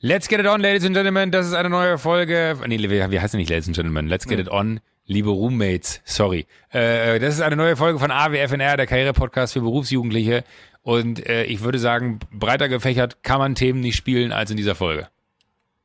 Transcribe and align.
Let's 0.00 0.28
get 0.28 0.40
it 0.40 0.46
on, 0.46 0.60
ladies 0.60 0.84
and 0.84 0.94
gentlemen. 0.94 1.30
Das 1.30 1.46
ist 1.46 1.54
eine 1.54 1.70
neue 1.70 1.96
Folge. 1.96 2.56
Nee, 2.66 2.78
wie, 2.78 2.90
wie 2.90 3.20
heißt 3.20 3.32
denn 3.32 3.38
nicht, 3.38 3.48
ladies 3.48 3.66
and 3.66 3.74
gentlemen? 3.74 4.08
Let's 4.08 4.26
get 4.26 4.38
it 4.38 4.50
on, 4.50 4.80
liebe 5.06 5.30
Roommates. 5.30 6.02
Sorry. 6.04 6.46
Äh, 6.70 7.18
das 7.18 7.34
ist 7.34 7.40
eine 7.40 7.56
neue 7.56 7.76
Folge 7.76 7.98
von 7.98 8.10
AWFNR, 8.10 8.76
der 8.76 8.86
Karriere-Podcast 8.86 9.54
für 9.54 9.62
Berufsjugendliche. 9.62 10.44
Und 10.82 11.26
äh, 11.26 11.44
ich 11.44 11.62
würde 11.62 11.78
sagen, 11.78 12.20
breiter 12.30 12.68
gefächert 12.68 13.22
kann 13.22 13.38
man 13.38 13.54
Themen 13.54 13.80
nicht 13.80 13.96
spielen 13.96 14.32
als 14.32 14.50
in 14.50 14.58
dieser 14.58 14.74
Folge. 14.74 15.08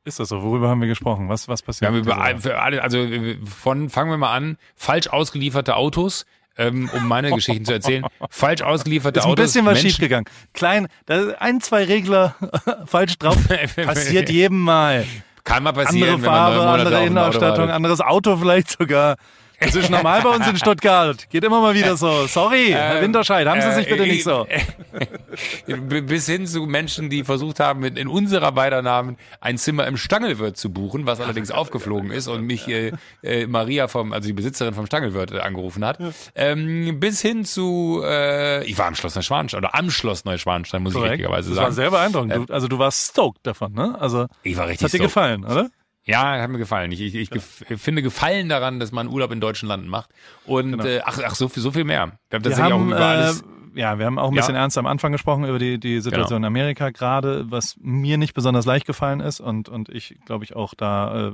Ist 0.04 0.20
das 0.20 0.28
so? 0.28 0.42
Worüber 0.42 0.68
haben 0.68 0.80
wir 0.82 0.88
gesprochen? 0.88 1.30
Was, 1.30 1.48
was 1.48 1.62
passiert? 1.62 1.90
Wir 1.90 2.14
haben 2.14 2.34
über 2.34 2.40
für 2.40 2.60
alle, 2.60 2.82
also 2.82 3.06
von, 3.44 3.88
fangen 3.88 4.10
wir 4.10 4.18
mal 4.18 4.34
an, 4.34 4.58
falsch 4.74 5.06
ausgelieferte 5.08 5.76
Autos, 5.76 6.26
ähm, 6.58 6.90
um 6.92 7.06
meine 7.08 7.30
Geschichten 7.30 7.64
zu 7.64 7.72
erzählen. 7.72 8.04
Falsch 8.30 8.62
ausgelieferte 8.62 9.20
ist 9.20 9.26
ein 9.26 9.32
Autos. 9.32 9.46
bisschen 9.46 9.64
was 9.66 9.74
Menschen- 9.74 9.90
schiefgegangen. 9.90 10.26
Klein, 10.52 10.88
da 11.06 11.30
ein, 11.38 11.60
zwei 11.60 11.84
Regler 11.84 12.34
falsch 12.86 13.18
drauf. 13.18 13.36
Passiert 13.76 14.28
jedem 14.30 14.60
Mal. 14.60 15.06
Kann 15.44 15.64
mal 15.64 15.72
passieren, 15.72 16.14
Andere 16.14 16.30
Farbe, 16.30 16.60
andere 16.60 17.04
Innenausstattung, 17.04 17.68
anderes 17.70 18.00
Auto 18.00 18.36
vielleicht 18.36 18.70
sogar. 18.78 19.16
Das 19.64 19.74
ist 19.74 19.90
normal 19.90 20.22
bei 20.22 20.30
uns 20.30 20.46
in 20.48 20.56
Stuttgart. 20.56 21.28
Geht 21.30 21.44
immer 21.44 21.60
mal 21.60 21.74
wieder 21.74 21.96
so. 21.96 22.26
Sorry, 22.26 22.68
Herr 22.70 22.96
Ähm, 22.96 23.02
Winterscheid, 23.04 23.46
haben 23.46 23.60
Sie 23.60 23.68
äh, 23.68 23.74
sich 23.74 23.88
bitte 23.88 24.04
ich- 24.04 24.12
nicht 24.12 24.24
so. 24.24 24.46
B- 25.66 26.00
Bis 26.02 26.26
hin 26.26 26.46
zu 26.46 26.62
Menschen, 26.66 27.08
die 27.10 27.24
versucht 27.24 27.60
haben, 27.60 27.82
in, 27.84 27.96
in 27.96 28.08
unserer 28.08 28.52
beider 28.52 28.82
Namen 28.82 29.16
ein 29.40 29.58
Zimmer 29.58 29.86
im 29.86 29.96
Stangelwirt 29.96 30.56
zu 30.56 30.70
buchen, 30.72 31.06
was 31.06 31.20
allerdings 31.20 31.50
aufgeflogen 31.52 32.10
ist 32.10 32.28
und 32.28 32.42
mich 32.44 32.68
äh, 32.68 32.92
äh, 33.22 33.46
Maria 33.46 33.88
vom, 33.88 34.12
also 34.12 34.26
die 34.26 34.32
Besitzerin 34.32 34.74
vom 34.74 34.86
Stangelwirt 34.86 35.32
äh, 35.32 35.38
angerufen 35.40 35.84
hat. 35.84 35.98
Ähm, 36.34 36.98
bis 37.00 37.20
hin 37.22 37.44
zu, 37.44 38.02
äh, 38.04 38.64
ich 38.64 38.76
war 38.78 38.86
am 38.86 38.94
Schloss 38.94 39.14
Neuschwanstein 39.14 39.58
oder 39.58 39.74
am 39.74 39.90
Schloss 39.90 40.24
Neuschwanstein, 40.24 40.82
muss 40.82 40.92
ich 40.92 40.96
Korrekt. 40.96 41.12
richtigerweise 41.14 41.50
Das 41.50 41.56
war 41.58 41.64
sagen. 41.64 41.74
sehr 41.74 41.90
beeindruckend. 41.90 42.50
Du, 42.50 42.52
also 42.52 42.68
du 42.68 42.78
warst 42.78 43.10
stoked 43.10 43.46
davon, 43.46 43.72
ne? 43.72 43.96
Also 44.00 44.26
Ich 44.42 44.56
war 44.56 44.64
das 44.64 44.72
richtig 44.72 44.84
hat 44.86 44.92
dir 44.92 44.96
stoked. 44.98 45.08
gefallen, 45.08 45.44
oder? 45.44 45.70
Ja, 46.04 46.40
hat 46.40 46.50
mir 46.50 46.58
gefallen. 46.58 46.90
Ich, 46.92 47.00
ich, 47.00 47.14
ich 47.14 47.30
gef 47.30 47.64
finde 47.76 48.02
Gefallen 48.02 48.48
daran, 48.48 48.80
dass 48.80 48.90
man 48.90 49.06
Urlaub 49.08 49.30
in 49.30 49.40
deutschen 49.40 49.68
Landen 49.68 49.88
macht. 49.88 50.10
Und 50.44 50.72
Genau. 50.72 50.84
äh, 50.84 51.00
ach, 51.04 51.18
ach, 51.24 51.34
so 51.36 51.48
viel, 51.48 51.62
so 51.62 51.70
viel 51.70 51.84
mehr. 51.84 52.18
Wir 52.30 52.38
haben 52.38 52.44
Wir 52.44 52.50
tatsächlich 52.50 52.72
auch 52.74 52.78
haben, 52.80 52.88
über 52.88 52.98
äh, 52.98 53.02
alles. 53.04 53.44
ja, 53.76 53.98
wir 54.00 54.06
haben 54.06 54.18
auch 54.18 54.28
ein 54.30 54.34
Ja. 54.34 54.40
bisschen 54.40 54.56
ernst 54.56 54.76
am 54.78 54.86
Anfang 54.86 55.12
gesprochen 55.12 55.44
über 55.44 55.60
die, 55.60 55.78
die 55.78 56.00
Situation 56.00 56.38
Genau. 56.42 56.48
in 56.48 56.52
Amerika 56.58 56.90
gerade, 56.90 57.44
was 57.50 57.76
mir 57.80 58.18
nicht 58.18 58.34
besonders 58.34 58.66
leicht 58.66 58.84
gefallen 58.86 59.20
ist 59.20 59.38
und, 59.40 59.68
und 59.68 59.88
ich 59.90 60.16
glaube 60.26 60.44
ich 60.44 60.56
auch 60.56 60.74
da 60.74 61.28
äh, 61.28 61.32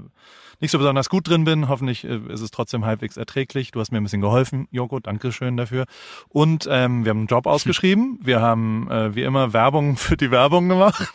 nicht 0.61 0.71
so 0.73 0.79
besonders 0.79 1.09
gut 1.09 1.27
drin 1.29 1.45
bin. 1.45 1.69
Hoffentlich 1.69 2.05
äh, 2.05 2.19
ist 2.29 2.43
es 2.43 2.51
trotzdem 2.51 2.85
halbwegs 2.85 3.17
erträglich. 3.17 3.71
Du 3.71 3.81
hast 3.81 3.91
mir 3.91 3.99
ein 3.99 4.03
bisschen 4.05 4.21
geholfen, 4.21 4.69
Joko, 4.71 5.01
danke 5.01 5.33
schön 5.33 5.57
dafür. 5.57 5.87
Und 6.29 6.69
ähm, 6.71 7.07
wir 7.07 7.11
haben 7.11 7.19
einen 7.21 7.27
Job 7.29 7.47
ausgeschrieben. 7.47 8.19
Wir 8.23 8.43
haben 8.43 8.91
äh, 8.91 9.15
wie 9.15 9.23
immer 9.23 9.55
Werbung 9.55 9.97
für 9.97 10.19
die 10.19 10.31
Werbung 10.31 10.69
gemacht. 10.69 11.11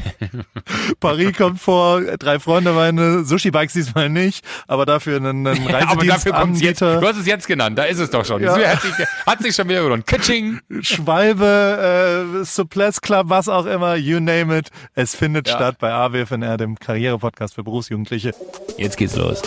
Paris 1.00 1.36
kommt 1.36 1.60
vor, 1.60 2.00
drei 2.18 2.38
Freunde 2.38 2.72
meine, 2.72 3.24
Sushi-Bikes 3.24 3.72
diesmal 3.74 4.08
nicht, 4.08 4.44
aber 4.66 4.86
dafür 4.86 5.16
einen, 5.16 5.46
einen 5.46 5.68
Ja, 5.68 5.88
aber 5.88 6.04
dafür 6.04 6.32
kommt's 6.32 6.60
jetzt. 6.60 6.80
Du 6.80 7.00
hast 7.06 7.16
es 7.16 7.26
jetzt 7.26 7.46
genannt, 7.46 7.78
da 7.78 7.84
ist 7.84 7.98
es 7.98 8.10
doch 8.10 8.24
schon. 8.24 8.42
Ja. 8.42 8.56
Hat, 8.56 8.82
sich, 8.82 8.92
hat 9.26 9.42
sich 9.42 9.54
schon 9.54 9.68
wieder 9.68 9.82
gelohnt. 9.82 10.06
Kitsching. 10.06 10.60
Schwalbe, 10.80 12.40
äh, 12.40 12.44
Suples 12.44 13.00
Club, 13.00 13.26
was 13.28 13.48
auch 13.48 13.66
immer, 13.66 13.96
you 13.96 14.20
name 14.20 14.56
it. 14.58 14.70
Es 14.94 15.14
findet 15.14 15.48
Ja. 15.48 15.56
statt 15.56 15.76
bei 15.78 15.92
AWFNR, 15.92 16.56
dem 16.56 16.78
Karriere-Podcast 16.78 17.54
für 17.54 17.64
Berufsjugendliche. 17.64 18.34
Jetzt 18.78 18.96
geht's 18.96 19.16
los. 19.16 19.42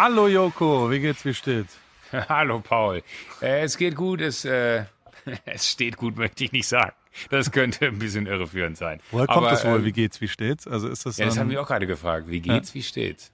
Hallo 0.00 0.28
Joko, 0.28 0.88
wie 0.92 1.00
geht's, 1.00 1.24
wie 1.24 1.34
steht's? 1.34 1.76
Hallo 2.12 2.60
Paul. 2.60 3.02
Äh, 3.42 3.62
es 3.62 3.76
geht 3.76 3.96
gut, 3.96 4.20
es, 4.20 4.44
äh, 4.44 4.84
es 5.44 5.68
steht 5.68 5.96
gut, 5.96 6.16
möchte 6.16 6.44
ich 6.44 6.52
nicht 6.52 6.68
sagen. 6.68 6.92
Das 7.30 7.50
könnte 7.50 7.86
ein 7.86 7.98
bisschen 7.98 8.26
irreführend 8.26 8.76
sein. 8.76 9.00
Woher 9.10 9.26
kommt 9.26 9.38
Aber, 9.38 9.50
das 9.50 9.64
wohl, 9.64 9.80
ähm, 9.80 9.84
wie 9.84 9.90
geht's, 9.90 10.20
wie 10.20 10.28
steht's? 10.28 10.68
Also 10.68 10.86
ist 10.86 11.04
das 11.04 11.16
Ja, 11.16 11.24
das 11.26 11.36
haben 11.36 11.50
wir 11.50 11.60
auch 11.60 11.66
gerade 11.66 11.88
gefragt. 11.88 12.28
Wie 12.30 12.38
geht's, 12.40 12.74
wie 12.74 12.82
steht's? 12.84 13.32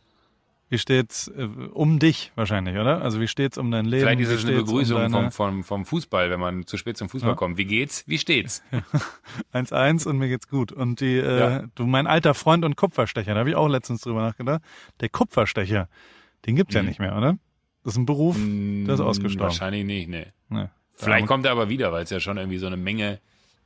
wie 0.71 0.78
steht's 0.78 1.28
äh, 1.28 1.43
um 1.43 1.99
dich 1.99 2.33
wahrscheinlich, 2.34 2.78
oder? 2.78 3.03
Also 3.03 3.21
wie 3.21 3.28
steht's 3.28 3.59
um 3.59 3.71
dein 3.71 3.84
Leben? 3.84 4.00
Vielleicht 4.00 4.21
ist 4.22 4.31
es 4.31 4.44
eine 4.47 4.56
Begrüßung 4.56 4.97
um 4.97 5.03
vom, 5.03 5.12
deine 5.12 5.31
vom, 5.33 5.65
vom 5.65 5.84
Fußball, 5.84 6.31
wenn 6.31 6.41
man 6.41 6.66
zu 6.66 6.78
spät 6.78 6.97
zum 6.97 7.10
Fußball 7.10 7.33
Ja. 7.33 7.37
kommt. 7.37 7.59
Wie 7.59 7.66
geht's, 7.66 8.09
wie 8.09 8.16
steht's? 8.19 8.62
1-1 9.53 10.09
und 10.09 10.16
mir 10.16 10.28
geht's 10.28 10.49
gut. 10.49 10.72
Und 10.72 11.00
die, 11.00 11.19
äh, 11.19 11.39
Ja. 11.39 11.65
du, 11.75 11.84
mein 11.84 12.06
alter 12.06 12.33
Freund 12.33 12.65
und 12.65 12.77
Kupferstecher, 12.77 13.34
da 13.34 13.41
habe 13.41 13.50
ich 13.50 13.55
auch 13.56 13.69
letztens 13.69 14.00
drüber 14.00 14.22
nachgedacht. 14.22 14.62
Der 15.00 15.10
Kupferstecher, 15.10 15.91
den 16.47 16.56
gibt's 16.56 16.75
ja 16.75 16.82
Mhm. 16.82 16.88
nicht 16.88 17.00
mehr, 17.00 17.16
oder? 17.16 17.38
Das 17.84 17.94
ist 17.94 17.99
ein 17.99 18.06
Beruf, 18.06 18.37
der 18.38 18.94
ist 18.94 19.00
ausgestorben. 19.00 19.41
Wahrscheinlich 19.50 19.84
nicht, 19.84 20.09
ne. 20.09 20.27
Nee. 20.49 20.66
Vielleicht 20.94 21.22
Ja, 21.22 21.27
kommt 21.27 21.44
er 21.47 21.53
aber 21.53 21.69
wieder, 21.69 21.93
weil 21.93 22.05
es 22.05 22.10
ja 22.10 22.21
schon 22.21 22.37
irgendwie 22.38 22.59
so 22.59 22.66
eine 22.66 22.77
Menge 22.77 23.19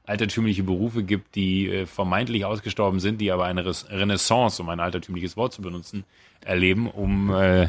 altertümliche 0.07 0.63
Berufe 0.63 1.03
gibt, 1.05 1.35
die 1.35 1.69
äh, 1.69 1.87
vermeintlich 1.87 2.45
ausgestorben 2.47 2.99
sind, 2.99 3.21
die 3.21 3.31
aber 3.31 3.45
eine 3.45 3.65
Renaissance, 3.91 4.61
um 4.63 4.69
ein 4.71 4.81
altertümliches 4.81 5.37
Wort 5.37 5.53
zu 5.53 5.61
benutzen, 5.63 6.05
erleben, 6.41 6.89
um 6.91 7.31
äh, 7.35 7.69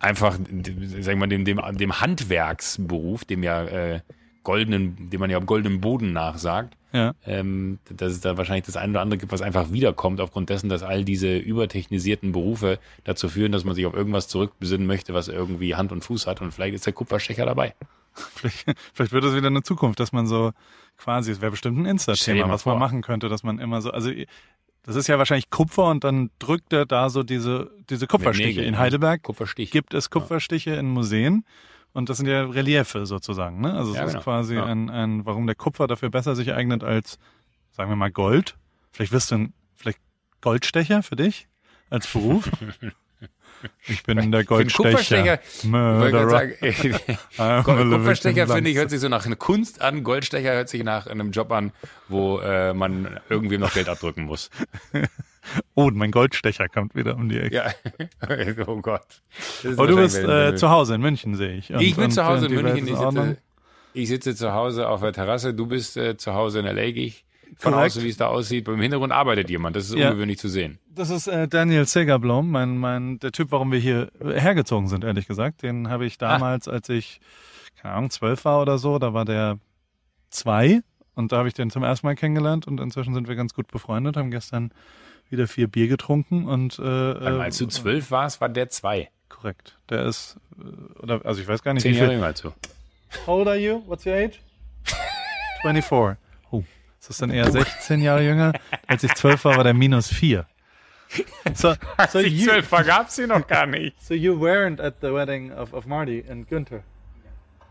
einfach, 0.00 0.36
d- 0.40 0.74
sag 1.02 1.12
ich 1.14 1.18
mal, 1.18 1.28
dem, 1.28 1.44
dem, 1.44 1.60
dem 1.76 2.00
Handwerksberuf, 2.00 3.24
dem 3.24 3.42
ja 3.44 3.62
äh, 3.64 4.00
goldenen, 4.42 5.10
dem 5.10 5.20
man 5.20 5.30
ja 5.30 5.36
am 5.36 5.46
goldenen 5.46 5.80
Boden 5.80 6.12
nachsagt, 6.12 6.76
ja. 6.92 7.14
ähm, 7.26 7.78
dass 7.88 8.12
es 8.12 8.20
da 8.20 8.36
wahrscheinlich 8.36 8.66
das 8.66 8.76
eine 8.76 8.92
oder 8.92 9.00
andere 9.00 9.18
gibt, 9.18 9.32
was 9.32 9.42
einfach 9.42 9.72
wiederkommt, 9.72 10.20
aufgrund 10.20 10.50
dessen, 10.50 10.68
dass 10.68 10.82
all 10.82 11.04
diese 11.04 11.36
übertechnisierten 11.36 12.32
Berufe 12.32 12.78
dazu 13.04 13.28
führen, 13.28 13.52
dass 13.52 13.64
man 13.64 13.74
sich 13.74 13.86
auf 13.86 13.94
irgendwas 13.94 14.28
zurückbesinnen 14.28 14.86
möchte, 14.86 15.14
was 15.14 15.28
irgendwie 15.28 15.74
Hand 15.74 15.92
und 15.92 16.02
Fuß 16.02 16.26
hat. 16.26 16.40
Und 16.40 16.52
vielleicht 16.52 16.74
ist 16.74 16.86
der 16.86 16.92
Kupferstecher 16.92 17.46
dabei. 17.46 17.74
Vielleicht, 18.34 18.66
vielleicht 18.92 19.12
wird 19.12 19.24
es 19.24 19.34
wieder 19.34 19.46
eine 19.46 19.62
Zukunft, 19.62 19.98
dass 19.98 20.12
man 20.12 20.26
so 20.26 20.52
quasi, 20.98 21.32
es 21.32 21.40
wäre 21.40 21.50
bestimmt 21.50 21.78
ein 21.78 21.86
Insta-Thema, 21.86 22.50
was 22.50 22.66
man 22.66 22.78
machen 22.78 23.00
könnte, 23.00 23.30
dass 23.30 23.42
man 23.42 23.58
immer 23.58 23.80
so, 23.80 23.90
also 23.90 24.10
das 24.82 24.96
ist 24.96 25.06
ja 25.06 25.16
wahrscheinlich 25.16 25.48
Kupfer 25.48 25.88
und 25.88 26.04
dann 26.04 26.30
drückt 26.38 26.74
er 26.74 26.84
da 26.84 27.08
so 27.08 27.22
diese, 27.22 27.70
diese 27.88 28.06
Kupferstiche. 28.06 28.60
In? 28.60 28.76
Heidelberg 28.76 29.22
Kupferstich. 29.22 29.70
gibt 29.70 29.94
es 29.94 30.10
Kupferstiche 30.10 30.72
in 30.72 30.90
Museen 30.90 31.46
und 31.92 32.08
das 32.08 32.16
sind 32.18 32.26
ja 32.26 32.44
Reliefe 32.44 33.06
sozusagen. 33.06 33.60
Ne? 33.60 33.72
Also 33.74 33.90
es 33.92 33.96
Ja, 33.96 34.04
ist 34.04 34.12
genau. 34.12 34.22
quasi 34.24 34.54
Ja. 34.56 34.64
ein, 34.64 34.90
ein, 34.90 35.24
warum 35.26 35.46
der 35.46 35.56
Kupfer 35.56 35.86
dafür 35.86 36.10
besser 36.10 36.34
sich 36.36 36.52
eignet 36.52 36.82
als, 36.84 37.18
sagen 37.72 37.90
wir 37.90 37.96
mal, 37.96 38.10
Gold. 38.10 38.56
Vielleicht 38.92 39.12
wirst 39.12 39.30
du 39.30 39.36
ein, 39.36 39.52
vielleicht 39.76 39.98
Goldstecher 40.40 41.02
für 41.02 41.16
dich 41.16 41.48
als 41.90 42.06
Beruf. 42.06 42.50
Ich 43.86 44.02
bin 44.02 44.32
der 44.32 44.44
Goldstecher. 44.44 45.38
Living 45.62 46.12
Kupferstecher 47.92 48.48
finde 48.48 48.70
ich 48.70 48.76
hört 48.76 48.90
sich 48.90 48.98
so 49.00 49.08
nach 49.08 49.24
einer 49.24 49.36
Kunst 49.36 49.80
an, 49.80 50.02
Goldstecher 50.02 50.52
hört 50.52 50.68
sich 50.68 50.82
nach 50.82 51.06
einem 51.06 51.30
Job 51.30 51.52
an, 51.52 51.70
wo 52.08 52.40
äh, 52.40 52.74
man 52.74 53.20
irgendwem 53.28 53.60
noch 53.60 53.72
Geld 53.72 53.88
abdrücken 53.88 54.24
muss. 54.24 54.50
Oh, 55.74 55.90
mein 55.92 56.10
Goldstecher 56.10 56.68
kommt 56.68 56.94
wieder 56.94 57.16
um 57.16 57.28
die 57.28 57.38
Ecke. 57.40 57.54
Ja, 57.56 57.72
oh 58.66 58.80
Gott. 58.80 59.22
Aber 59.64 59.86
du 59.86 59.96
bist 59.96 60.18
äh, 60.18 60.54
zu 60.54 60.70
Hause 60.70 60.94
in 60.94 61.00
München, 61.00 61.34
sehe 61.34 61.54
ich. 61.56 61.72
Und- 61.72 61.80
Ich 61.80 61.96
bin 61.96 62.04
und, 62.06 62.10
zu 62.12 62.24
Hause 62.24 62.46
in 62.46 62.54
München. 62.54 62.86
Ich 62.86 62.96
sitze, 62.96 63.36
ich 63.94 64.08
sitze 64.08 64.34
zu 64.36 64.52
Hause 64.52 64.88
auf 64.88 65.00
der 65.00 65.12
Terrasse. 65.12 65.52
Du 65.54 65.66
bist 65.66 65.96
äh, 65.96 66.16
zu 66.16 66.34
Hause 66.34 66.60
in 66.60 66.66
L.A. 66.66 66.90
Gehe 66.92 67.06
ich 67.06 67.24
von 67.58 67.72
Korrekt. 67.72 67.96
aus, 67.96 68.02
wie 68.02 68.08
es 68.08 68.16
da 68.16 68.28
aussieht. 68.28 68.66
Im 68.68 68.80
Hintergrund 68.80 69.12
arbeitet 69.12 69.50
jemand. 69.50 69.76
Das 69.76 69.84
ist 69.90 69.94
Ja. 69.96 70.08
ungewöhnlich 70.10 70.38
zu 70.38 70.48
sehen. 70.48 70.78
Das 70.88 71.10
ist 71.10 71.26
äh, 71.26 71.48
Daniel 71.48 71.86
Segerblom, 71.86 72.50
mein, 72.50 72.78
mein, 72.78 73.18
der 73.18 73.32
Typ, 73.32 73.50
warum 73.50 73.72
wir 73.72 73.78
hier 73.78 74.10
äh, 74.20 74.40
hergezogen 74.40 74.88
sind, 74.88 75.04
ehrlich 75.04 75.26
gesagt. 75.26 75.62
Den 75.62 75.88
habe 75.90 76.06
ich 76.06 76.16
damals, 76.18 76.68
als 76.68 76.88
ich, 76.88 77.20
keine 77.80 77.94
Ahnung, 77.94 78.10
zwölf 78.10 78.44
war 78.44 78.62
oder 78.62 78.78
so, 78.78 78.98
da 78.98 79.12
war 79.12 79.24
der 79.24 79.58
zwei 80.30 80.80
und 81.14 81.32
da 81.32 81.38
habe 81.38 81.48
ich 81.48 81.54
den 81.54 81.70
zum 81.70 81.82
ersten 81.82 82.06
Mal 82.06 82.14
kennengelernt 82.14 82.66
und 82.66 82.80
inzwischen 82.80 83.12
sind 83.14 83.28
wir 83.28 83.34
ganz 83.36 83.52
gut 83.54 83.68
befreundet, 83.70 84.16
haben 84.16 84.30
gestern 84.30 84.70
wieder 85.32 85.48
vier 85.48 85.66
Bier 85.66 85.88
getrunken 85.88 86.46
und 86.46 86.78
äh, 86.78 86.82
Als 86.82 87.58
du 87.58 87.66
zwölf 87.66 88.10
warst, 88.10 88.40
war 88.40 88.48
der 88.48 88.68
zwei. 88.70 89.10
korrekt. 89.28 89.76
Der 89.88 90.04
ist, 90.04 90.36
äh, 90.58 90.98
oder 91.02 91.20
also 91.24 91.40
ich 91.40 91.48
weiß 91.48 91.62
gar 91.62 91.72
nicht, 91.74 91.82
Zehn 91.82 91.92
wie 91.94 91.96
Jahre 91.96 92.08
viel. 92.10 92.14
jünger 92.16 92.26
als 92.26 92.42
du. 92.42 92.50
How 93.26 93.28
old 93.38 93.48
are 93.48 93.56
you? 93.56 93.82
What's 93.86 94.06
your 94.06 94.14
age? 94.14 94.40
24. 95.62 96.16
Oh, 96.50 96.62
ist 97.00 97.08
das 97.10 97.18
dann 97.18 97.30
eher 97.30 97.50
16 97.50 98.00
Jahre 98.02 98.22
jünger? 98.22 98.52
Als 98.86 99.02
ich 99.04 99.14
12 99.14 99.44
war, 99.44 99.56
war 99.56 99.64
der 99.64 99.74
minus 99.74 100.08
4. 100.08 100.46
So, 101.54 101.74
so, 102.10 102.18
Ich 102.20 102.32
you, 102.32 102.46
zwölf 102.48 102.70
war, 102.72 102.84
gab's 102.84 103.16
sie 103.16 103.26
noch 103.26 103.46
gar 103.46 103.66
nicht. 103.66 104.00
so 104.02 104.14
you 104.14 104.34
weren't 104.34 104.80
at 104.80 104.94
the 105.02 105.12
wedding 105.12 105.52
of, 105.52 105.72
of 105.74 105.86
Marty 105.86 106.24
and 106.28 106.48
Günther? 106.48 106.82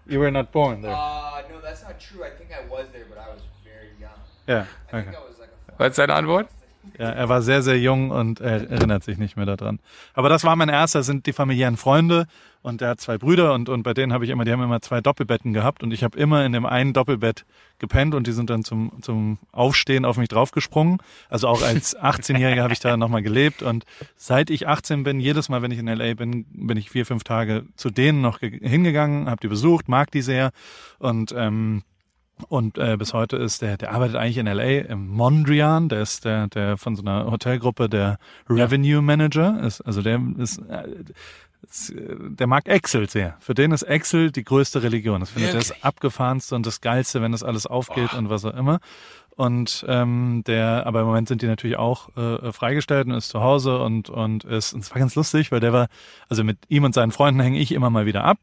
You 0.06 0.20
were 0.20 0.32
not 0.32 0.52
born 0.52 0.82
there? 0.82 0.92
Uh, 0.94 1.42
no, 1.52 1.60
that's 1.62 1.84
not 1.84 2.00
true. 2.00 2.24
I 2.24 2.30
think 2.38 2.52
I 2.52 2.70
was 2.70 2.88
there, 2.92 3.06
but 3.10 3.18
I 3.18 3.32
was 3.34 3.42
very 3.64 3.90
young. 4.00 4.66
Think 4.92 5.08
okay. 5.08 5.18
I 5.18 5.28
was 5.30 5.40
like 5.40 5.50
a 5.70 5.80
Was 5.80 5.90
ist 5.92 5.98
deine 6.00 6.14
Antwort? 6.14 6.48
Ja, 6.98 7.10
er 7.10 7.30
war 7.30 7.42
sehr, 7.42 7.62
sehr 7.62 7.80
jung 7.80 8.12
und 8.12 8.40
er 8.40 8.70
erinnert 8.70 9.04
sich 9.04 9.18
nicht 9.18 9.38
mehr 9.38 9.46
daran. 9.46 9.80
Aber 10.14 10.30
das 10.30 10.44
war 10.44 10.56
mein 10.56 10.70
erster, 10.70 11.00
das 11.00 11.06
sind 11.06 11.26
die 11.26 11.34
familiären 11.34 11.78
Freunde 11.78 12.28
und 12.62 12.82
der 12.82 12.90
hat 12.90 13.02
zwei 13.02 13.18
Brüder 13.18 13.54
und, 13.54 13.70
und 13.70 13.84
bei 13.84 13.94
denen 13.94 14.14
habe 14.14 14.26
ich 14.26 14.32
immer, 14.32 14.46
die 14.46 14.52
haben 14.52 14.62
immer 14.62 14.82
zwei 14.82 15.02
Doppelbetten 15.02 15.54
gehabt 15.54 15.84
und 15.84 15.92
ich 15.92 16.04
habe 16.04 16.18
immer 16.18 16.46
in 16.46 16.52
dem 16.52 16.66
einen 16.66 16.94
Doppelbett 16.94 17.46
gepennt 17.80 18.14
und 18.14 18.28
die 18.28 18.32
sind 18.32 18.50
dann 18.50 18.64
zum, 18.64 19.02
zum 19.02 19.40
Aufstehen 19.52 20.06
auf 20.06 20.18
mich 20.18 20.30
draufgesprungen. 20.30 21.00
Also 21.30 21.48
auch 21.48 21.62
als 21.62 21.98
18-Jähriger 22.00 22.62
habe 22.62 22.74
ich 22.74 22.80
da 22.80 22.98
nochmal 22.98 23.24
gelebt 23.24 23.64
und 23.64 23.86
seit 24.16 24.50
ich 24.50 24.68
18 24.68 25.04
bin, 25.04 25.20
jedes 25.20 25.50
Mal, 25.50 25.62
wenn 25.62 25.72
ich 25.72 25.80
in 25.80 25.88
LA 25.88 26.16
bin, 26.16 26.46
bin 26.52 26.78
ich 26.78 26.90
vier, 26.90 27.06
fünf 27.06 27.24
Tage 27.24 27.66
zu 27.76 27.90
denen 27.90 28.22
noch 28.22 28.40
hingegangen, 28.40 29.30
habe 29.30 29.42
die 29.42 29.48
besucht, 29.48 29.88
mag 29.88 30.12
die 30.12 30.22
sehr 30.22 30.52
und 31.00 31.34
ähm, 31.38 31.84
und 32.50 32.78
äh, 32.78 32.98
bis 32.98 33.14
heute 33.14 33.38
ist 33.38 33.62
der, 33.62 33.78
der 33.78 33.92
arbeitet 33.92 34.16
eigentlich 34.16 34.38
in 34.38 34.46
LA 34.48 34.90
im 34.90 35.08
Mondrian, 35.08 35.90
der 35.90 36.02
ist 36.02 36.26
der, 36.26 36.48
der 36.48 36.78
von 36.78 36.96
so 36.96 37.02
einer 37.02 37.30
Hotelgruppe 37.32 37.90
der 37.90 38.18
Revenue 38.50 39.02
Manager, 39.02 39.62
ist, 39.64 39.82
also 39.82 40.02
der 40.02 40.22
ist, 40.38 40.60
äh, 40.60 40.88
ist, 41.70 41.92
äh, 41.92 42.16
der 42.20 42.48
mag 42.48 42.68
Excel 42.68 43.10
sehr. 43.10 43.38
Für 43.40 43.54
den 43.54 43.72
ist 43.72 43.84
Excel 43.84 44.32
die 44.32 44.44
größte 44.44 44.84
Religion. 44.84 45.20
Das 45.20 45.32
findet 45.32 45.54
er 45.54 45.60
das 45.60 45.84
abgefahrenste 45.84 46.56
und 46.56 46.66
das 46.66 46.82
geilste, 46.82 47.22
wenn 47.22 47.32
das 47.32 47.44
alles 47.44 47.68
aufgeht 47.68 48.12
Boah. 48.12 48.18
und 48.18 48.30
was 48.30 48.46
auch 48.46 48.56
immer. 48.56 48.80
Und 49.36 49.86
ähm, 49.88 50.44
der, 50.46 50.86
aber 50.86 51.02
im 51.02 51.08
Moment 51.08 51.28
sind 51.28 51.42
die 51.42 51.48
natürlich 51.48 51.78
auch 51.78 52.16
äh, 52.18 52.52
freigestellt 52.52 53.08
und 53.08 53.14
ist 53.14 53.30
zu 53.30 53.42
Hause 53.42 53.80
und 53.80 54.10
und 54.10 54.44
ist. 54.44 54.74
Und 54.74 54.82
es 54.82 54.92
war 54.92 55.00
ganz 55.00 55.16
lustig, 55.16 55.52
weil 55.52 55.62
der 55.62 55.74
war, 55.74 55.88
also 56.30 56.44
mit 56.44 56.58
ihm 56.68 56.84
und 56.84 56.94
seinen 56.94 57.12
Freunden 57.12 57.40
hänge 57.40 57.60
ich 57.60 57.72
immer 57.72 57.90
mal 57.90 58.06
wieder 58.06 58.24
ab. 58.24 58.38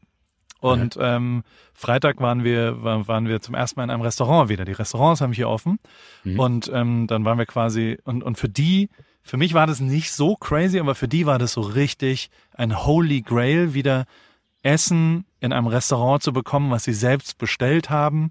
Und 0.59 0.95
ja. 0.95 1.15
ähm, 1.15 1.43
Freitag 1.73 2.19
waren 2.19 2.43
wir, 2.43 2.83
waren 2.83 3.27
wir 3.27 3.41
zum 3.41 3.55
ersten 3.55 3.79
Mal 3.79 3.85
in 3.85 3.89
einem 3.89 4.01
Restaurant 4.01 4.49
wieder. 4.49 4.65
Die 4.65 4.73
Restaurants 4.73 5.21
haben 5.21 5.33
hier 5.33 5.49
offen. 5.49 5.79
Mhm. 6.23 6.39
Und 6.39 6.71
ähm, 6.73 7.07
dann 7.07 7.25
waren 7.25 7.37
wir 7.37 7.45
quasi, 7.45 7.97
und, 8.03 8.23
und 8.23 8.37
für 8.37 8.49
die, 8.49 8.89
für 9.23 9.37
mich 9.37 9.53
war 9.53 9.67
das 9.67 9.79
nicht 9.79 10.11
so 10.11 10.35
crazy, 10.35 10.79
aber 10.79 10.95
für 10.95 11.07
die 11.07 11.25
war 11.25 11.39
das 11.39 11.53
so 11.53 11.61
richtig 11.61 12.29
ein 12.53 12.85
Holy 12.85 13.21
Grail, 13.21 13.73
wieder 13.73 14.05
Essen 14.61 15.25
in 15.39 15.53
einem 15.53 15.67
Restaurant 15.67 16.21
zu 16.21 16.33
bekommen, 16.33 16.71
was 16.71 16.83
sie 16.83 16.93
selbst 16.93 17.37
bestellt 17.37 17.89
haben 17.89 18.29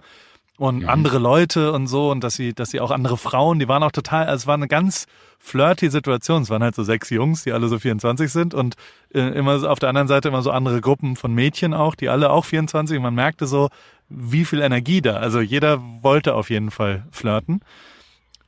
und 0.58 0.82
mhm. 0.82 0.88
andere 0.88 1.18
Leute 1.18 1.72
und 1.72 1.86
so 1.86 2.10
und 2.10 2.22
dass 2.22 2.34
sie, 2.34 2.52
dass 2.52 2.70
sie 2.70 2.80
auch 2.80 2.90
andere 2.90 3.16
Frauen, 3.16 3.60
die 3.60 3.68
waren 3.68 3.82
auch 3.82 3.92
total, 3.92 4.26
also 4.26 4.42
es 4.42 4.46
war 4.46 4.54
eine 4.54 4.68
ganz 4.68 5.06
flirty 5.38 5.88
Situation. 5.88 6.42
Es 6.42 6.50
waren 6.50 6.62
halt 6.62 6.74
so 6.74 6.82
sechs 6.82 7.10
Jungs, 7.10 7.44
die 7.44 7.52
alle 7.52 7.68
so 7.68 7.78
24 7.78 8.30
sind 8.30 8.54
und 8.54 8.74
äh, 9.14 9.20
immer 9.20 9.70
auf 9.70 9.78
der 9.78 9.88
anderen 9.88 10.08
Seite 10.08 10.28
immer 10.28 10.42
so 10.42 10.50
andere 10.50 10.80
Gruppen 10.80 11.14
von 11.14 11.32
Mädchen 11.32 11.72
auch, 11.74 11.94
die 11.94 12.08
alle 12.08 12.30
auch 12.30 12.44
24 12.44 12.96
und 12.96 13.04
man 13.04 13.14
merkte 13.14 13.46
so, 13.46 13.68
wie 14.08 14.44
viel 14.44 14.60
Energie 14.60 15.00
da. 15.00 15.14
Also 15.14 15.40
jeder 15.40 15.80
wollte 16.02 16.34
auf 16.34 16.50
jeden 16.50 16.72
Fall 16.72 17.06
flirten. 17.12 17.60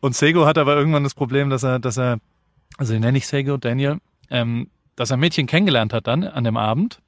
Und 0.01 0.17
Sego 0.17 0.47
hat 0.47 0.59
aber 0.59 0.77
irgendwann 0.77 1.05
das 1.05 1.15
Problem, 1.15 1.49
dass 1.49 1.63
er, 1.63 1.79
dass 1.79 1.97
er, 1.97 2.19
also 2.77 2.93
den 2.93 3.03
nenne 3.03 3.19
ich 3.19 3.29
Sego, 3.29 3.57
Daniel, 3.57 3.99
ähm, 4.31 4.69
dass 4.97 5.11
er 5.11 5.17
Mädchen 5.17 5.47
kennengelernt 5.47 5.93
hat 5.93 6.09
dann 6.09 6.25
an 6.25 6.43
dem 6.43 6.57
Abend 6.57 7.01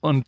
und 0.00 0.26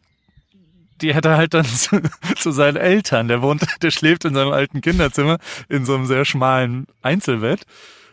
die 1.00 1.14
hätte 1.14 1.36
halt 1.36 1.54
dann 1.54 1.64
zu, 1.66 2.00
zu, 2.36 2.50
seinen 2.50 2.76
Eltern. 2.76 3.28
Der 3.28 3.42
wohnt, 3.42 3.64
der 3.82 3.90
schläft 3.90 4.24
in 4.24 4.34
seinem 4.34 4.52
alten 4.52 4.80
Kinderzimmer 4.80 5.38
in 5.68 5.84
so 5.84 5.94
einem 5.94 6.06
sehr 6.06 6.24
schmalen 6.24 6.86
Einzelbett. 7.02 7.62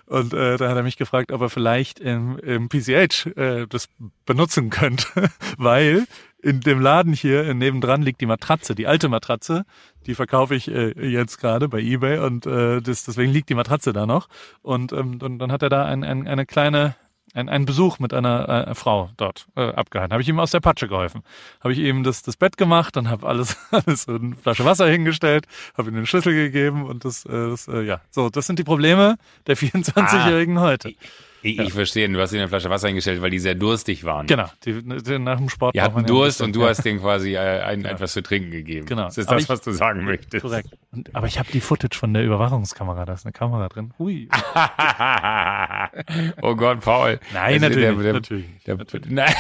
Und 0.06 0.34
äh, 0.34 0.57
da 0.57 0.69
hat 0.69 0.78
er 0.78 0.84
mich 0.84 0.95
gefragt, 0.95 1.34
ob 1.34 1.42
er 1.42 1.50
vielleicht 1.50 2.00
im, 2.00 2.39
im 2.39 2.69
PCH 2.69 3.25
äh, 3.36 3.68
das 3.68 3.89
benutzen 4.25 4.69
könnte, 4.69 5.30
weil 5.57 6.07
in 6.42 6.62
dem 6.62 6.80
Laden 6.80 7.12
hier 7.12 7.54
nebendran 7.54 8.01
liegt 8.01 8.22
die 8.22 8.25
Matratze, 8.25 8.74
die 8.74 8.88
alte 8.88 9.10
Matratze, 9.10 9.66
die 10.06 10.16
verkaufe 10.16 10.56
ich 10.56 10.69
äh, 10.69 10.94
jetzt 11.06 11.40
gerade 11.40 11.68
bei 11.68 11.80
eBay 11.80 12.19
und 12.19 12.45
äh, 12.45 12.81
das, 12.81 13.04
deswegen 13.04 13.33
liegt 13.33 13.50
die 13.50 13.56
Matratze 13.56 13.92
da 13.92 14.06
noch. 14.06 14.30
Und, 14.62 14.94
ähm, 14.94 15.19
und 15.22 15.40
dann 15.40 15.51
hat 15.51 15.62
er 15.62 15.69
da 15.69 15.83
ein, 15.83 16.06
ein, 16.06 16.25
eine 16.25 16.45
kleine 16.45 16.95
ein, 17.38 17.50
einen 17.50 17.66
Besuch 17.66 18.00
mit 18.00 18.13
einer 18.13 18.68
äh, 18.68 18.75
Frau 18.75 19.10
dort 19.18 19.48
äh, 19.56 19.62
abgehalten. 19.62 20.12
Habe 20.12 20.22
ich 20.22 20.30
ihm 20.30 20.39
aus 20.39 20.51
der 20.51 20.60
Patsche 20.60 20.88
geholfen. 20.88 21.22
Habe 21.62 21.74
ich 21.74 21.80
ihm 21.80 22.04
das, 22.04 22.24
das 22.24 22.36
Bett 22.36 22.57
gemacht, 22.57 22.95
dann 22.95 23.10
habe 23.10 23.28
alles, 23.28 23.57
alles 23.72 24.04
so 24.04 24.16
eine 24.16 24.36
Flasche 24.36 24.66
Wasser 24.66 24.88
hingestellt, 24.88 25.45
habe 25.78 25.89
ihm 25.89 25.95
den 25.95 26.06
Schlüssel 26.06 26.34
gegeben 26.34 26.86
und 26.86 27.06
das, 27.06 27.25
äh, 27.25 27.50
das 27.50 27.68
äh, 27.68 27.81
ja, 27.84 28.01
so, 28.10 28.30
das 28.30 28.48
sind 28.48 28.60
die 28.60 28.63
Probleme 28.63 29.18
der 29.45 29.56
24-Jährigen 29.56 30.57
ah, 30.57 30.62
heute. 30.62 30.94
Ich, 31.42 31.57
ja. 31.57 31.63
ich 31.63 31.74
verstehe, 31.74 32.10
du 32.10 32.19
hast 32.19 32.31
ihnen 32.31 32.42
eine 32.42 32.50
Flasche 32.50 32.69
Wasser 32.69 32.88
hingestellt, 32.88 33.22
weil 33.22 33.30
die 33.30 33.39
sehr 33.39 33.56
durstig 33.56 34.04
waren. 34.04 34.28
Genau, 34.28 34.48
die, 34.66 34.81
die 34.81 35.19
nach 35.19 35.38
dem 35.38 35.50
Sport. 35.50 35.75
Die 35.75 35.81
hatten 35.81 36.06
Durst 36.06 36.42
und 36.42 36.56
du 36.56 36.66
hast 36.66 36.84
denen 36.84 37.00
quasi 37.00 37.36
äh, 37.36 37.62
ein, 37.62 37.84
genau. 37.84 37.94
etwas 37.94 38.13
zu 38.13 38.24
trinken 38.24 38.51
gegeben. 38.51 38.86
Genau. 38.86 39.06
Das 39.06 39.18
ist 39.18 39.30
das, 39.30 39.44
ich, 39.44 39.50
was 39.50 39.62
du 39.62 39.72
sagen 39.72 40.06
möchtest. 40.06 40.42
Korrekt. 40.42 40.69
Und, 40.92 41.16
aber 41.16 41.28
ich 41.28 41.38
habe 41.38 41.51
die 41.51 41.62
Footage 41.62 41.98
von 41.98 42.13
der 42.13 42.24
Überwachungskamera, 42.24 43.06
da 43.06 43.13
ist 43.13 43.25
eine 43.25 43.34
Kamera 43.34 43.69
drin. 43.69 43.94
Hui. 44.00 44.30
oh 46.42 46.56
Gott, 46.56 46.81
Paul. 46.81 47.19
Nein, 47.34 47.63
also 47.63 47.68
natürlich, 47.68 47.86
der, 47.86 48.04
der, 48.04 48.13
natürlich. 48.13 48.45
Der, 48.66 48.78
natürlich. 48.78 49.12
Nein. 49.12 49.33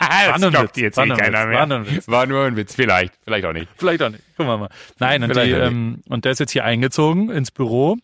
das 0.00 0.50
glaubt 0.50 0.76
jetzt 0.76 0.98
eh 0.98 1.08
keiner 1.08 1.46
mehr. 1.46 1.68
War, 1.68 1.86
war, 2.06 2.26
nur 2.26 2.44
ein 2.44 2.56
Witz, 2.56 2.74
vielleicht. 2.74 3.14
Vielleicht 3.24 3.44
auch 3.44 3.52
nicht. 3.52 3.68
Vielleicht 3.76 4.02
auch 4.02 4.10
nicht. 4.10 4.22
Gucken 4.36 4.52
wir 4.52 4.58
mal. 4.58 4.70
Nein, 4.98 5.22
und, 5.22 5.36
die, 5.36 5.50
ähm, 5.50 6.02
und 6.08 6.24
der 6.24 6.32
ist 6.32 6.40
jetzt 6.40 6.52
hier 6.52 6.64
eingezogen 6.64 7.30
ins 7.30 7.50
Büro 7.50 7.96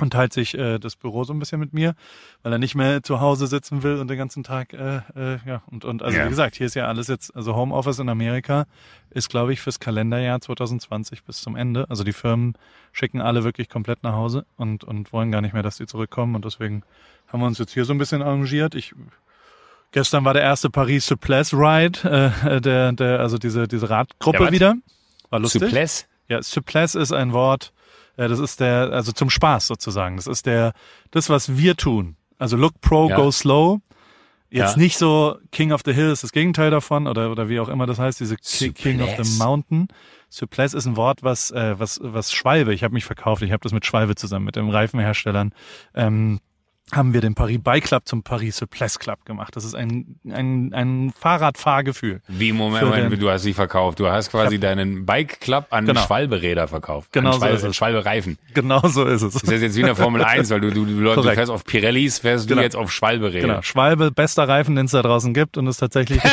und 0.00 0.12
teilt 0.12 0.32
sich 0.32 0.56
äh, 0.56 0.78
das 0.78 0.96
Büro 0.96 1.24
so 1.24 1.32
ein 1.32 1.38
bisschen 1.38 1.60
mit 1.60 1.72
mir, 1.72 1.94
weil 2.42 2.52
er 2.52 2.58
nicht 2.58 2.74
mehr 2.74 3.02
zu 3.02 3.20
Hause 3.20 3.46
sitzen 3.46 3.82
will 3.82 3.96
und 3.98 4.08
den 4.08 4.18
ganzen 4.18 4.42
Tag, 4.42 4.72
äh, 4.72 4.98
äh, 5.14 5.38
ja, 5.46 5.62
und, 5.70 5.84
und 5.84 6.02
also 6.02 6.16
ja. 6.16 6.24
wie 6.24 6.28
gesagt, 6.28 6.56
hier 6.56 6.66
ist 6.66 6.74
ja 6.74 6.86
alles 6.86 7.08
jetzt, 7.08 7.34
also 7.34 7.54
Homeoffice 7.54 7.98
in 7.98 8.08
Amerika 8.08 8.66
ist, 9.10 9.28
glaube 9.28 9.52
ich, 9.52 9.60
fürs 9.60 9.80
Kalenderjahr 9.80 10.40
2020 10.40 11.24
bis 11.24 11.40
zum 11.40 11.56
Ende. 11.56 11.86
Also 11.88 12.04
die 12.04 12.12
Firmen 12.12 12.54
schicken 12.92 13.20
alle 13.20 13.44
wirklich 13.44 13.68
komplett 13.68 14.02
nach 14.02 14.14
Hause 14.14 14.44
und, 14.56 14.84
und 14.84 15.12
wollen 15.12 15.32
gar 15.32 15.40
nicht 15.40 15.52
mehr, 15.52 15.62
dass 15.62 15.76
die 15.76 15.86
zurückkommen 15.86 16.34
und 16.34 16.44
deswegen 16.44 16.82
haben 17.28 17.40
wir 17.40 17.46
uns 17.46 17.58
jetzt 17.58 17.72
hier 17.72 17.84
so 17.84 17.92
ein 17.92 17.98
bisschen 17.98 18.22
arrangiert. 18.22 18.74
Ich 18.74 18.94
Gestern 19.92 20.24
war 20.24 20.34
der 20.34 20.42
erste 20.42 20.70
Paris 20.70 21.06
Suples 21.06 21.52
Ride, 21.52 22.32
äh, 22.44 22.60
der, 22.60 22.92
der, 22.92 23.18
also 23.18 23.38
diese, 23.38 23.66
diese 23.66 23.90
Radgruppe 23.90 24.52
wieder. 24.52 24.76
War 25.30 25.40
lustig. 25.40 25.62
Suples? 25.62 26.06
Ja, 26.28 26.42
Suples 26.42 26.94
ist 26.94 27.12
ein 27.12 27.32
Wort, 27.32 27.72
äh, 27.76 27.79
das 28.28 28.38
ist 28.38 28.60
der, 28.60 28.90
also 28.92 29.12
zum 29.12 29.30
Spaß 29.30 29.66
sozusagen. 29.66 30.16
Das 30.16 30.26
ist 30.26 30.46
der, 30.46 30.72
das, 31.10 31.30
was 31.30 31.56
wir 31.56 31.76
tun. 31.76 32.16
Also 32.38 32.56
Look 32.56 32.80
Pro, 32.80 33.08
ja. 33.08 33.16
Go 33.16 33.30
Slow. 33.30 33.80
Jetzt 34.52 34.76
ja. 34.76 34.82
nicht 34.82 34.98
so 34.98 35.38
King 35.52 35.70
of 35.70 35.82
the 35.84 35.92
Hill 35.92 36.10
ist 36.10 36.24
das 36.24 36.32
Gegenteil 36.32 36.70
davon 36.70 37.06
oder, 37.06 37.30
oder 37.30 37.48
wie 37.48 37.60
auch 37.60 37.68
immer 37.68 37.86
das 37.86 38.00
heißt, 38.00 38.18
diese 38.18 38.36
Suples. 38.40 38.74
King 38.74 39.00
of 39.00 39.10
the 39.16 39.38
Mountain. 39.38 39.86
Suples 40.28 40.74
ist 40.74 40.86
ein 40.86 40.96
Wort, 40.96 41.22
was, 41.22 41.52
äh, 41.52 41.78
was, 41.78 42.00
was 42.02 42.32
Schwalbe, 42.32 42.74
ich 42.74 42.82
habe 42.82 42.94
mich 42.94 43.04
verkauft, 43.04 43.42
ich 43.42 43.52
habe 43.52 43.62
das 43.62 43.72
mit 43.72 43.86
Schwalbe 43.86 44.16
zusammen, 44.16 44.44
mit 44.44 44.56
den 44.56 44.68
Reifenherstellern, 44.68 45.52
ähm, 45.94 46.40
haben 46.92 47.14
wir 47.14 47.20
den 47.20 47.34
Paris 47.34 47.58
Bike 47.62 47.84
Club 47.84 48.02
zum 48.06 48.22
Paris 48.22 48.56
Suples 48.56 48.98
Club 48.98 49.24
gemacht. 49.24 49.54
Das 49.56 49.64
ist 49.64 49.74
ein, 49.74 50.16
ein, 50.28 50.72
ein 50.74 51.12
Fahrradfahrgefühl. 51.18 52.20
Wie, 52.28 52.52
Moment, 52.52 52.84
Moment 52.84 53.20
du 53.22 53.30
hast 53.30 53.42
sie 53.42 53.54
verkauft. 53.54 54.00
Du 54.00 54.08
hast 54.08 54.30
quasi 54.30 54.56
hab, 54.56 54.62
deinen 54.62 55.06
Bike 55.06 55.40
Club 55.40 55.66
an 55.70 55.86
genau. 55.86 56.00
Schwalberäder 56.02 56.68
verkauft. 56.68 57.12
Genau 57.12 57.32
Schwalbe, 57.32 57.58
so 57.58 57.66
ist 57.66 57.70
es. 57.70 57.76
Schwalbereifen. 57.76 58.38
Genau 58.54 58.80
so 58.80 59.04
ist 59.04 59.22
es. 59.22 59.34
Das 59.34 59.42
ist 59.44 59.62
jetzt 59.62 59.76
wie 59.76 59.80
in 59.80 59.86
der 59.86 59.96
Formel 59.96 60.22
1, 60.22 60.50
weil 60.50 60.60
du, 60.60 60.70
du, 60.70 60.84
du, 60.84 61.14
du 61.14 61.22
fährst 61.22 61.50
auf 61.50 61.64
Pirellis, 61.64 62.18
fährst 62.18 62.48
genau. 62.48 62.60
du 62.60 62.64
jetzt 62.64 62.76
auf 62.76 62.92
Schwalberäder. 62.92 63.46
Genau. 63.46 63.62
Schwalbe, 63.62 64.10
bester 64.10 64.48
Reifen, 64.48 64.76
den 64.76 64.86
es 64.86 64.92
da 64.92 65.02
draußen 65.02 65.34
gibt 65.34 65.56
und 65.56 65.66
ist 65.66 65.78
tatsächlich 65.78 66.20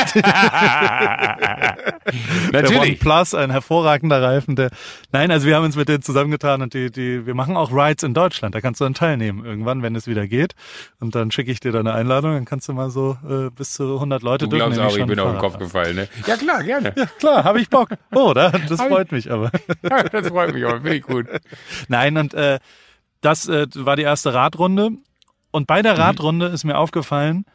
Natürlich. 2.51 2.99
Der 2.99 3.05
Plus, 3.05 3.33
ein 3.33 3.51
hervorragender 3.51 4.21
Reifen. 4.21 4.55
Der, 4.55 4.69
nein, 5.11 5.31
also 5.31 5.47
wir 5.47 5.55
haben 5.55 5.65
uns 5.65 5.75
mit 5.75 5.89
denen 5.89 6.01
zusammengetan 6.01 6.61
und 6.61 6.73
die, 6.73 6.91
die, 6.91 7.25
wir 7.25 7.33
machen 7.33 7.57
auch 7.57 7.71
Rides 7.71 8.03
in 8.03 8.13
Deutschland. 8.13 8.55
Da 8.55 8.61
kannst 8.61 8.81
du 8.81 8.85
dann 8.85 8.93
teilnehmen 8.93 9.45
irgendwann, 9.45 9.81
wenn 9.81 9.95
es 9.95 10.07
wieder 10.07 10.27
geht. 10.27 10.46
Und 10.99 11.15
dann 11.15 11.31
schicke 11.31 11.51
ich 11.51 11.59
dir 11.59 11.71
deine 11.71 11.93
Einladung, 11.93 12.33
dann 12.33 12.45
kannst 12.45 12.67
du 12.67 12.73
mal 12.73 12.89
so 12.89 13.17
äh, 13.27 13.49
bis 13.49 13.73
zu 13.73 13.95
100 13.95 14.21
Leute 14.21 14.47
du 14.47 14.57
dürfen. 14.57 14.71
Du 14.71 14.75
glaubst 14.77 14.95
auch, 14.95 14.99
ich 14.99 15.05
bin 15.05 15.19
auf 15.19 15.31
den 15.31 15.39
Kopf 15.39 15.57
gefallen, 15.57 15.95
ne? 15.95 16.09
Ja 16.25 16.37
klar, 16.37 16.63
gerne. 16.63 16.93
Ja 16.95 17.05
klar, 17.05 17.43
habe 17.43 17.59
ich 17.61 17.69
Bock. 17.69 17.89
Oh, 18.13 18.33
da, 18.33 18.49
das 18.69 18.81
freut 18.81 19.11
mich 19.11 19.31
aber. 19.31 19.51
Ja, 19.83 20.03
das 20.03 20.27
freut 20.27 20.53
mich 20.53 20.65
aber, 20.65 20.81
finde 20.81 20.95
ich 20.95 21.03
gut. 21.03 21.27
Nein, 21.87 22.17
und 22.17 22.33
äh, 22.33 22.59
das 23.21 23.47
äh, 23.47 23.67
war 23.73 23.95
die 23.95 24.03
erste 24.03 24.33
Radrunde. 24.33 24.91
Und 25.51 25.67
bei 25.67 25.81
der 25.81 25.93
mhm. 25.93 26.01
Radrunde 26.01 26.49
mhm. 26.49 26.55
ist 26.55 26.63
mir 26.63 26.77
aufgefallen, 26.77 27.45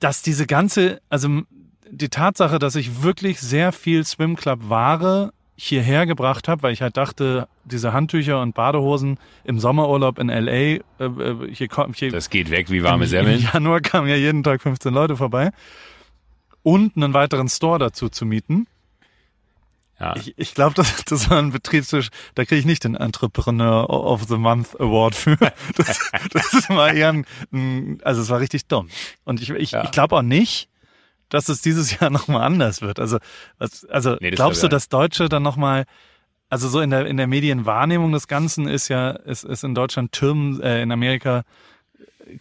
dass 0.00 0.22
diese 0.22 0.46
ganze, 0.46 1.00
also 1.08 1.42
die 1.90 2.08
Tatsache, 2.08 2.58
dass 2.58 2.76
ich 2.76 3.02
wirklich 3.02 3.40
sehr 3.40 3.72
viel 3.72 4.04
Swim 4.04 4.36
Club 4.36 4.60
Ware 4.68 5.32
hierher 5.56 6.06
gebracht 6.06 6.48
habe, 6.48 6.62
weil 6.62 6.72
ich 6.72 6.82
halt 6.82 6.96
dachte, 6.96 7.48
diese 7.68 7.92
Handtücher 7.92 8.40
und 8.40 8.54
Badehosen 8.54 9.18
im 9.44 9.60
Sommerurlaub 9.60 10.18
in 10.18 10.28
LA, 10.28 10.50
äh, 10.50 10.80
äh, 10.98 11.54
hier 11.54 11.68
hier. 11.94 12.10
Das 12.10 12.30
geht 12.30 12.50
weg 12.50 12.70
wie 12.70 12.82
warme 12.82 13.06
Semmeln. 13.06 13.40
Im 13.40 13.48
Januar 13.52 13.80
kamen 13.80 14.08
ja 14.08 14.16
jeden 14.16 14.42
Tag 14.42 14.62
15 14.62 14.92
Leute 14.92 15.16
vorbei. 15.16 15.50
Und 16.62 16.96
einen 16.96 17.14
weiteren 17.14 17.48
Store 17.48 17.78
dazu 17.78 18.08
zu 18.08 18.26
mieten. 18.26 18.66
Ja. 20.00 20.14
Ich, 20.16 20.34
ich 20.36 20.54
glaube, 20.54 20.74
das, 20.74 21.04
das 21.04 21.28
war 21.28 21.38
ein 21.38 21.50
Betriebstisch, 21.50 22.10
da 22.34 22.44
kriege 22.44 22.60
ich 22.60 22.66
nicht 22.66 22.84
den 22.84 22.94
Entrepreneur 22.94 23.88
of 23.90 24.24
the 24.28 24.36
Month 24.36 24.80
Award 24.80 25.14
für. 25.14 25.36
Das, 25.76 26.10
das 26.32 26.68
war 26.68 26.92
eher 26.92 27.12
ein, 27.52 27.98
also 28.02 28.22
es 28.22 28.28
war 28.28 28.40
richtig 28.40 28.66
dumm. 28.66 28.88
Und 29.24 29.40
ich, 29.40 29.50
ich, 29.50 29.72
ja. 29.72 29.84
ich 29.84 29.90
glaube 29.90 30.16
auch 30.16 30.22
nicht, 30.22 30.68
dass 31.28 31.48
es 31.48 31.62
dieses 31.62 31.98
Jahr 31.98 32.10
nochmal 32.18 32.42
anders 32.42 32.80
wird. 32.80 32.98
Also, 32.98 33.18
also 33.88 34.16
nee, 34.20 34.30
glaubst 34.30 34.62
du, 34.62 34.68
dass 34.68 34.88
Deutsche 34.88 35.28
dann 35.28 35.42
nochmal, 35.42 35.84
also 36.48 36.68
so 36.68 36.80
in 36.80 36.90
der, 36.90 37.06
in 37.06 37.16
der 37.16 37.26
Medienwahrnehmung 37.26 38.12
des 38.12 38.28
Ganzen 38.28 38.66
ist 38.68 38.88
ja, 38.88 39.10
ist, 39.10 39.44
ist 39.44 39.64
in 39.64 39.74
Deutschland 39.74 40.12
Türmen, 40.12 40.60
äh, 40.60 40.82
in 40.82 40.92
Amerika 40.92 41.44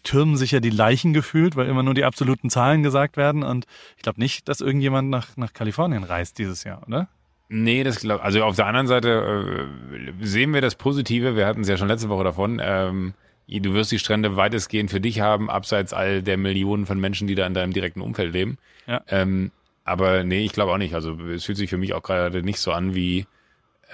türmen 0.03 0.37
sich 0.37 0.51
ja 0.51 0.59
die 0.59 0.69
Leichen 0.69 1.13
gefühlt, 1.13 1.55
weil 1.55 1.67
immer 1.67 1.83
nur 1.83 1.93
die 1.93 2.03
absoluten 2.03 2.49
Zahlen 2.49 2.83
gesagt 2.83 3.17
werden. 3.17 3.43
Und 3.43 3.65
ich 3.95 4.03
glaube 4.03 4.19
nicht, 4.19 4.47
dass 4.49 4.61
irgendjemand 4.61 5.09
nach, 5.09 5.37
nach 5.37 5.53
Kalifornien 5.53 6.03
reist 6.03 6.37
dieses 6.37 6.63
Jahr, 6.63 6.83
oder? 6.87 7.07
Nee, 7.49 7.83
das 7.83 7.99
glaube 7.99 8.23
Also 8.23 8.43
auf 8.43 8.57
der 8.57 8.65
anderen 8.65 8.87
Seite 8.87 9.67
äh, 9.95 10.25
sehen 10.25 10.53
wir 10.53 10.61
das 10.61 10.75
Positive. 10.75 11.35
Wir 11.35 11.45
hatten 11.45 11.61
es 11.61 11.69
ja 11.69 11.77
schon 11.77 11.87
letzte 11.87 12.09
Woche 12.09 12.25
davon. 12.25 12.59
Ähm, 12.61 13.13
du 13.47 13.73
wirst 13.73 13.91
die 13.91 13.99
Strände 13.99 14.35
weitestgehend 14.35 14.91
für 14.91 14.99
dich 14.99 15.21
haben, 15.21 15.49
abseits 15.49 15.93
all 15.93 16.21
der 16.21 16.37
Millionen 16.37 16.85
von 16.85 16.99
Menschen, 16.99 17.27
die 17.27 17.35
da 17.35 17.47
in 17.47 17.53
deinem 17.53 17.71
direkten 17.71 18.01
Umfeld 18.01 18.33
leben. 18.33 18.57
Ja. 18.85 19.01
Ähm, 19.07 19.51
aber 19.85 20.25
nee, 20.25 20.43
ich 20.43 20.51
glaube 20.51 20.73
auch 20.73 20.77
nicht. 20.77 20.93
Also 20.93 21.13
es 21.13 21.45
fühlt 21.45 21.57
sich 21.57 21.69
für 21.69 21.77
mich 21.77 21.93
auch 21.93 22.03
gerade 22.03 22.43
nicht 22.43 22.59
so 22.59 22.73
an 22.73 22.93
wie 22.93 23.25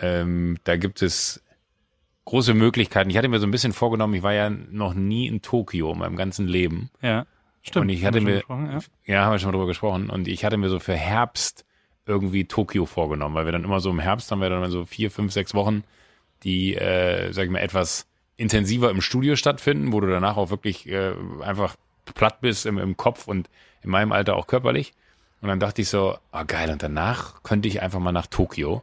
ähm, 0.01 0.57
da 0.63 0.77
gibt 0.77 1.01
es 1.01 1.41
große 2.25 2.53
Möglichkeiten. 2.53 3.09
Ich 3.09 3.17
hatte 3.17 3.27
mir 3.27 3.39
so 3.39 3.47
ein 3.47 3.51
bisschen 3.51 3.73
vorgenommen, 3.73 4.13
ich 4.13 4.23
war 4.23 4.33
ja 4.33 4.49
noch 4.49 4.93
nie 4.93 5.27
in 5.27 5.41
Tokio 5.41 5.91
in 5.91 5.99
meinem 5.99 6.15
ganzen 6.15 6.47
Leben. 6.47 6.89
Ja, 7.01 7.25
stimmt. 7.61 7.83
Und 7.83 7.89
ich 7.89 8.05
hatte 8.05 8.21
mir, 8.21 8.37
gesprochen, 8.37 8.81
ja. 9.05 9.23
haben 9.23 9.31
wir 9.31 9.39
schon 9.39 9.47
mal 9.47 9.57
drüber 9.57 9.67
gesprochen. 9.67 10.09
Und 10.09 10.27
ich 10.27 10.45
hatte 10.45 10.57
mir 10.57 10.69
so 10.69 10.79
für 10.79 10.95
Herbst 10.95 11.65
irgendwie 12.05 12.45
Tokio 12.45 12.85
vorgenommen, 12.85 13.35
weil 13.35 13.45
wir 13.45 13.51
dann 13.51 13.63
immer 13.63 13.79
so 13.79 13.89
im 13.89 13.99
Herbst 13.99 14.31
haben 14.31 14.41
wir 14.41 14.49
dann 14.49 14.69
so 14.71 14.85
vier, 14.85 15.11
fünf, 15.11 15.31
sechs 15.31 15.53
Wochen, 15.53 15.83
die, 16.43 16.75
äh, 16.75 17.31
sag 17.31 17.45
ich 17.45 17.51
mal, 17.51 17.59
etwas 17.59 18.07
intensiver 18.35 18.89
im 18.89 19.01
Studio 19.01 19.35
stattfinden, 19.35 19.93
wo 19.93 20.01
du 20.01 20.07
danach 20.07 20.37
auch 20.37 20.49
wirklich 20.49 20.87
äh, 20.89 21.13
einfach 21.41 21.75
platt 22.13 22.41
bist 22.41 22.65
im, 22.65 22.77
im 22.77 22.97
Kopf 22.97 23.27
und 23.27 23.49
in 23.81 23.89
meinem 23.89 24.11
Alter 24.11 24.35
auch 24.35 24.47
körperlich. 24.47 24.93
Und 25.41 25.49
dann 25.49 25.59
dachte 25.59 25.81
ich 25.81 25.89
so, 25.89 26.17
ah 26.31 26.43
geil, 26.43 26.71
und 26.71 26.81
danach 26.81 27.43
könnte 27.43 27.67
ich 27.67 27.81
einfach 27.81 27.99
mal 27.99 28.11
nach 28.11 28.27
Tokio. 28.27 28.81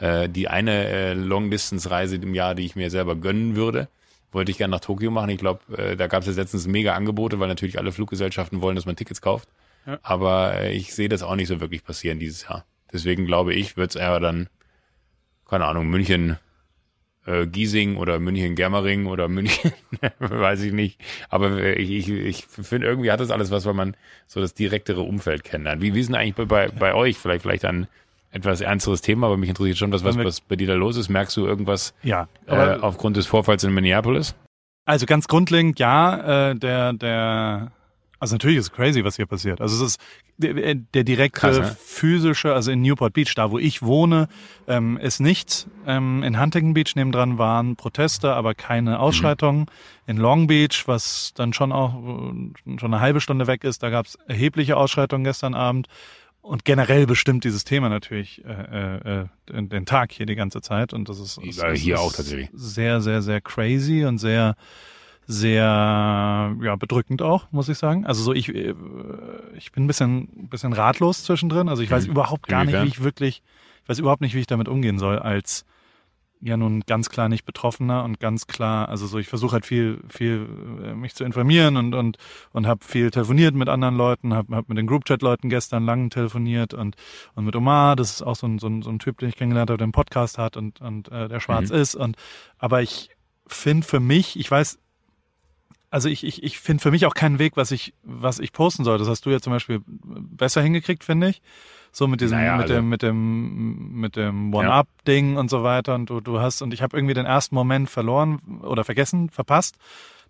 Äh, 0.00 0.28
die 0.28 0.48
eine 0.48 0.86
äh, 0.88 1.12
Long-Distance-Reise 1.12 2.16
im 2.16 2.34
Jahr, 2.34 2.54
die 2.54 2.64
ich 2.64 2.74
mir 2.74 2.90
selber 2.90 3.16
gönnen 3.16 3.54
würde, 3.54 3.88
wollte 4.32 4.50
ich 4.50 4.58
gerne 4.58 4.72
nach 4.72 4.80
Tokio 4.80 5.10
machen. 5.10 5.30
Ich 5.30 5.38
glaube, 5.38 5.60
äh, 5.76 5.96
da 5.96 6.06
gab 6.06 6.22
es 6.22 6.26
jetzt 6.26 6.36
letztens 6.36 6.66
mega 6.66 6.94
Angebote, 6.94 7.38
weil 7.38 7.48
natürlich 7.48 7.78
alle 7.78 7.92
Fluggesellschaften 7.92 8.62
wollen, 8.62 8.76
dass 8.76 8.86
man 8.86 8.96
Tickets 8.96 9.20
kauft. 9.20 9.48
Ja. 9.86 9.98
Aber 10.02 10.54
äh, 10.54 10.72
ich 10.72 10.94
sehe 10.94 11.08
das 11.08 11.22
auch 11.22 11.36
nicht 11.36 11.48
so 11.48 11.60
wirklich 11.60 11.84
passieren 11.84 12.18
dieses 12.18 12.44
Jahr. 12.44 12.64
Deswegen 12.92 13.26
glaube 13.26 13.54
ich, 13.54 13.76
wird 13.76 13.90
es 13.90 13.96
eher 13.96 14.20
dann, 14.20 14.48
keine 15.48 15.66
Ahnung, 15.66 15.88
München, 15.88 16.38
äh, 17.26 17.46
Giesing 17.46 17.96
oder 17.96 18.18
München 18.18 18.54
Germering 18.54 19.06
oder 19.06 19.28
München, 19.28 19.72
weiß 20.18 20.62
ich 20.62 20.72
nicht. 20.72 20.98
Aber 21.28 21.58
äh, 21.58 21.74
ich, 21.74 21.90
ich, 21.90 22.08
ich 22.08 22.46
finde, 22.46 22.86
irgendwie 22.86 23.10
hat 23.10 23.20
das 23.20 23.30
alles 23.30 23.50
was, 23.50 23.66
weil 23.66 23.74
man 23.74 23.96
so 24.26 24.40
das 24.40 24.54
direktere 24.54 25.02
Umfeld 25.02 25.44
kennenlernt. 25.44 25.82
Wie, 25.82 25.94
wie 25.94 26.00
ist 26.00 26.06
denn 26.06 26.16
eigentlich 26.16 26.36
bei, 26.36 26.46
bei, 26.46 26.68
bei 26.68 26.94
euch? 26.94 27.18
Vielleicht, 27.18 27.42
vielleicht 27.42 27.64
ein 27.66 27.86
etwas 28.30 28.60
ernsteres 28.60 29.00
Thema, 29.00 29.26
aber 29.26 29.36
mich 29.36 29.48
interessiert 29.48 29.78
schon, 29.78 29.92
was, 29.92 30.04
was, 30.04 30.16
was 30.16 30.40
bei 30.40 30.56
dir 30.56 30.66
da 30.66 30.74
los 30.74 30.96
ist. 30.96 31.08
Merkst 31.08 31.36
du 31.36 31.46
irgendwas 31.46 31.94
Ja, 32.02 32.28
äh, 32.46 32.76
aufgrund 32.80 33.16
des 33.16 33.26
Vorfalls 33.26 33.64
in 33.64 33.72
Minneapolis? 33.72 34.34
also 34.90 35.06
ganz 35.06 35.28
grundlegend, 35.28 35.78
ja, 35.78 36.50
äh, 36.50 36.56
der, 36.56 36.92
der, 36.92 37.70
also 38.18 38.34
natürlich 38.34 38.58
ist 38.58 38.64
es 38.66 38.72
crazy, 38.72 39.04
was 39.04 39.16
hier 39.16 39.26
passiert. 39.26 39.60
Also 39.60 39.76
es 39.76 39.92
ist 39.92 40.00
der, 40.36 40.74
der 40.74 41.04
direkte 41.04 41.40
Krass, 41.40 41.58
ne? 41.58 41.76
physische, 41.78 42.54
also 42.54 42.70
in 42.70 42.82
Newport 42.82 43.12
Beach, 43.12 43.32
da 43.34 43.50
wo 43.50 43.58
ich 43.58 43.82
wohne, 43.82 44.28
ähm, 44.66 44.96
ist 44.96 45.20
nichts. 45.20 45.68
Ähm, 45.86 46.22
in 46.22 46.40
Huntington 46.40 46.74
Beach 46.74 46.96
nebendran 46.96 47.38
waren 47.38 47.76
Proteste, 47.76 48.34
aber 48.34 48.54
keine 48.54 48.98
Ausschreitungen. 49.00 49.66
In 50.06 50.16
Long 50.16 50.48
Beach, 50.48 50.84
was 50.86 51.32
dann 51.34 51.52
schon 51.52 51.72
auch 51.72 51.94
äh, 51.94 52.78
schon 52.78 52.92
eine 52.92 53.00
halbe 53.00 53.20
Stunde 53.20 53.46
weg 53.46 53.64
ist, 53.64 53.82
da 53.82 53.90
gab 53.90 54.06
es 54.06 54.16
erhebliche 54.26 54.76
Ausschreitungen 54.76 55.24
gestern 55.24 55.54
Abend. 55.54 55.86
Und 56.42 56.64
generell 56.64 57.06
bestimmt 57.06 57.44
dieses 57.44 57.64
Thema 57.64 57.88
natürlich 57.90 58.42
äh, 58.44 59.20
äh, 59.22 59.26
den, 59.48 59.68
den 59.68 59.86
Tag 59.86 60.10
hier 60.12 60.26
die 60.26 60.34
ganze 60.36 60.60
Zeit. 60.62 60.92
Und 60.94 61.08
das 61.08 61.18
ist, 61.20 61.38
es 61.38 61.56
Ja, 61.58 61.68
ist- 61.68 61.80
hier 61.82 61.94
es 61.96 62.00
auch 62.00 62.10
ist 62.10 62.16
tatsächlich. 62.16 62.48
Sehr, 62.54 63.00
sehr, 63.00 63.20
sehr 63.22 63.40
crazy 63.40 64.04
und 64.04 64.18
sehr, 64.18 64.56
sehr 65.26 65.62
ja, 65.62 66.76
bedrückend 66.76 67.22
auch, 67.22 67.50
muss 67.52 67.68
ich 67.68 67.78
sagen. 67.78 68.04
Also 68.06 68.22
so 68.22 68.32
ich, 68.32 68.48
äh, 68.54 68.74
ich 69.56 69.70
bin 69.72 69.84
ein 69.84 69.86
bisschen, 69.86 70.28
ein 70.44 70.48
bisschen 70.48 70.72
ratlos 70.72 71.24
zwischendrin. 71.24 71.68
Also 71.68 71.82
ich 71.82 71.90
weiß 71.90 72.06
Mhm. 72.06 72.12
überhaupt 72.12 72.46
gar 72.48 72.64
nicht, 72.64 72.74
Inwiefern? 72.74 72.86
wie 72.86 72.90
ich 72.90 73.02
wirklich, 73.02 73.42
ich 73.84 73.88
weiß 73.88 73.98
überhaupt 73.98 74.22
nicht, 74.22 74.34
wie 74.34 74.40
ich 74.40 74.46
damit 74.46 74.68
umgehen 74.68 74.98
soll 74.98 75.18
als 75.18 75.64
ja 76.42 76.56
nun 76.56 76.80
ganz 76.86 77.10
klar 77.10 77.28
nicht 77.28 77.44
Betroffener 77.44 78.04
und 78.04 78.20
ganz 78.20 78.46
klar, 78.46 78.88
also 78.88 79.06
so 79.06 79.18
ich 79.18 79.28
versuche 79.28 79.52
halt 79.54 79.66
viel, 79.66 80.00
viel 80.08 80.46
äh, 80.84 80.94
mich 80.94 81.14
zu 81.14 81.24
informieren 81.24 81.76
und 81.76 81.94
und 81.94 82.16
und 82.52 82.66
habe 82.66 82.84
viel 82.84 83.10
telefoniert 83.10 83.54
mit 83.54 83.68
anderen 83.68 83.96
Leuten, 83.96 84.34
habe 84.34 84.56
hab 84.56 84.68
mit 84.68 84.78
den 84.78 84.86
Groupchat-Leuten 84.86 85.50
gestern 85.50 85.84
lang 85.84 86.10
telefoniert 86.10 86.74
und 86.74 86.96
und 87.34 87.44
mit 87.44 87.56
Omar, 87.56 87.96
das 87.96 88.10
ist 88.12 88.22
auch 88.22 88.36
so 88.36 88.46
ein 88.46 88.58
so 88.58 88.68
ein, 88.68 88.82
so 88.82 88.90
ein 88.90 88.98
Typ, 88.98 89.18
den 89.18 89.28
ich 89.28 89.36
kennengelernt 89.36 89.70
habe, 89.70 89.78
der 89.78 89.84
einen 89.84 89.92
Podcast 89.92 90.38
hat 90.38 90.56
und 90.56 90.80
und 90.80 91.08
äh, 91.12 91.28
der 91.28 91.40
schwarz 91.40 91.70
Mhm. 91.70 91.76
ist 91.76 91.94
und 91.94 92.16
aber 92.58 92.82
ich 92.82 93.10
finde 93.46 93.86
für 93.86 94.00
mich, 94.00 94.38
ich 94.38 94.50
weiß, 94.50 94.78
also 95.90 96.08
ich 96.08 96.24
ich 96.24 96.42
ich 96.42 96.58
finde 96.60 96.82
für 96.82 96.90
mich 96.90 97.06
auch 97.06 97.14
keinen 97.14 97.38
Weg, 97.38 97.56
was 97.56 97.70
ich 97.72 97.94
was 98.02 98.38
ich 98.38 98.52
posten 98.52 98.84
soll. 98.84 98.98
Das 98.98 99.08
hast 99.08 99.26
du 99.26 99.30
ja 99.30 99.40
zum 99.40 99.52
Beispiel 99.52 99.80
besser 99.86 100.62
hingekriegt, 100.62 101.04
finde 101.04 101.30
ich. 101.30 101.42
So 101.92 102.06
mit 102.06 102.20
diesem, 102.20 102.38
Naja, 102.38 102.52
mit 102.56 102.62
also- 102.62 102.74
dem, 102.74 102.88
mit 102.88 103.02
dem, 103.02 104.00
mit 104.00 104.16
dem 104.16 104.54
One-Up-Ding 104.54 105.36
und 105.36 105.50
so 105.50 105.62
weiter. 105.64 105.94
Und 105.94 106.08
du, 106.08 106.20
du 106.20 106.38
hast, 106.40 106.62
und 106.62 106.72
ich 106.72 106.82
habe 106.82 106.96
irgendwie 106.96 107.14
den 107.14 107.26
ersten 107.26 107.54
Moment 107.54 107.90
verloren 107.90 108.40
oder 108.62 108.84
vergessen, 108.84 109.28
verpasst. 109.30 109.76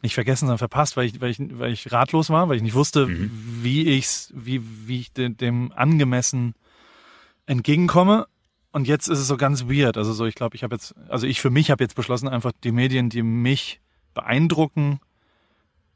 Nicht 0.03 0.15
vergessen, 0.15 0.47
sondern 0.47 0.57
verpasst, 0.59 0.97
weil 0.97 1.05
ich, 1.07 1.21
weil 1.21 1.31
ich, 1.31 1.39
weil 1.59 1.73
ich 1.73 1.93
ratlos 1.93 2.31
war, 2.31 2.49
weil 2.49 2.57
ich 2.57 2.63
nicht 2.63 2.75
wusste, 2.75 3.07
Mhm. 3.07 3.31
wie 3.63 3.83
ich's, 3.87 4.33
wie, 4.35 4.63
wie 4.87 5.01
ich 5.01 5.13
de, 5.13 5.29
dem 5.29 5.73
angemessen 5.77 6.55
entgegenkomme. 7.47 8.27
Und 8.73 8.87
jetzt 8.89 9.09
ist 9.09 9.19
es 9.19 9.27
so 9.27 9.37
ganz 9.37 9.65
weird. 9.69 9.97
Also 9.99 10.13
so, 10.13 10.25
ich 10.27 10.35
glaube, 10.37 10.57
ich 10.57 10.63
habe 10.63 10.75
jetzt, 10.77 10.95
also 11.09 11.27
ich 11.27 11.41
für 11.41 11.51
mich 11.51 11.71
habe 11.71 11.83
jetzt 11.85 11.97
beschlossen, 11.97 12.29
einfach 12.29 12.53
die 12.65 12.73
Medien, 12.73 13.11
die 13.11 13.23
mich 13.23 13.81
beeindrucken, 14.15 15.01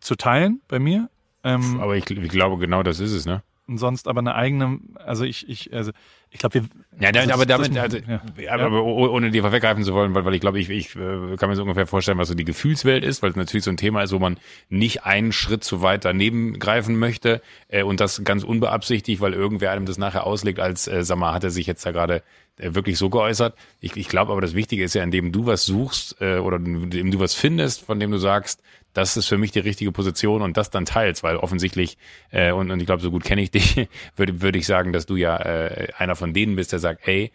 zu 0.01 0.17
teilen 0.17 0.61
bei 0.69 0.79
mir. 0.79 1.09
Ähm, 1.45 1.81
Aber 1.81 1.97
ich, 1.97 2.09
ich 2.11 2.29
glaube, 2.29 2.59
genau 2.59 2.83
das 2.83 3.01
ist 3.01 3.13
es, 3.13 3.25
ne? 3.27 3.43
Und 3.67 3.79
sonst 3.79 4.09
aber 4.09 4.21
eine 4.21 4.35
eigene, 4.35 4.79
also 4.97 5.25
ich, 5.25 5.49
ich, 5.49 5.73
also 5.73 5.91
ich 6.31 6.39
glaube, 6.39 6.55
wir. 6.55 6.65
Ja, 7.01 7.13
das- 7.13 7.29
aber 7.31 7.47
das- 7.47 7.63
damit, 7.71 7.79
also, 7.79 7.97
ja. 7.99 8.21
aber, 8.53 8.65
aber 8.65 8.83
oh- 8.85 9.09
ohne 9.09 9.31
dir 9.31 9.43
vorweggreifen 9.43 9.85
zu 9.85 9.95
wollen, 9.95 10.15
weil, 10.15 10.25
weil 10.25 10.35
ich 10.35 10.41
glaube, 10.41 10.59
ich, 10.61 10.69
ich 10.69 10.95
äh, 10.97 11.37
kann 11.37 11.49
mir 11.49 11.57
so 11.57 11.63
ungefähr 11.63 11.87
vorstellen, 11.87 12.19
was 12.19 12.29
so 12.29 12.35
die 12.35 12.45
Gefühlswelt 12.45 13.05
ist, 13.05 13.23
weil 13.23 13.31
es 13.31 13.37
natürlich 13.37 13.65
so 13.65 13.71
ein 13.71 13.77
Thema 13.77 14.03
ist, 14.03 14.13
wo 14.13 14.19
man 14.19 14.39
nicht 14.69 15.05
einen 15.05 15.33
Schritt 15.33 15.65
zu 15.65 15.81
weit 15.81 16.05
daneben 16.05 16.59
greifen 16.59 16.97
möchte 16.99 17.41
äh, 17.69 17.83
und 17.85 18.01
das 18.01 18.23
ganz 18.25 18.45
unbeabsichtigt, 18.45 19.21
weil 19.21 19.33
irgendwer 19.33 19.71
einem 19.71 19.87
das 19.87 19.97
nachher 19.99 20.27
auslegt, 20.27 20.61
als, 20.61 20.87
äh, 20.89 21.05
sag 21.05 21.17
mal, 21.19 21.33
hat 21.33 21.45
er 21.45 21.51
sich 21.51 21.67
jetzt 21.67 21.87
da 21.87 21.93
gerade 21.93 22.23
äh, 22.59 22.75
wirklich 22.75 22.99
so 22.99 23.09
geäußert. 23.11 23.55
Ich, 23.81 23.97
ich 23.97 24.09
glaube 24.09 24.33
aber, 24.33 24.41
das 24.41 24.55
Wichtige 24.55 24.85
ist 24.85 24.95
ja, 24.95 25.03
indem 25.03 25.33
du 25.33 25.47
was 25.47 25.65
suchst 25.65 26.17
äh, 26.21 26.39
oder 26.39 26.57
indem 26.57 27.11
du 27.13 27.19
was 27.21 27.35
findest, 27.35 27.83
von 27.87 27.99
dem 28.01 28.11
du 28.11 28.19
sagst, 28.19 28.61
das 28.95 29.17
ist 29.17 29.27
für 29.27 29.37
mich 29.37 29.51
die 29.51 29.59
richtige 29.59 29.93
Position 29.93 30.41
und 30.41 30.57
das 30.57 30.71
dann 30.71 30.87
teilst, 30.87 31.23
weil 31.23 31.37
offensichtlich, 31.37 31.99
äh, 32.31 32.53
und, 32.53 32.71
und 32.71 32.81
ich 32.81 32.87
glaube, 32.87 33.03
so 33.03 33.11
gut 33.11 33.25
kenne 33.25 33.43
ich 33.43 33.51
dich, 33.51 33.89
würde 34.17 34.41
würde 34.41 34.59
ich 34.59 34.67
sagen, 34.67 34.93
dass 34.93 35.05
du 35.05 35.17
ja 35.17 35.37
äh, 35.37 35.89
einer 35.99 36.17
von 36.17 36.33
denen 36.33 36.57
bist, 36.57 36.73
der 36.73 36.79
sagt, 36.79 37.07
ey, 37.07 37.33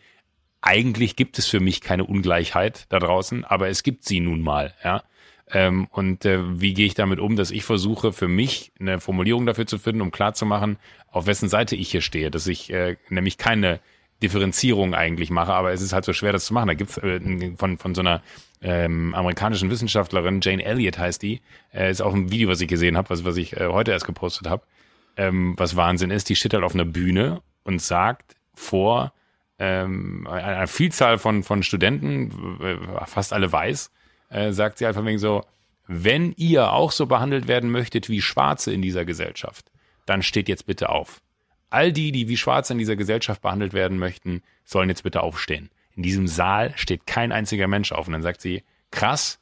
eigentlich 0.61 1.15
gibt 1.15 1.37
es 1.37 1.47
für 1.47 1.59
mich 1.59 1.81
keine 1.81 2.05
Ungleichheit 2.05 2.85
da 2.89 2.99
draußen, 2.99 3.45
aber 3.45 3.69
es 3.69 3.83
gibt 3.83 4.05
sie 4.05 4.19
nun 4.19 4.41
mal, 4.41 4.73
ja. 4.83 5.03
Ähm, 5.51 5.87
und 5.91 6.25
äh, 6.25 6.61
wie 6.61 6.75
gehe 6.75 6.85
ich 6.85 6.93
damit 6.93 7.19
um, 7.19 7.35
dass 7.35 7.49
ich 7.49 7.63
versuche, 7.63 8.13
für 8.13 8.27
mich 8.27 8.71
eine 8.79 8.99
Formulierung 8.99 9.47
dafür 9.47 9.65
zu 9.65 9.79
finden, 9.79 10.01
um 10.01 10.11
klarzumachen, 10.11 10.77
auf 11.11 11.25
wessen 11.25 11.49
Seite 11.49 11.75
ich 11.75 11.89
hier 11.89 12.01
stehe, 12.01 12.29
dass 12.29 12.45
ich 12.45 12.71
äh, 12.71 12.97
nämlich 13.09 13.39
keine 13.39 13.79
Differenzierung 14.21 14.93
eigentlich 14.93 15.31
mache, 15.31 15.53
aber 15.53 15.71
es 15.71 15.81
ist 15.81 15.93
halt 15.93 16.05
so 16.05 16.13
schwer, 16.13 16.33
das 16.33 16.45
zu 16.45 16.53
machen. 16.53 16.67
Da 16.67 16.73
gibt's 16.75 16.97
äh, 16.97 17.19
von, 17.57 17.77
von 17.77 17.95
so 17.95 18.01
einer 18.01 18.21
ähm, 18.61 19.15
amerikanischen 19.15 19.69
Wissenschaftlerin, 19.69 20.41
Jane 20.41 20.63
Elliott 20.63 20.97
heißt 20.97 21.21
die, 21.21 21.41
äh, 21.73 21.89
ist 21.89 22.01
auch 22.01 22.13
ein 22.13 22.31
Video, 22.31 22.49
was 22.49 22.61
ich 22.61 22.67
gesehen 22.67 22.97
habe, 22.97 23.09
was, 23.09 23.23
was 23.23 23.37
ich 23.37 23.55
äh, 23.55 23.67
heute 23.67 23.91
erst 23.91 24.05
gepostet 24.05 24.47
habe, 24.47 24.63
ähm, 25.15 25.53
was 25.57 25.75
Wahnsinn 25.75 26.11
ist, 26.11 26.29
die 26.29 26.35
steht 26.35 26.53
halt 26.53 26.63
auf 26.63 26.73
einer 26.73 26.85
Bühne 26.85 27.41
und 27.63 27.81
sagt 27.81 28.35
vor 28.53 29.13
ähm, 29.59 30.27
einer 30.27 30.67
Vielzahl 30.67 31.17
von, 31.17 31.43
von 31.43 31.63
Studenten, 31.63 32.59
äh, 32.61 33.05
fast 33.05 33.33
alle 33.33 33.51
weiß, 33.51 33.91
äh, 34.29 34.51
sagt 34.51 34.77
sie 34.77 34.85
einfach 34.85 35.05
wegen 35.05 35.19
so, 35.19 35.43
wenn 35.87 36.33
ihr 36.33 36.71
auch 36.71 36.91
so 36.91 37.07
behandelt 37.07 37.47
werden 37.47 37.71
möchtet 37.71 38.09
wie 38.09 38.21
Schwarze 38.21 38.71
in 38.71 38.81
dieser 38.81 39.05
Gesellschaft, 39.05 39.71
dann 40.05 40.21
steht 40.21 40.47
jetzt 40.47 40.65
bitte 40.65 40.89
auf. 40.89 41.21
All 41.69 41.91
die, 41.91 42.11
die 42.11 42.27
wie 42.27 42.37
Schwarze 42.37 42.73
in 42.73 42.79
dieser 42.79 42.95
Gesellschaft 42.95 43.41
behandelt 43.41 43.73
werden 43.73 43.99
möchten, 43.99 44.41
sollen 44.65 44.89
jetzt 44.89 45.03
bitte 45.03 45.21
aufstehen. 45.21 45.69
In 45.99 46.03
diesem 46.03 46.27
Saal 46.29 46.71
steht 46.77 47.05
kein 47.05 47.33
einziger 47.33 47.67
Mensch 47.67 47.91
auf. 47.91 48.07
Und 48.07 48.13
dann 48.13 48.21
sagt 48.21 48.39
sie, 48.39 48.63
krass, 48.89 49.37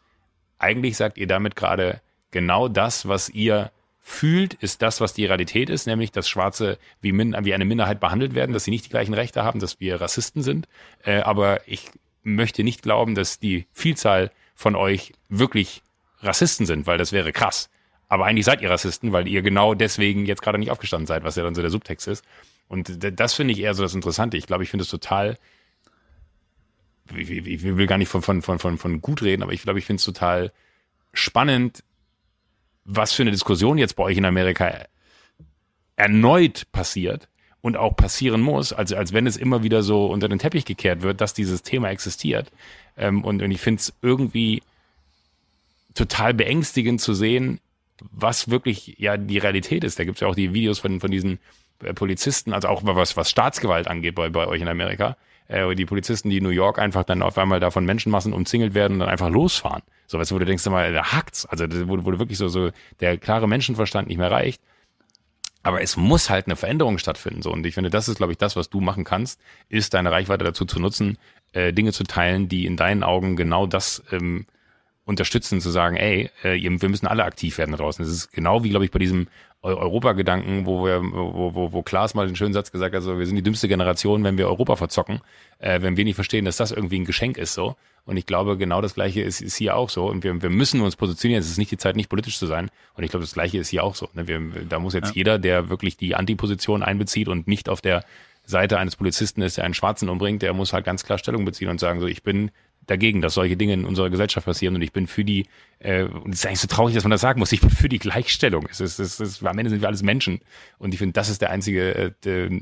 eigentlich 0.57 0.97
sagt 0.97 1.19
ihr 1.19 1.27
damit 1.27 1.55
gerade 1.55 2.01
genau 2.31 2.67
das, 2.67 3.07
was 3.07 3.29
ihr 3.29 3.69
fühlt, 4.01 4.55
ist 4.55 4.81
das, 4.81 4.99
was 4.99 5.13
die 5.13 5.27
Realität 5.27 5.69
ist, 5.69 5.85
nämlich, 5.85 6.11
dass 6.11 6.27
Schwarze 6.27 6.79
wie, 6.99 7.11
min 7.11 7.35
wie 7.41 7.53
eine 7.53 7.63
Minderheit 7.63 7.99
behandelt 7.99 8.33
werden, 8.33 8.53
dass 8.53 8.63
sie 8.63 8.71
nicht 8.71 8.85
die 8.85 8.89
gleichen 8.89 9.13
Rechte 9.13 9.43
haben, 9.43 9.59
dass 9.59 9.79
wir 9.79 10.01
Rassisten 10.01 10.41
sind. 10.41 10.67
Äh, 11.03 11.19
aber 11.19 11.59
ich 11.67 11.91
möchte 12.23 12.63
nicht 12.63 12.81
glauben, 12.81 13.13
dass 13.13 13.37
die 13.37 13.67
Vielzahl 13.71 14.31
von 14.55 14.75
euch 14.75 15.13
wirklich 15.29 15.83
Rassisten 16.21 16.65
sind, 16.65 16.87
weil 16.87 16.97
das 16.97 17.11
wäre 17.11 17.33
krass. 17.33 17.69
Aber 18.07 18.25
eigentlich 18.25 18.45
seid 18.45 18.63
ihr 18.63 18.71
Rassisten, 18.71 19.11
weil 19.11 19.27
ihr 19.27 19.43
genau 19.43 19.75
deswegen 19.75 20.25
jetzt 20.25 20.41
gerade 20.41 20.57
nicht 20.57 20.71
aufgestanden 20.71 21.05
seid, 21.05 21.23
was 21.23 21.35
ja 21.35 21.43
dann 21.43 21.53
so 21.53 21.61
der 21.61 21.69
Subtext 21.69 22.07
ist. 22.07 22.25
Und 22.67 22.97
das 22.99 23.35
finde 23.35 23.53
ich 23.53 23.59
eher 23.59 23.75
so 23.75 23.83
das 23.83 23.93
Interessante. 23.93 24.37
Ich 24.37 24.47
glaube, 24.47 24.63
ich 24.63 24.71
finde 24.71 24.85
es 24.85 24.89
total, 24.89 25.37
ich, 27.15 27.29
ich, 27.29 27.63
will 27.63 27.87
gar 27.87 27.97
nicht 27.97 28.09
von, 28.09 28.21
von, 28.21 28.41
von, 28.41 28.59
von, 28.59 28.77
von 28.77 29.01
gut 29.01 29.21
reden, 29.21 29.43
aber 29.43 29.53
ich 29.53 29.61
glaube, 29.61 29.79
ich 29.79 29.85
finde 29.85 29.99
es 29.99 30.05
total 30.05 30.51
spannend, 31.13 31.83
was 32.85 33.13
für 33.13 33.23
eine 33.23 33.31
Diskussion 33.31 33.77
jetzt 33.77 33.95
bei 33.95 34.03
euch 34.03 34.17
in 34.17 34.25
Amerika 34.25 34.85
erneut 35.95 36.71
passiert 36.71 37.27
und 37.61 37.75
auch 37.75 37.95
passieren 37.95 38.41
muss, 38.41 38.71
als, 38.71 38.93
als 38.93 39.13
wenn 39.13 39.27
es 39.27 39.35
immer 39.35 39.63
wieder 39.63 39.83
so 39.83 40.05
unter 40.07 40.29
den 40.29 40.39
Teppich 40.39 40.65
gekehrt 40.65 41.01
wird, 41.01 41.19
dass 41.21 41.33
dieses 41.33 41.63
Thema 41.63 41.89
existiert. 41.89 42.51
Ähm, 42.95 43.23
und, 43.23 43.41
und 43.41 43.51
ich 43.51 43.59
finde 43.59 43.79
es 43.79 43.93
irgendwie 44.01 44.63
total 45.93 46.33
beängstigend 46.33 47.01
zu 47.01 47.13
sehen, 47.13 47.59
was 48.11 48.49
wirklich 48.49 48.95
ja 48.99 49.17
die 49.17 49.39
Realität 49.39 49.83
ist. 49.83 49.99
Da 49.99 50.03
gibt 50.03 50.17
es 50.17 50.21
ja 50.21 50.27
auch 50.27 50.35
die 50.35 50.53
Videos 50.53 50.79
von, 50.79 50.99
von 50.99 51.11
diesen 51.11 51.39
äh, 51.83 51.93
Polizisten, 51.93 52.53
also 52.53 52.67
auch 52.67 52.81
was, 52.83 53.17
was 53.17 53.29
Staatsgewalt 53.29 53.87
angeht 53.87 54.15
bei, 54.15 54.29
bei 54.29 54.47
euch 54.47 54.61
in 54.61 54.67
Amerika. 54.67 55.17
Äh, 55.47 55.75
die 55.75 55.85
Polizisten, 55.85 56.29
die 56.29 56.37
in 56.37 56.43
New 56.43 56.49
York 56.49 56.79
einfach 56.79 57.03
dann 57.03 57.21
auf 57.21 57.37
einmal 57.37 57.59
da 57.59 57.71
von 57.71 57.85
Menschenmassen 57.85 58.33
umzingelt 58.33 58.73
werden 58.73 58.93
und 58.93 58.99
dann 58.99 59.09
einfach 59.09 59.29
losfahren. 59.29 59.83
So 60.07 60.19
was, 60.19 60.31
wo 60.31 60.39
du 60.39 60.45
denkst, 60.45 60.65
mal, 60.67 60.93
da 60.93 61.11
hackt's. 61.11 61.45
Also 61.45 61.65
wo, 61.87 62.03
wo 62.05 62.19
wirklich 62.19 62.37
so, 62.37 62.47
so 62.47 62.71
der 62.99 63.17
klare 63.17 63.47
Menschenverstand 63.47 64.07
nicht 64.07 64.17
mehr 64.17 64.31
reicht. 64.31 64.61
Aber 65.63 65.81
es 65.81 65.97
muss 65.97 66.29
halt 66.29 66.47
eine 66.47 66.55
Veränderung 66.55 66.97
stattfinden. 66.97 67.41
So. 67.41 67.51
Und 67.51 67.65
ich 67.65 67.73
finde, 67.73 67.89
das 67.89 68.07
ist, 68.07 68.17
glaube 68.17 68.31
ich, 68.31 68.37
das, 68.37 68.55
was 68.55 68.69
du 68.69 68.79
machen 68.79 69.03
kannst, 69.03 69.39
ist 69.67 69.93
deine 69.93 70.11
Reichweite 70.11 70.45
dazu 70.45 70.65
zu 70.65 70.79
nutzen, 70.79 71.17
äh, 71.51 71.73
Dinge 71.73 71.91
zu 71.91 72.03
teilen, 72.03 72.47
die 72.47 72.65
in 72.65 72.77
deinen 72.77 73.03
Augen 73.03 73.35
genau 73.35 73.67
das 73.67 74.03
ähm, 74.11 74.45
unterstützen, 75.07 75.61
zu 75.61 75.71
sagen, 75.71 75.95
ey, 75.95 76.29
äh, 76.43 76.61
wir 76.61 76.89
müssen 76.89 77.07
alle 77.07 77.23
aktiv 77.23 77.57
werden 77.57 77.71
da 77.71 77.77
draußen. 77.77 78.03
Das 78.03 78.13
ist 78.13 78.31
genau 78.31 78.63
wie, 78.63 78.69
glaube 78.69 78.85
ich, 78.85 78.91
bei 78.91 78.99
diesem 78.99 79.27
Europa-Gedanken, 79.63 80.65
wo 80.65 80.85
wir, 80.85 81.01
wo, 81.01 81.55
wo, 81.55 81.71
wo 81.73 81.81
Klaas 81.81 82.13
mal 82.13 82.27
den 82.27 82.35
schönen 82.35 82.53
Satz 82.53 82.71
gesagt 82.71 82.93
hat, 82.93 83.01
so, 83.01 83.17
wir 83.17 83.25
sind 83.25 83.35
die 83.35 83.41
dümmste 83.41 83.67
Generation, 83.67 84.23
wenn 84.23 84.37
wir 84.37 84.47
Europa 84.47 84.75
verzocken, 84.75 85.21
äh, 85.59 85.81
wenn 85.81 85.97
wir 85.97 86.03
nicht 86.03 86.15
verstehen, 86.15 86.45
dass 86.45 86.57
das 86.57 86.71
irgendwie 86.71 86.99
ein 86.99 87.05
Geschenk 87.05 87.37
ist, 87.37 87.53
so. 87.53 87.75
Und 88.05 88.15
ich 88.15 88.25
glaube, 88.25 88.57
genau 88.57 88.81
das 88.81 88.93
Gleiche 88.93 89.21
ist, 89.21 89.41
ist 89.41 89.57
hier 89.57 89.75
auch 89.75 89.89
so. 89.89 90.07
Und 90.07 90.23
wir, 90.23 90.41
wir 90.41 90.49
müssen 90.49 90.79
uns 90.79 90.95
positionieren. 90.95 91.41
Es 91.41 91.49
ist 91.49 91.57
nicht 91.57 91.71
die 91.71 91.77
Zeit, 91.77 91.97
nicht 91.97 92.07
politisch 92.07 92.39
zu 92.39 92.45
sein. 92.45 92.69
Und 92.93 93.03
ich 93.03 93.09
glaube, 93.09 93.25
das 93.25 93.33
Gleiche 93.33 93.57
ist 93.57 93.67
hier 93.67 93.83
auch 93.83 93.95
so. 93.95 94.07
Ne? 94.13 94.29
Wir, 94.29 94.39
da 94.69 94.79
muss 94.79 94.93
jetzt 94.93 95.09
ja. 95.09 95.15
jeder, 95.15 95.39
der 95.39 95.67
wirklich 95.67 95.97
die 95.97 96.15
Antiposition 96.15 96.83
einbezieht 96.83 97.27
und 97.27 97.49
nicht 97.49 97.67
auf 97.67 97.81
der 97.81 98.05
Seite 98.45 98.79
eines 98.79 98.95
Polizisten 98.95 99.41
ist, 99.41 99.57
der 99.57 99.65
einen 99.65 99.73
Schwarzen 99.73 100.07
umbringt, 100.07 100.41
der 100.41 100.53
muss 100.53 100.71
halt 100.71 100.85
ganz 100.85 101.03
klar 101.03 101.17
Stellung 101.17 101.43
beziehen 101.43 101.67
und 101.67 101.81
sagen, 101.81 101.99
so, 101.99 102.07
ich 102.07 102.23
bin 102.23 102.51
dagegen, 102.88 103.22
dass 103.22 103.36
solche 103.36 103.58
Dinge 103.58 103.74
in 103.74 103.86
unserer 103.86 104.10
Gesellschaft 104.10 104.46
passieren 104.46 104.75
und 104.75 104.82
ich 104.82 104.94
bin 104.94 105.08
für 105.08 105.24
die, 105.24 105.46
äh, 105.79 106.03
und 106.03 106.34
es 106.34 106.39
ist 106.39 106.46
eigentlich 106.46 106.62
so 106.62 106.67
traurig, 106.67 106.96
dass 106.96 107.03
man 107.03 107.12
das 107.12 107.22
sagen 107.22 107.39
muss, 107.39 107.51
ich 107.51 107.62
bin 107.62 107.70
für 107.70 107.89
die 107.89 108.00
Gleichstellung. 108.00 108.67
Es 108.72 108.79
ist, 108.79 109.00
es 109.00 109.20
ist, 109.20 109.46
am 109.46 109.58
Ende 109.58 109.70
sind 109.70 109.82
wir 109.82 109.88
alles 109.88 110.03
Menschen 110.03 110.39
und 110.79 110.94
ich 110.94 111.00
finde, 111.00 111.13
das 111.13 111.29
ist 111.29 111.41
der 111.41 111.51
einzige 111.51 112.13
äh, 112.25 112.60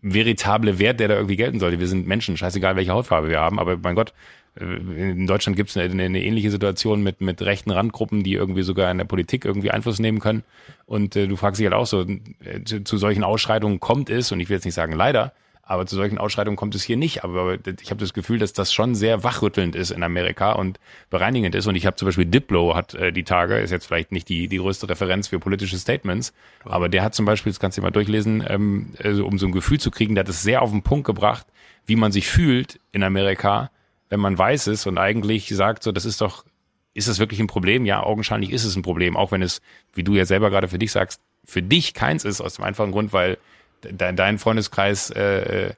veritable 0.00 0.78
Wert, 0.78 1.00
der 1.00 1.08
da 1.08 1.14
irgendwie 1.14 1.36
gelten 1.36 1.58
sollte. 1.58 1.80
Wir 1.80 1.88
sind 1.88 2.06
Menschen, 2.06 2.36
scheißegal 2.36 2.76
welche 2.76 2.92
Hautfarbe 2.92 3.28
wir 3.28 3.40
haben, 3.40 3.58
aber 3.58 3.76
mein 3.76 3.96
Gott, 3.96 4.14
äh, 4.58 4.64
in 4.64 5.26
Deutschland 5.26 5.56
gibt 5.56 5.70
es 5.70 5.76
eine, 5.76 6.04
eine, 6.04 6.22
ähnliche 6.22 6.50
Situation 6.50 7.02
mit, 7.02 7.20
mit 7.20 7.42
rechten 7.42 7.70
Randgruppen, 7.70 8.22
die 8.22 8.34
irgendwie 8.34 8.62
sogar 8.62 8.90
in 8.90 8.98
der 8.98 9.04
Politik 9.04 9.44
irgendwie 9.44 9.70
Einfluss 9.70 9.98
nehmen 9.98 10.20
können. 10.20 10.44
Und 10.86 11.16
äh, 11.16 11.26
du 11.26 11.36
fragst 11.36 11.58
dich 11.58 11.66
halt 11.66 11.74
auch 11.74 11.86
so, 11.86 12.02
äh, 12.02 12.64
zu, 12.64 12.84
zu 12.84 12.96
solchen 12.96 13.24
Ausschreitungen 13.24 13.80
kommt 13.80 14.10
es, 14.10 14.30
und 14.32 14.40
ich 14.40 14.48
will 14.48 14.56
jetzt 14.56 14.64
nicht 14.64 14.74
sagen 14.74 14.92
leider, 14.92 15.32
aber 15.68 15.84
zu 15.84 15.96
solchen 15.96 16.16
Ausschreitungen 16.16 16.56
kommt 16.56 16.74
es 16.74 16.82
hier 16.82 16.96
nicht. 16.96 17.24
Aber 17.24 17.58
ich 17.80 17.90
habe 17.90 18.00
das 18.00 18.14
Gefühl, 18.14 18.38
dass 18.38 18.54
das 18.54 18.72
schon 18.72 18.94
sehr 18.94 19.22
wachrüttelnd 19.22 19.76
ist 19.76 19.90
in 19.90 20.02
Amerika 20.02 20.52
und 20.52 20.80
bereinigend 21.10 21.54
ist. 21.54 21.66
Und 21.66 21.76
ich 21.76 21.84
habe 21.84 21.94
zum 21.94 22.06
Beispiel 22.06 22.24
Diplo 22.24 22.74
hat 22.74 22.94
äh, 22.94 23.12
die 23.12 23.22
Tage, 23.22 23.58
ist 23.58 23.70
jetzt 23.70 23.84
vielleicht 23.84 24.10
nicht 24.10 24.30
die, 24.30 24.48
die 24.48 24.56
größte 24.56 24.88
Referenz 24.88 25.28
für 25.28 25.38
politische 25.38 25.76
Statements, 25.76 26.32
Toll. 26.62 26.72
aber 26.72 26.88
der 26.88 27.02
hat 27.02 27.14
zum 27.14 27.26
Beispiel, 27.26 27.52
das 27.52 27.60
kannst 27.60 27.76
du 27.76 27.82
mal 27.82 27.90
durchlesen, 27.90 28.42
ähm, 28.48 28.94
also 29.04 29.26
um 29.26 29.38
so 29.38 29.44
ein 29.44 29.52
Gefühl 29.52 29.78
zu 29.78 29.90
kriegen, 29.90 30.14
der 30.14 30.24
hat 30.24 30.30
es 30.30 30.42
sehr 30.42 30.62
auf 30.62 30.70
den 30.70 30.82
Punkt 30.82 31.06
gebracht, 31.06 31.46
wie 31.84 31.96
man 31.96 32.12
sich 32.12 32.28
fühlt 32.28 32.80
in 32.92 33.02
Amerika, 33.02 33.70
wenn 34.08 34.20
man 34.20 34.38
weiß 34.38 34.68
es 34.68 34.86
und 34.86 34.96
eigentlich 34.96 35.48
sagt, 35.48 35.82
so, 35.82 35.92
das 35.92 36.06
ist 36.06 36.22
doch, 36.22 36.46
ist 36.94 37.08
das 37.08 37.18
wirklich 37.18 37.40
ein 37.40 37.46
Problem? 37.46 37.84
Ja, 37.84 38.02
augenscheinlich 38.02 38.52
ist 38.52 38.64
es 38.64 38.74
ein 38.74 38.82
Problem, 38.82 39.18
auch 39.18 39.32
wenn 39.32 39.42
es, 39.42 39.60
wie 39.92 40.02
du 40.02 40.14
ja 40.14 40.24
selber 40.24 40.48
gerade 40.48 40.68
für 40.68 40.78
dich 40.78 40.92
sagst, 40.92 41.20
für 41.44 41.60
dich 41.60 41.92
keins 41.92 42.24
ist, 42.24 42.40
aus 42.40 42.54
dem 42.54 42.64
einfachen 42.64 42.92
Grund, 42.92 43.12
weil 43.12 43.36
dein, 43.80 44.16
dein 44.16 44.38
Freundeskreis 44.38 45.10
äh, 45.10 45.66
äh, 45.66 45.72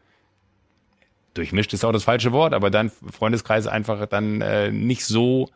durchmischt 1.35 1.73
ist 1.73 1.85
auch 1.85 1.92
das 1.92 2.04
falsche 2.04 2.33
Wort, 2.33 2.54
aber 2.54 2.71
dein 2.71 2.90
Freundeskreis 2.90 3.66
einfach 3.66 4.07
dann 4.07 4.40
äh, 4.40 4.71
nicht 4.71 5.04
so 5.04 5.49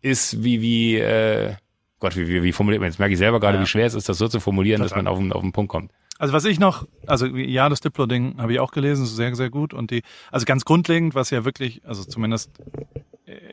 ist 0.00 0.42
wie 0.42 0.62
wie 0.62 0.96
äh, 0.96 1.54
Gott, 2.00 2.16
wie, 2.16 2.28
wie, 2.28 2.42
wie 2.42 2.52
formuliert 2.52 2.80
man? 2.80 2.90
Jetzt 2.90 2.98
merke 2.98 3.12
ich 3.12 3.18
selber 3.18 3.40
gerade, 3.40 3.56
ja. 3.56 3.62
wie 3.62 3.66
schwer 3.66 3.86
es 3.86 3.94
ist, 3.94 4.08
das 4.08 4.18
so 4.18 4.28
zu 4.28 4.40
formulieren, 4.40 4.80
Total. 4.80 4.88
dass 4.88 5.04
man 5.04 5.12
auf 5.12 5.18
den, 5.18 5.32
auf 5.32 5.42
den 5.42 5.52
Punkt 5.52 5.70
kommt. 5.70 5.90
Also 6.18 6.32
was 6.32 6.44
ich 6.44 6.58
noch, 6.58 6.86
also 7.06 7.26
ja, 7.26 7.68
das 7.68 7.80
Diplo-Ding 7.80 8.38
habe 8.38 8.52
ich 8.52 8.60
auch 8.60 8.72
gelesen, 8.72 9.06
sehr, 9.06 9.34
sehr 9.34 9.50
gut. 9.50 9.74
Und 9.74 9.90
die, 9.90 10.02
also 10.30 10.46
ganz 10.46 10.64
grundlegend, 10.64 11.14
was 11.14 11.30
ja 11.30 11.44
wirklich, 11.44 11.82
also 11.84 12.04
zumindest 12.04 12.50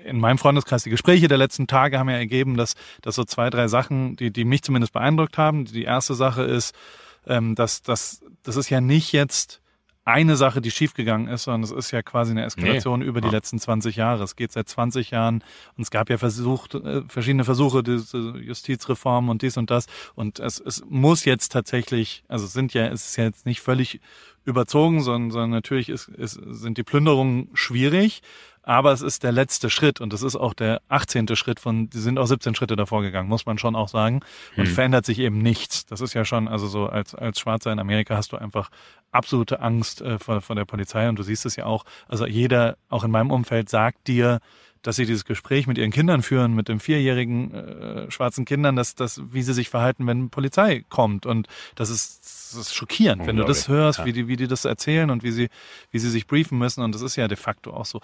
in 0.06 0.20
meinem 0.20 0.38
Freundeskreis, 0.38 0.84
die 0.84 0.90
Gespräche 0.90 1.28
der 1.28 1.38
letzten 1.38 1.68
Tage 1.68 2.00
haben 2.00 2.10
ja 2.10 2.16
ergeben, 2.16 2.58
dass, 2.58 2.76
dass 3.02 3.16
so 3.16 3.24
zwei, 3.24 3.50
drei 3.50 3.68
Sachen, 3.68 4.16
die, 4.16 4.32
die 4.32 4.46
mich 4.46 4.64
zumindest 4.64 4.94
beeindruckt 4.94 5.38
haben. 5.38 5.66
Die 5.66 5.84
erste 5.84 6.14
Sache 6.14 6.44
ist, 6.44 6.76
ähm, 7.28 7.56
dass, 7.56 7.82
dass 7.82 8.22
das 8.46 8.56
ist 8.56 8.70
ja 8.70 8.82
nicht 8.82 9.12
jetzt 9.12 9.62
eine 10.06 10.36
Sache, 10.36 10.62
die 10.62 10.70
schiefgegangen 10.70 11.28
ist, 11.28 11.44
sondern 11.44 11.64
es 11.64 11.72
ist 11.72 11.90
ja 11.90 12.04
quasi 12.04 12.32
eine 12.32 12.46
Eskalation 12.46 13.00
nee. 13.00 13.06
über 13.06 13.22
die 13.22 13.28
ja. 13.28 13.34
letzten 13.34 13.58
20 13.58 13.96
Jahre. 13.96 14.24
Es 14.24 14.36
geht 14.36 14.52
seit 14.52 14.70
20 14.70 15.10
Jahren 15.10 15.44
und 15.76 15.82
es 15.82 15.90
gab 15.90 16.12
ja 16.12 16.20
versucht, 16.20 16.76
äh, 16.76 17.02
verschiedene 17.08 17.44
Versuche, 17.44 17.82
diese 17.82 18.38
Justizreform 18.38 19.30
und 19.30 19.42
dies 19.42 19.58
und 19.58 19.72
das. 19.72 19.88
Und 20.14 20.40
es, 20.40 20.60
es 20.60 20.84
muss 20.88 21.26
jetzt 21.26 21.52
tatsächlich, 21.52 22.24
also 22.28 22.46
es 22.46 22.54
sind 22.54 22.76
ja, 22.76 22.86
es 22.86 23.08
ist 23.08 23.16
ja 23.16 23.24
jetzt 23.24 23.48
nicht 23.48 23.62
völlig 23.62 24.00
überzogen, 24.44 25.02
sondern, 25.02 25.32
sondern 25.32 25.50
natürlich 25.50 25.90
ist, 25.90 26.08
ist, 26.08 26.40
sind 26.50 26.78
die 26.78 26.84
Plünderungen 26.84 27.50
schwierig. 27.56 28.22
Aber 28.68 28.92
es 28.92 29.04
ist 29.04 29.22
der 29.22 29.32
letzte 29.32 29.70
Schritt 29.70 30.02
und 30.02 30.12
es 30.12 30.24
ist 30.24 30.36
auch 30.36 30.56
der 30.56 30.82
18. 30.90 31.36
Schritt 31.36 31.60
von, 31.60 31.88
die 31.88 32.00
sind 32.00 32.18
auch 32.18 32.26
17 32.26 32.56
Schritte 32.56 32.76
davor 32.76 33.04
gegangen, 33.04 33.30
muss 33.30 33.46
man 33.46 33.60
schon 33.60 33.76
auch 33.76 33.88
sagen. 33.88 34.22
Und 34.58 34.66
hm. 34.66 34.74
verändert 34.74 35.06
sich 35.06 35.20
eben 35.20 35.38
nichts. 35.38 35.86
Das 35.86 36.02
ist 36.02 36.16
ja 36.16 36.26
schon, 36.26 36.48
also 36.48 36.66
so 36.66 36.88
als, 36.88 37.14
als 37.14 37.40
Schwarzer 37.40 37.72
in 37.72 37.78
Amerika 37.78 38.18
hast 38.18 38.32
du 38.32 38.38
einfach 38.38 38.72
absolute 39.12 39.60
Angst 39.62 40.02
äh, 40.02 40.18
vor, 40.18 40.42
vor 40.42 40.56
der 40.56 40.66
Polizei 40.66 41.08
und 41.08 41.20
du 41.20 41.24
siehst 41.24 41.46
es 41.46 41.56
ja 41.56 41.66
auch. 41.66 41.86
Also 42.08 42.26
jeder, 42.26 42.76
auch 42.90 43.04
in 43.04 43.12
meinem 43.12 43.30
Umfeld, 43.30 43.70
sagt 43.70 44.08
dir, 44.08 44.40
dass 44.86 44.98
sie 44.98 45.06
dieses 45.06 45.26
Gespräch 45.26 45.66
mit 45.66 45.80
ihren 45.80 45.92
Kindern 45.92 46.22
führen, 46.22 46.54
mit 46.54 46.68
den 46.68 46.80
vierjährigen 46.80 47.54
äh, 47.54 48.12
schwarzen 48.12 48.46
Kindern, 48.46 48.76
dass 48.76 48.94
das, 48.94 49.20
wie 49.32 49.42
sie 49.42 49.54
sich 49.54 49.70
verhalten, 49.70 50.06
wenn 50.06 50.30
Polizei 50.30 50.86
kommt. 50.90 51.26
Und 51.26 51.48
das 51.74 51.90
ist, 51.90 52.20
das 52.22 52.68
ist 52.68 52.76
schockierend, 52.76 53.26
wenn 53.26 53.36
du 53.36 53.44
das 53.46 53.68
hörst, 53.68 54.00
ja. 54.00 54.06
wie 54.06 54.14
die, 54.14 54.28
wie 54.28 54.36
die 54.36 54.48
das 54.48 54.64
erzählen 54.64 55.10
und 55.10 55.24
wie 55.24 55.32
sie, 55.32 55.50
wie 55.90 55.98
sie 55.98 56.10
sich 56.10 56.28
briefen 56.28 56.60
müssen. 56.60 56.84
Und 56.84 56.94
das 56.94 57.02
ist 57.02 57.16
ja 57.16 57.28
de 57.28 57.38
facto 57.38 57.74
auch 57.74 57.86
so. 57.86 58.00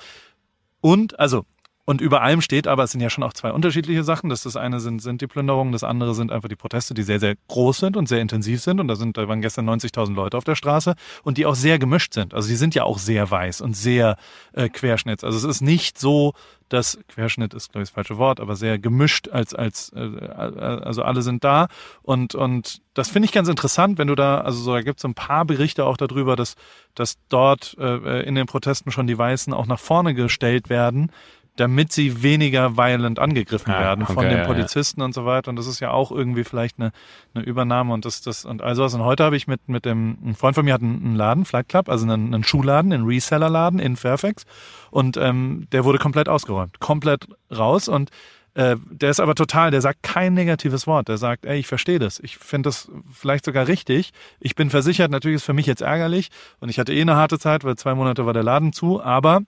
Und, 0.81 1.19
also, 1.19 1.45
und 1.91 1.99
über 1.99 2.21
allem 2.21 2.39
steht 2.39 2.67
aber, 2.67 2.83
es 2.83 2.91
sind 2.91 3.01
ja 3.01 3.09
schon 3.09 3.21
auch 3.21 3.33
zwei 3.33 3.51
unterschiedliche 3.51 4.05
Sachen. 4.05 4.29
Das, 4.29 4.43
das 4.43 4.55
eine 4.55 4.79
sind, 4.79 5.01
sind 5.01 5.19
die 5.19 5.27
Plünderungen, 5.27 5.73
das 5.73 5.83
andere 5.83 6.15
sind 6.15 6.31
einfach 6.31 6.47
die 6.47 6.55
Proteste, 6.55 6.93
die 6.93 7.03
sehr, 7.03 7.19
sehr 7.19 7.35
groß 7.49 7.79
sind 7.79 7.97
und 7.97 8.07
sehr 8.07 8.21
intensiv 8.21 8.61
sind. 8.61 8.79
Und 8.79 8.87
da 8.87 8.95
sind, 8.95 9.17
da 9.17 9.27
waren 9.27 9.41
gestern 9.41 9.69
90.000 9.69 10.13
Leute 10.13 10.37
auf 10.37 10.45
der 10.45 10.55
Straße 10.55 10.95
und 11.23 11.37
die 11.37 11.45
auch 11.45 11.53
sehr 11.53 11.79
gemischt 11.79 12.13
sind. 12.13 12.33
Also 12.33 12.47
die 12.47 12.55
sind 12.55 12.75
ja 12.75 12.85
auch 12.85 12.97
sehr 12.97 13.29
weiß 13.29 13.59
und 13.59 13.75
sehr 13.75 14.15
äh, 14.53 14.69
Querschnitts. 14.69 15.25
Also 15.25 15.37
es 15.37 15.43
ist 15.43 15.59
nicht 15.59 15.99
so, 15.99 16.31
dass 16.69 16.97
Querschnitt 17.09 17.53
ist, 17.53 17.73
glaube 17.73 17.83
ich, 17.83 17.89
das 17.89 17.93
falsche 17.93 18.17
Wort, 18.17 18.39
aber 18.39 18.55
sehr 18.55 18.79
gemischt 18.79 19.27
als, 19.27 19.53
als, 19.53 19.91
äh, 19.93 19.99
also 19.99 21.03
alle 21.03 21.23
sind 21.23 21.43
da. 21.43 21.67
Und, 22.03 22.35
und 22.35 22.81
das 22.93 23.09
finde 23.09 23.25
ich 23.25 23.33
ganz 23.33 23.49
interessant, 23.49 23.97
wenn 23.97 24.07
du 24.07 24.15
da, 24.15 24.39
also 24.39 24.61
so, 24.61 24.73
da 24.73 24.81
gibt 24.81 24.99
es 24.99 25.05
ein 25.05 25.13
paar 25.13 25.43
Berichte 25.43 25.83
auch 25.83 25.97
darüber, 25.97 26.37
dass, 26.37 26.55
dass 26.95 27.17
dort 27.27 27.75
äh, 27.77 28.21
in 28.21 28.35
den 28.35 28.45
Protesten 28.45 28.91
schon 28.91 29.07
die 29.07 29.17
Weißen 29.17 29.53
auch 29.53 29.65
nach 29.65 29.79
vorne 29.79 30.13
gestellt 30.13 30.69
werden 30.69 31.11
damit 31.61 31.91
sie 31.93 32.23
weniger 32.23 32.75
violent 32.75 33.19
angegriffen 33.19 33.71
ja, 33.71 33.79
werden 33.79 34.07
von 34.07 34.17
okay, 34.17 34.29
den 34.29 34.45
Polizisten 34.45 34.99
ja, 34.99 35.03
ja. 35.03 35.05
und 35.05 35.13
so 35.13 35.25
weiter. 35.25 35.49
Und 35.49 35.57
das 35.57 35.67
ist 35.67 35.79
ja 35.79 35.91
auch 35.91 36.11
irgendwie 36.11 36.43
vielleicht 36.43 36.79
eine, 36.79 36.91
eine 37.35 37.43
Übernahme 37.45 37.93
und 37.93 38.03
das, 38.03 38.21
das 38.21 38.45
und 38.45 38.63
also 38.63 38.83
was. 38.83 38.95
Und 38.95 39.03
heute 39.05 39.23
habe 39.23 39.37
ich 39.37 39.47
mit, 39.47 39.69
mit 39.69 39.85
dem, 39.85 40.17
ein 40.25 40.35
Freund 40.35 40.55
von 40.55 40.65
mir 40.65 40.73
hat 40.73 40.81
einen, 40.81 41.15
Laden, 41.15 41.45
Flight 41.45 41.69
Club, 41.69 41.87
also 41.87 42.05
einen, 42.05 42.33
einen 42.33 42.43
Schuhladen, 42.43 42.91
einen 42.91 43.05
Resellerladen 43.05 43.79
in 43.79 43.95
Fairfax. 43.95 44.45
Und 44.89 45.17
ähm, 45.17 45.67
der 45.71 45.85
wurde 45.85 45.99
komplett 45.99 46.27
ausgeräumt, 46.27 46.79
komplett 46.79 47.27
raus 47.55 47.87
und 47.87 48.09
äh, 48.53 48.75
der 48.89 49.11
ist 49.11 49.19
aber 49.19 49.35
total, 49.35 49.71
der 49.71 49.81
sagt 49.81 50.03
kein 50.03 50.33
negatives 50.33 50.87
Wort. 50.87 51.07
Der 51.07 51.17
sagt, 51.17 51.45
ey, 51.45 51.59
ich 51.59 51.67
verstehe 51.67 51.99
das. 51.99 52.19
Ich 52.19 52.37
finde 52.37 52.69
das 52.69 52.91
vielleicht 53.13 53.45
sogar 53.45 53.67
richtig. 53.67 54.11
Ich 54.39 54.55
bin 54.55 54.69
versichert, 54.69 55.11
natürlich 55.11 55.35
ist 55.35 55.45
für 55.45 55.53
mich 55.53 55.67
jetzt 55.67 55.81
ärgerlich 55.81 56.29
und 56.59 56.69
ich 56.69 56.79
hatte 56.79 56.91
eh 56.91 57.01
eine 57.01 57.15
harte 57.15 57.39
Zeit, 57.39 57.63
weil 57.63 57.77
zwei 57.77 57.93
Monate 57.93 58.25
war 58.25 58.33
der 58.33 58.43
Laden 58.43 58.73
zu, 58.73 59.01
aber 59.01 59.41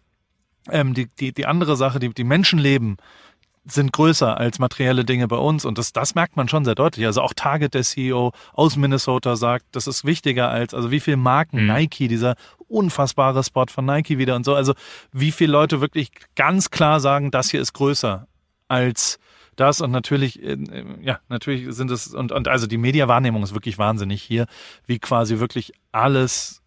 ähm, 0.69 0.93
die, 0.93 1.07
die, 1.19 1.33
die 1.33 1.45
andere 1.45 1.75
Sache, 1.75 1.99
die, 1.99 2.09
die 2.09 2.23
Menschenleben 2.23 2.97
sind 3.65 3.93
größer 3.93 4.37
als 4.37 4.59
materielle 4.59 5.05
Dinge 5.05 5.27
bei 5.27 5.37
uns 5.37 5.63
und 5.63 5.77
das, 5.77 5.93
das 5.93 6.15
merkt 6.15 6.35
man 6.35 6.49
schon 6.49 6.65
sehr 6.65 6.75
deutlich. 6.75 7.05
Also 7.05 7.21
auch 7.21 7.33
Target, 7.33 7.73
der 7.73 7.83
CEO 7.83 8.33
aus 8.51 8.75
Minnesota 8.75 9.35
sagt, 9.35 9.65
das 9.71 9.87
ist 9.87 10.03
wichtiger 10.03 10.49
als, 10.49 10.73
also 10.73 10.91
wie 10.91 10.99
viel 10.99 11.15
Marken 11.15 11.61
mhm. 11.61 11.67
Nike, 11.67 12.07
dieser 12.07 12.35
unfassbare 12.67 13.43
Spot 13.43 13.67
von 13.69 13.85
Nike 13.85 14.17
wieder 14.17 14.35
und 14.35 14.43
so, 14.43 14.53
also 14.53 14.73
wie 15.11 15.31
viele 15.31 15.53
Leute 15.53 15.79
wirklich 15.79 16.11
ganz 16.35 16.71
klar 16.71 16.99
sagen, 16.99 17.31
das 17.31 17.51
hier 17.51 17.61
ist 17.61 17.73
größer 17.73 18.27
als 18.67 19.19
das 19.55 19.81
und 19.81 19.91
natürlich, 19.91 20.41
äh, 20.41 20.57
ja, 21.01 21.19
natürlich 21.29 21.73
sind 21.75 21.91
es, 21.91 22.07
und, 22.07 22.31
und 22.31 22.47
also 22.47 22.67
die 22.67 22.77
Mediawahrnehmung 22.77 23.43
ist 23.43 23.53
wirklich 23.53 23.77
wahnsinnig 23.77 24.21
hier, 24.21 24.47
wie 24.87 24.99
quasi 24.99 25.39
wirklich 25.39 25.73
alles 25.91 26.62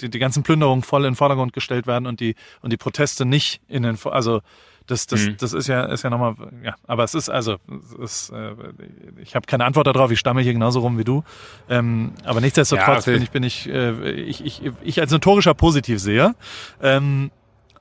die, 0.00 0.10
die 0.10 0.18
ganzen 0.18 0.42
Plünderungen 0.42 0.82
voll 0.82 1.04
in 1.04 1.12
den 1.12 1.16
Vordergrund 1.16 1.52
gestellt 1.52 1.86
werden 1.86 2.06
und 2.06 2.20
die, 2.20 2.34
und 2.62 2.72
die 2.72 2.76
Proteste 2.76 3.24
nicht 3.24 3.60
in 3.68 3.82
den, 3.82 3.98
also 4.04 4.40
Das, 4.86 5.06
das, 5.06 5.20
Mhm. 5.26 5.36
das 5.38 5.52
ist 5.52 5.68
ja, 5.68 5.84
ist 5.84 6.02
ja 6.02 6.10
nochmal, 6.10 6.34
ja, 6.64 6.74
aber 6.88 7.04
es 7.04 7.14
ist 7.14 7.28
also, 7.28 7.58
es 8.02 8.28
ist, 8.28 8.30
äh, 8.30 8.54
ich 9.22 9.36
habe 9.36 9.46
keine 9.46 9.64
Antwort 9.64 9.86
darauf, 9.86 10.10
ich 10.10 10.18
stamme 10.18 10.40
hier 10.42 10.52
genauso 10.52 10.80
rum 10.80 10.98
wie 10.98 11.04
du. 11.04 11.22
Ähm, 11.68 12.12
aber 12.24 12.40
nichtsdestotrotz 12.40 13.06
Ja, 13.06 13.12
bin 13.12 13.22
ich, 13.22 13.30
bin 13.30 13.42
ich, 13.44 13.68
äh, 13.68 14.10
ich, 14.10 14.44
ich, 14.44 14.62
ich 14.82 15.00
als 15.00 15.12
notorischer 15.12 15.54
Positivseher, 15.54 16.34
ähm, 16.82 17.30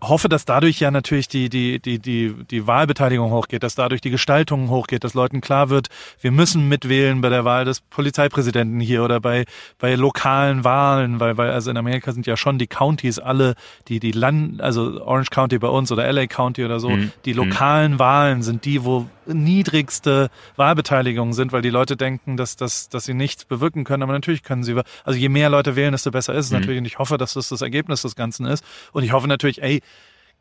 hoffe, 0.02 0.30
dass 0.30 0.46
dadurch 0.46 0.80
ja 0.80 0.92
natürlich 0.92 1.28
die, 1.28 1.50
die, 1.50 1.80
die, 1.80 2.00
die, 2.00 2.34
die 2.50 2.68
Wahlbeteiligung 2.68 3.32
hochgeht, 3.32 3.64
dass 3.64 3.76
dadurch 3.76 4.00
die 4.02 4.10
Gestaltung 4.10 4.70
hochgeht, 4.70 5.04
dass 5.04 5.14
Leuten 5.14 5.42
klar 5.42 5.70
wird, 5.70 5.88
wir 6.22 6.32
müssen 6.32 6.68
mitwählen 6.70 7.20
bei 7.22 7.30
der 7.30 7.44
Wahl 7.46 7.66
des 7.66 7.82
Polizeipräsidenten 7.82 8.80
hier 8.80 9.04
oder 9.04 9.20
bei, 9.20 9.46
bei 9.78 9.96
lokalen 9.96 10.64
Wahlen, 10.64 11.20
weil, 11.20 11.38
weil 11.38 11.52
also 11.52 11.70
in 11.70 11.78
Amerika 11.78 12.12
sind 12.14 12.28
ja 12.28 12.38
schon 12.38 12.58
die 12.58 12.68
Countys 12.68 13.20
alle, 13.20 13.56
die, 13.90 14.00
die 14.00 14.12
Land, 14.12 14.62
also 14.62 15.02
Orange 15.04 15.32
County 15.32 15.60
bei 15.60 15.68
uns 15.68 15.92
oder 15.92 16.10
LA 16.12 16.28
County 16.28 16.64
oder 16.64 16.80
so, 16.80 16.90
Mhm. 16.96 17.12
die 17.26 17.34
lokalen 17.34 18.00
Wahlen 18.00 18.42
sind 18.42 18.66
die, 18.66 18.84
wo 18.84 19.10
niedrigste 19.26 20.30
Wahlbeteiligungen 20.56 21.34
sind, 21.34 21.52
weil 21.52 21.62
die 21.62 21.70
Leute 21.70 21.98
denken, 21.98 22.38
dass, 22.38 22.56
dass, 22.56 22.90
dass 22.90 23.06
sie 23.06 23.14
nichts 23.14 23.46
bewirken 23.46 23.84
können, 23.84 24.04
aber 24.04 24.14
natürlich 24.14 24.44
können 24.44 24.64
sie, 24.64 24.76
also 25.04 25.20
je 25.20 25.30
mehr 25.30 25.50
Leute 25.50 25.76
wählen, 25.76 25.92
desto 25.92 26.12
besser 26.12 26.34
ist 26.34 26.46
es 26.46 26.52
Mhm. 26.52 26.60
natürlich 26.60 26.80
und 26.80 26.86
ich 26.86 27.00
hoffe, 27.00 27.18
dass 27.18 27.34
das 27.34 27.50
das 27.50 27.62
Ergebnis 27.62 28.02
des 28.04 28.16
Ganzen 28.16 28.46
ist 28.46 28.64
und 28.92 29.04
ich 29.04 29.12
hoffe 29.12 29.28
natürlich, 29.28 29.62
ey, 29.62 29.82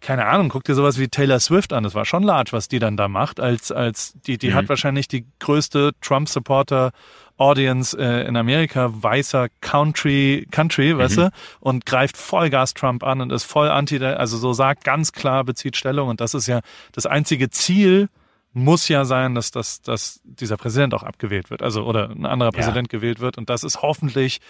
keine 0.00 0.26
Ahnung, 0.26 0.48
guck 0.48 0.64
dir 0.64 0.74
sowas 0.74 0.98
wie 0.98 1.08
Taylor 1.08 1.40
Swift 1.40 1.72
an. 1.72 1.84
Das 1.84 1.94
war 1.94 2.04
schon 2.04 2.22
large, 2.22 2.52
was 2.52 2.68
die 2.68 2.78
dann 2.78 2.96
da 2.96 3.08
macht. 3.08 3.40
Als, 3.40 3.72
als 3.72 4.14
die, 4.26 4.38
die 4.38 4.50
Mhm. 4.50 4.54
hat 4.54 4.68
wahrscheinlich 4.68 5.08
die 5.08 5.24
größte 5.40 5.92
Trump-Supporter 6.00 6.92
Audience 7.36 7.96
äh, 7.96 8.26
in 8.26 8.36
Amerika, 8.36 8.90
weißer 8.92 9.48
Country, 9.60 10.46
Country, 10.50 10.96
weißt 10.98 11.18
du, 11.18 11.30
und 11.60 11.86
greift 11.86 12.16
Vollgas 12.16 12.74
Trump 12.74 13.04
an 13.04 13.20
und 13.20 13.30
ist 13.32 13.44
voll 13.44 13.68
anti, 13.68 14.02
also 14.04 14.36
so 14.38 14.52
sagt 14.52 14.82
ganz 14.84 15.12
klar, 15.12 15.44
bezieht 15.44 15.76
Stellung 15.76 16.08
und 16.08 16.20
das 16.20 16.34
ist 16.34 16.48
ja 16.48 16.60
das 16.92 17.06
einzige 17.06 17.48
Ziel, 17.50 18.08
muss 18.52 18.88
ja 18.88 19.04
sein, 19.04 19.34
dass, 19.34 19.50
dass, 19.50 19.82
dass 19.82 20.20
dieser 20.24 20.56
Präsident 20.56 20.94
auch 20.94 21.02
abgewählt 21.02 21.50
wird, 21.50 21.62
also 21.62 21.84
oder 21.84 22.10
ein 22.10 22.26
anderer 22.26 22.50
Ja. 22.52 22.58
Präsident 22.58 22.88
gewählt 22.88 23.20
wird. 23.20 23.38
Und 23.38 23.50
das 23.50 23.62
ist 23.62 23.82
hoffentlich 23.82 24.40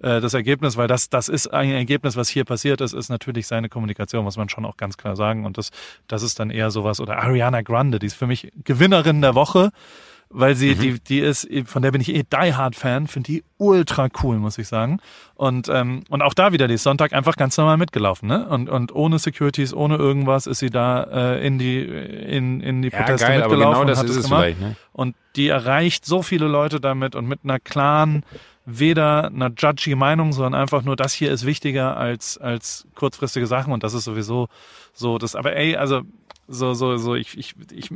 äh, 0.00 0.20
das 0.20 0.34
Ergebnis, 0.34 0.76
weil 0.76 0.88
das, 0.88 1.10
das 1.10 1.28
ist 1.28 1.48
ein 1.48 1.70
Ergebnis, 1.70 2.16
was 2.16 2.28
hier 2.28 2.44
passiert 2.44 2.80
ist, 2.80 2.92
ist 2.92 3.08
natürlich 3.08 3.46
seine 3.46 3.68
Kommunikation, 3.68 4.24
muss 4.24 4.36
man 4.36 4.48
schon 4.48 4.64
auch 4.64 4.76
ganz 4.76 4.96
klar 4.96 5.16
sagen. 5.16 5.44
Und 5.44 5.58
das, 5.58 5.70
das 6.06 6.22
ist 6.22 6.38
dann 6.38 6.50
eher 6.50 6.70
sowas. 6.70 7.00
Oder 7.00 7.18
Ariana 7.18 7.62
Grande, 7.62 7.98
die 7.98 8.06
ist 8.06 8.14
für 8.14 8.26
mich 8.26 8.52
Gewinnerin 8.64 9.20
der 9.20 9.34
Woche, 9.34 9.70
weil 10.30 10.54
sie, 10.54 10.74
Mhm. 10.74 10.80
die, 10.80 11.00
die 11.00 11.18
ist, 11.20 11.48
von 11.66 11.82
der 11.82 11.90
bin 11.90 12.00
ich 12.00 12.14
eh 12.14 12.22
Die 12.22 12.54
Hard 12.54 12.76
Fan, 12.76 13.06
finde 13.06 13.26
die 13.32 13.44
ultra 13.56 14.08
cool, 14.22 14.36
muss 14.38 14.58
ich 14.58 14.68
sagen. 14.68 15.00
Und, 15.34 15.68
ähm, 15.68 16.04
und 16.10 16.20
auch 16.22 16.34
da 16.34 16.52
wieder, 16.52 16.68
die 16.68 16.74
ist 16.74 16.82
Sonntag 16.82 17.12
einfach 17.12 17.36
ganz 17.36 17.56
normal 17.56 17.76
mitgelaufen, 17.78 18.28
ne? 18.28 18.46
Und, 18.48 18.68
und 18.68 18.94
ohne 18.94 19.18
Securities, 19.18 19.72
ohne 19.72 19.96
irgendwas 19.96 20.46
ist 20.46 20.58
sie 20.58 20.70
da 20.70 21.02
äh, 21.04 21.46
in 21.46 21.58
die, 21.58 21.80
in, 21.80 22.60
in 22.60 22.82
die 22.82 22.88
Ja, 22.90 22.98
Proteste 22.98 23.26
geil, 23.26 23.42
aber 23.42 23.54
mitgelaufen 23.54 23.70
genau 23.72 23.80
und 23.82 23.86
das 23.88 23.98
hat 23.98 24.04
ist 24.06 24.10
es 24.12 24.16
es 24.18 24.24
gemacht. 24.24 24.42
vielleicht. 24.44 24.60
Ne? 24.60 24.76
Und 24.92 25.16
die 25.36 25.48
erreicht 25.48 26.04
so 26.04 26.22
viele 26.22 26.46
Leute 26.46 26.80
damit 26.80 27.14
und 27.14 27.26
mit 27.26 27.40
einer 27.44 27.58
klaren, 27.58 28.22
weder 28.66 29.28
einer 29.28 29.50
judgy 29.56 29.94
Meinung, 29.94 30.32
sondern 30.34 30.54
einfach 30.60 30.82
nur, 30.82 30.94
das 30.94 31.14
hier 31.14 31.30
ist 31.32 31.46
wichtiger 31.46 31.96
als, 31.96 32.36
als 32.36 32.86
kurzfristige 32.94 33.46
Sachen 33.46 33.72
und 33.72 33.82
das 33.82 33.94
ist 33.94 34.04
sowieso 34.04 34.48
so 34.92 35.16
das, 35.16 35.34
aber 35.36 35.56
ey, 35.56 35.76
also, 35.76 36.02
so, 36.48 36.74
so, 36.74 36.96
so, 36.98 37.14
ich, 37.14 37.36
ich, 37.38 37.54
ich, 37.72 37.90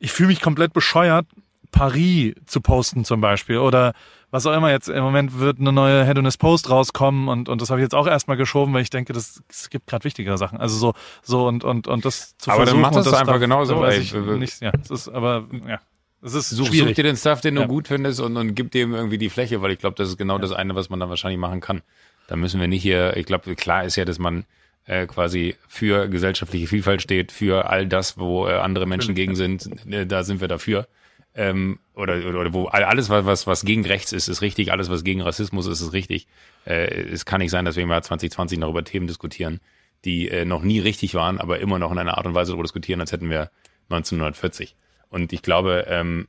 ich 0.00 0.10
fühle 0.12 0.28
mich 0.28 0.40
komplett 0.40 0.72
bescheuert, 0.72 1.26
Paris 1.70 2.34
zu 2.46 2.60
posten 2.60 3.04
zum 3.04 3.20
Beispiel 3.20 3.58
oder 3.58 3.92
was 4.32 4.44
auch 4.46 4.52
immer 4.56 4.70
jetzt 4.70 4.88
im 4.88 5.02
Moment 5.04 5.38
wird 5.38 5.60
eine 5.60 5.72
neue 5.72 6.04
Hedonist 6.04 6.40
Post 6.40 6.68
rauskommen 6.68 7.28
und 7.28 7.48
und 7.48 7.60
das 7.62 7.70
habe 7.70 7.80
ich 7.80 7.84
jetzt 7.84 7.94
auch 7.94 8.08
erstmal 8.08 8.36
geschoben, 8.36 8.74
weil 8.74 8.82
ich 8.82 8.90
denke, 8.90 9.12
das 9.12 9.40
es 9.48 9.70
gibt 9.70 9.86
gerade 9.86 10.04
wichtigere 10.04 10.36
Sachen. 10.36 10.58
Also 10.58 10.76
so 10.76 10.94
so 11.22 11.46
und 11.46 11.62
und 11.62 11.86
und 11.86 12.04
das 12.04 12.36
zu 12.38 12.50
Aber 12.50 12.64
dann 12.64 12.74
versuchen 12.76 12.80
mach 12.82 12.90
das 12.90 13.06
und 13.06 13.12
doch 13.12 13.20
einfach 13.20 13.32
darf- 13.34 13.40
genauso, 13.40 13.80
weiß 13.80 13.98
ich 13.98 14.12
nicht, 14.12 14.60
ja, 14.62 14.72
es 14.82 14.90
ist 14.90 15.08
aber 15.08 15.46
ja, 15.68 15.78
es 16.22 16.34
ist 16.34 16.50
Such, 16.50 16.66
such 16.72 16.92
dir 16.92 17.04
den 17.04 17.16
Stuff, 17.16 17.40
den 17.40 17.54
du 17.54 17.60
Ja. 17.62 17.66
gut 17.68 17.86
findest 17.86 18.20
und, 18.20 18.36
und 18.36 18.54
gib 18.56 18.72
dem 18.72 18.92
irgendwie 18.94 19.18
die 19.18 19.30
Fläche, 19.30 19.62
weil 19.62 19.70
ich 19.70 19.78
glaube, 19.78 19.94
das 19.96 20.08
ist 20.08 20.16
genau 20.18 20.38
das 20.38 20.50
eine, 20.52 20.74
was 20.74 20.90
man 20.90 20.98
dann 20.98 21.08
wahrscheinlich 21.08 21.38
machen 21.38 21.60
kann. 21.60 21.82
Da 22.26 22.34
müssen 22.36 22.60
wir 22.60 22.68
nicht 22.68 22.82
hier, 22.82 23.16
ich 23.16 23.26
glaube, 23.26 23.54
klar 23.56 23.84
ist 23.84 23.94
ja, 23.96 24.04
dass 24.04 24.18
man 24.18 24.44
äh, 24.90 25.06
quasi 25.06 25.54
für 25.68 26.08
gesellschaftliche 26.08 26.66
Vielfalt 26.66 27.00
steht, 27.00 27.30
für 27.30 27.70
all 27.70 27.86
das, 27.86 28.18
wo 28.18 28.48
äh, 28.48 28.54
andere 28.54 28.86
Menschen 28.86 29.14
gegen 29.14 29.36
sind, 29.36 29.68
äh, 29.88 30.04
da 30.04 30.24
sind 30.24 30.40
wir 30.40 30.48
dafür. 30.48 30.88
Ähm, 31.32 31.78
oder, 31.94 32.16
oder, 32.26 32.40
oder 32.40 32.52
wo 32.52 32.64
all- 32.66 32.82
alles, 32.82 33.08
was, 33.08 33.24
was, 33.24 33.46
was 33.46 33.64
gegen 33.64 33.86
rechts 33.86 34.10
ist, 34.12 34.26
ist 34.26 34.42
richtig, 34.42 34.72
alles, 34.72 34.90
was 34.90 35.04
gegen 35.04 35.20
Rassismus 35.22 35.68
ist, 35.68 35.80
ist 35.80 35.92
richtig. 35.92 36.26
Äh, 36.66 37.02
es 37.02 37.24
kann 37.24 37.38
nicht 37.40 37.52
sein, 37.52 37.64
dass 37.64 37.76
wir 37.76 37.84
im 37.84 37.90
Jahr 37.90 38.02
2020 38.02 38.58
noch 38.58 38.70
über 38.70 38.82
Themen 38.82 39.06
diskutieren, 39.06 39.60
die 40.04 40.28
äh, 40.28 40.44
noch 40.44 40.62
nie 40.62 40.80
richtig 40.80 41.14
waren, 41.14 41.38
aber 41.38 41.60
immer 41.60 41.78
noch 41.78 41.92
in 41.92 41.98
einer 41.98 42.18
Art 42.18 42.26
und 42.26 42.34
Weise 42.34 42.50
darüber 42.50 42.64
diskutieren, 42.64 43.00
als 43.00 43.12
hätten 43.12 43.30
wir 43.30 43.50
1940. 43.90 44.74
Und 45.08 45.32
ich 45.32 45.42
glaube, 45.42 45.86
ähm, 45.88 46.26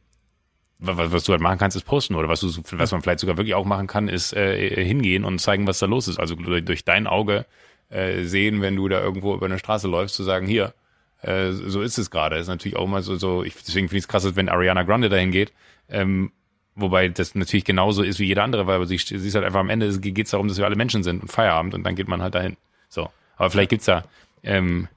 was, 0.78 1.12
was 1.12 1.24
du 1.24 1.32
halt 1.32 1.42
machen 1.42 1.58
kannst, 1.58 1.78
ist 1.78 1.84
posten 1.84 2.14
oder 2.16 2.30
was 2.30 2.42
du, 2.42 2.48
was 2.74 2.92
man 2.92 3.02
vielleicht 3.02 3.20
sogar 3.22 3.38
wirklich 3.38 3.56
auch 3.56 3.66
machen 3.66 3.88
kann, 3.88 4.08
ist 4.08 4.34
äh, 4.34 4.84
hingehen 4.86 5.26
und 5.26 5.40
zeigen, 5.40 5.66
was 5.66 5.80
da 5.80 5.88
los 5.88 6.08
ist. 6.08 6.20
Also 6.20 6.36
durch, 6.36 6.64
durch 6.64 6.84
dein 6.86 7.08
Auge 7.08 7.46
äh, 7.92 8.24
sehen, 8.24 8.62
wenn 8.62 8.76
du 8.76 8.88
da 8.88 9.00
irgendwo 9.02 9.36
über 9.36 9.46
eine 9.46 9.60
Straße 9.60 9.88
läufst, 9.88 10.16
zu 10.16 10.24
sagen, 10.24 10.48
hier, 10.48 10.74
äh, 11.22 11.52
so 11.52 11.82
ist 11.82 11.98
es 11.98 12.10
gerade. 12.10 12.38
Ist 12.38 12.48
natürlich 12.48 12.78
auch 12.78 12.86
immer 12.86 13.02
so, 13.02 13.16
so 13.16 13.44
ich, 13.44 13.56
deswegen 13.56 13.90
finde 13.90 14.00
ich 14.00 14.04
es 14.06 14.08
krass, 14.08 14.36
wenn 14.36 14.50
Ariana 14.50 14.84
Grande 14.84 15.10
dahin 15.10 15.32
geht, 15.32 15.52
ähm, 15.90 16.32
wobei 16.76 17.10
das 17.10 17.36
natürlich 17.36 17.66
genauso 17.66 18.02
ist 18.02 18.20
wie 18.20 18.26
jeder 18.26 18.44
andere, 18.44 18.66
weil 18.66 18.86
sie, 18.88 18.98
sie 18.98 19.16
ist 19.16 19.36
halt 19.36 19.46
einfach 19.46 19.60
am 19.60 19.70
Ende, 19.70 19.92
geht 20.00 20.26
es 20.26 20.32
darum, 20.32 20.48
dass 20.48 20.58
wir 20.58 20.66
alle 20.66 20.76
Menschen 20.76 21.04
sind 21.04 21.22
und 21.22 21.32
Feierabend 21.32 21.74
und 21.74 21.84
dann 21.84 21.96
geht 21.96 22.08
man 22.08 22.22
halt 22.22 22.36
dahin. 22.36 22.58
So. 22.90 23.10
Aber 23.38 23.50
vielleicht 23.50 23.70
gibt's 23.70 23.86
da 23.86 24.04
ähm, 24.44 24.88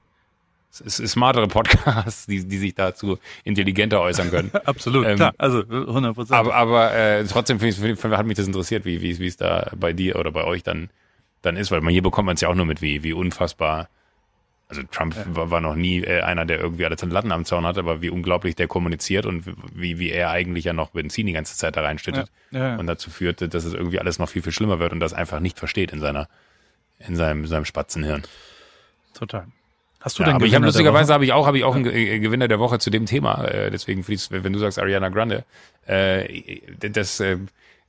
smartere 0.71 1.47
Podcasts, 1.47 2.25
die, 2.25 2.45
die 2.45 2.57
sich 2.57 2.75
dazu 2.75 3.17
intelligenter 3.43 4.01
äußern 4.01 4.29
können. 4.29 4.51
Absolut, 4.65 5.05
Ähm, 5.05 5.15
klar, 5.15 5.33
also 5.37 5.59
100 5.59 6.15
Prozent. 6.15 6.37
Aber, 6.37 6.55
aber 6.55 6.93
äh, 6.93 7.23
trotzdem 7.25 7.59
find 7.59 7.73
ich, 7.73 7.97
find, 7.97 8.17
hat 8.17 8.25
mich 8.25 8.37
das 8.37 8.47
interessiert, 8.47 8.85
wie 8.85 9.01
wie 9.01 9.17
wie 9.19 9.27
es 9.27 9.37
da 9.37 9.71
bei 9.75 9.93
dir 9.93 10.17
oder 10.17 10.31
bei 10.31 10.43
euch 10.43 10.63
dann 10.63 10.89
dann 11.45 11.57
ist, 11.57 11.71
weil 11.71 11.81
man 11.81 11.91
hier 11.93 12.01
bekommt 12.03 12.25
man 12.25 12.35
es 12.35 12.41
ja 12.41 12.49
auch 12.49 12.55
nur 12.55 12.65
mit, 12.65 12.81
wie 12.81 13.03
wie 13.03 13.13
unfassbar. 13.13 13.89
Also 14.67 14.81
Trump 14.89 15.15
war, 15.27 15.51
war 15.51 15.61
noch 15.61 15.75
nie 15.75 15.99
äh, 16.03 16.21
einer, 16.21 16.43
der 16.43 16.59
irgendwie 16.59 16.85
alle 16.85 16.95
Latten 16.95 17.31
am 17.31 17.45
Zaun 17.45 17.67
hat, 17.67 17.77
aber 17.77 18.01
wie 18.01 18.09
unglaublich 18.09 18.55
der 18.55 18.67
kommuniziert 18.67 19.27
und 19.27 19.45
wie 19.75 19.99
wie 19.99 20.09
er 20.09 20.31
eigentlich 20.31 20.65
ja 20.65 20.73
noch 20.73 20.89
Benzin 20.89 21.27
die 21.27 21.33
ganze 21.33 21.55
Zeit 21.55 21.77
da 21.77 21.81
reinstüttet 21.81 22.31
Ja, 22.51 22.59
ja, 22.59 22.69
ja. 22.69 22.75
und 22.77 22.87
dazu 22.87 23.11
führte, 23.11 23.47
dass 23.47 23.63
es 23.63 23.73
irgendwie 23.75 23.99
alles 23.99 24.17
noch 24.17 24.27
viel 24.27 24.41
viel 24.41 24.51
schlimmer 24.51 24.79
wird 24.79 24.91
und 24.91 24.99
das 24.99 25.13
einfach 25.13 25.39
nicht 25.39 25.59
versteht 25.59 25.93
in 25.93 25.99
seiner 25.99 26.27
in 26.99 27.15
seinem 27.15 27.45
seinem 27.45 27.65
Spatzenhirn. 27.65 28.23
Total. 29.13 29.45
Hast 30.01 30.17
du 30.17 30.23
Ja, 30.23 30.27
denn 30.27 30.35
aber 30.37 30.45
ich 30.45 30.55
habe 30.55 30.65
lustigerweise 30.65 31.13
habe 31.13 31.25
ich 31.25 31.33
auch 31.33 31.45
habe 31.45 31.57
ich 31.59 31.63
auch 31.63 31.75
einen 31.75 31.83
Ge- 31.83 32.19
Gewinner 32.19 32.47
der 32.47 32.59
Woche 32.59 32.79
zu 32.79 32.89
dem 32.89 33.05
Thema. 33.05 33.45
Äh, 33.45 33.69
deswegen 33.71 34.03
wenn 34.07 34.53
du 34.53 34.59
sagst 34.59 34.79
Ariana 34.79 35.09
Grande, 35.09 35.45
äh, 35.87 36.59
das 36.79 37.19
äh, 37.19 37.37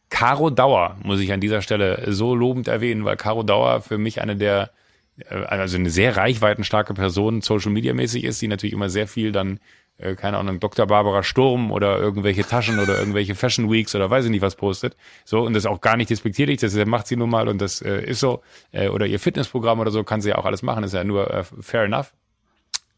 Caro 0.08 0.50
Dauer 0.50 0.96
muss 1.02 1.20
ich 1.20 1.32
an 1.32 1.40
dieser 1.40 1.62
Stelle 1.62 2.04
so 2.12 2.34
lobend 2.34 2.68
erwähnen, 2.68 3.04
weil 3.04 3.16
Caro 3.16 3.42
Dauer 3.42 3.80
für 3.80 3.98
mich 3.98 4.20
eine 4.20 4.36
der 4.36 4.70
äh, 5.18 5.34
also 5.34 5.76
eine 5.76 5.90
sehr 5.90 6.16
reichweitenstarke 6.16 6.94
Person 6.94 7.42
Social 7.42 7.72
Media 7.72 7.94
mäßig 7.94 8.24
ist, 8.24 8.40
die 8.40 8.48
natürlich 8.48 8.72
immer 8.72 8.88
sehr 8.88 9.06
viel 9.06 9.32
dann 9.32 9.60
äh, 9.98 10.14
keine 10.14 10.38
Ahnung, 10.38 10.60
Dr. 10.60 10.86
Barbara 10.86 11.22
Sturm 11.22 11.72
oder 11.72 11.98
irgendwelche 11.98 12.44
Taschen 12.44 12.78
oder 12.78 12.98
irgendwelche 12.98 13.34
Fashion 13.34 13.70
Weeks 13.70 13.94
oder 13.94 14.10
weiß 14.10 14.26
ich 14.26 14.30
nicht 14.30 14.42
was 14.42 14.56
postet. 14.56 14.96
So, 15.24 15.40
und 15.42 15.54
das 15.54 15.66
auch 15.66 15.80
gar 15.80 15.96
nicht 15.96 16.10
despektierlich, 16.10 16.60
das 16.60 16.74
macht 16.86 17.06
sie 17.06 17.16
nun 17.16 17.30
mal 17.30 17.48
und 17.48 17.60
das 17.60 17.80
äh, 17.82 18.02
ist 18.04 18.20
so. 18.20 18.42
Oder 18.72 19.06
ihr 19.06 19.18
Fitnessprogramm 19.18 19.80
oder 19.80 19.90
so 19.90 20.04
kann 20.04 20.20
sie 20.20 20.30
ja 20.30 20.36
auch 20.36 20.44
alles 20.44 20.62
machen, 20.62 20.84
ist 20.84 20.92
ja 20.92 21.02
nur 21.02 21.44
fair 21.60 21.84
enough. 21.84 22.12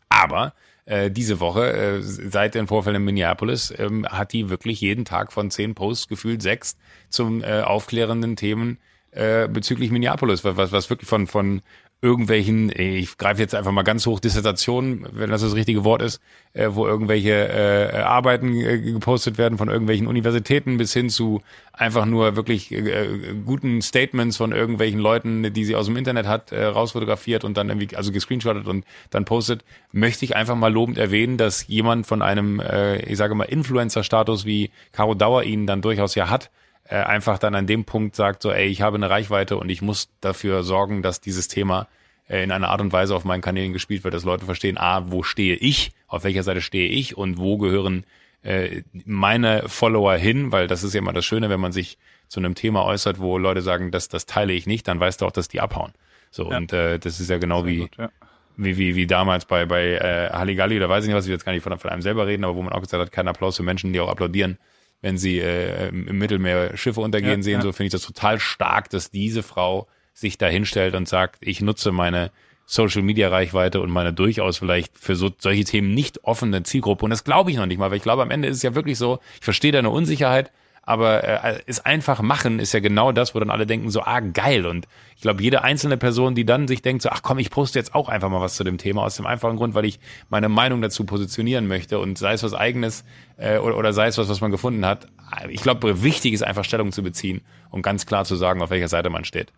Aber 0.09 0.55
äh, 0.89 1.11
diese 1.11 1.39
Woche, 1.39 1.73
äh, 1.73 2.01
seit 2.01 2.55
den 2.55 2.67
Vorfällen 2.67 2.97
in 2.97 3.05
Minneapolis, 3.05 3.73
ähm, 3.77 4.07
hat 4.09 4.33
die 4.33 4.49
wirklich 4.49 4.81
jeden 4.81 5.05
Tag 5.05 5.33
von 5.33 5.51
zehn 5.51 5.75
Posts 5.75 6.09
gefühlt 6.09 6.41
sechs 6.41 6.79
zum 7.11 7.43
äh, 7.43 7.61
aufklärenden 7.61 8.37
Themen 8.37 8.79
äh, 9.11 9.49
bezüglich 9.49 9.91
Minneapolis, 9.91 10.45
was, 10.45 10.73
was, 10.73 10.91
wirklich 10.91 11.09
von, 11.09 11.27
von 11.27 11.61
irgendwelchen, 12.01 12.71
ich 12.77 13.19
greife 13.19 13.41
jetzt 13.41 13.57
einfach 13.57 13.73
mal 13.73 13.83
ganz 13.83 14.07
hoch, 14.07 14.21
Dissertationen, 14.21 15.05
wenn 15.13 15.31
das 15.31 15.41
das 15.43 15.57
richtige 15.57 15.83
Wort 15.83 16.01
ist, 16.01 16.21
äh, 16.53 16.69
wo 16.71 16.87
irgendwelche 16.87 17.33
äh, 17.33 17.97
Arbeiten 17.99 18.55
äh, 18.55 18.79
gepostet 18.79 19.37
werden 19.37 19.59
von 19.59 19.69
irgendwelchen 19.69 20.07
Universitäten 20.07 20.77
bis 20.77 20.93
hin 20.93 21.11
zu 21.11 21.43
einfach 21.73 22.07
nur 22.07 22.37
wirklich 22.37 22.71
äh, 22.71 23.35
guten 23.45 23.83
Statements 23.83 24.37
von 24.37 24.53
irgendwelchen 24.53 25.01
Leuten, 25.01 25.53
die 25.53 25.65
sie 25.65 25.75
aus 25.75 25.87
dem 25.87 25.97
Internet 25.97 26.27
hat, 26.29 26.53
äh, 26.53 26.65
rausfotografiert 26.67 27.43
und 27.43 27.57
dann 27.57 27.69
irgendwie, 27.69 27.97
also 27.97 28.13
gescreenshottet 28.13 28.69
und 28.69 28.85
dann 29.11 29.25
postet, 29.25 29.65
möchte 29.91 30.25
ich 30.25 30.37
einfach 30.37 30.55
mal 30.55 30.73
lobend 30.73 30.99
erwähnen, 30.99 31.37
dass 31.37 31.67
jemand 31.67 32.07
von 32.07 32.23
einem, 32.23 32.61
äh, 32.61 32.99
ich 33.11 33.19
sage 33.19 33.35
mal, 33.35 33.45
Influencer-Status 33.45 34.45
wie 34.45 34.71
Caro 34.93 35.15
Dauer 35.15 35.43
ihn 35.43 35.67
dann 35.67 35.83
durchaus 35.83 36.15
ja 36.15 36.31
hat, 36.31 36.51
äh, 36.89 36.97
einfach 36.97 37.39
dann 37.39 37.55
an 37.55 37.67
dem 37.67 37.85
Punkt 37.85 38.17
sagt, 38.17 38.43
so, 38.43 38.51
ey, 38.51 38.67
ich 38.67 38.83
habe 38.83 38.97
eine 38.97 39.11
Reichweite 39.11 39.57
und 39.57 39.69
ich 39.69 39.83
muss 39.83 40.09
dafür 40.21 40.63
sorgen, 40.63 41.03
dass 41.03 41.21
dieses 41.21 41.49
Thema 41.49 41.87
äh, 42.29 42.43
in 42.43 42.51
einer 42.51 42.69
Art 42.69 42.81
und 42.81 42.93
Weise 42.93 43.15
auf 43.15 43.25
meinen 43.25 43.41
Kanälen 43.43 43.73
gespielt 43.73 44.05
wird, 44.05 44.15
dass 44.15 44.25
Leute 44.25 44.45
verstehen, 44.47 44.79
ah, 44.79 45.05
wo 45.09 45.23
stehe 45.23 45.55
ich, 45.57 45.93
auf 46.07 46.25
welcher 46.25 46.43
Seite 46.43 46.61
stehe 46.61 46.89
ich 46.89 47.17
und 47.17 47.39
wo 47.39 47.59
gehören 47.59 48.05
äh, 48.43 48.83
meine 49.05 49.69
Follower 49.69 50.15
hin, 50.15 50.53
weil 50.53 50.67
das 50.67 50.83
ist 50.85 50.95
ja 50.95 50.99
immer 50.99 51.13
das 51.13 51.25
Schöne, 51.25 51.51
wenn 51.51 51.61
man 51.61 51.73
sich 51.73 51.99
zu 52.29 52.41
einem 52.41 52.55
Thema 52.55 52.85
äußert, 52.85 53.19
wo 53.19 53.39
Leute 53.39 53.63
sagen, 53.63 53.91
das, 53.91 54.09
das 54.09 54.27
teile 54.27 54.53
ich 54.53 54.67
nicht, 54.67 54.87
dann 54.89 55.01
weißt 55.01 55.21
du 55.21 55.27
auch, 55.27 55.33
dass 55.33 55.49
die 55.49 55.61
abhauen. 55.61 55.93
So, 56.31 56.51
Ja. 56.51 56.59
und 56.59 56.73
äh, 56.73 56.99
das 56.99 57.21
ist 57.21 57.31
ja 57.31 57.39
genau 57.39 57.65
wie, 57.67 57.79
Gut, 57.81 57.97
ja. 57.99 58.11
wie, 58.57 58.77
wie, 58.77 58.95
wie 58.97 59.07
damals 59.07 59.45
bei, 59.47 59.65
bei 59.67 59.93
äh, 59.95 60.31
Halligalli 60.31 60.77
oder 60.77 60.89
weiß 60.89 61.05
ich 61.05 61.09
nicht 61.09 61.17
was, 61.17 61.25
ich 61.25 61.29
will 61.29 61.37
jetzt 61.37 61.45
gar 61.45 61.53
nicht 61.53 61.63
von, 61.63 61.77
von 61.79 61.91
einem 61.91 62.03
selber 62.03 62.27
reden, 62.27 62.45
aber 62.45 62.55
wo 62.55 62.63
man 62.63 62.73
auch 62.73 62.81
gesagt 62.83 63.01
hat, 63.01 63.13
kein 63.13 63.29
Applaus 63.29 63.57
für 63.57 63.63
Menschen, 63.63 63.93
die 63.93 64.01
auch 64.01 64.09
applaudieren, 64.11 64.59
wenn 65.01 65.19
sie 65.19 65.39
äh, 65.39 65.89
im 65.89 66.19
Mittelmeer 66.19 66.77
Schiffe 66.77 67.01
untergehen 67.01 67.41
Ja, 67.41 67.43
sehen, 67.43 67.55
ja. 67.55 67.63
so 67.63 67.73
finde 67.73 67.87
ich 67.89 67.93
das 67.93 68.03
total 68.03 68.41
stark, 68.41 68.91
dass 68.91 69.11
diese 69.11 69.43
Frau 69.43 69.87
sich 70.13 70.39
da 70.39 70.47
hinstellt 70.47 70.95
und 70.95 71.09
sagt, 71.09 71.37
ich 71.41 71.61
nutze 71.61 71.93
meine 71.93 72.31
Social 72.67 73.03
Media 73.03 73.29
Reichweite 73.29 73.81
und 73.81 73.91
meine 73.91 74.13
durchaus 74.13 74.59
vielleicht 74.59 74.99
für 74.99 75.17
so, 75.17 75.31
solche 75.39 75.65
Themen 75.65 75.95
nicht 75.95 76.25
offene 76.25 76.63
Zielgruppe. 76.65 77.05
Und 77.05 77.11
das 77.11 77.25
glaube 77.25 77.51
ich 77.51 77.57
noch 77.57 77.67
nicht 77.67 77.79
mal, 77.79 77.91
weil 77.91 77.97
ich 77.97 78.03
glaube, 78.03 78.23
am 78.23 78.31
Ende 78.31 78.49
ist 78.49 78.59
es 78.59 78.63
ja 78.63 78.75
wirklich 78.75 78.99
so, 78.99 79.21
ich 79.39 79.45
verstehe 79.45 79.73
deine 79.73 79.91
Unsicherheit, 79.91 80.51
aber 80.89 81.23
äh, 81.23 81.61
ist 81.67 81.85
einfach 81.85 82.23
machen 82.23 82.59
ist 82.59 82.73
ja 82.73 82.81
genau 82.81 83.13
das, 83.13 83.35
wo 83.35 83.39
dann 83.39 83.51
alle 83.51 83.67
denken 83.67 83.91
so, 83.91 84.03
ah, 84.03 84.21
geil. 84.21 84.65
Und 84.67 84.89
ich 85.17 85.23
glaube, 85.23 85.43
jede 85.43 85.63
einzelne 85.63 85.99
Person, 85.99 86.35
die 86.35 86.47
dann 86.47 86.67
sich 86.67 86.81
denkt 86.81 87.03
so, 87.03 87.11
ach 87.11 87.21
komm, 87.23 87.39
ich 87.39 87.51
poste 87.51 87.79
jetzt 87.79 87.95
auch 87.95 88.09
einfach 88.09 88.31
mal 88.31 88.41
was 88.41 88.57
zu 88.57 88.65
dem 88.65 88.79
Thema, 88.79 89.03
aus 89.03 89.17
dem 89.17 89.27
einfachen 89.27 89.57
Grund, 89.57 89.75
weil 89.75 89.85
ich 89.85 90.01
meine 90.31 90.49
Meinung 90.49 90.81
dazu 90.81 91.05
positionieren 91.05 91.67
möchte 91.67 91.99
und 91.99 92.17
sei 92.17 92.33
es 92.33 92.43
was 92.43 92.55
eigenes 92.55 93.05
äh, 93.37 93.59
oder, 93.59 93.77
oder 93.77 93.93
sei 93.93 94.07
es 94.07 94.17
was, 94.17 94.29
was 94.31 94.41
man 94.41 94.51
gefunden 94.51 94.87
hat. 94.87 95.09
Ich 95.51 95.61
glaube, 95.61 96.03
wichtig 96.03 96.33
ist 96.33 96.43
einfach 96.43 96.65
Stellung 96.65 96.91
zu 96.91 97.03
beziehen 97.03 97.43
und 97.71 97.83
ganz 97.83 98.07
klar 98.07 98.25
zu 98.25 98.35
sagen, 98.37 98.63
auf 98.63 98.71
welcher 98.71 98.89
Seite 98.89 99.11
man 99.11 99.25
steht. 99.25 99.53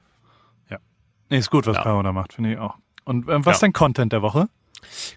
Nee, 1.31 1.39
ist 1.39 1.51
gut, 1.51 1.69
was 1.69 1.77
Ja. 1.77 2.03
Da 2.03 2.13
macht, 2.13 2.33
finde 2.33 2.55
ich 2.55 2.59
auch. 2.59 2.75
Und 3.05 3.29
ähm, 3.29 3.47
was 3.47 3.47
Ja. 3.47 3.53
ist 3.53 3.63
dein 3.63 3.73
Content 3.73 4.13
der 4.13 4.21
Woche? 4.21 4.49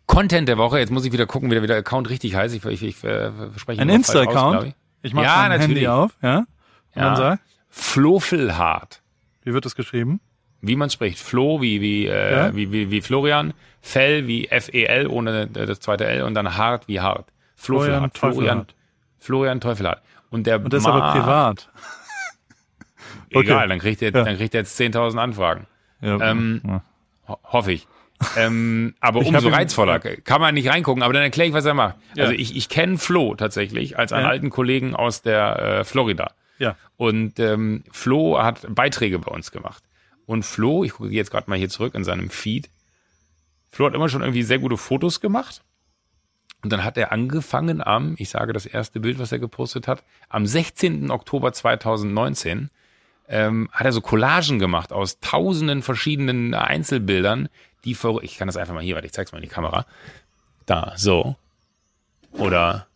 Content 0.05 0.47
der 0.47 0.59
Woche, 0.59 0.77
jetzt 0.77 0.91
muss 0.91 1.05
ich 1.05 1.11
wieder 1.11 1.25
gucken, 1.25 1.49
wie 1.49 1.55
der, 1.55 1.63
wie 1.63 1.67
der 1.67 1.77
Account 1.77 2.09
richtig 2.11 2.35
heißt. 2.35 2.53
Ich, 2.53 2.63
ich, 2.65 2.83
ich 2.83 3.03
äh, 3.03 3.31
spreche 3.57 3.81
Ein 3.81 3.89
Insta-Account? 3.89 4.75
Ich. 5.03 5.13
Mache 5.13 5.25
Ja, 5.25 5.35
mein 5.37 5.49
natürlich. 5.51 5.69
Handy 5.69 5.87
auf, 5.87 6.11
ja? 6.21 6.37
Und 6.39 6.47
Ja. 6.95 7.01
dann 7.03 7.15
sag, 7.15 7.39
Flofelhart. 7.69 9.01
wie 9.43 9.53
wird 9.53 9.65
das 9.65 9.75
geschrieben? 9.75 10.19
Wie 10.61 10.75
man 10.75 10.89
spricht. 10.89 11.19
Flo 11.19 11.61
wie, 11.61 11.81
wie, 11.81 12.07
äh, 12.07 12.31
Ja. 12.47 12.55
wie, 12.55 12.71
wie, 12.71 12.89
wie 12.91 13.01
Florian. 13.01 13.53
Fell 13.81 14.27
wie 14.27 14.47
F-E-L 14.47 15.07
ohne 15.07 15.43
äh, 15.53 15.65
das 15.65 15.79
zweite 15.81 16.05
L 16.05 16.23
und 16.23 16.33
dann 16.35 16.55
hart 16.57 16.87
wie 16.87 17.01
hart. 17.01 17.27
Florian 17.55 18.09
Florian, 18.11 18.11
Teufelhart. 18.13 18.75
Florian 19.19 19.61
Teufelhart. 19.61 20.01
Und 20.29 20.47
der 20.47 20.63
Und 20.63 20.71
das 20.73 20.81
ist 20.83 20.87
aber 20.87 21.11
privat. 21.11 21.69
Egal, 23.29 23.57
Okay. 23.57 23.67
dann 23.69 23.79
kriegt 23.79 24.01
er, 24.01 24.11
Ja. 24.13 24.23
dann 24.23 24.37
kriegt 24.37 24.53
er 24.53 24.61
jetzt 24.61 24.77
10.000 24.79 25.19
Anfragen. 25.19 25.67
Ja, 26.01 26.19
Ähm, 26.31 26.81
hoffe 27.27 27.71
ich. 27.71 27.87
Ähm, 28.37 28.95
aber 28.99 29.21
Ich 29.21 29.27
umso 29.27 29.49
reizvoller. 29.49 29.99
Kann 29.99 30.41
man 30.41 30.53
nicht 30.53 30.69
reingucken, 30.69 31.03
aber 31.03 31.13
dann 31.13 31.23
erkläre 31.23 31.47
ich, 31.49 31.53
was 31.53 31.65
er 31.65 31.73
macht. 31.73 31.95
Ja. 32.15 32.23
Also 32.25 32.35
ich, 32.35 32.55
ich 32.55 32.69
kenne 32.69 32.97
Flo 32.97 33.35
tatsächlich 33.35 33.97
als 33.99 34.11
einen 34.13 34.25
Ja. 34.25 34.29
alten 34.29 34.49
Kollegen 34.49 34.95
aus 34.95 35.21
der 35.21 35.59
äh, 35.79 35.83
Florida. 35.83 36.31
ja. 36.59 36.75
Und 36.97 37.39
ähm, 37.39 37.83
Flo 37.91 38.41
hat 38.41 38.65
Beiträge 38.73 39.19
bei 39.19 39.31
uns 39.31 39.51
gemacht. 39.51 39.83
Und 40.25 40.43
Flo, 40.43 40.83
ich 40.83 40.93
gucke 40.93 41.09
jetzt 41.09 41.31
gerade 41.31 41.49
mal 41.49 41.57
hier 41.59 41.69
zurück 41.69 41.95
in 41.95 42.03
seinem 42.03 42.29
Feed, 42.29 42.69
Flo 43.71 43.87
hat 43.87 43.95
immer 43.95 44.07
schon 44.07 44.21
irgendwie 44.21 44.43
sehr 44.43 44.59
gute 44.59 44.77
Fotos 44.77 45.19
gemacht. 45.19 45.61
Und 46.63 46.71
dann 46.71 46.83
hat 46.85 46.97
er 46.97 47.11
angefangen 47.11 47.85
am, 47.85 48.15
ich 48.19 48.29
sage 48.29 48.53
das 48.53 48.65
erste 48.65 48.99
Bild, 49.01 49.19
was 49.19 49.31
er 49.33 49.39
gepostet 49.39 49.87
hat, 49.87 50.03
am 50.29 50.45
16. 50.45 51.11
Oktober 51.11 51.51
2019 51.51 52.69
ähm, 53.27 53.69
hat 53.71 53.85
er 53.85 53.91
so 53.91 53.99
Collagen 54.01 54.59
gemacht 54.59 54.93
aus 54.93 55.19
tausenden 55.19 55.81
verschiedenen 55.81 56.53
Einzelbildern, 56.53 57.49
die 57.85 57.95
ver 57.95 58.19
ich 58.21 58.37
kann 58.37 58.47
das 58.47 58.57
einfach 58.57 58.73
mal 58.73 58.83
hier, 58.83 58.95
warte, 58.95 59.07
ich 59.07 59.13
zeig's 59.13 59.31
mal 59.31 59.39
in 59.39 59.43
die 59.43 59.49
Kamera. 59.53 59.85
Da, 60.65 60.93
so. 60.95 61.35
Oder 62.31 62.87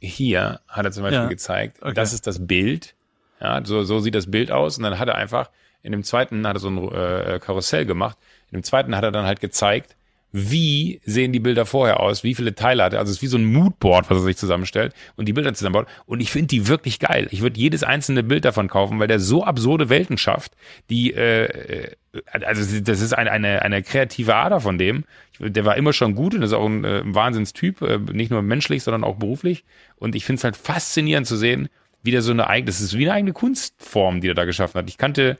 hier 0.00 0.60
hat 0.68 0.84
er 0.84 0.92
zum 0.92 1.02
Beispiel 1.02 1.22
Ja, 1.22 1.28
gezeigt, 1.28 1.82
okay. 1.82 1.94
das 1.94 2.12
ist 2.12 2.26
das 2.26 2.46
Bild. 2.46 2.94
Ja, 3.40 3.64
so, 3.64 3.84
so 3.84 4.00
sieht 4.00 4.14
das 4.14 4.30
Bild 4.30 4.50
aus. 4.50 4.78
Und 4.78 4.84
dann 4.84 4.98
hat 4.98 5.08
er 5.08 5.14
einfach, 5.14 5.50
in 5.82 5.92
dem 5.92 6.04
zweiten 6.04 6.46
hat 6.46 6.56
er 6.56 6.60
so 6.60 6.68
ein 6.68 6.92
äh, 6.92 7.38
Karussell 7.42 7.84
gemacht. 7.86 8.16
In 8.50 8.58
dem 8.58 8.64
zweiten 8.64 8.96
hat 8.96 9.04
er 9.04 9.12
dann 9.12 9.26
halt 9.26 9.40
gezeigt, 9.40 9.94
wie 10.32 11.00
sehen 11.04 11.32
die 11.32 11.40
Bilder 11.40 11.64
vorher 11.64 12.00
aus, 12.00 12.22
wie 12.22 12.34
viele 12.34 12.54
Teile 12.54 12.84
hat 12.84 12.92
er. 12.92 12.98
Also 12.98 13.10
es 13.10 13.18
ist 13.18 13.22
wie 13.22 13.28
so 13.28 13.38
ein 13.38 13.44
Moodboard, 13.44 14.10
was 14.10 14.18
er 14.18 14.24
sich 14.24 14.36
zusammenstellt 14.36 14.92
und 15.16 15.26
die 15.26 15.32
Bilder 15.32 15.54
zusammenbaut. 15.54 15.86
Und 16.04 16.20
ich 16.20 16.30
finde 16.30 16.48
die 16.48 16.68
wirklich 16.68 16.98
geil. 16.98 17.28
Ich 17.30 17.40
würde 17.40 17.58
jedes 17.58 17.82
einzelne 17.82 18.22
Bild 18.22 18.44
davon 18.44 18.68
kaufen, 18.68 18.98
weil 18.98 19.08
der 19.08 19.20
so 19.20 19.44
absurde 19.44 19.88
Welten 19.88 20.18
schafft, 20.18 20.52
die, 20.90 21.14
äh, 21.14 21.44
äh, 21.44 21.90
also 22.32 22.80
das 22.80 23.00
ist 23.00 23.12
eine, 23.12 23.30
eine, 23.30 23.62
eine 23.62 23.82
kreative 23.82 24.34
Ader 24.34 24.60
von 24.60 24.78
dem. 24.78 25.04
Der 25.38 25.64
war 25.64 25.76
immer 25.76 25.92
schon 25.92 26.14
gut 26.14 26.34
und 26.34 26.42
ist 26.42 26.52
auch 26.52 26.66
ein, 26.66 26.84
äh, 26.84 27.00
ein 27.00 27.14
Wahnsinnstyp, 27.14 27.80
äh, 27.82 27.98
nicht 27.98 28.30
nur 28.30 28.42
menschlich, 28.42 28.82
sondern 28.82 29.04
auch 29.04 29.16
beruflich. 29.16 29.64
Und 29.96 30.14
ich 30.14 30.24
finde 30.24 30.38
es 30.38 30.44
halt 30.44 30.56
faszinierend 30.56 31.26
zu 31.26 31.36
sehen, 31.36 31.68
wie 32.02 32.10
der 32.10 32.22
so 32.22 32.32
eine 32.32 32.46
eigene, 32.46 32.66
das 32.66 32.80
ist 32.80 32.96
wie 32.96 33.04
eine 33.04 33.14
eigene 33.14 33.32
Kunstform, 33.32 34.20
die 34.20 34.28
er 34.28 34.34
da 34.34 34.44
geschaffen 34.44 34.78
hat. 34.78 34.88
Ich 34.88 34.98
kannte 34.98 35.38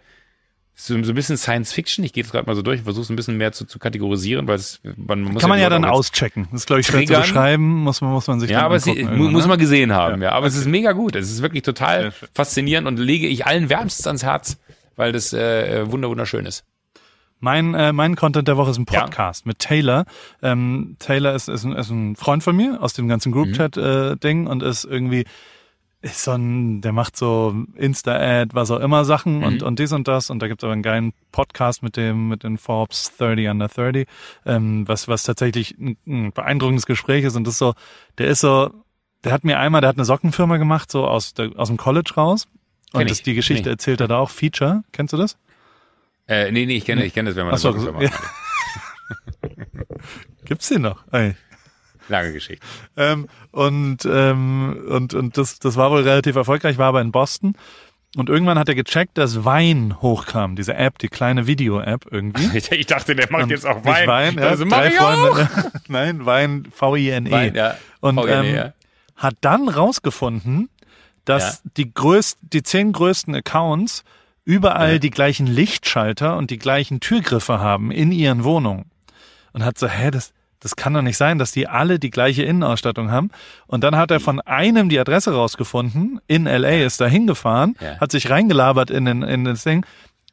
so, 0.78 1.02
so 1.02 1.12
ein 1.12 1.14
bisschen 1.14 1.38
Science 1.38 1.72
Fiction, 1.72 2.04
ich 2.04 2.12
gehe 2.12 2.22
jetzt 2.22 2.32
gerade 2.32 2.46
mal 2.46 2.54
so 2.54 2.60
durch, 2.60 2.82
versuche 2.82 3.02
es 3.02 3.08
ein 3.10 3.16
bisschen 3.16 3.38
mehr 3.38 3.50
zu, 3.52 3.64
zu 3.64 3.78
kategorisieren, 3.78 4.46
weil 4.46 4.56
es, 4.56 4.80
man, 4.96 5.22
muss 5.22 5.40
Kann 5.40 5.48
man 5.48 5.58
ja 5.58 5.70
dann 5.70 5.86
auschecken. 5.86 6.48
Das 6.52 6.60
ist, 6.62 6.66
glaube 6.66 6.80
ich, 6.80 6.86
schwer 6.86 7.00
zu 7.00 7.06
Triggern. 7.06 7.22
beschreiben. 7.22 7.64
Muss 7.82 8.02
man, 8.02 8.12
muss 8.12 8.26
man 8.26 8.40
sich 8.40 8.50
Ja, 8.50 8.60
aber 8.66 8.76
es 8.76 8.84
muss 8.86 9.46
man 9.46 9.58
gesehen 9.58 9.92
haben, 9.94 10.20
ja. 10.20 10.32
Aber 10.32 10.46
es 10.46 10.52
okay. 10.52 10.60
ist 10.60 10.68
mega 10.68 10.92
gut. 10.92 11.16
Es 11.16 11.30
ist 11.32 11.40
wirklich 11.40 11.62
total 11.62 12.12
faszinierend 12.34 12.86
und 12.86 12.98
lege 12.98 13.26
ich 13.26 13.46
allen 13.46 13.70
wärmstens 13.70 14.06
ans 14.06 14.22
Herz, 14.22 14.58
weil 14.96 15.12
das 15.12 15.32
äh, 15.32 15.90
wunder 15.90 16.10
wunderschön 16.10 16.44
ist. 16.44 16.64
Mein, 17.40 17.74
äh, 17.74 17.92
mein 17.92 18.14
Content 18.16 18.46
der 18.48 18.56
Woche 18.58 18.70
ist 18.70 18.78
ein 18.78 18.86
Ja. 18.90 19.02
Podcast 19.02 19.46
mit 19.46 19.58
Taylor. 19.58 20.04
Ähm, 20.42 20.96
Taylor 20.98 21.34
ist, 21.34 21.48
ist, 21.48 21.64
ein, 21.64 21.72
ist 21.72 21.90
ein 21.90 22.16
Freund 22.16 22.42
von 22.42 22.54
mir 22.56 22.82
aus 22.82 22.92
dem 22.92 23.08
ganzen 23.08 23.30
Mhm. 23.30 23.34
Group-Chat-Ding 23.34 24.46
und 24.46 24.62
ist 24.62 24.84
irgendwie 24.84 25.24
ist 26.02 26.22
so 26.22 26.32
ein, 26.32 26.80
der 26.82 26.92
macht 26.92 27.16
so 27.16 27.54
Insta-Ad, 27.74 28.54
was 28.54 28.70
auch 28.70 28.80
immer 28.80 29.04
Sachen 29.04 29.42
und, 29.42 29.60
Mhm. 29.62 29.66
und 29.66 29.78
dies 29.78 29.92
und 29.92 30.06
das. 30.06 30.30
Und 30.30 30.40
da 30.40 30.48
gibt's 30.48 30.62
aber 30.62 30.72
einen 30.72 30.82
geilen 30.82 31.12
Podcast 31.32 31.82
mit 31.82 31.96
dem, 31.96 32.28
mit 32.28 32.44
den 32.44 32.58
Forbes 32.58 33.16
30 33.16 33.48
Under 33.48 33.68
30, 33.68 34.06
ähm, 34.44 34.86
was, 34.86 35.08
was 35.08 35.22
tatsächlich 35.24 35.76
ein, 35.78 35.96
ein 36.06 36.32
beeindruckendes 36.32 36.86
Gespräch 36.86 37.24
ist. 37.24 37.34
Und 37.36 37.44
das 37.46 37.54
ist 37.54 37.58
so, 37.58 37.74
der 38.18 38.28
ist 38.28 38.40
so, 38.40 38.70
der 39.24 39.32
hat 39.32 39.42
mir 39.44 39.58
einmal, 39.58 39.80
der 39.80 39.88
hat 39.88 39.96
eine 39.96 40.04
Sockenfirma 40.04 40.58
gemacht, 40.58 40.90
so 40.92 41.06
aus, 41.06 41.34
der, 41.34 41.50
aus 41.56 41.68
dem 41.68 41.76
College 41.76 42.12
raus. 42.16 42.46
Und 42.92 43.00
Kenn 43.00 43.08
das, 43.08 43.18
ich, 43.18 43.24
die 43.24 43.34
Geschichte 43.34 43.68
ich. 43.68 43.72
erzählt 43.72 44.00
er 44.00 44.08
da 44.08 44.18
auch. 44.18 44.30
Feature, 44.30 44.84
kennst 44.92 45.12
du 45.12 45.16
das? 45.16 45.36
Äh, 46.28 46.52
nee, 46.52 46.66
nee, 46.66 46.76
ich 46.76 46.84
kenne, 46.84 47.04
ich 47.04 47.14
kenne 47.14 47.30
das, 47.30 47.36
wenn 47.36 47.46
man 47.46 47.54
Ach 47.54 47.58
so, 47.58 47.72
das 47.72 47.82
so 47.82 47.88
ja. 47.88 47.94
macht. 48.10 48.12
Gibt's 50.44 50.68
den 50.68 50.82
noch? 50.82 51.04
Ey. 51.12 51.34
Lange 52.08 52.32
Geschichte. 52.32 52.64
Ähm, 52.96 53.28
und 53.50 54.04
ähm, 54.04 54.84
und, 54.88 55.14
und 55.14 55.36
das, 55.36 55.58
das 55.58 55.76
war 55.76 55.90
wohl 55.90 56.02
relativ 56.02 56.36
erfolgreich, 56.36 56.78
war 56.78 56.88
aber 56.88 57.00
in 57.00 57.12
Boston. 57.12 57.54
Und 58.16 58.30
irgendwann 58.30 58.58
hat 58.58 58.68
er 58.68 58.74
gecheckt, 58.74 59.18
dass 59.18 59.44
Wein 59.44 60.00
hochkam, 60.00 60.56
diese 60.56 60.74
App, 60.74 60.98
die 60.98 61.08
kleine 61.08 61.46
Video-App 61.46 62.06
irgendwie. 62.10 62.46
Ich, 62.70 62.86
dachte, 62.86 63.14
der 63.14 63.30
macht 63.30 63.44
Und 63.44 63.50
jetzt 63.50 63.66
auch 63.66 63.84
Wein. 63.84 64.08
Wein 64.08 64.38
ja, 64.38 64.48
also, 64.48 64.64
drei 64.64 64.88
ich 64.88 64.98
auch. 64.98 65.36
Freunde. 65.36 65.72
Nein, 65.88 66.24
Wein, 66.24 66.66
V-I-N-E. 66.72 67.30
Wein, 67.30 67.54
ja. 67.54 67.76
Und 68.00 68.18
VGN, 68.18 68.44
ähm, 68.44 68.54
ja. 68.54 68.72
hat 69.16 69.34
dann 69.42 69.68
rausgefunden, 69.68 70.70
dass 71.26 71.62
die 71.76 71.92
größten, 71.92 72.48
die 72.48 72.62
zehn 72.62 72.92
größten 72.92 73.34
Accounts 73.34 74.02
überall 74.44 74.94
Ja. 74.94 74.98
die 74.98 75.10
gleichen 75.10 75.46
Lichtschalter 75.46 76.38
und 76.38 76.50
die 76.50 76.58
gleichen 76.58 77.00
Türgriffe 77.00 77.60
haben 77.60 77.90
in 77.90 78.12
ihren 78.12 78.44
Wohnungen. 78.44 78.86
Und 79.52 79.64
hat 79.64 79.76
so, 79.78 79.88
hä, 79.88 80.10
das, 80.10 80.32
das 80.60 80.76
kann 80.76 80.94
doch 80.94 81.02
nicht 81.02 81.16
sein, 81.16 81.38
dass 81.38 81.52
die 81.52 81.68
alle 81.68 81.98
die 81.98 82.10
gleiche 82.10 82.42
Innenausstattung 82.42 83.10
haben. 83.10 83.30
Und 83.66 83.84
dann 83.84 83.96
hat 83.96 84.10
er 84.10 84.20
von 84.20 84.40
einem 84.40 84.88
die 84.88 84.98
Adresse 84.98 85.32
rausgefunden, 85.34 86.20
in 86.26 86.44
LA 86.44 86.84
ist 86.84 87.00
da 87.00 87.06
hingefahren, 87.06 87.76
Ja. 87.80 87.98
hat 88.00 88.10
sich 88.12 88.30
reingelabert 88.30 88.90
in, 88.90 89.04
den, 89.04 89.22
in 89.22 89.44
das 89.44 89.64
Ding. 89.64 89.84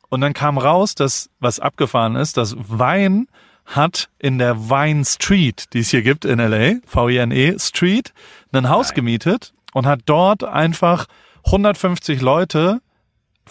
Und 0.10 0.22
dann 0.22 0.34
kam 0.34 0.58
raus, 0.58 0.96
dass, 0.96 1.30
was 1.40 1.60
abgefahren 1.60 2.16
ist, 2.16 2.38
dass 2.38 2.56
Wein 2.58 3.28
hat 3.66 4.10
in 4.20 4.38
der 4.40 4.70
Vine 4.70 5.06
Street, 5.06 5.66
die 5.74 5.80
es 5.80 5.90
hier 5.90 6.02
gibt 6.02 6.26
in 6.26 6.40
LA, 6.40 6.76
V-I-N-E 6.86 7.58
Street, 7.60 8.14
ein 8.52 8.70
Haus 8.70 8.90
Nein. 8.90 8.96
gemietet 8.96 9.54
und 9.74 9.86
hat 9.86 10.02
dort 10.06 10.44
einfach 10.44 11.06
150 11.46 12.22
Leute 12.22 12.82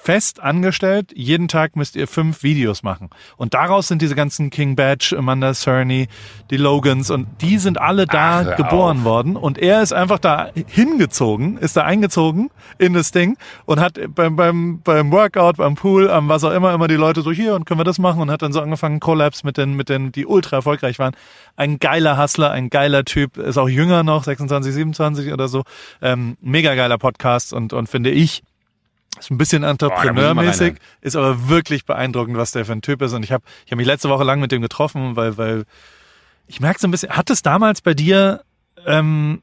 fest 0.03 0.41
angestellt. 0.41 1.13
Jeden 1.15 1.47
Tag 1.47 1.77
müsst 1.77 1.95
ihr 1.95 2.09
fünf 2.09 2.43
Videos 2.43 2.83
machen. 2.83 3.09
Und 3.37 3.55
daraus 3.55 3.87
sind 3.87 4.03
diese 4.03 4.17
ganzen 4.17 4.51
King 4.51 4.75
Badge, 4.75 5.15
Amanda 5.17 5.55
Cerny, 5.55 6.09
die 6.51 6.57
Logans 6.57 7.09
und 7.11 7.29
die 7.41 7.59
sind 7.59 7.81
alle 7.81 8.07
da 8.07 8.41
Ach, 8.41 8.57
geboren 8.57 8.99
auf. 8.99 9.05
worden. 9.05 9.37
Und 9.37 9.59
er 9.59 9.81
ist 9.81 9.93
einfach 9.93 10.19
da 10.19 10.49
hingezogen, 10.67 11.57
ist 11.57 11.77
da 11.77 11.83
eingezogen 11.83 12.51
in 12.79 12.95
das 12.95 13.13
Ding 13.13 13.37
und 13.65 13.79
hat 13.79 14.01
beim, 14.15 14.35
beim, 14.35 14.81
beim 14.83 15.13
Workout, 15.13 15.59
beim 15.59 15.77
Pool, 15.77 16.11
am 16.11 16.29
was 16.29 16.43
auch 16.43 16.53
immer, 16.53 16.75
immer 16.75 16.89
die 16.89 16.97
Leute 16.97 17.23
so 17.23 17.31
hier 17.31 17.55
und 17.55 17.65
können 17.65 17.79
wir 17.79 17.85
das 17.85 18.01
machen 18.01 18.21
und 18.21 18.31
hat 18.31 18.43
dann 18.43 18.53
so 18.53 18.61
angefangen, 18.61 18.99
Collabs 18.99 19.45
mit 19.45 19.57
den, 19.57 19.75
mit 19.75 19.89
den, 19.89 20.11
die 20.11 20.27
ultra 20.27 20.57
erfolgreich 20.57 20.99
waren. 20.99 21.15
Ein 21.55 21.79
geiler 21.79 22.21
Hustler, 22.21 22.51
ein 22.51 22.71
geiler 22.71 23.05
Typ, 23.05 23.37
ist 23.37 23.57
auch 23.57 23.69
jünger 23.69 24.03
noch, 24.03 24.25
26, 24.25 24.75
27 24.75 25.33
oder 25.33 25.47
so. 25.47 25.63
Ähm, 26.01 26.37
mega 26.41 26.75
geiler 26.75 26.99
Podcast 26.99 27.53
und, 27.53 27.73
und 27.73 27.89
finde 27.89 28.11
ich, 28.11 28.43
ist 29.23 29.31
ein 29.31 29.39
bisschen 29.39 29.63
entrepreneurmäßig, 29.63 30.61
reinhören. 30.61 30.79
ist 31.01 31.17
aber 31.17 31.49
wirklich 31.49 31.85
beeindruckend, 31.85 32.37
was 32.37 32.53
der 32.53 32.65
für 32.65 32.73
ein 32.73 32.83
Typ 32.83 33.03
ist. 33.03 33.13
Und 33.13 33.25
ich 33.25 33.33
habe 33.33 33.45
ich 33.65 33.73
hab 33.73 33.77
mich 33.77 33.87
letzte 33.87 34.09
Woche 34.09 34.25
lang 34.25 34.41
mit 34.41 34.53
dem 34.53 34.63
getroffen, 34.63 35.17
weil, 35.17 35.37
weil 35.39 35.65
ich 36.47 36.61
merke 36.61 36.81
so 36.81 36.89
ein 36.89 36.91
bisschen, 36.91 37.11
hat 37.11 37.31
es 37.31 37.43
damals 37.43 37.81
bei 37.81 37.95
dir, 37.95 38.43
ähm, 38.85 39.43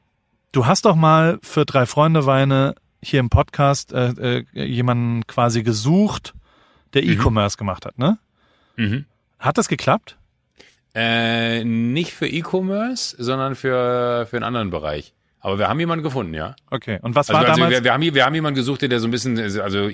du 0.52 0.66
hast 0.66 0.84
doch 0.84 0.96
mal 0.96 1.38
für 1.42 1.64
drei 1.64 1.86
Freunde 1.86 2.26
Weine 2.26 2.74
hier 3.02 3.20
im 3.20 3.30
Podcast 3.30 3.92
äh, 3.92 4.42
äh, 4.42 4.44
jemanden 4.52 5.26
quasi 5.26 5.62
gesucht, 5.62 6.34
der 6.92 7.04
E-Commerce 7.04 7.56
gemacht 7.56 7.86
hat, 7.86 7.98
ne? 7.98 8.18
Mhm. 8.76 9.06
Hat 9.38 9.56
das 9.56 9.68
geklappt? 9.68 10.18
Äh, 10.94 11.64
nicht 11.64 12.12
für 12.12 12.26
E-Commerce, 12.26 13.16
sondern 13.18 13.54
für, 13.54 14.26
für 14.28 14.36
einen 14.36 14.44
anderen 14.44 14.70
Bereich. 14.70 15.14
Aber 15.42 15.58
wir 15.58 15.68
haben 15.68 15.80
jemanden 15.80 16.02
gefunden, 16.02 16.34
ja. 16.34 16.54
Okay. 16.70 16.98
Und 17.00 17.14
was 17.14 17.30
Also, 17.30 17.40
war 17.40 17.48
also 17.48 17.60
damals? 17.60 17.78
wir, 17.78 17.84
wir, 17.84 17.92
haben, 17.94 18.14
wir 18.14 18.26
haben 18.26 18.34
jemanden 18.34 18.56
gesucht, 18.56 18.82
der 18.82 19.00
so 19.00 19.08
ein 19.08 19.10
bisschen, 19.10 19.38
also 19.38 19.88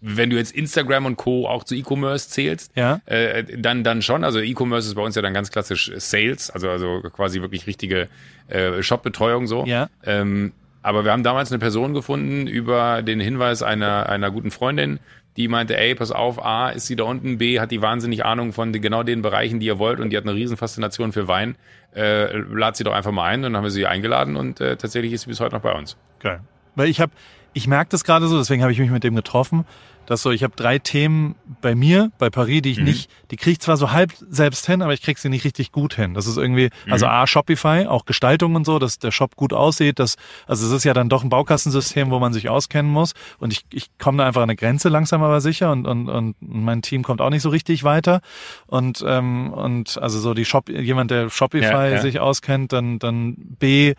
wenn 0.00 0.30
du 0.30 0.36
jetzt 0.36 0.52
Instagram 0.52 1.06
und 1.06 1.16
Co. 1.16 1.46
auch 1.48 1.62
zu 1.64 1.76
E-Commerce 1.76 2.28
zählst, 2.28 2.72
Ja. 2.74 3.00
äh, 3.06 3.44
dann, 3.56 3.84
dann 3.84 4.02
schon. 4.02 4.24
Also 4.24 4.40
E-Commerce 4.40 4.88
ist 4.88 4.94
bei 4.96 5.02
uns 5.02 5.14
ja 5.14 5.22
dann 5.22 5.32
ganz 5.34 5.50
klassisch 5.52 5.92
Sales, 5.96 6.50
also, 6.50 6.68
also 6.70 7.02
quasi 7.12 7.40
wirklich 7.40 7.66
richtige 7.68 8.08
äh, 8.48 8.82
Shop-Betreuung 8.82 9.46
so. 9.46 9.64
Ja. 9.64 9.88
Ähm, 10.04 10.52
aber 10.82 11.04
wir 11.04 11.12
haben 11.12 11.22
damals 11.22 11.52
eine 11.52 11.58
Person 11.58 11.92
gefunden 11.94 12.46
über 12.46 13.02
den 13.02 13.20
Hinweis 13.20 13.62
einer, 13.62 14.08
einer 14.08 14.30
guten 14.30 14.50
Freundin, 14.50 14.98
die 15.36 15.48
meinte, 15.48 15.76
ey, 15.76 15.94
pass 15.94 16.10
auf, 16.10 16.44
A, 16.44 16.70
ist 16.70 16.86
sie 16.86 16.96
da 16.96 17.04
unten, 17.04 17.38
B, 17.38 17.60
hat 17.60 17.70
die 17.70 17.82
wahnsinnig 17.82 18.24
Ahnung 18.24 18.52
von 18.52 18.72
genau 18.72 19.02
den 19.02 19.22
Bereichen, 19.22 19.60
die 19.60 19.66
ihr 19.66 19.78
wollt 19.78 20.00
und 20.00 20.10
die 20.10 20.16
hat 20.16 20.24
eine 20.24 20.34
riesen 20.34 20.56
Faszination 20.56 21.12
für 21.12 21.28
Wein. 21.28 21.56
Äh, 21.94 22.36
lad 22.36 22.76
sie 22.76 22.84
doch 22.84 22.92
einfach 22.92 23.12
mal 23.12 23.24
ein 23.24 23.40
und 23.40 23.44
dann 23.44 23.56
haben 23.56 23.64
wir 23.64 23.70
sie 23.70 23.86
eingeladen 23.86 24.36
und 24.36 24.60
äh, 24.60 24.76
tatsächlich 24.76 25.12
ist 25.12 25.22
sie 25.22 25.28
bis 25.28 25.40
heute 25.40 25.54
noch 25.54 25.62
bei 25.62 25.72
uns. 25.72 25.96
Geil. 26.20 26.40
Weil 26.74 26.88
ich 26.88 27.00
habe, 27.00 27.12
ich 27.52 27.66
merke 27.66 27.90
das 27.90 28.04
gerade 28.04 28.26
so, 28.26 28.38
deswegen 28.38 28.62
habe 28.62 28.72
ich 28.72 28.78
mich 28.78 28.90
mit 28.90 29.04
dem 29.04 29.14
getroffen, 29.14 29.64
dass 30.10 30.22
so, 30.22 30.32
ich 30.32 30.42
habe 30.42 30.54
drei 30.56 30.80
Themen 30.80 31.36
bei 31.60 31.76
mir, 31.76 32.10
bei 32.18 32.30
Paris, 32.30 32.62
die 32.62 32.72
ich 32.72 32.78
nicht, 32.78 33.08
die 33.30 33.36
kriege 33.36 33.52
ich 33.52 33.60
zwar 33.60 33.76
so 33.76 33.92
halb 33.92 34.10
selbst 34.28 34.66
hin, 34.66 34.82
aber 34.82 34.92
ich 34.92 35.02
kriege 35.02 35.20
sie 35.20 35.28
nicht 35.28 35.44
richtig 35.44 35.70
gut 35.70 35.94
hin. 35.94 36.14
Das 36.14 36.26
ist 36.26 36.36
irgendwie, 36.36 36.70
also 36.90 37.06
A, 37.06 37.28
Shopify, 37.28 37.86
auch 37.86 38.06
Gestaltung 38.06 38.56
und 38.56 38.66
so, 38.66 38.80
dass 38.80 38.98
der 38.98 39.12
Shop 39.12 39.36
gut 39.36 39.52
aussieht, 39.52 40.00
dass, 40.00 40.16
also 40.48 40.66
es 40.66 40.72
ist 40.72 40.82
ja 40.82 40.94
dann 40.94 41.08
doch 41.08 41.22
ein 41.22 41.28
Baukastensystem, 41.28 42.10
wo 42.10 42.18
man 42.18 42.32
sich 42.32 42.48
auskennen 42.48 42.90
muss 42.90 43.12
und 43.38 43.52
ich, 43.52 43.64
ich 43.72 43.86
komme 43.98 44.18
da 44.18 44.26
einfach 44.26 44.42
an 44.42 44.50
eine 44.50 44.56
Grenze 44.56 44.88
langsam 44.88 45.22
aber 45.22 45.40
sicher 45.40 45.70
und, 45.70 45.86
und, 45.86 46.08
und 46.08 46.34
mein 46.40 46.82
Team 46.82 47.04
kommt 47.04 47.20
auch 47.20 47.30
nicht 47.30 47.42
so 47.42 47.50
richtig 47.50 47.84
weiter 47.84 48.20
und, 48.66 49.04
ähm, 49.06 49.52
und 49.52 49.96
also 49.96 50.18
so 50.18 50.34
die 50.34 50.44
Shop, 50.44 50.68
jemand, 50.68 51.12
der 51.12 51.30
Shopify 51.30 51.66
Ja, 51.66 51.86
ja. 51.86 52.00
sich 52.00 52.18
auskennt, 52.18 52.72
dann, 52.72 52.98
dann 52.98 53.36
B, 53.36 53.94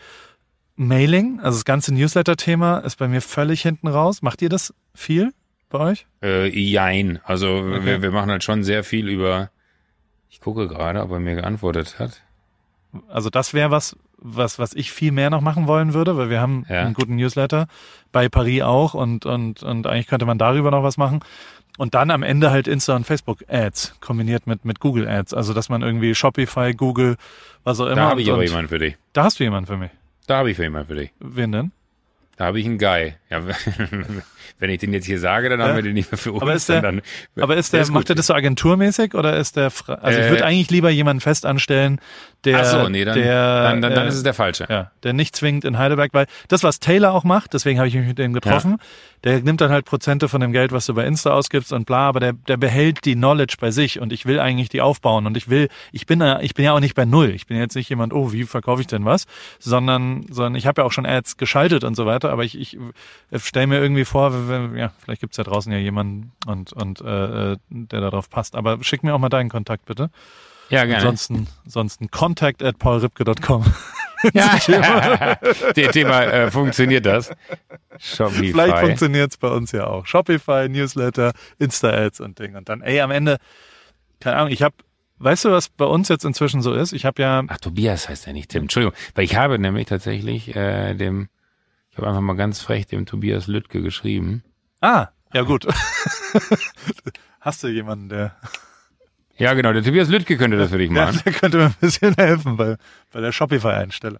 Mailing, 0.75 1.39
also 1.39 1.57
das 1.57 1.63
ganze 1.63 1.93
Newsletter-Thema 1.93 2.79
ist 2.79 2.97
bei 2.97 3.07
mir 3.07 3.21
völlig 3.21 3.61
hinten 3.61 3.87
raus. 3.87 4.21
Macht 4.21 4.41
ihr 4.41 4.49
das 4.49 4.73
viel 4.93 5.31
bei 5.71 5.79
euch? 5.79 6.05
Äh, 6.21 6.47
jein. 6.47 7.19
Also 7.23 7.47
wir, 7.83 8.01
wir 8.01 8.11
machen 8.11 8.29
halt 8.29 8.43
schon 8.43 8.63
sehr 8.63 8.83
viel 8.83 9.07
über. 9.09 9.49
Ich 10.29 10.39
gucke 10.39 10.67
gerade, 10.67 11.01
ob 11.01 11.11
er 11.11 11.19
mir 11.19 11.35
geantwortet 11.35 11.97
hat. 11.99 12.21
Also 13.09 13.29
das 13.29 13.53
wäre 13.53 13.71
was, 13.71 13.95
was, 14.17 14.59
was 14.59 14.73
ich 14.73 14.91
viel 14.91 15.11
mehr 15.11 15.29
noch 15.29 15.41
machen 15.41 15.67
wollen 15.67 15.93
würde, 15.93 16.15
weil 16.17 16.29
wir 16.29 16.39
haben 16.41 16.65
Ja. 16.69 16.81
einen 16.81 16.93
guten 16.93 17.15
Newsletter, 17.15 17.67
bei 18.11 18.27
Paris 18.29 18.61
auch 18.63 18.93
und, 18.93 19.25
und, 19.25 19.63
und 19.63 19.87
eigentlich 19.87 20.07
könnte 20.07 20.25
man 20.25 20.37
darüber 20.37 20.71
noch 20.71 20.83
was 20.83 20.97
machen. 20.97 21.21
Und 21.77 21.95
dann 21.95 22.11
am 22.11 22.21
Ende 22.21 22.51
halt 22.51 22.67
Insta 22.67 22.95
und 22.95 23.05
Facebook 23.05 23.45
Ads 23.49 23.95
kombiniert 24.01 24.45
mit, 24.45 24.65
mit 24.65 24.79
Google 24.81 25.07
Ads. 25.07 25.33
Also 25.33 25.53
dass 25.53 25.69
man 25.69 25.81
irgendwie 25.81 26.13
Shopify, 26.13 26.73
Google, 26.73 27.15
was 27.63 27.79
auch 27.79 27.85
immer. 27.85 27.95
Da 27.95 28.09
habe 28.09 28.21
ich 28.21 28.31
aber 28.31 28.43
jemanden 28.43 28.67
für 28.69 28.79
dich. 28.79 28.97
Da 29.13 29.23
hast 29.23 29.39
du 29.39 29.43
jemanden 29.45 29.67
für 29.67 29.77
mich. 29.77 29.91
Da 30.27 30.37
habe 30.39 30.51
ich 30.51 30.57
für 30.57 30.63
jemanden 30.63 30.87
für 30.89 30.95
dich. 30.95 31.11
Wen 31.19 31.51
denn? 31.51 31.71
Da 32.37 32.45
habe 32.45 32.59
ich 32.59 32.65
einen 32.65 32.77
Guy. 32.77 33.13
Ja, 33.29 33.39
wenn 34.59 34.69
ich 34.69 34.79
den 34.79 34.93
jetzt 34.93 35.05
hier 35.05 35.19
sage, 35.19 35.49
dann 35.49 35.59
Ja. 35.59 35.67
haben 35.67 35.75
wir 35.75 35.83
den 35.83 35.93
nicht 35.93 36.11
mehr 36.11 36.17
für 36.17 36.31
uns. 36.33 36.41
Aber 36.41 36.53
ist 36.53 36.69
der- 36.69 36.81
dann, 36.81 37.01
Aber 37.39 37.55
ist 37.57 37.73
der, 37.73 37.81
ist 37.81 37.91
macht 37.91 38.09
er 38.09 38.15
das 38.15 38.27
so 38.27 38.33
agenturmäßig 38.33 39.13
oder 39.15 39.37
ist 39.37 39.55
der, 39.57 39.65
also 39.65 40.19
ich 40.19 40.25
Äh, 40.25 40.29
würde 40.29 40.45
eigentlich 40.45 40.69
lieber 40.71 40.89
jemanden 40.89 41.21
fest 41.21 41.45
anstellen, 41.45 41.99
der, 42.43 42.65
so, 42.65 42.89
nee, 42.89 43.05
dann, 43.05 43.15
der, 43.19 43.63
dann, 43.63 43.81
dann, 43.83 43.93
dann 43.93 44.05
äh, 44.05 44.09
ist 44.09 44.15
es 44.15 44.23
der 44.23 44.33
falsche. 44.33 44.65
Ja, 44.67 44.89
der 45.03 45.13
nicht 45.13 45.35
zwingend 45.35 45.63
in 45.63 45.77
Heidelberg, 45.77 46.11
weil 46.13 46.25
das, 46.47 46.63
was 46.63 46.79
Taylor 46.79 47.13
auch 47.13 47.23
macht, 47.23 47.53
deswegen 47.53 47.77
habe 47.77 47.87
ich 47.87 47.93
mich 47.93 48.07
mit 48.07 48.17
dem 48.17 48.33
getroffen, 48.33 48.77
der 49.23 49.41
nimmt 49.41 49.61
dann 49.61 49.69
halt 49.69 49.85
Prozente 49.85 50.27
von 50.27 50.41
dem 50.41 50.51
Geld, 50.51 50.71
was 50.71 50.87
du 50.87 50.95
bei 50.95 51.05
Insta 51.05 51.31
ausgibst 51.31 51.71
und 51.71 51.85
bla, 51.85 52.07
aber 52.07 52.19
der, 52.19 52.33
der 52.33 52.57
behält 52.57 53.05
die 53.05 53.13
Knowledge 53.13 53.57
bei 53.59 53.69
sich 53.69 53.99
und 53.99 54.11
ich 54.11 54.25
will 54.25 54.39
eigentlich 54.39 54.69
die 54.69 54.81
aufbauen 54.81 55.27
und 55.27 55.37
ich 55.37 55.49
will, 55.49 55.67
ich 55.91 56.07
bin 56.07 56.19
ja, 56.19 56.39
ich 56.39 56.55
bin 56.55 56.65
ja 56.65 56.73
auch 56.73 56.79
nicht 56.79 56.95
bei 56.95 57.05
Null. 57.05 57.29
Ich 57.29 57.45
bin 57.45 57.57
jetzt 57.57 57.75
nicht 57.75 57.89
jemand, 57.89 58.11
oh, 58.11 58.31
wie 58.31 58.43
verkaufe 58.45 58.81
ich 58.81 58.87
denn 58.87 59.05
was, 59.05 59.27
sondern, 59.59 60.25
sondern 60.29 60.55
ich 60.55 60.65
habe 60.65 60.81
ja 60.81 60.87
auch 60.87 60.91
schon 60.91 61.05
Ads 61.05 61.37
geschaltet 61.37 61.83
und 61.83 61.93
so 61.95 62.07
weiter, 62.07 62.31
aber 62.31 62.43
ich, 62.43 62.59
ich 62.59 62.75
stelle 63.35 63.67
mir 63.67 63.79
irgendwie 63.79 64.05
vor, 64.05 64.30
ja, 64.75 64.91
vielleicht 64.99 65.21
gibt's 65.21 65.37
ja 65.37 65.43
draußen 65.43 65.71
ja 65.71 65.77
jemanden 65.77 66.31
und, 66.47 66.73
und 66.73 67.01
äh, 67.01 67.53
äh, 67.53 67.57
der 67.69 68.01
darauf 68.01 68.29
passt. 68.29 68.55
Aber 68.55 68.83
schick 68.83 69.03
mir 69.03 69.13
auch 69.13 69.19
mal 69.19 69.29
deinen 69.29 69.49
Kontakt 69.49 69.85
bitte. 69.85 70.09
Ja, 70.69 70.85
gerne. 70.85 70.97
Ansonsten, 70.97 71.47
ansonsten 71.65 72.11
contact 72.11 72.63
at 72.63 72.79
paulripke.com. 72.79 73.65
ja. 74.33 74.57
Der 75.75 75.91
Thema 75.91 76.23
äh, 76.23 76.51
funktioniert 76.51 77.05
das. 77.05 77.31
Shopify. 77.99 78.51
Vielleicht 78.51 78.77
funktioniert's 78.77 79.37
bei 79.37 79.49
uns 79.49 79.73
ja 79.73 79.87
auch. 79.87 80.05
Shopify, 80.05 80.69
Newsletter, 80.69 81.33
Insta-Ads 81.59 82.21
und 82.21 82.39
Ding. 82.39 82.55
Und 82.55 82.69
dann, 82.69 82.81
ey, 82.81 83.01
am 83.01 83.11
Ende, 83.11 83.37
keine 84.21 84.37
Ahnung, 84.37 84.53
ich 84.53 84.61
habe, 84.61 84.75
weißt 85.19 85.45
du, 85.45 85.51
was 85.51 85.67
bei 85.67 85.85
uns 85.85 86.07
jetzt 86.07 86.23
inzwischen 86.23 86.61
so 86.61 86.73
ist? 86.73 86.93
Ich 86.93 87.05
habe 87.05 87.21
ja, 87.21 87.43
Ach, 87.47 87.57
Tobias 87.57 88.07
heißt 88.07 88.27
er 88.27 88.33
nicht, 88.33 88.49
Tim. 88.49 88.63
Entschuldigung. 88.63 88.95
Weil 89.15 89.25
ich 89.25 89.35
habe 89.35 89.59
nämlich 89.59 89.87
tatsächlich 89.87 90.55
äh, 90.55 90.93
dem, 90.93 91.27
ich 91.91 91.97
habe 91.97 92.07
einfach 92.07 92.21
mal 92.21 92.35
ganz 92.35 92.61
frech 92.61 92.87
dem 92.87 93.05
Tobias 93.05 93.47
Lüttke 93.47 93.81
geschrieben. 93.81 94.43
ah, 94.81 95.07
ja 95.33 95.43
gut. 95.43 95.65
Hast 97.39 97.63
du 97.63 97.67
jemanden, 97.69 98.09
der, 98.09 98.35
Ja, 99.37 99.53
genau, 99.53 99.71
der 99.73 99.83
Tobias 99.83 100.09
Lüttke 100.09 100.37
könnte 100.37 100.57
das 100.57 100.71
für 100.71 100.77
dich 100.77 100.89
machen. 100.91 101.21
der 101.25 101.33
könnte 101.33 101.57
mir 101.57 101.65
ein 101.65 101.75
bisschen 101.79 102.13
helfen 102.15 102.57
bei, 102.57 102.75
bei 103.11 103.21
der 103.21 103.31
Shopify-Einstellung. 103.31 104.19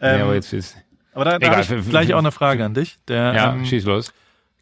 Ähm, 0.00 0.18
ja, 0.18 0.24
aber 0.24 0.34
jetzt 0.34 0.52
ist, 0.52 0.76
aber 1.12 1.24
da, 1.24 1.38
da 1.38 1.50
habe 1.56 1.62
ich 1.80 1.88
gleich 1.88 2.14
auch 2.14 2.18
eine 2.18 2.30
Frage 2.32 2.64
an 2.64 2.74
dich. 2.74 2.98
Der, 3.08 3.34
ja, 3.34 3.52
ähm, 3.54 3.64
schieß 3.64 3.84
los. 3.84 4.12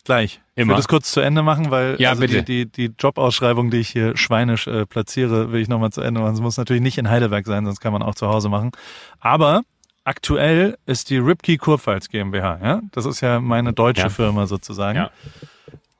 Gleich. 0.04 0.40
Ich 0.54 0.62
Immer. 0.62 0.72
will 0.72 0.76
das 0.76 0.88
kurz 0.88 1.10
zu 1.10 1.20
Ende 1.20 1.42
machen, 1.42 1.70
weil 1.70 1.96
Ja, 1.98 2.10
also 2.10 2.20
bitte. 2.20 2.42
Die, 2.42 2.66
die, 2.66 2.88
die 2.88 2.94
Jobausschreibung, 2.98 3.70
die 3.70 3.78
ich 3.78 3.88
hier 3.88 4.16
schweinisch 4.16 4.66
äh, 4.66 4.86
platziere, 4.86 5.50
will 5.50 5.60
ich 5.60 5.68
nochmal 5.68 5.90
zu 5.90 6.00
Ende 6.02 6.20
machen. 6.20 6.34
Es 6.34 6.40
muss 6.40 6.56
natürlich 6.58 6.82
nicht 6.82 6.98
in 6.98 7.08
Heidelberg 7.10 7.46
sein, 7.46 7.64
sonst 7.64 7.80
kann 7.80 7.92
man 7.92 8.02
auch 8.02 8.14
zu 8.14 8.28
Hause 8.28 8.48
machen. 8.50 8.70
Aber 9.18 9.62
aktuell 10.04 10.76
ist 10.86 11.10
die 11.10 11.18
Ripkey 11.18 11.56
Kurpfalz 11.56 12.08
GmbH. 12.08 12.58
Ja? 12.62 12.80
Das 12.92 13.06
ist 13.06 13.20
ja 13.20 13.40
meine 13.40 13.72
deutsche 13.72 14.02
Ja. 14.02 14.08
Firma 14.08 14.46
sozusagen. 14.46 14.96
Ja. 14.98 15.10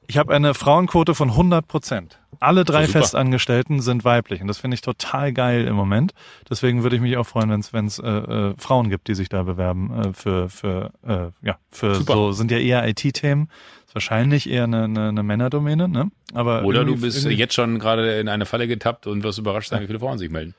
Ich 0.06 0.18
habe 0.18 0.34
eine 0.34 0.52
Frauenquote 0.52 1.14
von 1.14 1.30
100 1.30 1.66
Prozent. 1.66 2.18
Alle 2.40 2.64
drei 2.64 2.82
Ja. 2.82 2.88
Festangestellten 2.88 3.80
sind 3.80 4.04
weiblich 4.04 4.42
und 4.42 4.48
das 4.48 4.58
finde 4.58 4.74
ich 4.74 4.82
total 4.82 5.32
geil 5.32 5.66
im 5.66 5.74
Moment. 5.76 6.12
Deswegen 6.50 6.82
würde 6.82 6.96
ich 6.96 7.00
mich 7.02 7.16
auch 7.16 7.24
freuen, 7.24 7.48
wenn 7.72 7.86
es 7.86 7.98
äh, 8.00 8.06
äh, 8.10 8.54
Frauen 8.58 8.90
gibt, 8.90 9.08
die 9.08 9.14
sich 9.14 9.30
da 9.30 9.44
bewerben 9.44 9.90
äh, 10.08 10.12
für 10.12 10.50
für 10.50 10.90
äh, 11.06 11.46
ja 11.46 11.56
für 11.70 11.94
Super. 11.94 12.12
so 12.14 12.32
sind 12.32 12.50
ja 12.50 12.58
eher 12.58 12.86
IT-Themen. 12.86 13.48
Ist 13.86 13.94
wahrscheinlich 13.94 14.50
eher 14.50 14.64
eine, 14.64 14.84
eine, 14.84 15.08
eine 15.08 15.22
Männerdomäne, 15.22 15.88
ne? 15.88 16.10
Aber 16.34 16.64
Oder 16.64 16.84
du 16.84 17.00
bist 17.00 17.24
jetzt 17.24 17.54
schon 17.54 17.78
gerade 17.78 18.18
in 18.20 18.28
eine 18.28 18.44
Falle 18.44 18.68
getappt 18.68 19.06
und 19.06 19.22
wirst 19.22 19.38
überrascht 19.38 19.70
sein, 19.70 19.80
wie 19.82 19.86
viele 19.86 20.00
Frauen 20.00 20.18
sich 20.18 20.28
melden. 20.30 20.54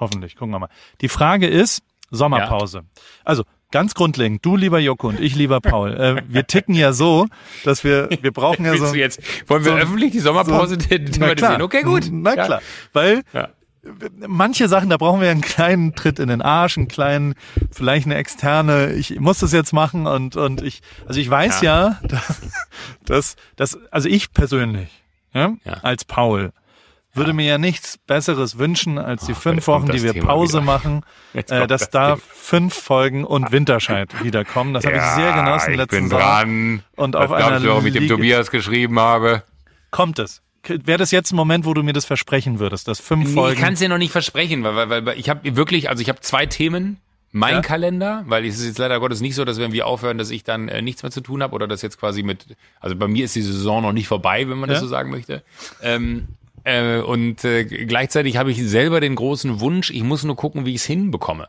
hoffentlich. 0.00 0.36
Gucken 0.36 0.52
wir 0.52 0.58
mal. 0.58 0.68
Die 1.00 1.08
Frage 1.08 1.46
ist 1.46 1.82
Sommerpause. 2.10 2.82
Also 3.24 3.44
ganz 3.70 3.94
grundlegend, 3.94 4.44
du 4.44 4.56
lieber 4.56 4.78
Joko 4.78 5.08
und 5.08 5.20
ich 5.20 5.34
lieber 5.34 5.60
Paul. 5.60 5.92
äh, 5.94 6.22
wir 6.26 6.46
ticken 6.46 6.74
ja 6.74 6.92
so, 6.92 7.26
dass 7.64 7.84
wir 7.84 8.08
wir 8.22 8.32
brauchen 8.32 8.64
ja 8.64 8.76
so 8.76 8.94
jetzt, 8.94 9.20
wollen 9.48 9.64
wir 9.64 9.72
so- 9.72 9.78
öffentlich 9.78 10.12
die 10.12 10.20
Sommerpause 10.20 10.76
Na 10.78 10.98
thematisieren? 10.98 11.62
Okay, 11.62 11.82
gut. 11.82 12.08
Na 12.10 12.34
Ja. 12.34 12.44
klar. 12.46 12.62
Weil 12.94 13.22
Ja. 13.34 13.50
manche 14.26 14.68
Sachen, 14.68 14.90
da 14.90 14.96
brauchen 14.96 15.20
wir 15.20 15.30
einen 15.30 15.40
kleinen 15.42 15.94
Tritt 15.94 16.18
in 16.18 16.28
den 16.28 16.42
Arsch, 16.42 16.76
einen 16.78 16.88
kleinen, 16.88 17.34
vielleicht 17.70 18.06
eine 18.06 18.16
externe, 18.16 18.92
ich 18.92 19.18
muss 19.20 19.38
das 19.38 19.52
jetzt 19.52 19.72
machen 19.72 20.06
und, 20.06 20.36
und 20.36 20.62
ich, 20.62 20.80
also 21.06 21.20
ich 21.20 21.28
weiß 21.30 21.60
ja, 21.62 21.98
dass, 22.02 22.40
dass, 23.04 23.36
dass 23.56 23.78
also 23.92 24.08
ich 24.08 24.32
persönlich, 24.32 24.88
ja, 25.34 25.52
Ja. 25.64 25.72
als 25.82 26.04
Paul, 26.04 26.52
würde 27.14 27.32
mir 27.32 27.44
ja 27.46 27.58
nichts 27.58 27.98
Besseres 27.98 28.58
wünschen, 28.58 28.98
als 28.98 29.26
die 29.26 29.32
Oh, 29.32 29.36
fünf 29.36 29.66
Wochen, 29.66 29.86
die 29.86 29.92
das 29.92 30.02
wir 30.02 30.12
Thema 30.12 30.26
Pause 30.26 30.52
wieder. 30.58 30.60
machen, 30.62 31.02
äh, 31.32 31.42
dass 31.42 31.66
das 31.68 31.90
da 31.90 32.06
Thema. 32.14 32.20
fünf 32.34 32.74
Folgen 32.74 33.24
und 33.24 33.50
Winterscheid 33.50 34.22
wiederkommen. 34.22 34.74
Das 34.74 34.84
habe 34.86 34.96
ich 34.96 35.02
sehr 35.02 35.32
genossen 35.32 35.70
ich 35.72 35.76
letzten 35.78 35.96
bin 35.96 36.08
Sommer. 36.10 36.22
dran. 36.22 36.82
Und 36.96 37.14
Was 37.14 37.24
auf 37.24 37.32
einer 37.32 37.46
glaubst 37.48 37.64
du, 37.64 37.68
warum 37.70 37.86
ich 37.86 37.92
dem 37.92 38.08
Tobias 38.08 38.50
geschrieben 38.50 38.98
habe? 39.00 39.42
Kommt 39.90 40.18
es? 40.18 40.42
Wäre 40.64 40.98
das 40.98 41.10
jetzt 41.12 41.32
ein 41.32 41.36
Moment, 41.36 41.64
wo 41.64 41.72
du 41.72 41.82
mir 41.82 41.92
das 41.94 42.04
versprechen 42.04 42.58
würdest, 42.58 42.88
dass 42.88 43.00
fünf 43.00 43.28
Nee, 43.28 43.34
Folgen 43.34 43.54
ich 43.56 43.60
kann 43.62 43.72
es 43.72 43.78
dir 43.78 43.88
noch 43.88 43.96
nicht 43.98 44.12
versprechen, 44.12 44.62
weil, 44.64 44.88
weil, 44.90 45.06
weil, 45.06 45.18
ich 45.18 45.30
habe 45.30 45.56
wirklich, 45.56 45.88
also 45.88 46.02
ich 46.02 46.08
habe 46.08 46.20
zwei 46.20 46.46
Themen. 46.46 46.98
Mein 47.30 47.54
Ja. 47.56 47.60
Kalender, 47.60 48.24
weil 48.26 48.46
es 48.46 48.58
ist 48.58 48.64
jetzt 48.66 48.78
leider 48.78 48.98
Gottes 49.00 49.20
nicht 49.20 49.34
so, 49.34 49.44
dass 49.44 49.58
wenn 49.58 49.70
wir 49.72 49.86
aufhören, 49.86 50.16
dass 50.16 50.30
ich 50.30 50.44
dann 50.44 50.68
äh, 50.68 50.80
nichts 50.80 51.02
mehr 51.02 51.12
zu 51.12 51.20
tun 51.20 51.42
habe 51.42 51.54
oder 51.54 51.68
das 51.68 51.82
jetzt 51.82 51.98
quasi 52.00 52.22
mit, 52.22 52.46
also 52.80 52.96
bei 52.96 53.06
mir 53.06 53.26
ist 53.26 53.36
die 53.36 53.42
Saison 53.42 53.82
noch 53.82 53.92
nicht 53.92 54.08
vorbei, 54.08 54.48
wenn 54.48 54.56
man 54.58 54.68
das 54.70 54.78
Ja. 54.78 54.80
so 54.80 54.88
sagen 54.88 55.10
möchte. 55.10 55.42
Ähm, 55.82 56.28
äh, 56.64 56.98
und 56.98 57.44
äh, 57.44 57.64
gleichzeitig 57.64 58.36
habe 58.36 58.50
ich 58.50 58.62
selber 58.62 59.00
den 59.00 59.14
großen 59.14 59.60
Wunsch, 59.60 59.90
ich 59.90 60.02
muss 60.02 60.24
nur 60.24 60.36
gucken, 60.36 60.66
wie 60.66 60.70
ich 60.70 60.82
es 60.82 60.84
hinbekomme. 60.86 61.48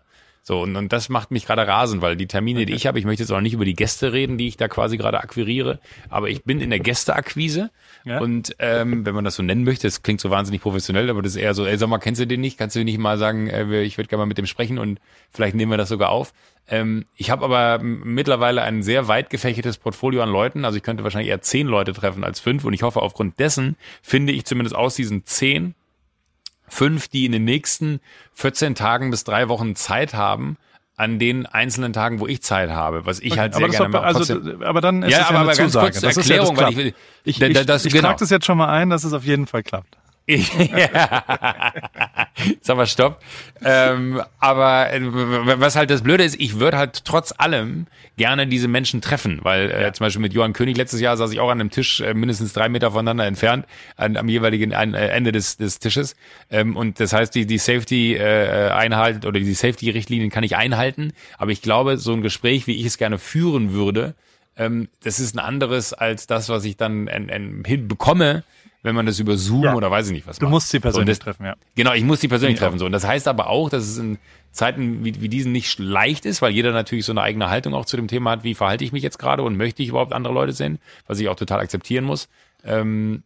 So, 0.50 0.64
und, 0.64 0.76
und 0.76 0.92
das 0.92 1.10
macht 1.10 1.30
mich 1.30 1.46
gerade 1.46 1.68
rasend, 1.68 2.02
weil 2.02 2.16
die 2.16 2.26
Termine, 2.26 2.66
die 2.66 2.74
ich 2.74 2.88
habe, 2.88 2.98
ich 2.98 3.06
möchte 3.06 3.22
jetzt 3.22 3.30
auch 3.30 3.40
nicht 3.40 3.54
über 3.54 3.66
die 3.66 3.76
Gäste 3.76 4.14
reden, 4.14 4.40
die 4.40 4.48
ich 4.48 4.58
da 4.58 4.68
quasi 4.68 4.98
gerade 4.98 5.20
akquiriere, 5.20 5.80
aber 6.10 6.28
ich 6.28 6.44
bin 6.44 6.60
in 6.60 6.72
der 6.72 6.80
Gästeakquise 6.80 7.70
Ja. 8.04 8.20
und 8.20 8.56
ähm, 8.58 9.06
wenn 9.06 9.14
man 9.14 9.24
das 9.24 9.36
so 9.36 9.44
nennen 9.44 9.64
möchte, 9.64 9.86
das 9.86 10.02
klingt 10.02 10.20
so 10.20 10.32
wahnsinnig 10.32 10.64
professionell, 10.64 11.08
aber 11.12 11.22
das 11.22 11.34
ist 11.36 11.42
eher 11.44 11.54
so, 11.54 11.68
ey, 11.68 11.78
sag 11.78 11.88
mal, 11.88 12.00
kennst 12.00 12.20
du 12.20 12.26
den 12.26 12.42
nicht? 12.42 12.58
Kannst 12.58 12.76
du 12.76 12.84
nicht 12.84 12.98
mal 12.98 13.20
sagen, 13.20 13.46
äh, 13.48 13.84
ich 13.84 14.00
würde 14.00 14.08
gerne 14.08 14.24
mal 14.24 14.26
mit 14.26 14.40
dem 14.40 14.48
sprechen 14.48 14.80
und 14.80 15.00
vielleicht 15.30 15.54
nehmen 15.54 15.72
wir 15.72 15.78
das 15.78 15.90
sogar 15.90 16.10
auf. 16.10 16.34
Ähm, 16.68 17.06
ich 17.16 17.30
habe 17.30 17.46
aber 17.46 17.78
mittlerweile 17.84 18.64
ein 18.64 18.82
sehr 18.82 19.08
weit 19.08 19.30
gefächertes 19.30 19.78
Portfolio 19.78 20.24
an 20.24 20.30
Leuten, 20.32 20.66
also 20.66 20.78
ich 20.78 20.84
könnte 20.84 21.04
wahrscheinlich 21.04 21.30
eher 21.30 21.42
zehn 21.44 21.68
Leute 21.68 21.94
treffen 21.94 22.24
als 22.24 22.40
fünf 22.40 22.66
und 22.66 22.74
ich 22.74 22.82
hoffe, 22.82 23.04
aufgrund 23.04 23.38
dessen 23.38 23.76
finde 24.02 24.34
ich 24.34 24.46
zumindest 24.46 24.76
aus 24.76 24.96
diesen 24.96 25.26
zehn 25.28 25.76
fünf, 26.70 27.08
die 27.08 27.26
in 27.26 27.32
den 27.32 27.44
nächsten 27.46 28.00
14 28.34 28.76
Tagen 28.76 29.12
bis 29.12 29.24
drei 29.24 29.50
Wochen 29.50 29.76
Zeit 29.76 30.14
haben, 30.14 30.58
an 30.96 31.18
den 31.18 31.46
einzelnen 31.46 31.94
Tagen, 31.94 32.20
wo 32.20 32.28
ich 32.28 32.42
Zeit 32.42 32.70
habe, 32.72 33.06
was 33.06 33.20
ich 33.22 33.40
halt 33.40 33.56
sehr 33.56 33.70
gerne 33.70 33.88
mache. 33.90 34.04
also, 34.04 34.36
aber 34.62 34.82
dann 34.82 35.04
ist 35.04 35.12
Ja, 35.12 35.20
es 35.20 35.24
ja 35.24 35.30
aber- 35.30 35.40
eine 35.40 35.48
aber 35.50 35.56
ganz 35.58 35.72
Zusage. 35.72 35.86
kurz 35.92 36.02
das 36.02 36.18
Erklärung, 36.18 36.56
ist 36.56 36.62
ja, 36.62 36.68
weil 36.68 36.74
das 36.74 36.76
ich 36.76 36.86
klappt. 36.94 36.98
ich, 37.24 37.40
Da- 37.40 37.46
ich, 37.48 37.54
da- 37.54 37.64
das- 37.64 37.86
ich 37.86 37.94
genau. 37.94 38.08
trage 38.10 38.20
das 38.20 38.30
jetzt 38.32 38.46
schon 38.46 38.58
mal 38.58 38.68
ein, 38.68 38.90
dass 38.90 39.04
es 39.06 39.14
auf 39.14 39.24
jeden 39.24 39.48
Fall 39.48 39.64
klappt. 39.64 39.98
Ja. 40.30 41.74
Sag 42.62 42.78
mal, 42.78 42.88
stopp. 42.88 43.22
Ähm, 43.64 44.22
aber 44.40 44.94
äh, 44.94 45.02
was 45.60 45.76
halt 45.76 45.90
das 45.90 46.04
Blöde 46.04 46.24
ist, 46.24 46.40
ich 46.40 46.60
würde 46.60 46.78
halt 46.78 47.04
trotz 47.04 47.34
allem 47.38 47.88
gerne 48.18 48.48
diese 48.48 48.68
Menschen 48.68 49.02
treffen, 49.02 49.40
weil 49.44 49.72
äh, 49.72 49.92
zum 49.92 50.06
Beispiel 50.06 50.22
mit 50.22 50.34
Johann 50.34 50.54
König 50.54 50.78
letztes 50.78 51.02
Jahr 51.02 51.18
saß 51.18 51.32
ich 51.32 51.40
auch 51.40 51.50
an 51.50 51.60
einem 51.60 51.72
Tisch 51.72 52.00
äh, 52.02 52.14
mindestens 52.14 52.54
drei 52.54 52.70
Meter 52.70 52.92
voneinander 52.92 53.26
entfernt, 53.26 53.66
an, 53.98 54.18
am 54.18 54.30
jeweiligen 54.30 54.74
ein, 54.74 54.94
äh, 54.94 55.08
Ende 55.08 55.32
des, 55.32 55.58
des 55.58 55.80
Tisches. 55.80 56.16
Ähm, 56.50 56.76
und 56.76 57.00
das 57.00 57.12
heißt, 57.12 57.34
die, 57.34 57.46
die 57.46 57.58
Safety-Einhalt 57.58 59.26
oder 59.26 59.40
die 59.40 59.54
Safety-Richtlinien 59.54 60.30
kann 60.30 60.44
ich 60.44 60.56
einhalten, 60.56 61.14
aber 61.38 61.52
ich 61.52 61.62
glaube, 61.62 61.98
so 61.98 62.14
ein 62.14 62.22
Gespräch, 62.22 62.68
wie 62.68 62.80
ich 62.80 62.86
es 62.86 62.98
gerne 62.98 63.18
führen 63.18 63.74
würde, 63.74 64.16
ähm, 64.58 64.90
das 65.04 65.20
ist 65.20 65.36
ein 65.36 65.40
anderes 65.40 65.94
als 65.94 66.28
das, 66.28 66.50
was 66.50 66.66
ich 66.66 66.78
dann 66.78 67.08
hinbekomme, 67.66 68.44
wenn 68.82 68.96
man 68.96 69.06
das 69.06 69.20
über 69.20 69.36
Zoom 69.38 69.64
Ja. 69.64 69.76
oder 69.76 69.92
weiß 69.92 70.08
ich 70.08 70.14
nicht 70.14 70.28
was 70.28 70.40
Du 70.40 70.46
macht. 70.46 70.52
musst 70.52 70.70
sie 70.70 70.80
persönlich 70.80 71.18
das, 71.18 71.20
treffen, 71.20 71.46
ja. 71.46 71.56
Genau, 71.76 71.94
ich 71.94 72.04
muss 72.04 72.20
die 72.22 72.28
persönlich 72.28 72.60
Ja. 72.60 72.66
treffen. 72.66 72.80
So. 72.80 72.86
Und 72.86 72.92
das 72.94 73.06
heißt 73.06 73.28
aber 73.28 73.50
auch, 73.50 73.70
dass 73.70 73.84
es 73.84 73.98
in 73.98 74.18
Zeiten 74.52 75.04
wie, 75.04 75.22
wie 75.22 75.30
diesen 75.30 75.52
nicht 75.52 75.78
leicht 75.80 76.26
ist, 76.26 76.42
weil 76.42 76.52
jeder 76.52 76.72
natürlich 76.72 77.06
so 77.06 77.12
eine 77.12 77.22
eigene 77.22 77.50
Haltung 77.50 77.74
auch 77.74 77.86
zu 77.86 77.98
dem 77.98 78.08
Thema 78.08 78.32
hat, 78.32 78.44
wie 78.44 78.56
verhalte 78.56 78.84
ich 78.84 78.92
mich 78.92 79.04
jetzt 79.04 79.20
gerade 79.20 79.44
und 79.44 79.58
möchte 79.58 79.84
ich 79.84 79.90
überhaupt 79.90 80.14
andere 80.14 80.34
Leute 80.34 80.54
sehen, 80.54 80.80
was 81.08 81.20
ich 81.20 81.28
auch 81.30 81.36
total 81.36 81.60
akzeptieren 81.60 82.06
muss. 82.06 82.30
Ähm, 82.64 83.24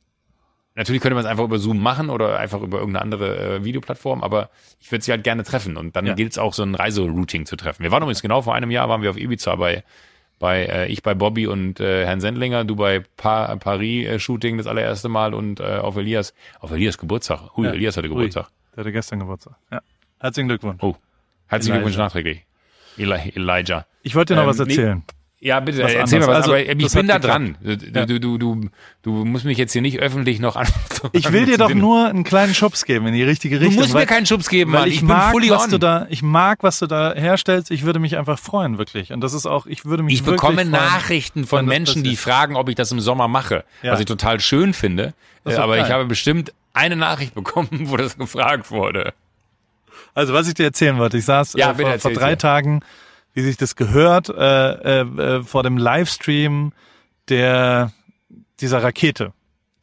natürlich 0.75 1.01
könnte 1.01 1.15
man 1.15 1.23
es 1.23 1.29
einfach 1.29 1.43
über 1.45 1.59
Zoom 1.59 1.79
machen 1.81 2.09
oder 2.09 2.39
einfach 2.39 2.61
über 2.61 2.79
irgendeine 2.79 3.03
andere 3.03 3.55
äh, 3.57 3.63
Videoplattform, 3.63 4.23
aber 4.23 4.49
ich 4.81 4.91
würde 4.91 5.05
sie 5.05 5.11
halt 5.11 5.23
gerne 5.23 5.43
treffen. 5.43 5.77
Und 5.77 5.95
dann 5.95 6.05
Ja. 6.07 6.13
gilt 6.15 6.31
es 6.31 6.37
auch, 6.39 6.53
so 6.53 6.63
ein 6.63 6.75
Reiserouting 6.75 7.45
zu 7.45 7.55
treffen. 7.55 7.83
Wir 7.83 7.91
waren 7.91 8.01
übrigens 8.03 8.21
genau 8.23 8.41
vor 8.41 8.55
einem 8.55 8.71
Jahr, 8.71 8.89
waren 8.89 9.01
wir 9.03 9.11
auf 9.11 9.17
Ibiza 9.17 9.55
bei 9.55 9.83
bei 10.43 10.65
äh, 10.65 10.87
ich 10.87 11.01
bei 11.03 11.13
Bobby 11.13 11.47
und 11.47 11.79
äh, 11.79 12.05
Herrn 12.05 12.19
Sendlinger, 12.19 12.65
du 12.65 12.75
bei 12.75 13.01
pa 13.15 13.55
Paris 13.55 14.05
äh, 14.05 14.19
Shooting 14.19 14.57
das 14.57 14.67
allererste 14.67 15.07
Mal 15.07 15.33
und 15.33 15.61
äh, 15.61 15.77
auf 15.77 15.95
Elias 15.95 16.33
auf 16.59 16.69
Elias 16.71 16.97
Geburtstag. 16.97 17.55
Hui, 17.55 17.65
Ja. 17.65 17.71
Elias 17.71 17.95
hatte 17.95 18.09
Ui, 18.09 18.15
Geburtstag. 18.15 18.49
Der 18.75 18.81
hatte 18.81 18.91
gestern 18.91 19.19
Geburtstag. 19.19 19.55
Ja. 19.71 19.79
Herzlichen 20.19 20.49
Glückwunsch. 20.49 20.83
Oh, 20.83 20.95
herzlichen 21.47 21.75
Elijah. 21.75 21.85
Glückwunsch 21.85 21.97
nachträglich. 21.97 22.45
Eli 22.97 23.31
Elijah. 23.35 23.85
Ich 24.01 24.15
wollte 24.15 24.33
dir 24.33 24.41
noch 24.41 24.43
Ähm, 24.43 24.49
was 24.49 24.57
nee, 24.57 24.73
erzählen. 24.73 25.03
Ja, 25.45 25.59
bitte, 25.59 25.83
Was 25.83 25.91
erzähl 25.93 26.19
mal 26.19 26.25
anderes. 26.27 26.27
was, 26.27 26.35
Also, 26.35 26.51
aber 26.53 26.81
ich 26.81 26.93
bin 26.93 27.07
da 27.07 27.13
hat 27.15 27.23
dran. 27.25 27.57
Du, 27.61 27.71
Ja. 27.73 28.05
du, 28.05 28.17
du, 28.21 28.37
du, 28.37 28.69
du 29.01 29.11
musst 29.25 29.43
mich 29.43 29.57
jetzt 29.57 29.73
hier 29.73 29.81
nicht 29.81 29.99
öffentlich 29.99 30.39
noch 30.39 30.55
an. 30.55 30.67
Ich 31.11 31.33
will 31.33 31.45
dir 31.45 31.57
doch 31.57 31.73
nur 31.73 32.07
einen 32.07 32.23
kleinen 32.23 32.53
Schubs 32.53 32.85
geben 32.85 33.07
in 33.07 33.13
die 33.13 33.23
richtige 33.23 33.59
Du 33.59 33.65
Richtung. 33.65 33.81
musst 33.81 33.93
mir 33.93 34.05
keinen 34.05 34.25
Schubs 34.25 34.47
geben, 34.47 34.71
weil 34.71 34.79
Mann. 34.81 34.87
ich, 34.87 34.93
Ich, 34.95 34.99
bin 35.01 35.09
mag, 35.09 35.31
fully 35.31 35.49
was 35.49 35.65
on. 35.65 35.69
du 35.71 35.79
da, 35.79 36.07
ich 36.09 36.23
mag, 36.23 36.59
was 36.63 36.79
du 36.79 36.87
da 36.87 37.13
herstellst. 37.13 37.71
Ich 37.71 37.83
würde 37.83 37.99
mich 37.99 38.17
einfach 38.17 38.39
freuen, 38.39 38.77
wirklich. 38.77 39.11
Und 39.11 39.19
das 39.19 39.33
ist 39.33 39.45
auch, 39.45 39.65
ich 39.65 39.83
würde 39.83 40.01
mich 40.01 40.13
Ich 40.13 40.19
wirklich 40.21 40.37
bekomme 40.39 40.59
freuen, 40.61 40.71
Nachrichten 40.71 41.45
von 41.45 41.65
Menschen, 41.65 42.03
die 42.05 42.15
fragen, 42.15 42.55
ob 42.55 42.69
ich 42.69 42.75
das 42.75 42.93
im 42.93 43.01
Sommer 43.01 43.27
mache, 43.27 43.65
Ja. 43.81 43.91
was 43.91 43.99
ich 43.99 44.05
total 44.05 44.39
schön 44.39 44.73
finde. 44.73 45.13
Äh, 45.45 45.55
Aber 45.55 45.75
ich 45.75 45.83
geil. 45.83 45.91
habe 45.91 46.05
bestimmt 46.05 46.53
eine 46.73 46.95
Nachricht 46.95 47.35
bekommen, 47.35 47.67
wo 47.89 47.97
das 47.97 48.17
gefragt 48.17 48.71
wurde. 48.71 49.13
Also 50.15 50.33
was 50.33 50.47
ich 50.47 50.53
dir 50.53 50.63
erzählen 50.63 50.97
wollte, 50.99 51.17
ich 51.17 51.25
saß 51.25 51.53
Ja, 51.57 51.71
äh, 51.71 51.75
vor, 51.75 51.99
vor 51.99 52.11
drei 52.13 52.31
mir. 52.31 52.37
Tagen, 52.37 52.79
wie 53.33 53.41
sich 53.41 53.57
das 53.57 53.75
gehört, 53.75 54.29
äh, 54.29 55.01
äh, 55.01 55.01
äh, 55.01 55.43
vor 55.43 55.63
dem 55.63 55.77
Livestream 55.77 56.73
der 57.29 57.91
dieser 58.59 58.83
Rakete. 58.83 59.33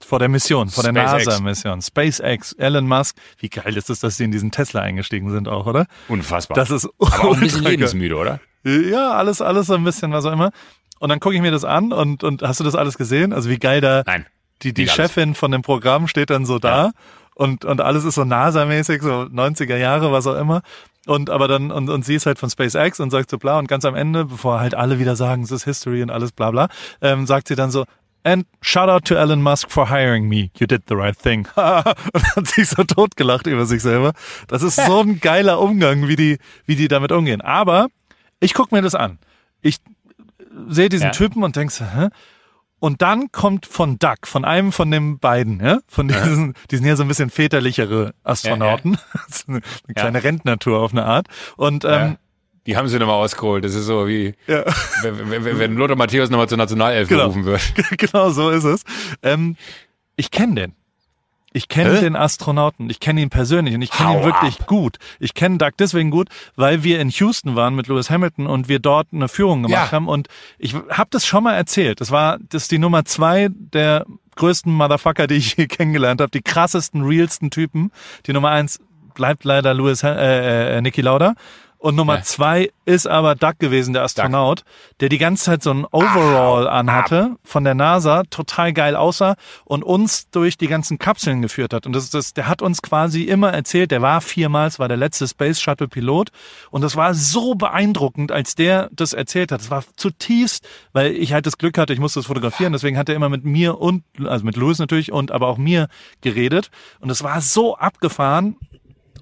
Vor 0.02 0.18
der 0.18 0.28
Mission, 0.28 0.70
vor 0.70 0.82
der. 0.82 0.92
NASA-Mission. 0.92 1.82
SpaceX, 1.82 2.52
Elon 2.54 2.86
Musk. 2.86 3.16
Wie 3.38 3.50
geil 3.50 3.76
ist 3.76 3.90
es, 3.90 4.00
dass 4.00 4.16
sie 4.16 4.24
in 4.24 4.32
diesen 4.32 4.50
Tesla 4.50 4.80
eingestiegen 4.80 5.30
sind 5.30 5.46
auch, 5.46 5.66
oder? 5.66 5.86
Unfassbar. 6.08 6.56
Das 6.56 6.70
ist 6.70 6.88
aber 6.98 7.28
auch 7.28 7.34
ein 7.34 7.40
bisschen 7.40 7.62
lebensmüde, 7.64 8.16
oder? 8.16 8.40
Ja, 8.64 9.12
alles, 9.12 9.42
alles 9.42 9.66
so 9.66 9.74
ein 9.74 9.84
bisschen, 9.84 10.12
was 10.12 10.24
auch 10.24 10.32
immer. 10.32 10.52
Und 10.98 11.08
dann 11.10 11.20
gucke 11.20 11.34
ich 11.34 11.40
mir 11.40 11.50
das 11.50 11.64
an 11.64 11.92
und, 11.92 12.24
und 12.24 12.42
hast 12.42 12.60
du 12.60 12.64
das 12.64 12.74
alles 12.74 12.98
gesehen? 12.98 13.32
Also 13.32 13.50
wie 13.50 13.58
geil 13.58 13.80
da 13.80 14.02
Nein. 14.06 14.26
die, 14.62 14.72
die 14.72 14.82
Nicht 14.82 14.98
alles. 14.98 15.12
Chefin 15.12 15.34
von 15.34 15.50
dem 15.50 15.62
Programm 15.62 16.08
steht 16.08 16.30
dann 16.30 16.44
so 16.44 16.58
da 16.58 16.92
und, 17.34 17.64
und 17.64 17.80
alles 17.80 18.04
ist 18.04 18.16
so 18.16 18.24
NASA-mäßig, 18.24 19.00
so 19.02 19.22
90er 19.22 19.76
Jahre, 19.76 20.12
was 20.12 20.26
auch 20.26 20.38
immer. 20.38 20.60
Und 21.06 21.30
aber 21.30 21.48
dann, 21.48 21.70
und, 21.70 21.88
und 21.88 22.04
sie 22.04 22.14
ist 22.14 22.26
halt 22.26 22.38
von 22.38 22.50
SpaceX 22.50 23.00
und 23.00 23.10
sagt 23.10 23.30
so 23.30 23.38
bla 23.38 23.58
und 23.58 23.68
ganz 23.68 23.84
am 23.84 23.94
Ende, 23.94 24.26
bevor 24.26 24.60
halt 24.60 24.74
alle 24.74 24.98
wieder 24.98 25.16
sagen, 25.16 25.42
es 25.42 25.50
ist 25.50 25.64
History 25.64 26.02
und 26.02 26.10
alles 26.10 26.32
bla 26.32 26.50
bla, 26.50 26.68
ähm, 27.00 27.26
sagt 27.26 27.48
sie 27.48 27.56
dann 27.56 27.70
so, 27.70 27.84
And 28.22 28.44
shout 28.60 28.90
out 28.90 29.06
to 29.06 29.14
Elon 29.14 29.40
Musk 29.40 29.70
for 29.70 29.88
hiring 29.88 30.28
me. 30.28 30.50
You 30.58 30.66
did 30.66 30.82
the 30.88 30.94
right 30.94 31.18
thing. 31.18 31.48
und 31.56 32.36
hat 32.36 32.46
sich 32.46 32.68
so 32.68 32.84
totgelacht 32.84 33.46
über 33.46 33.64
sich 33.64 33.80
selber. 33.80 34.12
Das 34.46 34.62
ist 34.62 34.76
so 34.76 35.00
ein 35.00 35.20
geiler 35.20 35.58
Umgang, 35.58 36.06
wie 36.06 36.16
die, 36.16 36.38
wie 36.66 36.76
die 36.76 36.88
damit 36.88 37.12
umgehen. 37.12 37.40
Aber 37.40 37.86
ich 38.38 38.52
guck 38.52 38.72
mir 38.72 38.82
das 38.82 38.94
an. 38.94 39.18
Ich 39.62 39.78
sehe 40.68 40.90
diesen 40.90 41.06
Ja. 41.06 41.10
Typen 41.12 41.42
und 41.42 41.56
denk 41.56 41.70
so, 41.70 41.86
hä? 41.86 42.08
Und 42.80 43.02
dann 43.02 43.30
kommt 43.30 43.66
von 43.66 43.98
Duck, 43.98 44.26
von 44.26 44.44
einem 44.44 44.72
von 44.72 44.90
den 44.90 45.18
beiden, 45.18 45.60
ja, 45.64 45.78
von 45.86 46.08
diesen, 46.08 46.54
die 46.70 46.76
sind 46.76 46.86
ja 46.86 46.96
so 46.96 47.02
ein 47.02 47.08
bisschen 47.08 47.30
väterlichere 47.30 48.14
Astronauten, 48.24 48.98
ist 49.28 49.44
eine, 49.48 49.60
eine 49.86 49.94
kleine 49.94 50.24
Rentnertour 50.24 50.80
auf 50.80 50.92
eine 50.92 51.04
Art. 51.04 51.26
Und 51.56 51.84
ähm, 51.84 51.90
Ja. 51.90 52.16
Die 52.66 52.76
haben 52.76 52.88
sie 52.88 52.98
nochmal 52.98 53.16
ausgeholt. 53.16 53.64
Das 53.64 53.74
ist 53.74 53.86
so 53.86 54.06
wie, 54.06 54.34
ja. 54.46 54.64
wenn, 55.02 55.58
wenn, 55.58 55.74
Lothar 55.76 55.96
Matthäus 55.96 56.28
nochmal 56.28 56.48
zur 56.48 56.58
Nationalelf 56.58 57.08
Genau. 57.08 57.22
berufen 57.28 57.44
wird. 57.46 57.62
genau 57.98 58.30
so 58.30 58.50
ist 58.50 58.64
es. 58.64 58.82
Ähm, 59.22 59.56
ich 60.16 60.30
kenne 60.30 60.54
den. 60.54 60.72
Ich 61.52 61.68
kenne 61.68 62.00
den 62.00 62.14
Astronauten. 62.14 62.88
Ich 62.90 63.00
kenne 63.00 63.20
ihn 63.22 63.28
persönlich 63.30 63.74
und 63.74 63.82
ich 63.82 63.90
kenne 63.90 64.18
ihn 64.18 64.24
wirklich 64.24 64.58
gut. 64.66 64.98
Ich 65.18 65.34
kenne 65.34 65.58
Doug 65.58 65.72
deswegen 65.78 66.10
gut, 66.10 66.28
weil 66.54 66.84
wir 66.84 67.00
in 67.00 67.08
Houston 67.10 67.56
waren 67.56 67.74
mit 67.74 67.88
Lewis 67.88 68.08
Hamilton 68.08 68.46
und 68.46 68.68
wir 68.68 68.78
dort 68.78 69.08
eine 69.12 69.26
Führung 69.28 69.62
gemacht 69.64 69.86
Ja. 69.90 69.92
haben. 69.92 70.06
Und 70.06 70.28
ich 70.58 70.74
habe 70.74 71.08
das 71.10 71.26
schon 71.26 71.42
mal 71.42 71.54
erzählt. 71.54 72.00
Das 72.00 72.10
war 72.12 72.38
das 72.50 72.62
ist 72.62 72.70
die 72.70 72.78
Nummer 72.78 73.04
zwei 73.04 73.48
der 73.50 74.06
größten 74.36 74.72
Motherfucker, 74.72 75.26
die 75.26 75.34
ich 75.34 75.56
je 75.56 75.66
kennengelernt 75.68 76.20
habe. 76.20 76.30
Die 76.30 76.42
krassesten, 76.42 77.02
realsten 77.02 77.50
Typen. 77.50 77.90
Die 78.26 78.32
Nummer 78.32 78.50
eins 78.50 78.78
bleibt 79.14 79.42
leider 79.44 79.74
Lewis, 79.74 80.04
Ha- 80.04 80.14
äh, 80.14 80.76
äh, 80.78 80.80
Niki 80.82 81.00
Lauda. 81.00 81.34
Und 81.80 81.96
Nummer 81.96 82.16
Ja. 82.16 82.22
zwei 82.22 82.70
ist 82.84 83.06
aber 83.06 83.34
Doug 83.34 83.54
gewesen, 83.58 83.94
der 83.94 84.02
Astronaut, 84.02 84.64
der 85.00 85.08
die 85.08 85.16
ganze 85.16 85.44
Zeit 85.44 85.62
so 85.62 85.70
ein 85.72 85.86
Overall 85.86 86.68
anhatte 86.68 87.36
von 87.42 87.64
der 87.64 87.74
NASA, 87.74 88.24
total 88.28 88.74
geil 88.74 88.96
aussah 88.96 89.34
und 89.64 89.82
uns 89.82 90.28
durch 90.28 90.58
die 90.58 90.66
ganzen 90.66 90.98
Kapseln 90.98 91.40
geführt 91.40 91.72
hat. 91.72 91.86
Und 91.86 91.94
das 91.94 92.04
ist 92.04 92.12
das, 92.12 92.34
der 92.34 92.48
hat 92.48 92.60
uns 92.60 92.82
quasi 92.82 93.22
immer 93.22 93.50
erzählt, 93.54 93.92
der 93.92 94.02
war 94.02 94.20
viermals, 94.20 94.78
war 94.78 94.88
der 94.88 94.98
letzte 94.98 95.26
Space 95.26 95.58
Shuttle 95.58 95.88
Pilot. 95.88 96.28
Und 96.70 96.82
das 96.82 96.96
war 96.96 97.14
so 97.14 97.54
beeindruckend, 97.54 98.30
als 98.30 98.54
der 98.54 98.90
das 98.92 99.14
erzählt 99.14 99.50
hat. 99.50 99.60
Das 99.60 99.70
war 99.70 99.82
zutiefst, 99.96 100.68
weil 100.92 101.12
ich 101.12 101.32
halt 101.32 101.46
das 101.46 101.56
Glück 101.56 101.78
hatte, 101.78 101.94
ich 101.94 101.98
musste 101.98 102.20
das 102.20 102.26
fotografieren, 102.26 102.74
deswegen 102.74 102.98
hat 102.98 103.08
er 103.08 103.14
immer 103.14 103.30
mit 103.30 103.44
mir 103.46 103.78
und, 103.80 104.04
also 104.26 104.44
mit 104.44 104.56
Louis 104.56 104.78
natürlich 104.80 105.12
und 105.12 105.30
aber 105.30 105.46
auch 105.48 105.56
mir 105.56 105.88
geredet. 106.20 106.70
Und 106.98 107.08
es 107.08 107.22
war 107.22 107.40
so 107.40 107.76
abgefahren, 107.78 108.56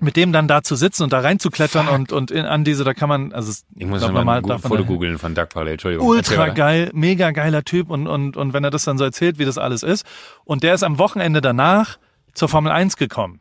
mit 0.01 0.16
dem 0.16 0.32
dann 0.32 0.49
da 0.49 0.62
zu 0.62 0.76
sitzen 0.76 1.03
und 1.05 1.12
da 1.12 1.20
reinzuklettern 1.20 1.88
und, 1.88 2.12
und 2.12 2.30
in, 2.30 2.44
an 2.44 2.64
diese, 2.64 2.84
da 2.84 2.94
kann 2.94 3.09
man, 3.09 3.32
also 3.32 3.53
Ich 3.76 3.86
muss 3.86 4.01
glaub, 4.01 4.12
nochmal 4.12 4.38
ein 4.38 4.44
darf 4.44 4.62
man 4.62 4.70
Foto 4.70 4.84
googeln 4.84 5.18
von 5.18 5.34
Doug 5.34 5.46
Parley. 5.53 5.72
Entschuldigung. 5.72 6.07
Ultra 6.07 6.49
geil, 6.49 6.90
mega 6.94 7.30
geiler 7.30 7.64
Typ 7.64 7.90
und, 7.90 8.07
und, 8.07 8.36
und 8.36 8.53
wenn 8.53 8.64
er 8.64 8.70
das 8.70 8.84
dann 8.84 8.99
so 8.99 9.05
erzählt, 9.05 9.38
wie 9.38 9.44
das 9.44 9.59
alles 9.59 9.82
ist. 9.82 10.05
Und 10.44 10.62
der 10.62 10.74
ist 10.74 10.82
am 10.82 10.99
Wochenende 10.99 11.40
danach 11.40 11.99
zur 12.34 12.49
Formel 12.49 12.72
1 12.72 12.96
gekommen. 12.96 13.40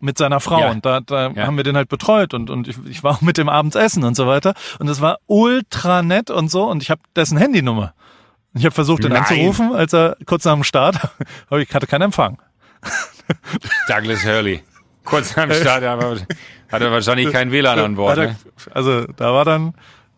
Mit 0.00 0.18
seiner 0.18 0.40
Frau. 0.40 0.60
Ja. 0.60 0.70
Und 0.72 0.84
da, 0.84 1.00
da 1.00 1.30
Ja. 1.30 1.46
haben 1.46 1.56
wir 1.56 1.64
den 1.64 1.74
halt 1.74 1.88
betreut 1.88 2.34
und, 2.34 2.50
und 2.50 2.68
ich, 2.68 2.76
ich 2.86 3.02
war 3.02 3.12
auch 3.12 3.20
mit 3.22 3.38
dem 3.38 3.48
abends 3.48 3.76
essen 3.76 4.04
und 4.04 4.14
so 4.14 4.26
weiter. 4.26 4.52
Und 4.78 4.88
es 4.88 5.00
war 5.00 5.18
ultra 5.26 6.02
nett 6.02 6.30
und 6.30 6.50
so. 6.50 6.64
Und 6.64 6.82
ich 6.82 6.90
habe 6.90 7.00
dessen 7.16 7.38
Handynummer. 7.38 7.94
Ich 8.52 8.64
habe 8.66 8.74
versucht, 8.74 9.04
ihn 9.04 9.10
Nein. 9.12 9.22
anzurufen, 9.22 9.74
als 9.74 9.94
er 9.94 10.16
kurz 10.26 10.44
nach 10.44 10.52
dem 10.54 10.64
Start, 10.64 10.96
aber 11.48 11.60
ich 11.60 11.74
hatte 11.74 11.86
keinen 11.86 12.02
Empfang. 12.02 12.38
Douglas 13.88 14.24
Hurley. 14.24 14.62
Kurz 15.06 15.38
am 15.38 15.50
Start, 15.52 15.84
aber 15.84 16.18
hat 16.68 16.82
er 16.82 16.90
wahrscheinlich 16.90 17.32
kein 17.32 17.50
WLAN 17.50 17.78
an 17.78 17.94
Bord. 17.94 18.18
Ne? 18.18 18.36
Also 18.74 19.06
da 19.16 19.32
war 19.32 19.46
dann, 19.46 19.72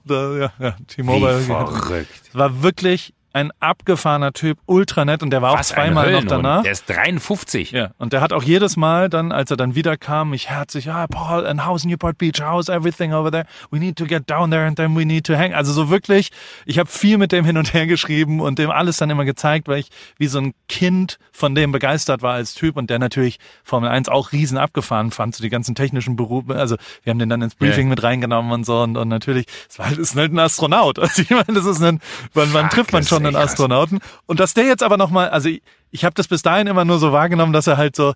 da, 0.04 0.36
ja, 0.36 0.52
ja, 0.58 0.76
T-Mobile. 0.88 1.38
Verrückt. 1.40 2.34
War 2.34 2.62
wirklich 2.62 3.14
ein 3.32 3.50
abgefahrener 3.60 4.32
Typ, 4.32 4.58
ultra 4.66 5.04
nett 5.04 5.22
und 5.22 5.30
der 5.30 5.42
war 5.42 5.54
Was 5.58 5.70
auch 5.70 5.74
zweimal 5.76 6.10
noch 6.12 6.24
danach. 6.24 6.62
Der 6.62 6.72
ist 6.72 6.88
53. 6.88 7.70
Ja, 7.72 7.90
und 7.98 8.12
der 8.12 8.20
hat 8.20 8.32
auch 8.32 8.42
jedes 8.42 8.76
Mal 8.76 9.08
dann, 9.08 9.32
als 9.32 9.50
er 9.50 9.56
dann 9.56 9.74
wiederkam, 9.74 10.30
mich 10.30 10.48
herzlich, 10.48 10.90
ah, 10.90 11.06
Paul, 11.06 11.46
and 11.46 11.66
how's 11.66 11.84
Newport 11.84 12.18
Beach, 12.18 12.40
how's 12.42 12.68
everything 12.68 13.12
over 13.12 13.30
there? 13.30 13.44
We 13.70 13.78
need 13.78 13.96
to 13.96 14.06
get 14.06 14.28
down 14.28 14.50
there 14.50 14.64
and 14.66 14.76
then 14.76 14.96
we 14.96 15.04
need 15.04 15.24
to 15.26 15.34
hang. 15.36 15.52
Also 15.54 15.72
so 15.72 15.90
wirklich, 15.90 16.30
ich 16.66 16.78
habe 16.78 16.88
viel 16.88 17.18
mit 17.18 17.32
dem 17.32 17.44
hin 17.44 17.56
und 17.56 17.74
her 17.74 17.86
geschrieben 17.86 18.40
und 18.40 18.58
dem 18.58 18.70
alles 18.70 18.96
dann 18.96 19.10
immer 19.10 19.24
gezeigt, 19.24 19.68
weil 19.68 19.78
ich 19.80 19.90
wie 20.18 20.26
so 20.26 20.38
ein 20.40 20.54
Kind 20.68 21.18
von 21.32 21.54
dem 21.54 21.70
begeistert 21.72 22.22
war 22.22 22.34
als 22.34 22.54
Typ 22.54 22.76
und 22.76 22.90
der 22.90 22.98
natürlich 22.98 23.38
Formel 23.62 23.88
1 23.90 24.08
auch 24.08 24.32
riesen 24.32 24.58
abgefahren 24.58 25.10
fand, 25.10 25.36
so 25.36 25.42
die 25.42 25.50
ganzen 25.50 25.74
technischen 25.74 26.16
Berufe. 26.16 26.54
Also 26.56 26.76
wir 27.02 27.10
haben 27.10 27.18
den 27.18 27.28
dann 27.28 27.42
ins 27.42 27.54
Briefing 27.54 27.86
Ja. 27.86 27.90
mit 27.90 28.02
reingenommen 28.02 28.50
und 28.52 28.64
so 28.64 28.80
und, 28.82 28.96
und 28.96 29.08
natürlich, 29.08 29.46
es 29.68 29.78
war 29.78 29.86
halt, 29.86 29.98
ist 29.98 30.16
halt 30.16 30.32
ein 30.32 30.38
Astronaut. 30.38 30.98
Also 31.08 31.22
ich 31.22 31.30
meine, 31.30 31.44
das 31.54 31.64
ist 31.64 31.82
ein, 31.82 32.00
wann, 32.34 32.52
wann 32.52 32.68
trifft 32.70 32.92
man 32.92 33.02
schon 33.02 33.17
echt 33.26 33.34
krass. 33.34 33.50
Astronauten? 33.52 33.98
Und 34.26 34.40
dass 34.40 34.54
der 34.54 34.64
jetzt 34.64 34.82
aber 34.82 34.96
nochmal, 34.96 35.28
also 35.30 35.48
ich, 35.48 35.62
ich 35.90 36.04
habe 36.04 36.14
das 36.14 36.28
bis 36.28 36.42
dahin 36.42 36.66
immer 36.66 36.84
nur 36.84 36.98
so 36.98 37.12
wahrgenommen, 37.12 37.52
dass 37.52 37.66
er 37.66 37.76
halt 37.76 37.96
so 37.96 38.14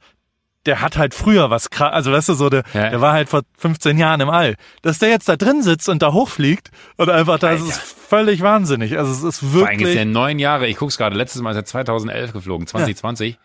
der 0.65 0.81
hat 0.81 0.97
halt 0.97 1.13
früher 1.13 1.51
was 1.51 1.71
krass, 1.71 1.93
also 1.93 2.13
weißt 2.13 2.29
du 2.29 2.35
so, 2.35 2.49
der, 2.49 2.63
Ja. 2.73 2.91
der 2.91 3.01
war 3.01 3.13
halt 3.13 3.29
vor 3.29 3.43
15 3.59 3.99
Jahren 3.99 4.21
im 4.21 4.31
All. 4.31 4.55
Dass 4.83 5.01
der 5.01 5.09
jetzt 5.09 5.29
da 5.29 5.35
drin 5.35 5.61
sitzt 5.61 5.89
und 5.89 6.03
da 6.03 6.13
hochfliegt 6.13 6.71
und 6.97 7.11
einfach, 7.11 7.41
das 7.41 7.61
Alter. 7.61 7.65
ist 7.65 7.81
völlig 7.81 8.43
wahnsinnig. 8.43 8.97
Also 8.97 9.11
es 9.11 9.25
ist 9.25 9.41
Vor 9.41 9.67
allem 9.67 9.81
ist 9.81 9.81
der 9.81 9.89
wirklich 9.95 10.05
neun 10.07 10.39
Jahre, 10.39 10.69
ich 10.69 10.77
guck's 10.77 10.97
gerade, 10.99 11.17
letztes 11.17 11.43
Mal 11.43 11.51
ist 11.51 11.57
er 11.57 11.65
2011 11.65 12.33
geflogen, 12.33 12.69
2020. 12.69 13.39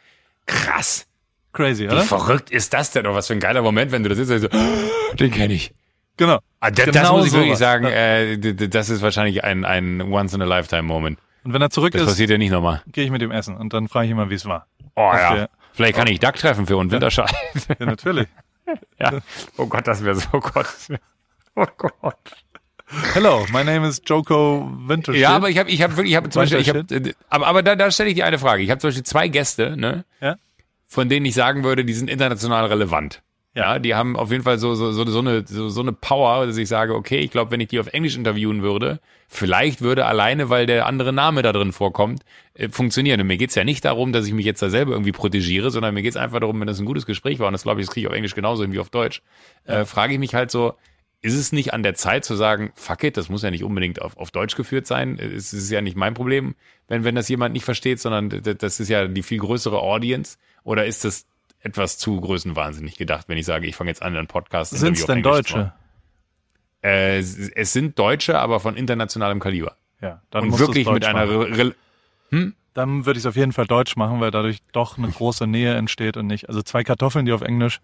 Krass. 0.46 1.08
crazy, 1.54 1.86
Wie 1.86 1.88
oder? 1.92 2.02
verrückt 2.04 2.52
ist 2.52 2.74
das 2.76 2.92
denn? 2.92 3.08
Oh, 3.08 3.16
was 3.16 3.26
für 3.26 3.34
ein 3.34 3.40
geiler 3.40 3.64
Moment, 3.64 3.92
wenn 3.92 4.04
du 4.04 4.10
da 4.10 4.16
sitzt 4.16 4.30
so, 4.40 4.48
"Oh, 4.52 5.16
den 5.20 5.32
kenne 5.32 5.56
ich. 5.56 5.74
Genau. 6.18 6.38
Ah, 6.60 6.70
das, 6.70 6.86
das 6.86 6.94
Genau 6.96 7.18
muss 7.18 7.28
ich 7.28 7.34
wirklich 7.34 7.48
sowas. 7.58 7.60
sagen, 7.60 7.86
Ja. 7.86 7.92
äh, 7.92 8.38
das 8.70 8.90
ist 8.92 9.02
wahrscheinlich 9.02 9.44
ein, 9.44 9.66
ein 9.66 10.02
Once-in-a-Lifetime-Moment. 10.04 11.18
Und 11.48 11.54
wenn 11.54 11.62
er 11.62 11.70
zurück 11.70 11.94
Das 11.94 12.02
ist, 12.02 12.08
passiert 12.10 12.30
ja 12.30 12.38
nicht 12.38 12.52
nochmal. 12.52 12.82
gehe 12.92 13.06
ich 13.06 13.10
mit 13.12 13.22
ihm 13.22 13.32
essen 13.32 13.56
und 13.56 13.72
dann 13.72 13.88
frage 13.88 14.06
ich 14.06 14.12
ihn 14.12 14.18
mal, 14.18 14.30
wie 14.30 14.34
es 14.36 14.46
war. 14.46 14.68
Oh 14.96 15.12
ja. 15.14 15.34
der- 15.34 15.50
Vielleicht 15.72 15.96
kann 15.96 16.08
ich 16.08 16.20
Duck 16.20 16.36
treffen 16.36 16.66
für 16.68 16.76
und 16.76 16.92
Winterscheid. 16.92 17.32
Ja, 17.80 17.86
natürlich. 17.86 18.28
ja. 19.00 19.20
Oh 19.58 19.68
Gott, 19.68 19.88
das 19.88 20.04
wäre 20.04 20.16
so, 20.16 20.28
oh 20.34 20.40
Gott. 20.42 20.68
Oh 21.56 21.66
Gott. 21.78 22.18
Hello, 23.14 23.46
my 23.54 23.64
name 23.64 23.88
is 23.88 24.02
Joko 24.06 24.70
Wintershit. 24.88 25.22
Ja, 25.22 25.30
aber 25.38 25.50
ich 25.50 25.58
habe 25.58 25.70
ich 25.70 25.82
hab 25.82 25.92
wirklich, 25.92 26.12
ich 26.12 26.16
habe 26.18 26.30
zum 26.30 26.42
Beispiel, 26.42 26.60
ich 26.60 26.70
hab, 26.70 26.92
äh, 26.92 27.14
aber, 27.30 27.48
aber 27.48 27.64
da, 27.64 27.76
da 27.78 27.92
stelle 27.92 28.10
ich 28.10 28.16
dir 28.16 28.26
eine 28.26 28.40
Frage. 28.40 28.62
Ich 28.64 28.70
habe 28.72 28.80
zum 28.82 28.90
Beispiel 28.90 29.04
zwei 29.06 29.28
Gäste, 29.30 29.78
ne, 29.78 30.04
Ja? 30.20 30.36
von 30.88 31.08
denen 31.08 31.26
ich 31.26 31.34
sagen 31.36 31.64
würde, 31.64 31.86
die 31.86 31.94
sind 31.94 32.10
international 32.10 32.66
relevant. 32.66 33.22
Ja. 33.58 33.80
Die 33.80 33.96
haben 33.96 34.16
auf 34.16 34.32
jeden 34.32 34.44
Fall 34.44 34.60
so, 34.60 34.76
so, 34.76 34.92
so, 34.92 35.04
so, 35.06 35.20
eine, 35.20 35.44
so, 35.48 35.68
so 35.68 35.82
eine 35.82 35.92
Power, 35.92 36.46
dass 36.46 36.58
ich 36.58 36.68
sage, 36.68 36.94
okay, 36.94 37.18
ich 37.18 37.32
glaube, 37.32 37.50
wenn 37.50 37.60
ich 37.60 37.70
die 37.70 37.80
auf 37.80 37.88
Englisch 37.88 38.16
interviewen 38.16 38.62
würde, 38.62 39.00
vielleicht 39.28 39.82
würde 39.82 40.06
alleine, 40.06 40.52
weil 40.52 40.68
der 40.68 40.86
andere 40.86 41.12
Name 41.12 41.42
da 41.42 41.52
drin 41.54 41.72
vorkommt, 41.72 42.22
äh, 42.54 42.70
funktionieren. 42.70 43.20
Und 43.20 43.28
mir 43.28 43.38
geht's 43.38 43.56
ja 43.56 43.64
nicht 43.64 43.84
darum, 43.84 44.14
dass 44.14 44.28
ich 44.28 44.34
mich 44.34 44.46
jetzt 44.46 44.62
da 44.62 44.70
selber 44.70 44.92
irgendwie 44.92 45.12
protegiere, 45.12 45.72
sondern 45.72 45.96
mir 45.96 46.04
geht's 46.04 46.18
einfach 46.18 46.40
darum, 46.40 46.60
wenn 46.60 46.68
das 46.68 46.80
ein 46.80 46.86
gutes 46.86 47.08
Gespräch 47.08 47.40
war, 47.40 47.48
und 47.48 47.54
das 47.54 47.64
glaube 47.64 47.82
ich, 47.82 47.88
das 47.88 47.94
kriege 47.94 48.06
ich 48.06 48.10
auf 48.10 48.16
Englisch 48.16 48.36
genauso 48.36 48.62
hin 48.62 48.74
wie 48.74 48.80
auf 48.80 48.92
Deutsch, 48.92 49.24
äh, 49.66 49.86
frage 49.86 50.14
ich 50.14 50.20
mich 50.20 50.36
halt 50.36 50.52
so, 50.52 50.76
ist 51.22 51.34
es 51.34 51.52
nicht 51.52 51.74
an 51.74 51.82
der 51.82 51.96
Zeit 51.96 52.26
zu 52.26 52.36
sagen, 52.36 52.72
fuck 52.76 53.04
it, 53.04 53.18
das 53.18 53.28
muss 53.28 53.42
ja 53.42 53.50
nicht 53.50 53.64
unbedingt 53.64 54.02
auf, 54.04 54.18
auf 54.18 54.30
Deutsch 54.30 54.56
geführt 54.56 54.86
sein. 54.86 55.18
Es 55.18 55.52
ist 55.52 55.72
ja 55.72 55.82
nicht 55.82 55.98
mein 55.98 56.14
Problem, 56.14 56.54
wenn, 56.88 57.04
wenn 57.04 57.16
das 57.16 57.28
jemand 57.28 57.54
nicht 57.54 57.66
versteht, 57.66 58.00
sondern 58.00 58.30
das 58.30 58.80
ist 58.80 58.88
ja 58.88 59.08
die 59.08 59.24
viel 59.24 59.40
größere 59.40 59.80
Audience. 59.80 60.38
Oder 60.64 60.86
ist 60.86 61.06
das 61.06 61.26
etwas 61.68 61.98
zu 61.98 62.20
größenwahnsinnig 62.20 62.98
gedacht, 62.98 63.28
wenn 63.30 63.38
ich 63.38 63.46
sage, 63.46 63.68
ich 63.68 63.76
fange 63.76 63.90
jetzt 63.90 64.02
an, 64.02 64.16
einen 64.16 64.28
Podcast 64.28 64.76
Sind's 64.76 65.06
denn 65.06 65.22
Deutsche? 65.22 65.74
Äh, 66.84 67.20
es 67.20 67.38
es 67.38 67.74
sind 67.74 68.00
Deutsche, 68.00 68.40
aber 68.40 68.60
von 68.60 68.76
internationalem 68.76 69.40
Kaliber. 69.40 69.76
Ja, 70.02 70.22
dann 70.30 70.46
Und 70.46 70.60
wirklich 70.60 70.90
mit 70.90 71.06
einer. 71.06 71.28
Re 71.28 71.74
Re 72.32 72.54
Dann 72.74 73.06
würde 73.06 73.18
ich 73.18 73.24
es 73.24 73.26
auf 73.26 73.36
jeden 73.36 73.54
Fall 73.54 73.66
Deutsch 73.66 73.96
machen, 73.96 74.20
weil 74.22 74.32
dadurch 74.32 74.60
doch 74.72 74.98
eine 74.98 75.10
große 75.10 75.48
Nähe 75.48 75.76
entsteht 75.76 76.18
und 76.18 76.28
nicht. 76.28 76.48
Also 76.48 76.62
zwei 76.62 76.84
Kartoffeln, 76.84 77.26
die 77.26 77.32
auf 77.32 77.42
Englisch. 77.42 77.82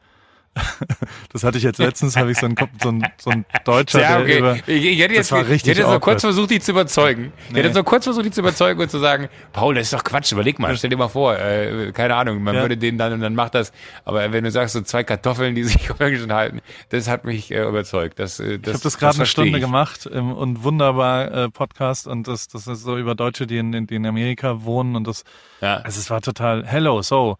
das 1.33 1.43
hatte 1.43 1.57
ich 1.57 1.63
jetzt 1.63 1.79
letztens, 1.79 2.15
habe 2.15 2.31
ich 2.31 2.37
so 2.37 2.45
ein, 2.45 2.55
so 2.81 2.89
ein, 2.89 3.07
so 3.17 3.29
ein 3.31 3.45
Deutscher, 3.65 4.01
Ja, 4.01 4.21
der 4.21 4.37
über. 4.37 4.51
okay. 4.51 4.61
Ich, 4.67 4.85
ich 4.85 4.99
hätte 4.99 5.15
jetzt, 5.15 5.31
war 5.31 5.47
ich 5.49 5.65
hätte 5.65 5.83
so 5.85 5.99
kurz 5.99 6.21
versucht, 6.21 6.51
dich 6.51 6.61
zu 6.61 6.71
überzeugen. 6.71 7.33
Ich 7.49 7.55
hätte 7.55 7.69
Nee. 7.69 7.73
so 7.73 7.83
kurz 7.83 8.03
versucht, 8.03 8.25
dich 8.25 8.33
zu 8.33 8.41
überzeugen 8.41 8.79
und 8.79 8.89
zu 8.91 8.99
sagen, 8.99 9.29
Paul, 9.51 9.75
das 9.75 9.83
ist 9.87 9.93
doch 9.93 10.03
Quatsch, 10.03 10.31
überleg 10.31 10.59
mal, 10.59 10.75
stell 10.77 10.89
dir 10.91 10.97
mal 10.97 11.07
vor, 11.07 11.35
äh, 11.37 11.91
keine 11.91 12.15
Ahnung, 12.15 12.43
man 12.43 12.55
Ja. 12.55 12.61
würde 12.61 12.77
den 12.77 12.97
dann 12.97 13.13
und 13.13 13.21
dann 13.21 13.33
macht 13.35 13.55
das. 13.55 13.71
Aber 14.05 14.31
wenn 14.31 14.43
du 14.43 14.51
sagst, 14.51 14.73
so 14.73 14.81
zwei 14.81 15.03
Kartoffeln, 15.03 15.55
die 15.55 15.63
sich 15.63 15.89
auf 15.89 15.99
Englisch 15.99 16.27
halten, 16.29 16.61
das 16.89 17.07
hat 17.09 17.25
mich 17.25 17.49
äh, 17.51 17.63
überzeugt. 17.67 18.19
Das, 18.19 18.39
äh, 18.39 18.59
das, 18.59 18.67
Ich 18.69 18.73
habe 18.75 18.83
das 18.83 18.97
gerade 18.99 19.15
eine 19.17 19.25
Stunde 19.25 19.57
ich. 19.57 19.63
gemacht 19.63 20.05
im, 20.05 20.31
und 20.33 20.63
wunderbar 20.63 21.31
äh, 21.31 21.49
Podcast 21.49 22.05
und 22.07 22.27
das, 22.27 22.47
das 22.47 22.67
ist 22.67 22.83
so 22.83 22.97
über 22.97 23.15
Deutsche, 23.15 23.47
die 23.47 23.57
in, 23.57 23.87
die 23.87 23.95
in 23.95 24.05
Amerika 24.05 24.63
wohnen 24.63 24.95
und 24.95 25.07
das, 25.07 25.23
Ja. 25.61 25.77
also 25.77 25.99
es 25.99 26.09
war 26.11 26.21
total, 26.21 26.63
hello, 26.65 27.01
so, 27.01 27.37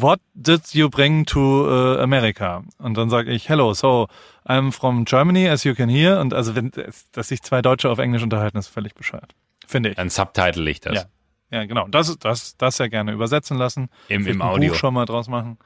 what 0.00 0.20
did 0.34 0.62
you 0.72 0.88
bring 0.88 1.26
to 1.26 1.68
äh, 1.98 2.00
America? 2.00 2.62
Und 2.78 2.96
dann 2.96 3.10
sage 3.10 3.30
ich, 3.30 3.48
hello, 3.48 3.74
so, 3.74 4.08
I'm 4.46 4.72
from 4.72 5.04
Germany, 5.04 5.48
as 5.48 5.64
you 5.64 5.74
can 5.74 5.88
hear. 5.90 6.18
Und 6.20 6.32
also 6.32 6.54
wenn, 6.56 6.72
dass 7.12 7.28
sich 7.28 7.42
zwei 7.42 7.60
Deutsche 7.62 7.90
auf 7.90 7.98
Englisch 7.98 8.22
unterhalten, 8.22 8.56
ist 8.58 8.68
völlig 8.68 8.94
bescheuert. 8.94 9.34
Finde 9.66 9.90
ich. 9.90 9.96
Dann 9.96 10.08
subtitle 10.10 10.68
ich 10.70 10.80
das. 10.80 10.94
Ja. 10.94 11.04
Ja, 11.50 11.66
genau. 11.66 11.86
Das, 11.88 12.16
das, 12.18 12.56
das 12.56 12.78
ja 12.78 12.88
gerne 12.88 13.12
übersetzen 13.12 13.58
lassen. 13.58 13.90
Im- 14.08 14.26
im 14.26 14.40
ein 14.40 14.48
Audio. 14.48 14.70
Buch 14.72 14.78
schon 14.78 14.94
mal 14.94 15.04
draus 15.04 15.28
machen. 15.28 15.58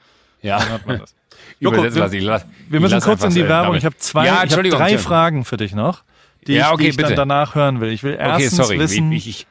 Ja. 0.43 0.59
Dann 0.59 0.68
hat 0.70 0.87
man 0.87 0.99
das. 0.99 1.14
Joko, 1.61 1.77
Übersetzen 1.77 1.95
wir- 1.97 2.03
lasse 2.03 2.16
ich. 2.18 2.24
Lass, 2.24 2.47
Wir 2.68 2.77
ich 2.79 2.81
müssen 2.83 2.95
lass 2.95 3.05
kurz 3.05 3.22
in 3.22 3.31
die 3.31 3.43
Werbung. 3.49 3.66
damit. 3.68 3.79
Ich 3.79 3.85
habe 3.87 3.97
zwei, 3.99 4.27
Ja, 4.27 4.37
ich 4.39 4.43
Entschuldigung, 4.43 4.81
drei. 4.81 4.99
Fragen 4.99 5.45
für 5.45 5.57
dich 5.57 5.74
noch, 5.74 6.03
die, 6.49 6.55
Ja, 6.55 6.66
ich, 6.68 6.72
okay, 6.72 6.83
die 6.85 6.89
ich 6.91 6.97
dann 6.97 7.14
danach 7.14 7.55
hören 7.55 7.81
will. 7.81 7.91
Ich 7.93 8.03
will 8.03 8.14
Okay, 8.14 8.24
erstens 8.27 8.57
sorry. 8.57 8.79
wissen, 8.81 9.12
Ich, 9.12 9.29
ich, 9.29 9.47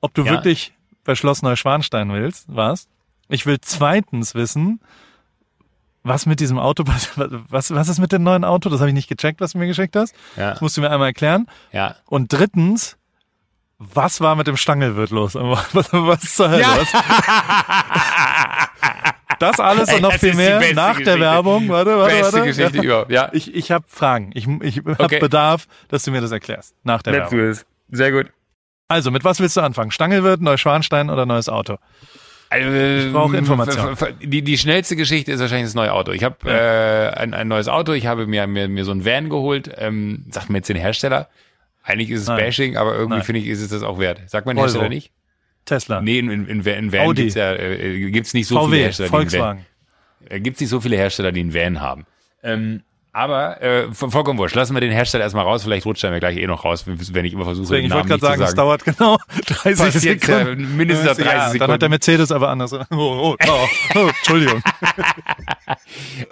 ob 0.00 0.14
du 0.14 0.22
Ja. 0.22 0.30
wirklich 0.32 0.72
bei 1.04 1.16
Schloss 1.16 1.42
Neuschwanstein 1.42 2.12
willst, 2.12 2.46
warst. 2.54 2.88
Ich 3.28 3.46
will 3.46 3.58
zweitens 3.60 4.34
wissen, 4.34 4.80
was 6.02 6.26
mit 6.26 6.38
diesem 6.40 6.58
Auto 6.58 6.84
passiert. 6.84 7.30
Was, 7.48 7.74
was 7.74 7.88
ist 7.88 7.98
mit 7.98 8.12
dem 8.12 8.22
neuen 8.22 8.44
Auto? 8.44 8.68
Das 8.68 8.80
habe 8.80 8.90
ich 8.90 8.94
nicht 8.94 9.08
gecheckt, 9.08 9.40
was 9.40 9.52
du 9.52 9.58
mir 9.58 9.66
geschickt 9.66 9.96
hast. 9.96 10.14
ja, 10.36 10.50
Das 10.52 10.60
musst 10.60 10.76
du 10.76 10.80
mir 10.80 10.90
einmal 10.90 11.08
erklären. 11.08 11.46
ja. 11.72 11.96
Und 12.06 12.32
drittens, 12.32 12.96
was 13.78 14.20
war 14.20 14.36
mit 14.36 14.46
dem 14.46 14.56
Stangelwirt 14.56 15.10
los? 15.10 15.34
Was, 15.34 15.92
was 15.92 16.34
zur 16.34 16.48
Hölle? 16.50 16.62
Ja. 16.62 16.78
Das 19.38 19.60
alles 19.60 19.88
Ey, 19.90 19.96
und 19.96 20.02
noch 20.02 20.12
das 20.12 20.20
viel 20.20 20.34
mehr 20.34 20.58
nach 20.72 20.94
der 20.94 21.04
Geschichte. 21.04 21.20
Werbung. 21.20 21.68
Warte, 21.68 21.98
warte, 21.98 22.14
Beste 22.14 22.32
warte. 22.38 22.46
Geschichte 22.46 22.76
Ja. 22.78 22.82
überhaupt. 22.84 23.10
Ja. 23.10 23.28
Ich, 23.32 23.54
ich 23.54 23.70
habe 23.70 23.84
Fragen. 23.86 24.30
Ich, 24.34 24.46
ich 24.62 24.78
habe 24.78 24.96
Okay. 24.98 25.18
Bedarf, 25.18 25.66
dass 25.88 26.04
du 26.04 26.10
mir 26.10 26.22
das 26.22 26.30
erklärst. 26.30 26.74
Nach 26.84 27.02
der 27.02 27.12
Let's 27.12 27.32
Werbung. 27.32 27.58
Sehr 27.90 28.12
gut. 28.12 28.30
Also, 28.88 29.10
mit 29.10 29.24
was 29.24 29.40
willst 29.40 29.56
du 29.56 29.60
anfangen? 29.60 29.90
Stangelwirt, 29.90 30.40
Neuschwanstein 30.40 31.10
oder 31.10 31.26
neues 31.26 31.48
Auto? 31.50 31.76
Ich 32.54 33.12
brauche 33.12 33.36
Informationen. 33.36 33.96
Ähm, 34.00 34.30
Die, 34.30 34.42
die 34.42 34.58
schnellste 34.58 34.96
Geschichte 34.96 35.32
ist 35.32 35.40
wahrscheinlich 35.40 35.66
das 35.66 35.74
neue 35.74 35.92
Auto. 35.92 36.12
Ich 36.12 36.22
habe 36.22 36.36
äh, 36.48 37.18
ein, 37.18 37.34
ein 37.34 37.48
neues 37.48 37.68
Auto, 37.68 37.92
ich 37.92 38.06
habe 38.06 38.26
mir, 38.26 38.46
mir, 38.46 38.68
mir 38.68 38.84
so 38.84 38.92
ein 38.92 39.04
Van 39.04 39.28
geholt. 39.28 39.70
Ähm, 39.76 40.26
sagt 40.30 40.50
mir 40.50 40.58
jetzt 40.58 40.68
den 40.68 40.76
Hersteller. 40.76 41.28
Eigentlich 41.82 42.10
ist 42.10 42.22
es 42.22 42.28
Nein. 42.28 42.38
Bashing, 42.38 42.76
aber 42.76 42.94
irgendwie 42.94 43.22
finde 43.22 43.40
ich, 43.40 43.46
ist 43.46 43.60
es 43.60 43.68
das 43.68 43.82
auch 43.82 43.98
wert. 43.98 44.22
Sagt 44.26 44.46
man 44.46 44.56
den. 44.56 44.62
Hersteller 44.62 44.88
nicht? 44.88 45.12
Tesla. 45.64 46.00
Nee, 46.00 46.18
in, 46.18 46.30
in, 46.30 46.46
in, 46.46 46.64
in 46.64 46.92
Van 46.92 47.00
Audi. 47.00 47.22
gibt's 47.22 47.34
ja, 47.34 47.52
äh, 47.54 48.10
gibt's 48.10 48.34
nicht 48.34 48.46
so 48.46 48.56
viele 48.60 48.68
VW, 48.68 48.82
Hersteller, 48.82 49.08
die 49.08 49.14
einen 49.14 49.22
Volkswagen. 49.30 49.66
Van, 50.20 50.30
äh, 50.30 50.40
gibt's 50.40 50.60
nicht 50.60 50.70
so 50.70 50.80
viele 50.80 50.96
Hersteller, 50.96 51.32
die 51.32 51.40
einen 51.40 51.54
Van 51.54 51.80
haben. 51.80 52.06
Ähm, 52.42 52.82
aber 53.16 53.62
äh, 53.62 53.92
voll- 53.92 54.10
vollkommen 54.10 54.38
wurscht. 54.38 54.54
Lassen 54.54 54.74
wir 54.74 54.80
den 54.80 54.92
Hersteller 54.92 55.24
erstmal 55.24 55.44
raus. 55.44 55.64
Vielleicht 55.64 55.86
rutscht 55.86 56.04
er 56.04 56.10
mir 56.10 56.20
gleich 56.20 56.36
eh 56.36 56.46
noch 56.46 56.64
raus, 56.64 56.84
wenn 56.86 57.24
ich 57.24 57.32
immer 57.32 57.44
versuche, 57.44 57.64
Deswegen, 57.66 57.82
den 57.82 57.84
ich 57.86 57.90
Namen 57.90 58.10
wollte 58.10 58.20
gerade 58.20 58.36
sagen, 58.38 58.42
es 58.48 58.54
dauert 58.54 58.84
genau 58.84 59.18
30 59.46 59.78
Passiert, 59.92 60.22
äh, 60.22 60.26
Sekunden. 60.26 60.76
mindestens 60.76 61.16
30 61.16 61.24
ja, 61.24 61.32
Dann 61.32 61.42
hat 61.44 61.52
der 61.52 61.66
Sekunden. 61.68 61.90
Mercedes 61.90 62.30
aber 62.32 62.48
anders. 62.50 62.72
Oh, 62.72 62.78
oh, 62.90 63.36
oh, 63.48 63.66
oh 63.96 64.08
Entschuldigung. 64.08 64.62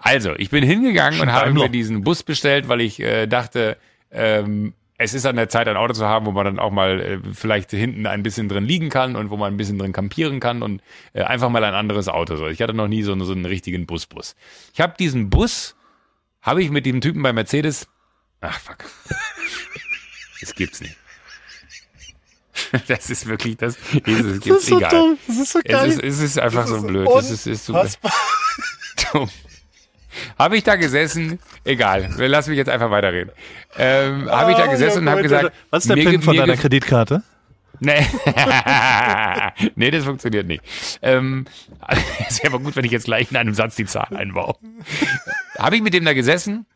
Also, 0.01 0.35
ich 0.37 0.51
bin 0.51 0.65
hingegangen 0.65 1.21
und 1.21 1.33
habe 1.33 1.53
mir 1.53 1.69
diesen 1.69 2.05
Bus 2.05 2.23
bestellt, 2.23 2.69
weil 2.69 2.81
ich 2.81 3.01
äh, 3.01 3.27
dachte, 3.27 3.77
ähm, 4.13 4.75
es 4.97 5.13
ist 5.13 5.27
an 5.27 5.37
der 5.37 5.49
Zeit, 5.49 5.67
ein 5.67 5.77
Auto 5.77 5.93
zu 5.93 6.07
haben, 6.07 6.25
wo 6.27 6.31
man 6.31 6.45
dann 6.45 6.59
auch 6.59 6.71
mal 6.71 7.01
äh, 7.01 7.19
vielleicht 7.33 7.71
hinten 7.73 8.07
ein 8.07 8.23
bisschen 8.23 8.49
drin 8.49 8.65
liegen 8.65 8.91
kann 8.91 9.17
und 9.17 9.31
wo 9.31 9.37
man 9.37 9.53
ein 9.53 9.57
bisschen 9.57 9.79
drin 9.79 9.93
campieren 9.93 10.39
kann 10.39 10.63
und 10.63 10.83
äh, 11.15 11.23
einfach 11.23 11.49
mal 11.49 11.65
ein 11.65 11.75
anderes 11.75 12.09
Auto. 12.09 12.37
So. 12.37 12.47
Ich 12.47 12.61
hatte 12.63 12.75
noch 12.75 12.87
nie 12.89 13.03
so, 13.03 13.19
so 13.25 13.33
einen 13.33 13.45
richtigen 13.45 13.87
Busbus. 13.87 14.37
Ich 14.73 14.81
habe 14.81 14.95
diesen 14.99 15.31
Bus, 15.31 15.75
habe 16.45 16.63
ich 16.63 16.71
mit 16.71 16.87
dem 16.87 17.01
Typen 17.01 17.23
bei 17.23 17.33
Mercedes. 17.33 17.89
Ach 18.41 18.59
fuck. 18.61 18.79
Das 20.41 20.55
gibt's 20.55 20.81
nicht. 20.83 20.97
Das 22.87 23.09
ist 23.11 23.27
wirklich 23.27 23.57
das. 23.57 23.77
Jesus, 24.05 24.35
Das 24.35 24.41
gibt's 24.45 24.63
ist 24.65 24.67
so 24.69 24.79
egal. 24.79 24.91
dumm. 24.91 25.19
Das 25.27 25.37
ist 25.39 25.53
so 25.53 25.59
Es 25.65 25.73
geil. 25.73 25.89
ist, 25.89 26.03
es 26.03 26.21
ist 26.21 26.39
einfach 26.39 26.61
Das 26.63 26.69
so 26.71 26.77
ist 26.77 26.87
blöd. 26.87 27.09
Es 27.19 27.31
ist, 27.31 27.47
ist 27.47 27.65
super 27.67 27.89
dumm. 29.13 29.31
Habe 30.39 30.57
ich 30.57 30.63
da 30.65 30.77
gesessen? 30.77 31.39
Egal, 31.65 32.13
lass 32.19 32.47
mich 32.47 32.57
jetzt 32.59 32.69
einfach 32.69 32.91
weiterreden. 32.91 33.33
Ähm, 33.77 34.31
habe 34.31 34.53
ich 34.53 34.57
da 34.59 34.67
Oh, 34.67 34.71
gesessen 34.71 34.99
und 35.01 35.05
ja, 35.07 35.11
habe 35.13 35.23
gesagt, 35.23 35.53
Was 35.71 35.85
ist 35.85 35.89
der 35.89 35.97
mir 35.97 36.11
PIN 36.11 36.23
von 36.23 36.35
mir 36.37 36.43
deiner 36.43 36.57
Kreditkarte? 36.57 37.23
Nee. 37.81 38.07
nee, 39.75 39.91
das 39.91 40.05
funktioniert 40.05 40.47
nicht. 40.47 40.63
Ähm, 41.03 41.47
es 42.29 42.43
wäre 42.43 42.55
aber 42.55 42.63
gut, 42.63 42.77
wenn 42.77 42.85
ich 42.85 42.93
jetzt 42.93 43.05
gleich 43.07 43.31
in 43.33 43.37
einem 43.37 43.55
Satz 43.55 43.75
die 43.77 43.85
Zahl 43.87 44.15
einbaue. 44.17 44.55
Habe 45.59 45.77
ich 45.77 45.83
mit 45.83 45.95
dem 45.95 46.05
da 46.05 46.13
gesessen 46.13 46.67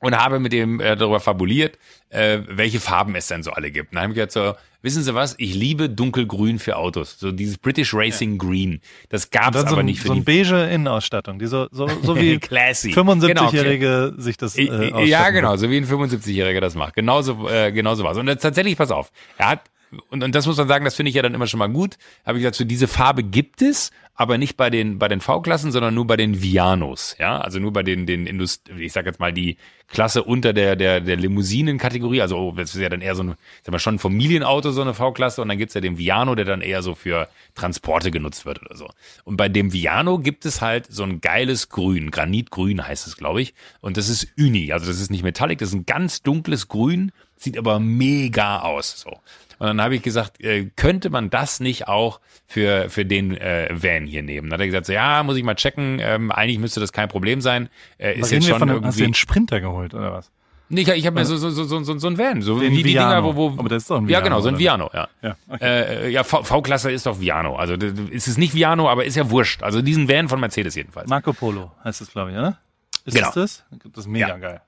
und 0.00 0.16
habe 0.16 0.40
mit 0.40 0.52
dem 0.52 0.80
äh, 0.80 0.96
darüber 0.96 1.20
fabuliert, 1.20 1.78
äh, 2.08 2.38
welche 2.48 2.80
Farben 2.80 3.14
es 3.14 3.28
denn 3.28 3.42
so 3.42 3.50
alle 3.52 3.70
gibt. 3.70 3.92
Und 3.92 3.96
dann 3.96 4.04
habe 4.04 4.12
ich 4.12 4.16
gesagt 4.16 4.32
so, 4.32 4.54
wissen 4.82 5.02
Sie 5.02 5.14
was, 5.14 5.34
ich 5.38 5.54
liebe 5.54 5.90
dunkelgrün 5.90 6.58
für 6.58 6.76
Autos. 6.76 7.18
So 7.18 7.32
dieses 7.32 7.58
British 7.58 7.92
Racing 7.92 8.38
Green. 8.38 8.80
Das 9.10 9.30
gab 9.30 9.54
es 9.54 9.62
so, 9.62 9.66
aber 9.68 9.78
ein, 9.78 9.86
nicht 9.86 10.00
für 10.00 10.08
so 10.08 10.14
die 10.14 10.20
ein 10.20 10.24
beige 10.24 10.64
Innenausstattung, 10.64 11.38
die 11.38 11.46
so, 11.46 11.68
so, 11.70 11.86
so 12.02 12.18
wie 12.18 12.38
Classy. 12.40 12.92
75-Jährige 12.92 14.14
sich 14.16 14.36
das 14.38 14.56
äh. 14.56 15.04
Ja, 15.04 15.30
genau, 15.30 15.56
so 15.56 15.70
wie 15.70 15.76
ein 15.76 15.86
75-Jähriger 15.86 16.60
das 16.60 16.74
macht. 16.74 16.94
Genauso, 16.94 17.48
äh, 17.48 17.70
genauso 17.70 18.02
war's. 18.04 18.16
Und 18.16 18.28
jetzt 18.28 18.42
tatsächlich, 18.42 18.76
pass 18.76 18.90
auf, 18.90 19.12
er 19.36 19.50
hat, 19.50 19.70
und, 20.10 20.22
und 20.22 20.34
das 20.34 20.46
muss 20.46 20.56
man 20.56 20.68
sagen, 20.68 20.84
das 20.84 20.94
finde 20.94 21.10
ich 21.10 21.16
ja 21.16 21.22
dann 21.22 21.34
immer 21.34 21.46
schon 21.46 21.58
mal 21.58 21.68
gut, 21.68 21.96
habe 22.24 22.38
ich 22.38 22.42
gesagt, 22.42 22.56
so 22.56 22.64
diese 22.64 22.88
Farbe 22.88 23.22
gibt 23.22 23.62
es, 23.62 23.90
aber 24.14 24.36
nicht 24.36 24.56
bei 24.56 24.70
den, 24.70 24.98
bei 24.98 25.08
den 25.08 25.20
V-Klassen, 25.20 25.72
sondern 25.72 25.94
nur 25.94 26.06
bei 26.06 26.16
den 26.16 26.42
Vianos, 26.42 27.16
ja, 27.18 27.40
also 27.40 27.58
nur 27.58 27.72
bei 27.72 27.82
den, 27.82 28.06
den 28.06 28.26
Indust 28.26 28.68
ich 28.78 28.92
sag 28.92 29.06
jetzt 29.06 29.20
mal 29.20 29.32
die 29.32 29.56
Klasse 29.90 30.22
unter 30.22 30.52
der, 30.52 30.76
der, 30.76 31.00
der 31.00 31.16
Limousinen-Kategorie. 31.16 32.22
Also 32.22 32.36
oh, 32.36 32.52
das 32.52 32.74
ist 32.74 32.80
ja 32.80 32.88
dann 32.88 33.00
eher 33.00 33.14
so 33.14 33.24
ein, 33.24 33.34
sag 33.62 33.72
mal, 33.72 33.78
schon 33.78 33.96
ein 33.96 33.98
Familienauto, 33.98 34.70
so 34.70 34.82
eine 34.82 34.94
V-Klasse. 34.94 35.42
Und 35.42 35.48
dann 35.48 35.58
gibt's 35.58 35.74
ja 35.74 35.80
den 35.80 35.98
Viano, 35.98 36.34
der 36.34 36.44
dann 36.44 36.60
eher 36.60 36.82
so 36.82 36.94
für 36.94 37.28
Transporte 37.54 38.10
genutzt 38.10 38.46
wird 38.46 38.62
oder 38.62 38.76
so. 38.76 38.88
Und 39.24 39.36
bei 39.36 39.48
dem 39.48 39.72
Viano 39.72 40.18
gibt 40.18 40.44
es 40.46 40.60
halt 40.60 40.86
so 40.88 41.02
ein 41.02 41.20
geiles 41.20 41.68
Grün. 41.68 42.10
Granitgrün 42.10 42.86
heißt 42.86 43.06
es, 43.06 43.16
glaube 43.16 43.42
ich. 43.42 43.54
Und 43.80 43.96
das 43.96 44.08
ist 44.08 44.28
Uni. 44.38 44.72
Also 44.72 44.86
das 44.86 45.00
ist 45.00 45.10
nicht 45.10 45.24
Metallic, 45.24 45.58
das 45.58 45.70
ist 45.70 45.74
ein 45.74 45.86
ganz 45.86 46.22
dunkles 46.22 46.68
Grün, 46.68 47.10
sieht 47.40 47.58
aber 47.58 47.80
mega 47.80 48.60
aus. 48.60 49.00
So. 49.00 49.10
Und 49.58 49.66
dann 49.66 49.80
habe 49.82 49.94
ich 49.96 50.02
gesagt, 50.02 50.40
äh, 50.40 50.66
könnte 50.76 51.10
man 51.10 51.28
das 51.30 51.60
nicht 51.60 51.88
auch 51.88 52.20
für, 52.46 52.88
für 52.88 53.04
den 53.04 53.36
äh, 53.36 53.68
Van 53.72 54.06
hier 54.06 54.22
nehmen? 54.22 54.48
Dann 54.48 54.54
hat 54.54 54.60
er 54.60 54.66
gesagt, 54.66 54.86
so, 54.86 54.92
ja, 54.92 55.22
muss 55.22 55.36
ich 55.36 55.42
mal 55.44 55.54
checken. 55.54 55.98
Ähm, 56.00 56.30
eigentlich 56.30 56.58
müsste 56.58 56.80
das 56.80 56.92
kein 56.92 57.08
Problem 57.08 57.40
sein. 57.40 57.68
Äh, 57.98 58.18
ist 58.18 58.30
jetzt 58.30 58.46
schon 58.46 58.58
von 58.58 58.70
einem, 58.70 58.84
hast 58.84 58.96
du 58.98 59.02
irgendwie. 59.02 59.10
den 59.10 59.14
Sprinter 59.14 59.60
geholt 59.60 59.92
oder 59.94 60.12
was? 60.12 60.30
Nee, 60.72 60.82
ich, 60.82 60.88
ich 60.88 61.04
habe 61.06 61.18
mir 61.18 61.24
so, 61.26 61.36
so, 61.36 61.50
so, 61.50 61.64
so, 61.64 61.82
so, 61.82 61.98
so 61.98 62.06
ein 62.06 62.16
Van, 62.16 62.42
so 62.42 62.60
Den 62.60 62.70
wie 62.72 62.76
die. 62.84 62.92
Dinger, 62.92 63.24
wo, 63.24 63.34
wo 63.34 63.48
Aber 63.58 63.68
das 63.68 63.82
ist 63.82 63.90
doch 63.90 63.96
ein 63.96 64.04
Ja, 64.04 64.18
Viano, 64.20 64.24
genau, 64.24 64.40
so 64.40 64.48
ein? 64.50 64.58
Viano, 64.58 64.88
ja. 64.94 65.08
Ja, 65.20 65.36
okay. 65.48 65.64
Äh, 65.64 66.08
ja, 66.10 66.22
V-Klasse 66.22 66.92
ist 66.92 67.06
doch 67.06 67.18
Viano. 67.18 67.56
Also 67.56 67.74
ist 67.74 68.28
es 68.28 68.38
nicht 68.38 68.54
Viano, 68.54 68.88
aber 68.88 69.04
ist 69.04 69.16
ja 69.16 69.28
wurscht. 69.30 69.64
Also 69.64 69.82
diesen 69.82 70.08
Van 70.08 70.28
von 70.28 70.38
Mercedes 70.38 70.76
jedenfalls. 70.76 71.08
Marco 71.10 71.32
Polo 71.32 71.72
heißt 71.82 72.00
es, 72.02 72.12
glaube 72.12 72.30
ich, 72.30 72.36
oder? 72.36 72.58
Ist 73.04 73.14
Genau. 73.16 73.26
das 73.26 73.34
das? 73.34 73.64
Das 73.92 74.04
ist 74.04 74.06
mega 74.10 74.28
Ja. 74.28 74.36
geil. 74.38 74.60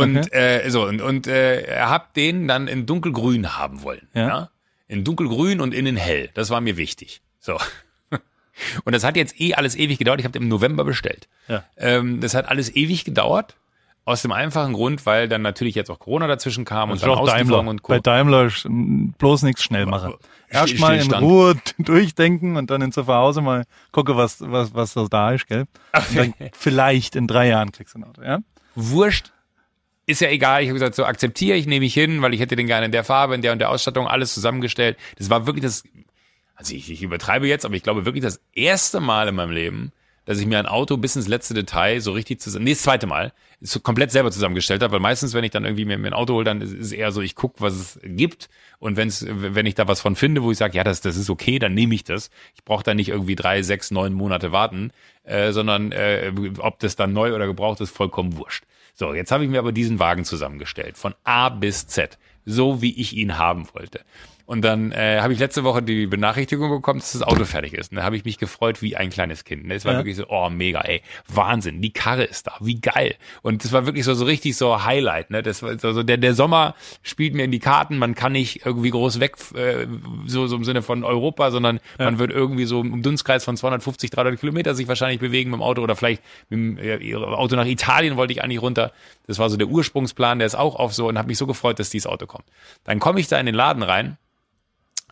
Und 0.00 0.16
okay. 0.18 0.58
äh, 0.60 0.70
so 0.70 0.86
und 0.86 1.00
und 1.00 1.26
äh, 1.26 1.80
hab 1.80 2.14
den 2.14 2.48
dann 2.48 2.68
in 2.68 2.86
dunkelgrün 2.86 3.56
haben 3.56 3.82
wollen. 3.82 4.08
Ja. 4.14 4.28
Ja. 4.28 4.50
In 4.88 5.04
dunkelgrün 5.04 5.60
und 5.60 5.72
innen 5.72 5.96
hell. 5.96 6.30
Das 6.34 6.50
war 6.50 6.60
mir 6.60 6.76
wichtig. 6.76 7.22
So. 7.38 7.58
Und 8.84 8.94
das 8.94 9.04
hat 9.04 9.16
jetzt 9.16 9.40
eh 9.40 9.54
alles 9.54 9.76
ewig 9.76 9.98
gedauert. 9.98 10.20
Ich 10.20 10.24
habe 10.24 10.32
den 10.32 10.42
im 10.42 10.48
November 10.48 10.84
bestellt. 10.84 11.28
Ja. 11.48 11.64
Ähm, 11.76 12.20
das 12.20 12.34
hat 12.34 12.48
alles 12.48 12.74
ewig 12.74 13.04
gedauert. 13.04 13.56
Aus 14.06 14.22
dem 14.22 14.32
einfachen 14.32 14.72
Grund, 14.72 15.06
weil 15.06 15.28
dann 15.28 15.42
natürlich 15.42 15.74
jetzt 15.74 15.90
auch 15.90 15.98
Corona 15.98 16.26
dazwischen 16.26 16.64
kam 16.64 16.90
und 16.90 16.96
Das 16.96 17.02
ist 17.02 17.08
dann 17.08 17.18
Auslieferung 17.18 17.48
Daimler. 17.50 17.70
und 17.70 17.82
Co. 17.82 17.92
Bei 17.92 18.00
Daimler 18.00 18.50
bloß 19.18 19.42
nichts 19.42 19.62
schnell 19.62 19.86
machen. 19.86 20.14
Erstmal 20.48 20.98
in. 20.98 21.12
Ruhe 21.12 21.54
durchdenken 21.78 22.56
und 22.56 22.70
dann 22.70 22.82
in 22.82 22.92
zu 22.92 23.06
Hause 23.06 23.40
mal 23.40 23.64
gucke, 23.92 24.16
was, 24.16 24.40
was, 24.40 24.74
was 24.74 24.94
da 25.10 25.32
ist, 25.32 25.46
gell? 25.46 25.66
Und 25.92 26.16
dann 26.16 26.34
vielleicht 26.52 27.14
in 27.14 27.26
drei 27.26 27.48
Jahren 27.48 27.72
kriegst 27.72 27.94
du 27.94 28.00
ein 28.00 28.04
Auto, 28.04 28.22
ja? 28.22 28.40
Wurscht. 28.74 29.32
Ist 30.10 30.20
ja 30.20 30.28
egal. 30.28 30.62
Ich 30.62 30.68
habe 30.68 30.74
gesagt, 30.74 30.96
so 30.96 31.04
akzeptiere 31.04 31.56
ich, 31.56 31.66
nehme 31.66 31.84
ich 31.84 31.94
hin, 31.94 32.20
weil 32.20 32.34
ich 32.34 32.40
hätte 32.40 32.56
den 32.56 32.66
gerne 32.66 32.86
in 32.86 32.92
der 32.92 33.04
Farbe, 33.04 33.34
in 33.36 33.42
der 33.42 33.52
und 33.52 33.60
der 33.60 33.70
Ausstattung, 33.70 34.08
alles 34.08 34.34
zusammengestellt. 34.34 34.96
Das 35.18 35.30
war 35.30 35.46
wirklich 35.46 35.62
das, 35.62 35.84
also 36.56 36.74
ich, 36.74 36.90
ich 36.90 37.02
übertreibe 37.02 37.46
jetzt, 37.46 37.64
aber 37.64 37.76
ich 37.76 37.84
glaube 37.84 38.04
wirklich 38.04 38.24
das 38.24 38.40
erste 38.52 38.98
Mal 38.98 39.28
in 39.28 39.36
meinem 39.36 39.52
Leben, 39.52 39.92
dass 40.24 40.40
ich 40.40 40.46
mir 40.46 40.58
ein 40.58 40.66
Auto 40.66 40.96
bis 40.96 41.14
ins 41.14 41.28
letzte 41.28 41.54
Detail 41.54 42.00
so 42.00 42.10
richtig 42.10 42.40
zusammen, 42.40 42.64
nee, 42.64 42.72
das 42.72 42.82
zweite 42.82 43.06
Mal, 43.06 43.32
so 43.60 43.78
komplett 43.78 44.10
selber 44.10 44.32
zusammengestellt 44.32 44.82
habe, 44.82 44.94
weil 44.94 45.00
meistens, 45.00 45.32
wenn 45.32 45.44
ich 45.44 45.52
dann 45.52 45.64
irgendwie 45.64 45.84
mir, 45.84 45.96
mir 45.96 46.08
ein 46.08 46.12
Auto 46.12 46.34
hole, 46.34 46.44
dann 46.44 46.60
ist 46.60 46.72
es 46.72 46.92
eher 46.92 47.12
so, 47.12 47.20
ich 47.20 47.36
guck, 47.36 47.60
was 47.60 47.74
es 47.74 48.00
gibt 48.02 48.48
und 48.78 48.96
wenn's, 48.96 49.24
wenn 49.28 49.66
ich 49.66 49.74
da 49.74 49.86
was 49.86 50.00
von 50.00 50.16
finde, 50.16 50.42
wo 50.42 50.50
ich 50.50 50.58
sage, 50.58 50.76
ja, 50.76 50.82
das, 50.82 51.02
das 51.02 51.16
ist 51.16 51.30
okay, 51.30 51.58
dann 51.58 51.74
nehme 51.74 51.94
ich 51.94 52.02
das. 52.02 52.30
Ich 52.56 52.64
brauche 52.64 52.82
da 52.82 52.94
nicht 52.94 53.10
irgendwie 53.10 53.36
drei, 53.36 53.62
sechs, 53.62 53.90
neun 53.90 54.12
Monate 54.12 54.50
warten, 54.50 54.92
äh, 55.24 55.52
sondern 55.52 55.92
äh, 55.92 56.32
ob 56.58 56.78
das 56.80 56.96
dann 56.96 57.12
neu 57.12 57.34
oder 57.34 57.46
gebraucht 57.46 57.80
ist, 57.80 57.90
vollkommen 57.90 58.36
wurscht. 58.36 58.64
So, 58.94 59.14
jetzt 59.14 59.32
habe 59.32 59.44
ich 59.44 59.50
mir 59.50 59.58
aber 59.58 59.72
diesen 59.72 59.98
Wagen 59.98 60.24
zusammengestellt, 60.24 60.96
von 60.96 61.14
A 61.24 61.48
bis 61.48 61.86
Z, 61.86 62.18
so 62.44 62.82
wie 62.82 62.98
ich 63.00 63.16
ihn 63.16 63.38
haben 63.38 63.68
wollte. 63.72 64.00
Und 64.50 64.62
dann 64.62 64.90
äh, 64.90 65.20
habe 65.20 65.32
ich 65.32 65.38
letzte 65.38 65.62
Woche 65.62 65.80
die 65.80 66.08
Benachrichtigung 66.08 66.70
bekommen, 66.70 66.98
dass 66.98 67.12
das 67.12 67.22
Auto 67.22 67.44
fertig 67.44 67.72
ist. 67.72 67.92
Und 67.92 67.98
da 67.98 68.02
habe 68.02 68.16
ich 68.16 68.24
mich 68.24 68.36
gefreut 68.36 68.82
wie 68.82 68.96
ein 68.96 69.08
kleines 69.08 69.44
Kind. 69.44 69.70
Es 69.70 69.84
war 69.84 69.92
Ja. 69.92 69.98
wirklich 70.00 70.16
so, 70.16 70.24
oh 70.28 70.50
mega, 70.50 70.80
ey, 70.80 71.02
Wahnsinn, 71.28 71.80
die 71.80 71.92
Karre 71.92 72.24
ist 72.24 72.48
da, 72.48 72.54
wie 72.58 72.80
geil. 72.80 73.14
Und 73.42 73.62
das 73.62 73.70
war 73.70 73.86
wirklich 73.86 74.04
so 74.04 74.12
so 74.14 74.24
richtig 74.24 74.56
so 74.56 74.82
Highlight. 74.84 75.30
Ne? 75.30 75.44
Das 75.44 75.62
war 75.62 75.78
so, 75.78 75.92
so 75.92 76.02
der 76.02 76.16
der 76.16 76.34
Sommer 76.34 76.74
spielt 77.04 77.34
mir 77.34 77.44
in 77.44 77.52
die 77.52 77.60
Karten. 77.60 77.96
Man 77.96 78.16
kann 78.16 78.32
nicht 78.32 78.66
irgendwie 78.66 78.90
groß 78.90 79.20
weg, 79.20 79.36
äh, 79.54 79.86
so 80.26 80.48
so 80.48 80.56
im 80.56 80.64
Sinne 80.64 80.82
von 80.82 81.04
Europa, 81.04 81.52
sondern 81.52 81.78
man 81.98 82.18
wird 82.18 82.32
irgendwie 82.32 82.64
so 82.64 82.80
im 82.80 83.02
Dunstkreis 83.04 83.44
von 83.44 83.56
250, 83.56 84.10
300 84.10 84.40
Kilometer 84.40 84.74
sich 84.74 84.88
wahrscheinlich 84.88 85.20
bewegen 85.20 85.50
mit 85.52 85.58
dem 85.60 85.62
Auto 85.62 85.80
oder 85.80 85.94
vielleicht 85.94 86.24
mit 86.48 86.58
dem 86.58 86.76
äh, 86.76 87.14
Auto 87.14 87.54
nach 87.54 87.66
Italien 87.66 88.16
wollte 88.16 88.32
ich 88.32 88.42
eigentlich 88.42 88.62
runter. 88.62 88.90
Das 89.28 89.38
war 89.38 89.48
so 89.48 89.56
der 89.56 89.68
Ursprungsplan, 89.68 90.40
der 90.40 90.46
ist 90.46 90.56
auch 90.56 90.74
auf 90.74 90.92
so 90.92 91.06
und 91.06 91.18
habe 91.18 91.28
mich 91.28 91.38
so 91.38 91.46
gefreut, 91.46 91.78
dass 91.78 91.90
dieses 91.90 92.08
Auto 92.08 92.26
kommt. 92.26 92.46
Dann 92.82 92.98
komme 92.98 93.20
ich 93.20 93.28
da 93.28 93.38
in 93.38 93.46
den 93.46 93.54
Laden 93.54 93.84
rein 93.84 94.16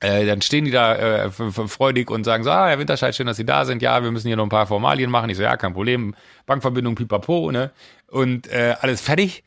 äh, 0.01 0.27
dann 0.27 0.43
stehen 0.43 0.65
die 0.65 0.71
da 0.71 1.25
äh, 1.25 1.31
freudig 1.31 2.11
und 2.11 2.25
sagen 2.25 2.45
so, 2.45 2.51
ah, 2.51 2.69
Herr 2.69 2.79
Winterscheid, 2.79 3.15
schön, 3.15 3.27
dass 3.27 3.37
Sie 3.37 3.45
da 3.45 3.65
sind. 3.65 3.83
Ja, 3.83 4.03
wir 4.03 4.11
müssen 4.11 4.29
hier 4.29 4.37
noch 4.37 4.45
ein 4.45 4.51
paar 4.51 4.67
Formalien 4.67 5.11
machen. 5.11 5.31
Ich 5.31 5.37
so, 5.37 5.43
ja, 5.43 5.57
kein 5.57 5.73
Problem. 5.73 6.15
Bankverbindung, 6.47 6.95
pipapo, 6.95 7.51
ne? 7.51 7.73
Und 8.07 8.47
äh, 8.49 8.77
alles 8.81 9.01
fertig. 9.01 9.45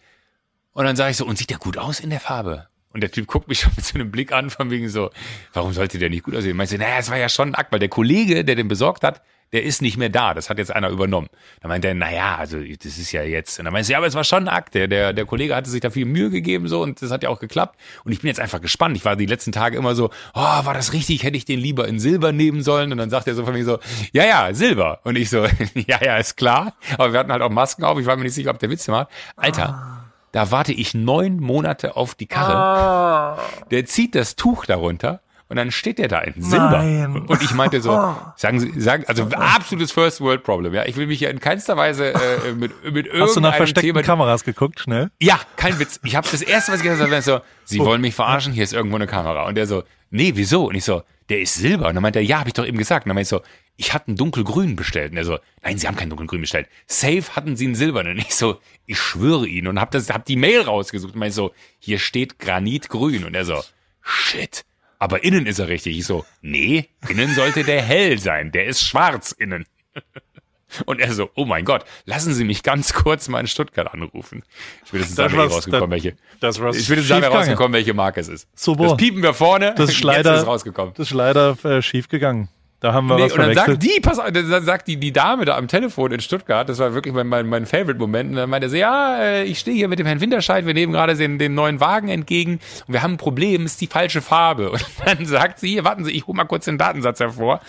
Und 0.73 0.85
dann 0.85 0.95
sage 0.95 1.11
ich 1.11 1.17
so, 1.17 1.25
und 1.25 1.37
sieht 1.37 1.49
der 1.49 1.57
gut 1.57 1.77
aus 1.77 1.99
in 1.99 2.09
der 2.09 2.19
Farbe? 2.19 2.67
Und 2.93 3.01
der 3.01 3.11
Typ 3.11 3.27
guckt 3.27 3.47
mich 3.47 3.59
schon 3.61 3.71
mit 3.75 3.85
so 3.85 3.95
einem 3.95 4.11
Blick 4.11 4.31
an, 4.31 4.49
von 4.49 4.69
wegen 4.69 4.89
so, 4.89 5.09
warum 5.53 5.73
sollte 5.73 5.97
der 5.99 6.09
nicht 6.09 6.23
gut 6.23 6.35
aussehen? 6.35 6.57
Meinst 6.57 6.73
du, 6.73 6.77
naja, 6.77 6.97
es 6.99 7.09
war 7.09 7.17
ja 7.17 7.29
schon 7.29 7.49
ein 7.49 7.55
Akt, 7.55 7.71
weil 7.71 7.79
der 7.79 7.89
Kollege, 7.89 8.43
der 8.43 8.55
den 8.55 8.67
besorgt 8.67 9.03
hat, 9.03 9.21
der 9.53 9.63
ist 9.63 9.81
nicht 9.81 9.97
mehr 9.97 10.09
da. 10.09 10.33
Das 10.33 10.49
hat 10.49 10.57
jetzt 10.57 10.73
einer 10.73 10.89
übernommen. 10.89 11.27
Dann 11.61 11.69
meint 11.69 11.83
er, 11.83 11.93
naja, 11.93 12.37
also 12.37 12.57
das 12.59 12.97
ist 12.97 13.11
ja 13.11 13.23
jetzt. 13.23 13.59
Und 13.59 13.65
dann 13.65 13.73
meinst 13.73 13.89
du, 13.89 13.93
ja, 13.93 13.97
aber 13.97 14.07
es 14.07 14.15
war 14.15 14.23
schon 14.23 14.47
ein 14.47 14.53
Akt. 14.53 14.75
Der, 14.75 14.87
der, 14.87 15.13
der 15.13 15.25
Kollege 15.25 15.55
hatte 15.55 15.69
sich 15.69 15.81
da 15.81 15.89
viel 15.89 16.05
Mühe 16.05 16.29
gegeben 16.29 16.67
so 16.67 16.81
und 16.81 17.01
das 17.01 17.11
hat 17.11 17.23
ja 17.23 17.29
auch 17.29 17.39
geklappt. 17.39 17.79
Und 18.05 18.11
ich 18.11 18.21
bin 18.21 18.27
jetzt 18.29 18.39
einfach 18.39 18.61
gespannt. 18.61 18.95
Ich 18.95 19.03
war 19.03 19.15
die 19.15 19.25
letzten 19.25 19.51
Tage 19.51 19.77
immer 19.77 19.93
so, 19.95 20.09
oh, 20.33 20.39
war 20.39 20.73
das 20.73 20.93
richtig? 20.93 21.23
Hätte 21.23 21.37
ich 21.37 21.45
den 21.45 21.59
lieber 21.59 21.87
in 21.87 21.99
Silber 21.99 22.31
nehmen 22.31 22.63
sollen? 22.63 22.91
Und 22.91 22.97
dann 22.97 23.09
sagt 23.09 23.27
er 23.27 23.35
so 23.35 23.43
von 23.43 23.53
mir 23.53 23.65
so, 23.65 23.79
ja, 24.13 24.25
ja, 24.25 24.53
Silber. 24.53 24.99
Und 25.03 25.17
ich 25.17 25.29
so, 25.29 25.45
ja, 25.75 25.99
ja, 26.01 26.17
ist 26.17 26.37
klar. 26.37 26.73
Aber 26.97 27.11
wir 27.11 27.19
hatten 27.19 27.31
halt 27.31 27.41
auch 27.41 27.49
Masken 27.49 27.83
auf. 27.83 27.99
Ich 27.99 28.05
war 28.05 28.15
mir 28.15 28.23
nicht 28.23 28.35
sicher, 28.35 28.51
ob 28.51 28.59
der 28.59 28.69
Witz 28.69 28.87
macht. 28.87 29.09
Alter. 29.35 29.97
Da 30.31 30.49
warte 30.49 30.71
ich 30.71 30.93
neun 30.93 31.41
Monate 31.41 31.97
auf 31.97 32.15
die 32.15 32.25
Karre. 32.25 33.37
Der 33.69 33.85
zieht 33.85 34.15
das 34.15 34.37
Tuch 34.37 34.65
darunter 34.65 35.19
und 35.51 35.57
dann 35.57 35.69
steht 35.69 35.97
der 35.99 36.07
da 36.07 36.19
in 36.19 36.41
Silber. 36.41 36.81
Nein. 36.81 37.25
Und 37.27 37.41
ich 37.43 37.53
meinte 37.53 37.81
so, 37.81 37.91
sagen 38.37 38.61
Sie, 38.61 38.79
sagen, 38.79 39.03
also 39.07 39.25
absolutes 39.25 39.91
First 39.91 40.21
World 40.21 40.43
Problem. 40.43 40.73
Ja, 40.73 40.85
ich 40.85 40.95
will 40.95 41.07
mich 41.07 41.19
ja 41.19 41.29
in 41.29 41.41
keinster 41.41 41.75
Weise 41.75 42.13
äh, 42.13 42.53
mit 42.53 42.71
mit 42.89 43.09
Hast 43.19 43.35
du 43.35 43.41
nach 43.41 43.57
versteckten 43.57 43.93
Thema. 43.93 44.01
Kameras 44.01 44.45
geguckt, 44.45 44.79
schnell? 44.79 45.11
Ja, 45.21 45.41
kein 45.57 45.77
Witz. 45.77 45.99
Ich 46.05 46.15
habe 46.15 46.25
das 46.31 46.41
erste, 46.41 46.71
was 46.71 46.79
ich 46.79 46.85
gesagt 46.85 47.01
habe, 47.01 47.21
so, 47.21 47.41
Sie 47.65 47.79
wollen 47.79 47.99
mich 47.99 48.15
verarschen, 48.15 48.53
hier 48.53 48.63
ist 48.63 48.71
irgendwo 48.71 48.95
eine 48.95 49.07
Kamera. 49.07 49.45
Und 49.45 49.55
der 49.55 49.67
so, 49.67 49.83
nee, 50.09 50.31
wieso? 50.35 50.69
Und 50.69 50.75
ich 50.75 50.85
so, 50.85 51.03
der 51.27 51.41
ist 51.41 51.55
Silber. 51.55 51.89
Und 51.89 51.95
dann 51.95 52.01
meinte 52.01 52.19
er, 52.19 52.25
ja, 52.25 52.39
habe 52.39 52.47
ich 52.47 52.53
doch 52.53 52.65
eben 52.65 52.77
gesagt. 52.77 53.05
Und 53.05 53.09
dann 53.09 53.15
meinte 53.15 53.25
ich 53.25 53.29
so, 53.29 53.41
ich 53.75 53.93
hatte 53.93 54.07
einen 54.07 54.17
dunkelgrün 54.17 54.77
bestellt. 54.77 55.11
Und 55.11 55.17
er 55.17 55.25
so, 55.25 55.37
nein, 55.63 55.77
Sie 55.77 55.87
haben 55.87 55.97
keinen 55.97 56.11
dunkelgrün 56.11 56.39
bestellt. 56.39 56.67
Safe 56.87 57.23
hatten 57.35 57.57
Sie 57.57 57.65
einen 57.65 57.75
silbernen. 57.75 58.13
Und 58.13 58.19
ich 58.19 58.35
so, 58.35 58.59
ich 58.85 58.97
schwöre 58.97 59.47
Ihnen. 59.47 59.67
Und 59.67 59.81
hab 59.81 59.91
das, 59.91 60.09
hab 60.09 60.23
die 60.23 60.37
Mail 60.37 60.61
rausgesucht. 60.61 61.13
Und 61.13 61.19
meinte 61.19 61.35
so, 61.35 61.53
hier 61.79 61.99
steht 61.99 62.39
Granitgrün. 62.39 63.25
Und 63.25 63.35
er 63.35 63.43
so, 63.43 63.61
shit. 64.01 64.63
Aber 65.01 65.23
innen 65.23 65.47
ist 65.47 65.57
er 65.57 65.67
richtig. 65.67 65.97
Ich 65.97 66.05
so, 66.05 66.25
nee, 66.43 66.87
innen 67.09 67.33
sollte 67.33 67.63
der 67.63 67.81
hell 67.81 68.19
sein. 68.19 68.51
Der 68.51 68.65
ist 68.65 68.83
schwarz 68.83 69.31
innen. 69.31 69.65
Und 70.85 71.01
er 71.01 71.11
so, 71.11 71.31
oh 71.35 71.43
mein 71.43 71.65
Gott, 71.65 71.85
lassen 72.05 72.35
Sie 72.35 72.43
mich 72.45 72.61
ganz 72.61 72.93
kurz 72.93 73.27
mal 73.27 73.39
in 73.39 73.47
Stuttgart 73.47 73.91
anrufen. 73.91 74.43
Ich 74.85 74.93
will 74.93 75.01
jetzt 75.01 75.15
sagen, 75.15 75.35
war's- 75.35 75.51
rausgekommen, 75.53 75.89
das- 75.89 76.03
welche. 76.03 76.17
das 76.39 76.59
war's 76.61 76.77
ich 76.77 76.87
jetzt 76.87 77.07
sagen, 77.07 77.25
rausgekommen, 77.25 77.73
welche 77.73 77.95
Marke 77.95 78.21
es 78.21 78.27
ist. 78.27 78.47
Super. 78.53 78.83
Das 78.83 78.97
piepen 78.97 79.23
wir 79.23 79.33
vorne. 79.33 79.73
Das 79.75 79.89
ist 79.89 80.03
leider, 80.03 80.35
ist 80.37 80.45
rausgekommen. 80.45 80.93
Das 80.95 81.07
ist 81.07 81.13
leider 81.15 81.57
äh, 81.65 81.81
schief 81.81 82.07
gegangen. 82.07 82.47
Da 82.81 82.93
haben 82.93 83.05
wir 83.05 83.15
Nee, 83.15 83.25
was 83.25 83.33
und 83.33 83.39
dann 83.41 83.53
sagt 83.53 83.83
die, 83.83 83.99
pass 84.01 84.17
auf, 84.17 84.31
dann 84.31 84.65
sagt 84.65 84.87
die, 84.87 84.97
die 84.97 85.13
Dame 85.13 85.45
da 85.45 85.55
am 85.55 85.67
Telefon 85.67 86.11
in 86.11 86.19
Stuttgart, 86.19 86.67
das 86.67 86.79
war 86.79 86.95
wirklich 86.95 87.13
mein, 87.13 87.27
mein, 87.27 87.47
mein 87.47 87.67
Favorite-Moment, 87.67 88.31
und 88.31 88.35
dann 88.37 88.49
meinte 88.49 88.69
sie, 88.69 88.79
ja, 88.79 89.19
äh, 89.21 89.43
ich 89.43 89.59
stehe 89.59 89.77
hier 89.77 89.87
mit 89.87 89.99
dem 89.99 90.07
Herrn 90.07 90.19
Winterscheid, 90.19 90.65
wir 90.65 90.73
nehmen 90.73 90.91
gerade 90.91 91.15
den, 91.15 91.37
den 91.37 91.53
neuen 91.53 91.79
Wagen 91.79 92.09
entgegen 92.09 92.59
und 92.87 92.93
wir 92.93 93.03
haben 93.03 93.13
ein 93.13 93.17
Problem, 93.17 93.67
ist 93.67 93.79
die 93.81 93.87
falsche 93.87 94.23
Farbe. 94.23 94.71
Und 94.71 94.83
dann 95.05 95.27
sagt 95.27 95.59
sie, 95.59 95.69
hier, 95.69 95.83
warten 95.83 96.03
Sie, 96.05 96.11
ich 96.11 96.25
hole 96.25 96.35
mal 96.35 96.45
kurz 96.45 96.65
den 96.65 96.79
Datensatz 96.79 97.19
hervor. 97.19 97.59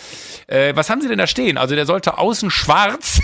Äh, 0.47 0.75
was 0.77 0.89
haben 0.89 1.03
Sie 1.03 1.09
denn 1.09 1.19
da 1.19 1.27
stehen? 1.27 1.59
Also 1.59 1.75
der 1.75 1.85
sollte 1.85 2.17
außen 2.17 2.51
schwarz. 2.51 3.21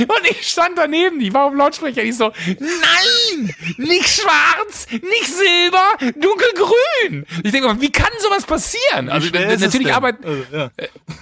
Und 0.00 0.30
ich 0.30 0.48
stand 0.48 0.76
daneben, 0.78 1.18
die 1.20 1.32
war 1.32 1.44
auf 1.44 1.50
dem 1.52 1.58
Lautsprecher, 1.58 2.02
ich 2.02 2.16
so, 2.16 2.32
nein, 2.46 3.54
nicht 3.78 4.08
schwarz, 4.08 4.86
nicht 4.90 5.26
silber, 5.26 6.12
dunkelgrün. 6.16 7.26
Ich 7.42 7.52
denke, 7.52 7.80
wie 7.80 7.90
kann 7.92 8.10
sowas 8.20 8.44
passieren? 8.44 9.08
Also 9.08 9.28
natürlich 9.30 9.92
arbeiten, 9.92 10.24
Also, 10.24 10.42
ja. 10.52 10.70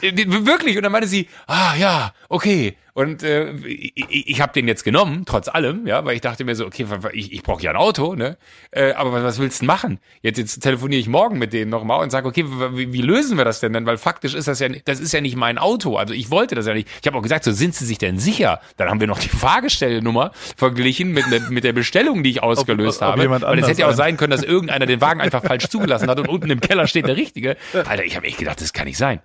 äh, 0.00 0.12
die- 0.12 0.46
wirklich. 0.46 0.76
Und 0.76 0.82
dann 0.84 0.92
meinte 0.92 1.08
sie, 1.08 1.28
ah 1.46 1.74
ja, 1.76 2.14
okay. 2.28 2.76
Und 2.95 3.22
äh, 3.22 3.53
ich, 3.66 3.95
ich 4.28 4.40
habe 4.43 4.53
den 4.53 4.68
jetzt 4.68 4.84
genommen, 4.84 5.22
trotz 5.24 5.49
allem, 5.49 5.86
ja, 5.86 6.05
weil 6.05 6.14
ich 6.14 6.20
dachte 6.20 6.45
mir 6.45 6.55
so, 6.55 6.66
okay, 6.66 6.86
ich, 7.14 7.32
ich 7.32 7.43
brauche 7.43 7.62
ja 7.62 7.70
ein 7.70 7.76
Auto, 7.78 8.14
ne? 8.14 8.36
Äh, 8.70 8.93
aber 8.93 9.24
was, 9.24 9.38
willst 9.38 9.61
du 9.61 9.62
denn 9.62 9.68
machen? 9.68 9.99
Jetzt, 10.20 10.36
jetzt 10.36 10.61
telefoniere 10.61 11.01
ich 11.01 11.09
morgen 11.09 11.38
mit 11.38 11.55
denen 11.55 11.70
nochmal 11.70 12.03
und 12.03 12.11
sage, 12.11 12.28
okay, 12.28 12.45
wie, 12.47 12.93
wie 12.93 13.01
lösen 13.01 13.38
wir 13.38 13.47
das 13.47 13.61
denn 13.61 13.72
denn? 13.72 13.86
Weil 13.86 13.97
faktisch 13.97 14.34
ist 14.34 14.47
das 14.47 14.61
ja, 14.61 14.68
das 14.84 15.01
ist 15.01 15.12
ja 15.12 15.22
nicht 15.22 15.36
mein 15.36 15.57
Auto. 15.57 15.97
Also 15.97 16.12
ich 16.12 16.30
wollte 16.30 16.55
das 16.55 16.66
ja 16.66 16.74
nicht. 16.74 16.86
Ich 17.01 17.07
habe 17.07 17.16
auch 17.16 17.22
gesagt, 17.22 17.45
so 17.45 17.53
sind 17.53 17.74
Sie 17.74 17.86
sich 17.86 17.97
denn 17.97 18.18
sicher? 18.18 18.61
Dann 18.76 18.90
haben 18.90 19.01
wir 19.01 19.07
noch 19.07 19.20
die 19.20 19.30
Fahrgestellnummer 19.30 20.32
verglichen 20.59 21.12
mit, 21.12 21.26
ne- 21.30 21.47
mit 21.49 21.64
der 21.64 21.72
Bestellung, 21.72 22.22
die 22.22 22.28
ich 22.28 22.43
ausgelöst 22.43 23.01
ob 23.01 23.09
habe. 23.09 23.22
jemand 23.22 23.43
Weil 23.45 23.59
es 23.59 23.68
hätte 23.68 23.80
ja 23.80 23.86
auch 23.86 23.90
ein- 23.93 23.97
sein 23.97 24.16
können, 24.18 24.32
dass 24.32 24.43
irgendeiner 24.43 24.84
den 24.84 25.01
Wagen 25.01 25.22
einfach 25.22 25.43
falsch 25.43 25.68
zugelassen 25.68 26.11
hat 26.11 26.20
und 26.20 26.28
unten 26.28 26.51
im 26.51 26.61
Keller 26.61 26.86
steht 26.86 27.07
der 27.07 27.16
Richtige. 27.16 27.57
Alter, 27.72 28.05
ich 28.05 28.16
habe 28.16 28.26
echt 28.26 28.36
gedacht, 28.36 28.61
das 28.61 28.74
kann 28.74 28.84
nicht 28.86 28.99
sein. 28.99 29.20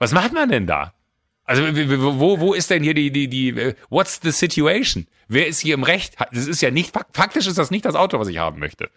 Was 0.00 0.10
macht 0.12 0.32
man 0.32 0.48
denn 0.48 0.66
da? 0.66 0.94
Also 1.44 1.62
wo, 1.64 2.38
wo 2.40 2.54
ist 2.54 2.70
denn 2.70 2.82
hier 2.82 2.94
die, 2.94 3.10
die, 3.10 3.28
die, 3.28 3.48
äh, 3.50 3.74
what's 3.90 4.20
the 4.22 4.30
situation? 4.30 5.06
Wer 5.28 5.46
ist 5.48 5.58
hier 5.60 5.74
im 5.74 5.82
Recht? 5.82 6.14
Das 6.32 6.46
ist 6.46 6.62
ja 6.62 6.70
nicht, 6.70 6.94
fak- 6.94 7.06
faktisch 7.12 7.46
ist 7.46 7.58
das 7.58 7.70
nicht 7.70 7.84
das 7.84 7.94
Auto, 7.94 8.18
was 8.18 8.28
ich 8.28 8.38
haben 8.38 8.60
möchte. 8.60 8.90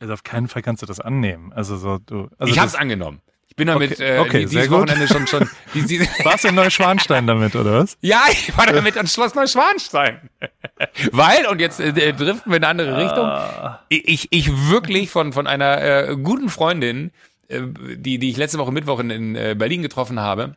Also 0.00 0.12
auf 0.12 0.22
keinen 0.24 0.48
Fall 0.48 0.62
kannst 0.62 0.82
du 0.82 0.86
das 0.86 1.00
annehmen. 1.00 1.52
Also 1.52 1.76
so 1.76 1.98
du. 1.98 2.28
Also 2.38 2.52
ich 2.52 2.58
hab's 2.58 2.72
das- 2.72 2.80
angenommen. 2.80 3.20
Ich 3.48 3.56
bin 3.56 3.66
damit 3.66 3.92
Okay, 3.92 4.16
äh, 4.16 4.18
okay, 4.20 4.44
dieses 4.44 4.68
gut. 4.68 4.78
Wochenende 4.88 5.08
schon, 5.08 5.26
schon, 5.26 5.48
die, 5.74 5.82
die, 5.84 6.00
Warst 6.22 6.44
du 6.44 6.48
in 6.48 6.54
Neuschwanstein 6.54 7.26
damit, 7.26 7.56
oder 7.56 7.80
was? 7.80 7.96
Ja, 8.02 8.22
ich 8.30 8.56
war 8.56 8.66
damit 8.66 8.96
ans 8.96 9.12
Schloss 9.14 9.34
Neuschwanstein. 9.34 10.28
Weil, 11.12 11.46
und 11.46 11.60
jetzt 11.60 11.80
äh, 11.80 11.88
äh, 11.88 12.12
driften 12.12 12.52
wir 12.52 12.58
in 12.58 12.64
eine 12.64 12.68
andere 12.68 12.96
Richtung, 13.04 13.78
ich, 13.88 14.28
ich 14.30 14.68
wirklich 14.70 15.10
von, 15.10 15.32
von 15.32 15.46
einer 15.48 15.82
äh, 16.10 16.16
guten 16.16 16.50
Freundin, 16.50 17.10
äh, 17.48 17.62
die, 17.96 18.18
die 18.18 18.30
ich 18.30 18.36
letzte 18.36 18.58
Woche 18.58 18.70
Mittwoch 18.70 19.00
in, 19.00 19.10
in 19.10 19.34
äh, 19.34 19.56
Berlin 19.58 19.82
getroffen 19.82 20.20
habe, 20.20 20.54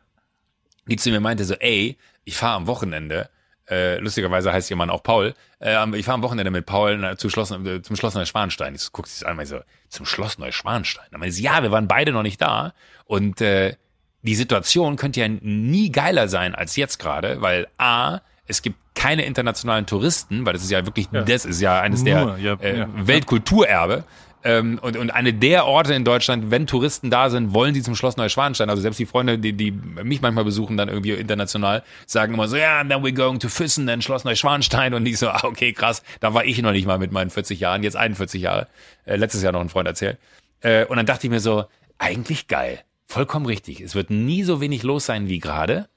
die 0.92 0.96
zu 0.96 1.10
mir 1.10 1.20
meinte 1.20 1.44
so, 1.44 1.54
ey, 1.54 1.96
ich 2.24 2.36
fahre 2.36 2.56
am 2.56 2.66
Wochenende, 2.66 3.30
äh, 3.68 3.96
lustigerweise 3.98 4.52
heißt 4.52 4.70
ihr 4.70 4.76
Mann 4.76 4.90
auch 4.90 5.02
Paul, 5.02 5.34
äh, 5.58 5.74
ich 5.96 6.04
fahre 6.04 6.16
am 6.16 6.22
Wochenende 6.22 6.50
mit 6.50 6.66
Paul 6.66 6.98
na, 6.98 7.16
zu 7.16 7.30
Schloss, 7.30 7.50
äh, 7.50 7.80
zum 7.80 7.96
Schloss 7.96 8.14
Neuschwanstein. 8.14 8.74
Ich 8.74 8.92
gucke 8.92 9.08
sie 9.08 9.24
an, 9.24 9.36
meinte 9.36 9.50
so, 9.50 9.60
zum 9.88 10.04
Schloss 10.04 10.38
Neuschwanstein. 10.38 11.06
Dann 11.10 11.20
meinte 11.20 11.34
sie, 11.34 11.42
ja, 11.42 11.62
wir 11.62 11.70
waren 11.70 11.88
beide 11.88 12.12
noch 12.12 12.22
nicht 12.22 12.42
da 12.42 12.74
und 13.06 13.40
äh, 13.40 13.76
die 14.20 14.34
Situation 14.34 14.96
könnte 14.96 15.20
ja 15.20 15.28
nie 15.28 15.90
geiler 15.90 16.28
sein 16.28 16.54
als 16.54 16.76
jetzt 16.76 16.98
gerade, 16.98 17.40
weil 17.40 17.66
A, 17.78 18.20
es 18.46 18.60
gibt 18.60 18.76
keine 18.94 19.24
internationalen 19.24 19.86
Touristen, 19.86 20.44
weil 20.44 20.52
das 20.52 20.62
ist 20.62 20.70
ja 20.70 20.84
wirklich, 20.84 21.08
das 21.08 21.46
ist 21.46 21.60
ja 21.62 21.80
eines 21.80 22.02
Nur, 22.02 22.36
der 22.36 22.38
ja, 22.38 22.54
äh, 22.60 22.78
ja. 22.80 22.88
Weltkulturerbe. 22.94 24.04
Ähm, 24.44 24.78
und, 24.82 24.96
und 24.96 25.10
eine 25.10 25.32
der 25.32 25.66
Orte 25.66 25.94
in 25.94 26.04
Deutschland, 26.04 26.50
wenn 26.50 26.66
Touristen 26.66 27.10
da 27.10 27.30
sind, 27.30 27.54
wollen 27.54 27.74
sie 27.74 27.82
zum 27.82 27.94
Schloss 27.94 28.16
Neuschwanstein. 28.16 28.70
Also 28.70 28.82
selbst 28.82 28.98
die 28.98 29.06
Freunde, 29.06 29.38
die, 29.38 29.52
die 29.52 29.70
mich 29.70 30.20
manchmal 30.20 30.44
besuchen, 30.44 30.76
dann 30.76 30.88
irgendwie 30.88 31.12
international, 31.12 31.82
sagen 32.06 32.34
immer 32.34 32.48
so, 32.48 32.56
ja, 32.56 32.80
and 32.80 32.90
then 32.90 33.02
we're 33.02 33.14
going 33.14 33.38
to 33.38 33.48
Füssen, 33.48 33.86
dann 33.86 34.02
Schloss 34.02 34.24
Neuschwanstein. 34.24 34.94
Und 34.94 35.06
ich 35.06 35.18
so, 35.18 35.28
ah, 35.28 35.44
okay, 35.44 35.72
krass, 35.72 36.02
da 36.20 36.34
war 36.34 36.44
ich 36.44 36.60
noch 36.60 36.72
nicht 36.72 36.86
mal 36.86 36.98
mit 36.98 37.12
meinen 37.12 37.30
40 37.30 37.60
Jahren, 37.60 37.82
jetzt 37.82 37.96
41 37.96 38.42
Jahre. 38.42 38.66
Äh, 39.04 39.16
letztes 39.16 39.42
Jahr 39.42 39.52
noch 39.52 39.60
ein 39.60 39.68
Freund 39.68 39.86
erzählt. 39.86 40.18
Äh, 40.60 40.86
und 40.86 40.96
dann 40.96 41.06
dachte 41.06 41.26
ich 41.26 41.30
mir 41.30 41.40
so, 41.40 41.64
eigentlich 41.98 42.48
geil. 42.48 42.80
Vollkommen 43.06 43.46
richtig. 43.46 43.80
Es 43.80 43.94
wird 43.94 44.10
nie 44.10 44.42
so 44.42 44.60
wenig 44.60 44.82
los 44.82 45.06
sein 45.06 45.28
wie 45.28 45.38
gerade. 45.38 45.88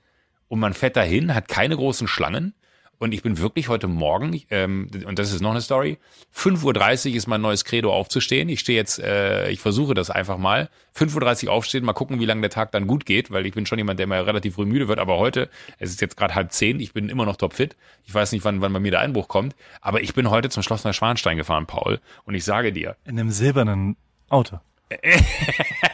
Und 0.47 0.59
man 0.59 0.73
fährt 0.73 0.95
dahin, 0.95 1.33
hat 1.33 1.47
keine 1.47 1.75
großen 1.75 2.07
Schlangen. 2.07 2.53
Und 2.97 3.13
ich 3.13 3.21
bin 3.21 3.37
wirklich 3.37 3.67
heute 3.67 3.87
Morgen, 3.87 4.41
ähm, 4.49 4.89
und 5.05 5.19
das 5.19 5.31
ist 5.31 5.41
noch 5.41 5.51
eine 5.51 5.61
Story, 5.61 5.97
5.30 6.35 7.09
Uhr 7.09 7.15
ist 7.15 7.27
mein 7.27 7.41
neues 7.41 7.65
Credo 7.65 7.93
aufzustehen. 7.93 8.47
Ich 8.49 8.61
stehe 8.61 8.77
jetzt, 8.77 8.99
äh, 8.99 9.49
ich 9.49 9.59
versuche 9.59 9.93
das 9.93 10.09
einfach 10.09 10.37
mal. 10.37 10.69
5.30 10.95 11.47
Uhr 11.47 11.51
aufstehen, 11.51 11.83
mal 11.83 11.93
gucken, 11.93 12.19
wie 12.19 12.25
lange 12.25 12.41
der 12.41 12.49
Tag 12.49 12.71
dann 12.71 12.87
gut 12.87 13.05
geht, 13.05 13.31
weil 13.31 13.45
ich 13.45 13.53
bin 13.53 13.65
schon 13.65 13.77
jemand, 13.77 13.99
der 13.99 14.07
mal 14.07 14.21
relativ 14.21 14.55
früh 14.55 14.65
müde 14.65 14.87
wird. 14.87 14.99
Aber 14.99 15.17
heute, 15.17 15.49
es 15.77 15.89
ist 15.89 16.01
jetzt 16.01 16.15
gerade 16.15 16.35
halb 16.35 16.51
zehn, 16.51 16.79
ich 16.79 16.93
bin 16.93 17.09
immer 17.09 17.25
noch 17.25 17.35
topfit. 17.35 17.75
Ich 18.05 18.13
weiß 18.13 18.31
nicht, 18.31 18.45
wann, 18.45 18.61
wann 18.61 18.71
bei 18.71 18.79
mir 18.79 18.91
der 18.91 19.01
Einbruch 19.01 19.27
kommt. 19.27 19.55
Aber 19.81 20.01
ich 20.01 20.13
bin 20.13 20.29
heute 20.29 20.49
zum 20.49 20.63
Schloss 20.63 20.83
Neuschwanstein 20.83 21.37
gefahren, 21.37 21.65
Paul. 21.65 21.99
Und 22.23 22.35
ich 22.35 22.45
sage 22.45 22.71
dir, 22.71 22.95
In 23.05 23.19
einem 23.19 23.31
silbernen 23.31 23.97
Auto. 24.29 24.59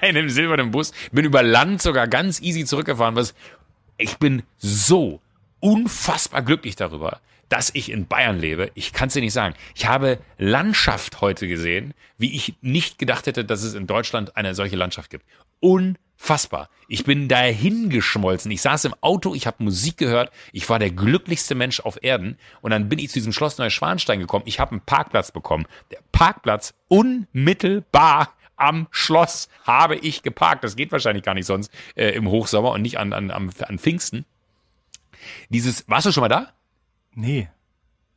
in 0.01 0.17
einem 0.17 0.29
silbernen 0.29 0.71
Bus, 0.71 0.91
bin 1.11 1.25
über 1.25 1.41
Land 1.41 1.81
sogar 1.81 2.07
ganz 2.07 2.41
easy 2.41 2.65
zurückgefahren. 2.65 3.15
Was 3.15 3.33
ich 3.97 4.17
bin 4.17 4.43
so 4.57 5.21
unfassbar 5.61 6.41
glücklich 6.41 6.75
darüber, 6.75 7.21
dass 7.47 7.69
ich 7.73 7.91
in 7.91 8.07
Bayern 8.07 8.39
lebe. 8.39 8.71
Ich 8.75 8.93
kann 8.93 9.07
es 9.07 9.13
dir 9.13 9.21
nicht 9.21 9.33
sagen. 9.33 9.55
Ich 9.75 9.85
habe 9.85 10.19
Landschaft 10.37 11.21
heute 11.21 11.47
gesehen, 11.47 11.93
wie 12.17 12.33
ich 12.33 12.55
nicht 12.61 12.97
gedacht 12.97 13.27
hätte, 13.27 13.45
dass 13.45 13.63
es 13.63 13.73
in 13.73 13.87
Deutschland 13.87 14.37
eine 14.37 14.55
solche 14.55 14.75
Landschaft 14.75 15.09
gibt. 15.09 15.25
Unfassbar. 15.59 16.69
Ich 16.87 17.03
bin 17.03 17.27
dahin 17.27 17.89
geschmolzen. 17.89 18.51
Ich 18.51 18.61
saß 18.61 18.85
im 18.85 18.95
Auto, 19.01 19.35
ich 19.35 19.47
habe 19.47 19.63
Musik 19.63 19.97
gehört. 19.97 20.31
Ich 20.53 20.69
war 20.69 20.79
der 20.79 20.91
glücklichste 20.91 21.55
Mensch 21.55 21.81
auf 21.81 22.01
Erden. 22.01 22.37
Und 22.61 22.71
dann 22.71 22.89
bin 22.89 22.99
ich 22.99 23.09
zu 23.09 23.19
diesem 23.19 23.33
Schloss 23.33 23.57
Neuschwanstein 23.57 24.19
gekommen. 24.19 24.45
Ich 24.47 24.59
habe 24.59 24.71
einen 24.71 24.81
Parkplatz 24.81 25.31
bekommen. 25.31 25.65
Der 25.91 25.99
Parkplatz 26.11 26.73
unmittelbar 26.87 28.33
am 28.55 28.87
Schloss 28.91 29.49
habe 29.65 29.95
ich 29.97 30.23
geparkt. 30.23 30.63
Das 30.63 30.75
geht 30.75 30.91
wahrscheinlich 30.91 31.23
gar 31.23 31.33
nicht 31.33 31.47
sonst 31.47 31.69
äh, 31.95 32.09
im 32.11 32.29
Hochsommer 32.29 32.71
und 32.71 32.81
nicht 32.81 32.97
an, 32.97 33.11
an, 33.11 33.29
an 33.29 33.79
Pfingsten. 33.79 34.25
Dieses, 35.49 35.87
warst 35.89 36.05
du 36.05 36.11
schon 36.11 36.21
mal 36.21 36.27
da? 36.29 36.47
Nee. 37.13 37.49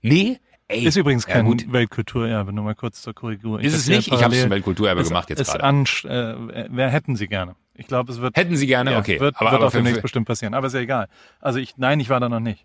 Nee? 0.02 0.38
Ey, 0.66 0.84
Ist 0.84 0.96
übrigens 0.96 1.26
ja, 1.26 1.34
kein 1.34 1.44
gut. 1.44 1.70
Weltkulturerbe, 1.70 2.52
nur 2.52 2.64
mal 2.64 2.74
kurz 2.74 3.02
zur 3.02 3.12
Korrektur. 3.14 3.60
Ist 3.60 3.74
es 3.74 3.86
nicht? 3.86 4.10
Ich 4.10 4.22
habe 4.22 4.34
es 4.34 4.40
zum 4.42 4.50
Weltkulturerbe 4.50 5.02
es- 5.02 5.08
gemacht 5.08 5.28
jetzt 5.30 5.40
es 5.40 5.48
gerade. 5.48 5.64
ansch- 5.64 6.08
äh, 6.08 6.68
wer 6.70 6.88
hätten 6.88 7.16
Sie 7.16 7.28
gerne? 7.28 7.54
Ich 7.74 7.86
glaube, 7.86 8.10
es 8.12 8.20
wird, 8.20 8.36
Hätten 8.36 8.56
Sie 8.56 8.66
gerne? 8.66 8.92
ja, 8.92 8.98
okay. 8.98 9.20
wird, 9.20 9.36
aber, 9.36 9.50
wird 9.50 9.60
aber 9.60 9.66
auch 9.66 9.72
demnächst 9.72 10.00
bestimmt 10.00 10.26
passieren. 10.26 10.54
Aber 10.54 10.68
ist 10.68 10.72
ja 10.74 10.80
egal. 10.80 11.08
Also 11.40 11.58
ich, 11.58 11.76
nein, 11.76 12.00
ich 12.00 12.08
war 12.08 12.20
da 12.20 12.28
noch 12.28 12.40
nicht. 12.40 12.64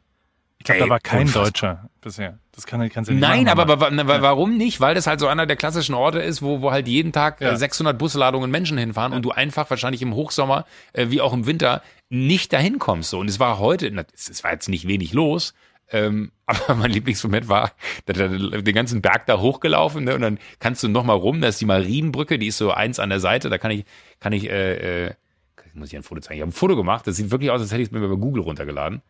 Ich 0.59 0.65
glaube, 0.65 0.81
da 0.81 0.89
war 0.89 0.99
kein 0.99 1.21
unfassbar. 1.21 1.43
Deutscher 1.45 1.89
bisher. 2.01 2.37
Das 2.53 2.65
kann, 2.65 2.87
kannst 2.89 3.09
du 3.09 3.13
nicht 3.13 3.21
Nein, 3.21 3.45
machen, 3.45 3.59
aber, 3.59 3.79
wa- 3.79 4.21
warum 4.21 4.57
nicht? 4.57 4.81
Weil 4.81 4.93
das 4.93 5.07
halt 5.07 5.19
so 5.21 5.27
einer 5.27 5.45
der 5.45 5.55
klassischen 5.55 5.95
Orte 5.95 6.19
ist, 6.19 6.41
wo, 6.41 6.61
wo 6.61 6.71
halt 6.71 6.87
jeden 6.87 7.11
Tag 7.13 7.39
Ja. 7.41 7.51
äh, 7.51 7.57
600 7.57 7.97
Busladungen 7.97 8.51
Menschen 8.51 8.77
hinfahren 8.77 9.13
und 9.13 9.23
du 9.23 9.31
einfach 9.31 9.69
wahrscheinlich 9.69 10.01
im 10.01 10.13
Hochsommer 10.13 10.65
äh, 10.93 11.07
wie 11.09 11.21
auch 11.21 11.31
im 11.33 11.45
Winter 11.47 11.81
nicht 12.09 12.53
dahin 12.53 12.79
kommst. 12.79 13.11
So. 13.11 13.19
Und 13.19 13.29
es 13.29 13.39
war 13.39 13.59
heute, 13.59 13.87
es, 14.13 14.43
war 14.43 14.51
jetzt 14.51 14.69
nicht 14.69 14.87
wenig 14.87 15.13
los, 15.13 15.53
ähm, 15.91 16.31
aber 16.45 16.75
mein 16.75 16.91
Lieblingsmoment 16.91 17.47
war, 17.47 17.71
da, 18.05 18.13
da, 18.13 18.27
den 18.27 18.75
ganzen 18.75 19.01
Berg 19.01 19.25
da 19.27 19.39
hochgelaufen 19.39 20.03
ne, 20.03 20.15
und 20.15 20.21
dann 20.21 20.39
kannst 20.59 20.83
du 20.83 20.87
noch 20.87 21.03
mal 21.03 21.13
rum, 21.13 21.41
da 21.41 21.47
ist 21.47 21.61
die 21.61 21.65
Marienbrücke, 21.65 22.39
die 22.39 22.47
ist 22.47 22.57
so 22.57 22.71
eins 22.71 22.99
an 22.99 23.09
der 23.09 23.19
Seite, 23.19 23.49
da 23.49 23.57
kann 23.57 23.71
ich, 23.71 23.85
kann 24.19 24.33
ich, 24.33 24.49
äh, 24.49 25.07
äh, 25.07 25.13
muss 25.73 25.89
ich 25.89 25.95
ein 25.95 26.03
Foto 26.03 26.21
zeigen. 26.21 26.37
Ich 26.37 26.41
habe 26.41 26.49
ein 26.49 26.53
Foto 26.53 26.75
gemacht, 26.75 27.07
das 27.07 27.15
sieht 27.15 27.31
wirklich 27.31 27.51
aus, 27.51 27.61
als 27.61 27.71
hätte 27.71 27.81
ich 27.81 27.89
es 27.89 27.91
mir 27.91 28.05
bei 28.05 28.15
Google 28.15 28.43
runtergeladen. 28.43 29.01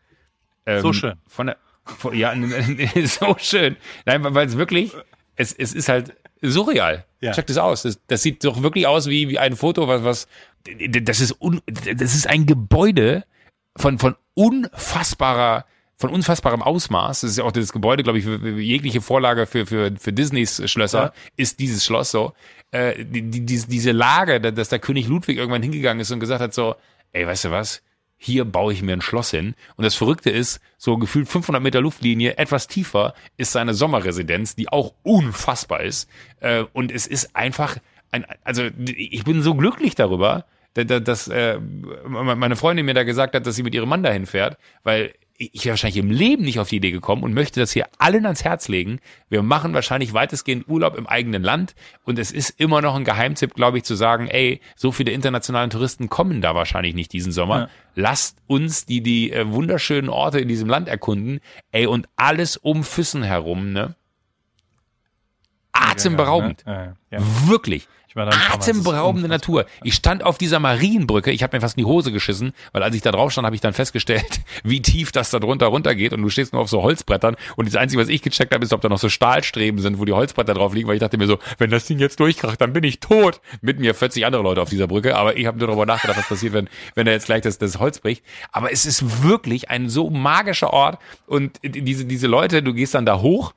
Ähm, 0.66 0.82
So 0.82 0.92
schön. 0.92 1.14
Von 1.26 1.48
der, 1.48 1.56
von, 1.84 2.16
ja, 2.16 2.34
so 3.04 3.36
schön. 3.38 3.76
Nein, 4.04 4.22
weil 4.22 4.46
es 4.46 4.56
wirklich, 4.56 4.92
es, 5.36 5.52
es 5.52 5.72
ist 5.72 5.88
halt 5.88 6.14
surreal. 6.42 7.04
Ja. 7.20 7.32
Check 7.32 7.46
das 7.46 7.58
aus. 7.58 7.82
Das, 7.82 8.00
das 8.06 8.22
sieht 8.22 8.44
doch 8.44 8.62
wirklich 8.62 8.86
aus 8.86 9.06
wie, 9.06 9.28
wie 9.28 9.38
ein 9.38 9.56
Foto, 9.56 9.88
was, 9.88 10.04
was, 10.04 10.28
das 11.02 11.20
ist, 11.20 11.40
un, 11.40 11.60
das 11.66 12.14
ist 12.14 12.26
ein 12.26 12.46
Gebäude 12.46 13.24
von, 13.76 13.98
von 13.98 14.16
unfassbarer, 14.34 15.64
von 15.96 16.10
unfassbarem 16.10 16.62
Ausmaß. 16.62 17.20
Das 17.22 17.30
ist 17.30 17.36
ja 17.38 17.44
auch 17.44 17.52
das 17.52 17.72
Gebäude, 17.72 18.02
glaube 18.02 18.18
ich, 18.18 18.24
jegliche 18.24 19.00
Vorlage 19.00 19.46
für, 19.46 19.66
für, 19.66 19.92
für 19.98 20.12
Disneys 20.12 20.62
Schlösser 20.70 21.02
Ja. 21.02 21.12
ist 21.36 21.58
dieses 21.60 21.84
Schloss 21.84 22.10
so. 22.10 22.32
Äh, 22.70 23.04
die, 23.04 23.22
die, 23.22 23.40
diese- 23.44 23.68
diese 23.68 23.92
Lage, 23.92 24.40
da- 24.40 24.50
dass 24.50 24.68
der 24.68 24.78
König 24.78 25.08
Ludwig 25.08 25.38
irgendwann 25.38 25.62
hingegangen 25.62 26.00
ist 26.00 26.10
und 26.10 26.20
gesagt 26.20 26.40
hat 26.40 26.54
so, 26.54 26.74
ey, 27.12 27.26
weißt 27.26 27.46
du 27.46 27.50
was? 27.50 27.82
Hier 28.22 28.44
baue 28.44 28.72
ich 28.74 28.82
mir 28.82 28.92
ein 28.92 29.00
Schloss 29.00 29.30
hin. 29.30 29.54
Und 29.76 29.84
das 29.84 29.94
Verrückte 29.94 30.28
ist, 30.28 30.60
so 30.76 30.98
gefühlt 30.98 31.26
500 31.26 31.62
Meter 31.62 31.80
Luftlinie, 31.80 32.36
etwas 32.36 32.66
tiefer, 32.68 33.14
ist 33.38 33.52
seine 33.52 33.72
Sommerresidenz, 33.72 34.54
die 34.56 34.68
auch 34.68 34.92
unfassbar 35.02 35.80
ist. 35.80 36.06
Äh, 36.40 36.64
und 36.74 36.92
es 36.92 37.06
ist 37.06 37.34
einfach 37.34 37.78
ein, 38.12 38.24
also 38.44 38.64
ich 38.86 39.24
bin 39.24 39.42
so 39.42 39.54
glücklich 39.54 39.94
darüber, 39.94 40.44
da- 40.74 40.84
da- 40.84 41.00
dass 41.00 41.28
äh, 41.28 41.58
meine 42.06 42.56
Freundin 42.56 42.86
mir 42.86 42.94
da 42.94 43.02
gesagt 43.04 43.34
hat, 43.34 43.46
dass 43.46 43.56
sie 43.56 43.62
mit 43.62 43.74
ihrem 43.74 43.88
Mann 43.88 44.02
dahin 44.02 44.26
fährt, 44.26 44.56
weil 44.82 45.12
ich 45.42 45.64
wäre 45.64 45.72
wahrscheinlich 45.72 45.96
im 45.96 46.10
Leben 46.10 46.42
nicht 46.42 46.58
auf 46.60 46.68
die 46.68 46.76
Idee 46.76 46.90
gekommen 46.90 47.22
und 47.22 47.32
möchte 47.32 47.60
das 47.60 47.72
hier 47.72 47.86
allen 47.96 48.26
ans 48.26 48.44
Herz 48.44 48.68
legen. 48.68 48.98
Wir 49.30 49.42
machen 49.42 49.72
wahrscheinlich 49.72 50.12
weitestgehend 50.12 50.68
Urlaub 50.68 50.98
im 50.98 51.06
eigenen 51.06 51.42
Land 51.42 51.74
und 52.04 52.18
es 52.18 52.30
ist 52.30 52.60
immer 52.60 52.82
noch 52.82 52.94
ein 52.94 53.04
Geheimtipp, 53.04 53.54
glaube 53.54 53.78
ich, 53.78 53.84
zu 53.84 53.94
sagen, 53.94 54.26
ey, 54.28 54.60
so 54.76 54.92
viele 54.92 55.12
internationale 55.12 55.70
Touristen 55.70 56.10
kommen 56.10 56.42
da 56.42 56.54
wahrscheinlich 56.54 56.94
nicht 56.94 57.10
diesen 57.14 57.32
Sommer. 57.32 57.58
Ja. 57.58 57.68
Lasst 57.94 58.36
uns 58.48 58.84
die 58.84 59.00
die 59.00 59.32
äh, 59.32 59.50
wunderschönen 59.50 60.10
Orte 60.10 60.40
in 60.40 60.48
diesem 60.48 60.68
Land 60.68 60.88
erkunden, 60.88 61.40
ey 61.72 61.86
und 61.86 62.06
alles 62.16 62.58
um 62.58 62.84
Füssen 62.84 63.22
herum, 63.22 63.72
ne? 63.72 63.94
Atemberaubend. 65.72 66.64
Ja, 66.66 66.84
ja, 66.84 66.96
ja. 67.12 67.18
Wirklich. 67.48 67.88
Ich 68.10 68.16
war 68.16 68.26
Atemberaubende. 68.26 69.28
Natur. 69.28 69.66
Ich 69.84 69.94
stand 69.94 70.24
auf 70.24 70.36
dieser 70.36 70.58
Marienbrücke, 70.58 71.30
ich 71.30 71.44
habe 71.44 71.56
mir 71.56 71.60
fast 71.60 71.76
in 71.76 71.84
die 71.84 71.88
Hose 71.88 72.10
geschissen, 72.10 72.54
weil 72.72 72.82
als 72.82 72.96
ich 72.96 73.02
da 73.02 73.12
drauf 73.12 73.30
stand, 73.30 73.46
habe 73.46 73.54
ich 73.54 73.60
dann 73.60 73.72
festgestellt, 73.72 74.40
wie 74.64 74.82
tief 74.82 75.12
das 75.12 75.30
da 75.30 75.38
drunter 75.38 75.66
runtergeht 75.66 76.12
und 76.12 76.20
du 76.20 76.28
stehst 76.28 76.52
nur 76.52 76.60
auf 76.60 76.68
so 76.68 76.82
Holzbrettern 76.82 77.36
und 77.54 77.68
das 77.68 77.76
Einzige, 77.76 78.02
was 78.02 78.08
ich 78.08 78.20
gecheckt 78.20 78.52
habe, 78.52 78.64
ist, 78.64 78.72
ob 78.72 78.80
da 78.80 78.88
noch 78.88 78.98
so 78.98 79.08
Stahlstreben 79.08 79.80
sind, 79.80 80.00
wo 80.00 80.06
die 80.06 80.12
Holzbretter 80.12 80.54
drauf 80.54 80.74
liegen, 80.74 80.88
weil 80.88 80.96
ich 80.96 81.00
dachte 81.00 81.18
mir 81.18 81.28
so, 81.28 81.38
wenn 81.58 81.70
das 81.70 81.86
Ding 81.86 82.00
jetzt 82.00 82.18
durchkracht, 82.18 82.60
dann 82.60 82.72
bin 82.72 82.82
ich 82.82 82.98
tot. 82.98 83.40
Mit 83.60 83.78
mir 83.78 83.94
40 83.94 84.26
andere 84.26 84.42
Leute 84.42 84.60
auf 84.60 84.70
dieser 84.70 84.88
Brücke, 84.88 85.16
aber 85.16 85.36
ich 85.36 85.46
habe 85.46 85.58
nur 85.58 85.68
darüber 85.68 85.86
nachgedacht, 85.86 86.18
was 86.18 86.26
passiert, 86.26 86.52
wenn, 86.52 86.68
wenn 86.96 87.06
da 87.06 87.12
jetzt 87.12 87.26
gleich 87.26 87.42
das, 87.42 87.58
das 87.58 87.78
Holz 87.78 88.00
bricht. 88.00 88.24
Aber 88.50 88.72
es 88.72 88.86
ist 88.86 89.22
wirklich 89.22 89.70
ein 89.70 89.88
so 89.88 90.10
magischer 90.10 90.72
Ort 90.72 90.98
und 91.28 91.60
diese, 91.62 92.06
diese 92.06 92.26
Leute, 92.26 92.60
du 92.60 92.74
gehst 92.74 92.96
dann 92.96 93.06
da 93.06 93.20
hoch 93.20 93.54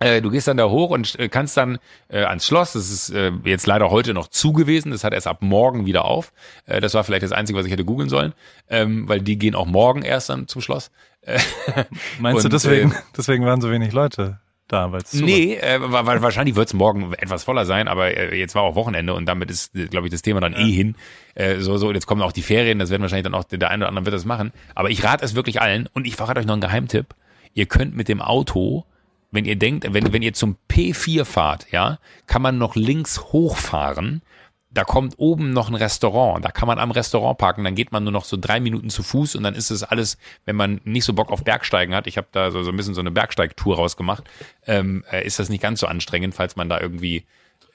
du 0.00 0.30
gehst 0.30 0.46
dann 0.48 0.56
da 0.56 0.68
hoch 0.68 0.90
und 0.90 1.18
äh, 1.18 1.28
kannst 1.28 1.56
dann 1.56 1.78
äh, 2.08 2.22
ans 2.24 2.46
Schloss. 2.46 2.72
Das 2.74 2.90
ist 2.90 3.10
äh, 3.10 3.32
jetzt 3.44 3.66
leider 3.66 3.90
heute 3.90 4.14
noch 4.14 4.28
zu 4.28 4.52
gewesen. 4.52 4.92
Das 4.92 5.02
hat 5.04 5.12
erst 5.12 5.26
ab 5.26 5.38
morgen 5.42 5.86
wieder 5.86 6.04
auf. 6.04 6.32
Äh, 6.66 6.80
das 6.80 6.94
war 6.94 7.04
vielleicht 7.04 7.22
das 7.24 7.32
Einzige, 7.32 7.58
was 7.58 7.66
ich 7.66 7.72
hätte 7.72 7.84
googeln 7.84 8.08
sollen, 8.08 8.32
ähm, 8.70 9.08
weil 9.08 9.20
die 9.20 9.38
gehen 9.38 9.54
auch 9.54 9.66
morgen 9.66 10.02
erst 10.02 10.28
dann 10.30 10.46
zum 10.48 10.62
Schloss. 10.62 10.90
Äh, 11.22 11.38
Meinst 12.20 12.44
du 12.44 12.46
Und, 12.46 12.52
deswegen, 12.52 12.92
äh, 12.92 12.94
deswegen 13.16 13.44
waren 13.44 13.60
so 13.60 13.70
wenig 13.70 13.92
Leute? 13.92 14.38
da, 14.70 14.92
weil 14.92 15.00
es 15.00 15.14
Nee, 15.14 15.54
äh, 15.54 15.80
wa- 15.80 16.04
wa- 16.04 16.20
wahrscheinlich 16.20 16.54
wird 16.54 16.66
es 16.68 16.74
morgen 16.74 17.14
etwas 17.14 17.42
voller 17.42 17.64
sein, 17.64 17.88
aber 17.88 18.14
äh, 18.14 18.38
jetzt 18.38 18.54
war 18.54 18.64
auch 18.64 18.74
Wochenende 18.74 19.14
und 19.14 19.24
damit 19.24 19.50
ist, 19.50 19.72
glaube 19.72 20.06
ich, 20.08 20.10
das 20.12 20.20
Thema 20.20 20.40
dann 20.40 20.52
eh 20.52 20.70
hin. 20.70 20.94
Äh, 21.34 21.60
so, 21.60 21.78
so, 21.78 21.88
und 21.88 21.94
jetzt 21.94 22.06
kommen 22.06 22.20
auch 22.20 22.32
die 22.32 22.42
Ferien, 22.42 22.78
das 22.78 22.90
werden 22.90 23.00
wahrscheinlich 23.00 23.24
dann 23.24 23.34
auch 23.34 23.44
der 23.44 23.58
der 23.58 23.70
eine 23.70 23.84
oder 23.84 23.88
andere 23.88 24.04
wird 24.04 24.14
das 24.14 24.26
machen. 24.26 24.52
Aber 24.74 24.90
ich 24.90 25.02
rate 25.02 25.24
es 25.24 25.34
wirklich 25.34 25.62
allen 25.62 25.88
und 25.94 26.06
ich 26.06 26.16
verrate 26.16 26.38
euch 26.40 26.44
noch 26.46 26.52
einen 26.52 26.60
Geheimtipp. 26.60 27.06
Ihr 27.54 27.64
könnt 27.64 27.96
mit 27.96 28.08
dem 28.08 28.20
Auto, 28.20 28.84
wenn 29.30 29.44
ihr 29.44 29.56
denkt, 29.56 29.92
wenn, 29.92 30.12
wenn 30.12 30.22
ihr 30.22 30.32
zum 30.32 30.56
P4 30.70 31.24
fahrt, 31.24 31.70
ja, 31.70 31.98
kann 32.26 32.42
man 32.42 32.58
noch 32.58 32.76
links 32.76 33.20
hochfahren. 33.32 34.22
Da 34.70 34.84
kommt 34.84 35.14
oben 35.16 35.52
noch 35.52 35.68
ein 35.68 35.74
Restaurant. 35.74 36.44
Da 36.44 36.50
kann 36.50 36.68
man 36.68 36.78
am 36.78 36.90
Restaurant 36.90 37.38
parken. 37.38 37.64
Dann 37.64 37.74
geht 37.74 37.90
man 37.90 38.04
nur 38.04 38.12
noch 38.12 38.24
so 38.24 38.36
drei 38.38 38.60
Minuten 38.60 38.90
zu 38.90 39.02
Fuß 39.02 39.34
und 39.34 39.42
dann 39.42 39.54
ist 39.54 39.70
es 39.70 39.82
alles, 39.82 40.18
wenn 40.44 40.56
man 40.56 40.80
nicht 40.84 41.04
so 41.04 41.14
Bock 41.14 41.30
auf 41.30 41.42
Bergsteigen 41.42 41.94
hat. 41.94 42.06
Ich 42.06 42.18
habe 42.18 42.28
da 42.32 42.50
so, 42.50 42.62
so 42.62 42.70
ein 42.70 42.76
bisschen 42.76 42.94
so 42.94 43.00
eine 43.00 43.10
Bergsteigtour 43.10 43.76
rausgemacht. 43.76 44.24
Ähm, 44.66 45.04
äh, 45.10 45.26
ist 45.26 45.38
das 45.38 45.48
nicht 45.48 45.62
ganz 45.62 45.80
so 45.80 45.86
anstrengend, 45.86 46.34
falls 46.34 46.54
man 46.56 46.68
da 46.68 46.80
irgendwie 46.80 47.24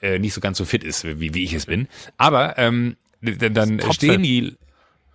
äh, 0.02 0.18
nicht 0.18 0.34
so 0.34 0.40
ganz 0.40 0.56
so 0.56 0.64
fit 0.64 0.84
ist, 0.84 1.04
wie, 1.04 1.34
wie 1.34 1.44
ich 1.44 1.52
es 1.52 1.66
bin. 1.66 1.88
Aber 2.16 2.58
ähm, 2.58 2.96
dann 3.20 3.80
stehen 3.92 4.22
die 4.22 4.56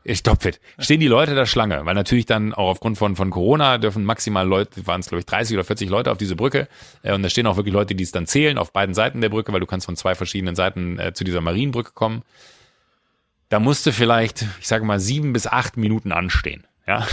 ich 0.03 0.23
topfit. 0.23 0.59
Stehen 0.77 0.99
die 0.99 1.07
Leute 1.07 1.35
da 1.35 1.45
Schlange, 1.45 1.85
weil 1.85 1.93
natürlich 1.93 2.25
dann 2.25 2.53
auch 2.53 2.69
aufgrund 2.69 2.97
von, 2.97 3.15
von 3.15 3.29
Corona 3.29 3.77
dürfen 3.77 4.05
maximal 4.05 4.47
Leute, 4.47 4.87
waren 4.87 5.01
es 5.01 5.07
glaube 5.09 5.19
ich 5.19 5.25
30 5.25 5.55
oder 5.57 5.63
40 5.63 5.89
Leute 5.89 6.11
auf 6.11 6.17
diese 6.17 6.35
Brücke 6.35 6.67
äh, 7.03 7.13
und 7.13 7.23
da 7.23 7.29
stehen 7.29 7.47
auch 7.47 7.57
wirklich 7.57 7.73
Leute, 7.73 7.95
die 7.95 8.03
es 8.03 8.11
dann 8.11 8.25
zählen 8.25 8.57
auf 8.57 8.71
beiden 8.71 8.95
Seiten 8.95 9.21
der 9.21 9.29
Brücke, 9.29 9.51
weil 9.51 9.59
du 9.59 9.65
kannst 9.65 9.85
von 9.85 9.95
zwei 9.95 10.15
verschiedenen 10.15 10.55
Seiten 10.55 10.97
äh, 10.99 11.13
zu 11.13 11.23
dieser 11.23 11.41
Marienbrücke 11.41 11.91
kommen. 11.93 12.23
Da 13.49 13.59
musste 13.59 13.91
vielleicht, 13.91 14.45
ich 14.59 14.67
sage 14.67 14.85
mal, 14.85 14.99
sieben 14.99 15.33
bis 15.33 15.47
acht 15.47 15.75
Minuten 15.75 16.11
anstehen. 16.11 16.65
Ja. 16.87 17.05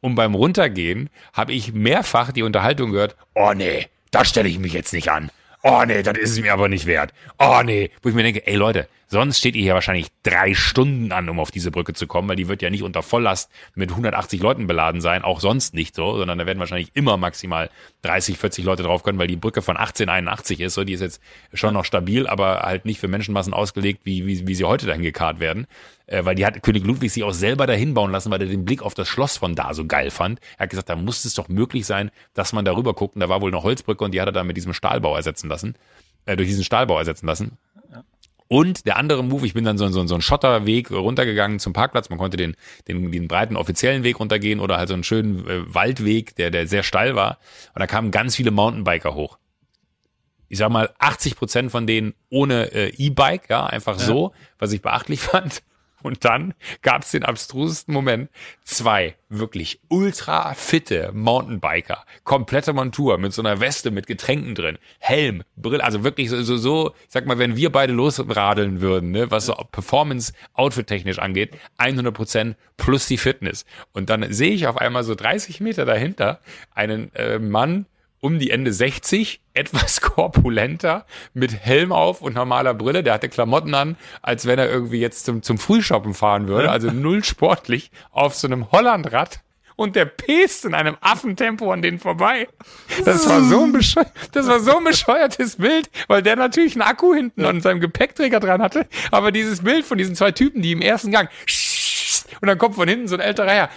Und 0.00 0.14
beim 0.16 0.34
Runtergehen 0.34 1.10
habe 1.32 1.52
ich 1.52 1.72
mehrfach 1.72 2.32
die 2.32 2.42
Unterhaltung 2.42 2.92
gehört, 2.92 3.16
oh 3.34 3.52
nee, 3.54 3.88
da 4.10 4.24
stelle 4.24 4.48
ich 4.48 4.58
mich 4.58 4.72
jetzt 4.72 4.92
nicht 4.92 5.10
an. 5.10 5.30
Oh 5.62 5.82
nee, 5.86 6.02
das 6.02 6.16
ist 6.16 6.30
es 6.32 6.40
mir 6.40 6.52
aber 6.52 6.68
nicht 6.68 6.86
wert. 6.86 7.12
Oh 7.38 7.60
nee, 7.62 7.90
wo 8.02 8.08
ich 8.08 8.14
mir 8.14 8.22
denke, 8.22 8.46
ey 8.46 8.56
Leute, 8.56 8.88
sonst 9.10 9.38
steht 9.38 9.56
ihr 9.56 9.62
hier 9.62 9.74
wahrscheinlich 9.74 10.06
drei 10.22 10.54
Stunden 10.54 11.12
an, 11.12 11.28
um 11.28 11.40
auf 11.40 11.50
diese 11.50 11.70
Brücke 11.70 11.92
zu 11.92 12.06
kommen, 12.06 12.28
weil 12.28 12.36
die 12.36 12.48
wird 12.48 12.62
ja 12.62 12.70
nicht 12.70 12.82
unter 12.82 13.02
Volllast 13.02 13.50
mit 13.74 13.90
180 13.90 14.40
Leuten 14.40 14.66
beladen 14.66 15.00
sein, 15.00 15.22
auch 15.22 15.40
sonst 15.40 15.74
nicht 15.74 15.94
so, 15.94 16.16
sondern 16.16 16.38
da 16.38 16.46
werden 16.46 16.60
wahrscheinlich 16.60 16.92
immer 16.94 17.16
maximal 17.16 17.70
30, 18.02 18.38
40 18.38 18.64
Leute 18.64 18.84
drauf 18.84 19.02
können, 19.02 19.18
weil 19.18 19.26
die 19.26 19.36
Brücke 19.36 19.62
von 19.62 19.76
1881 19.76 20.60
ist, 20.60 20.74
so 20.74 20.84
die 20.84 20.92
ist 20.92 21.00
jetzt 21.00 21.20
schon 21.52 21.74
noch 21.74 21.84
stabil, 21.84 22.26
aber 22.26 22.60
halt 22.60 22.84
nicht 22.84 23.00
für 23.00 23.08
Menschenmassen 23.08 23.52
ausgelegt, 23.52 24.02
wie, 24.04 24.26
wie, 24.26 24.46
wie 24.46 24.54
sie 24.54 24.64
heute 24.64 24.86
dahin 24.86 25.02
gekarrt 25.02 25.40
werden 25.40 25.66
äh, 26.10 26.24
weil 26.24 26.34
die 26.34 26.44
hat 26.44 26.62
König 26.62 26.84
Ludwig 26.84 27.10
sich 27.10 27.22
auch 27.22 27.32
selber 27.32 27.66
dahin 27.66 27.94
bauen 27.94 28.10
lassen, 28.10 28.30
weil 28.30 28.42
er 28.42 28.48
den 28.48 28.64
Blick 28.64 28.82
auf 28.82 28.94
das 28.94 29.08
Schloss 29.08 29.36
von 29.38 29.54
da 29.54 29.72
so 29.72 29.86
geil 29.86 30.10
fand. 30.10 30.40
Er 30.58 30.64
hat 30.64 30.70
gesagt, 30.70 30.88
da 30.88 30.96
muss 30.96 31.24
es 31.24 31.34
doch 31.34 31.48
möglich 31.48 31.86
sein, 31.86 32.10
dass 32.34 32.52
man 32.52 32.64
darüber 32.64 32.94
guckt. 32.94 33.14
Und 33.14 33.20
da 33.20 33.28
war 33.28 33.40
wohl 33.40 33.50
eine 33.50 33.62
Holzbrücke 33.62 34.04
und 34.04 34.12
die 34.12 34.20
hat 34.20 34.28
er 34.28 34.32
dann 34.32 34.46
mit 34.46 34.56
diesem 34.56 34.74
Stahlbau 34.74 35.16
ersetzen 35.16 35.48
lassen, 35.48 35.76
äh, 36.26 36.36
durch 36.36 36.48
diesen 36.48 36.64
Stahlbau 36.64 36.98
ersetzen 36.98 37.26
lassen. 37.26 37.56
Und 38.52 38.84
der 38.84 38.96
andere 38.96 39.22
Move, 39.22 39.46
ich 39.46 39.54
bin 39.54 39.62
dann 39.64 39.78
so, 39.78 39.86
so, 39.90 40.04
so 40.08 40.14
einen 40.14 40.22
Schotterweg 40.22 40.90
runtergegangen 40.90 41.60
zum 41.60 41.72
Parkplatz. 41.72 42.10
Man 42.10 42.18
konnte 42.18 42.36
den, 42.36 42.56
den, 42.88 43.12
den 43.12 43.28
breiten 43.28 43.54
offiziellen 43.54 44.02
Weg 44.02 44.18
runtergehen 44.18 44.58
oder 44.58 44.76
halt 44.76 44.88
so 44.88 44.94
einen 44.94 45.04
schönen 45.04 45.46
äh, 45.46 45.72
Waldweg, 45.72 46.34
der, 46.34 46.50
der 46.50 46.66
sehr 46.66 46.82
steil 46.82 47.14
war. 47.14 47.38
Und 47.74 47.78
da 47.78 47.86
kamen 47.86 48.10
ganz 48.10 48.34
viele 48.34 48.50
Mountainbiker 48.50 49.14
hoch. 49.14 49.38
Ich 50.48 50.58
sag 50.58 50.68
mal, 50.70 50.92
80 50.98 51.36
Prozent 51.36 51.70
von 51.70 51.86
denen 51.86 52.14
ohne 52.28 52.72
äh, 52.72 52.88
E-Bike, 52.96 53.48
ja, 53.48 53.66
einfach 53.66 54.00
so, 54.00 54.32
was 54.58 54.72
ich 54.72 54.82
beachtlich 54.82 55.20
fand. 55.20 55.62
Und 56.02 56.24
dann 56.24 56.54
gab 56.82 57.02
es 57.02 57.10
den 57.10 57.24
abstrusesten 57.24 57.92
Moment. 57.94 58.30
Zwei 58.64 59.16
wirklich 59.28 59.80
ultra 59.88 60.54
fitte 60.54 61.12
Mountainbiker, 61.14 62.04
komplette 62.24 62.72
Montur 62.72 63.16
mit 63.18 63.32
so 63.32 63.42
einer 63.42 63.60
Weste 63.60 63.90
mit 63.90 64.06
Getränken 64.06 64.54
drin, 64.54 64.78
Helm, 64.98 65.44
Brille, 65.56 65.84
also 65.84 66.02
wirklich 66.02 66.28
so, 66.30 66.42
so, 66.42 66.56
so 66.56 66.94
ich 67.06 67.12
sag 67.12 67.26
mal, 67.26 67.38
wenn 67.38 67.56
wir 67.56 67.70
beide 67.70 67.92
losradeln 67.92 68.80
würden, 68.80 69.12
ne, 69.12 69.30
was 69.30 69.46
so 69.46 69.54
Performance 69.54 70.32
Outfit 70.54 70.88
technisch 70.88 71.18
angeht, 71.18 71.56
100 71.78 72.12
Prozent 72.12 72.56
plus 72.76 73.06
die 73.06 73.18
Fitness. 73.18 73.64
Und 73.92 74.10
dann 74.10 74.32
sehe 74.32 74.52
ich 74.52 74.66
auf 74.66 74.76
einmal 74.76 75.04
so 75.04 75.14
30 75.14 75.60
Meter 75.60 75.84
dahinter 75.84 76.40
einen 76.74 77.14
äh, 77.14 77.38
Mann 77.38 77.86
um 78.20 78.38
die 78.38 78.50
Ende 78.50 78.72
60, 78.72 79.40
etwas 79.54 80.00
korpulenter, 80.00 81.06
mit 81.34 81.52
Helm 81.52 81.92
auf 81.92 82.22
und 82.22 82.34
normaler 82.34 82.74
Brille. 82.74 83.02
Der 83.02 83.14
hatte 83.14 83.28
Klamotten 83.28 83.74
an, 83.74 83.96
als 84.22 84.46
wenn 84.46 84.58
er 84.58 84.70
irgendwie 84.70 85.00
jetzt 85.00 85.24
zum, 85.24 85.42
zum 85.42 85.58
Frühshoppen 85.58 86.14
fahren 86.14 86.46
würde. 86.46 86.70
Also 86.70 86.90
null 86.92 87.24
sportlich 87.24 87.90
auf 88.10 88.34
so 88.34 88.46
einem 88.46 88.70
Hollandrad. 88.70 89.40
Und 89.76 89.96
der 89.96 90.04
pest 90.04 90.66
in 90.66 90.74
einem 90.74 90.98
Affentempo 91.00 91.72
an 91.72 91.80
denen 91.80 91.98
vorbei. 91.98 92.48
Das 93.06 93.26
war 93.26 93.42
so 93.42 93.64
ein, 93.64 93.72
bescheu 93.72 94.02
das 94.32 94.46
war 94.46 94.60
so 94.60 94.76
ein 94.76 94.84
bescheuertes 94.84 95.56
Bild, 95.56 95.88
weil 96.06 96.22
der 96.22 96.36
natürlich 96.36 96.74
einen 96.74 96.82
Akku 96.82 97.14
hinten 97.14 97.46
an 97.46 97.62
seinem 97.62 97.80
Gepäckträger 97.80 98.40
dran 98.40 98.60
hatte. 98.60 98.86
Aber 99.10 99.32
dieses 99.32 99.62
Bild 99.62 99.86
von 99.86 99.96
diesen 99.96 100.14
zwei 100.16 100.32
Typen, 100.32 100.60
die 100.60 100.72
im 100.72 100.82
ersten 100.82 101.12
Gang 101.12 101.30
und 102.40 102.48
dann 102.48 102.58
kommt 102.58 102.74
von 102.74 102.88
hinten 102.88 103.08
so 103.08 103.14
ein 103.16 103.20
älterer 103.20 103.50
Herr 103.50 103.70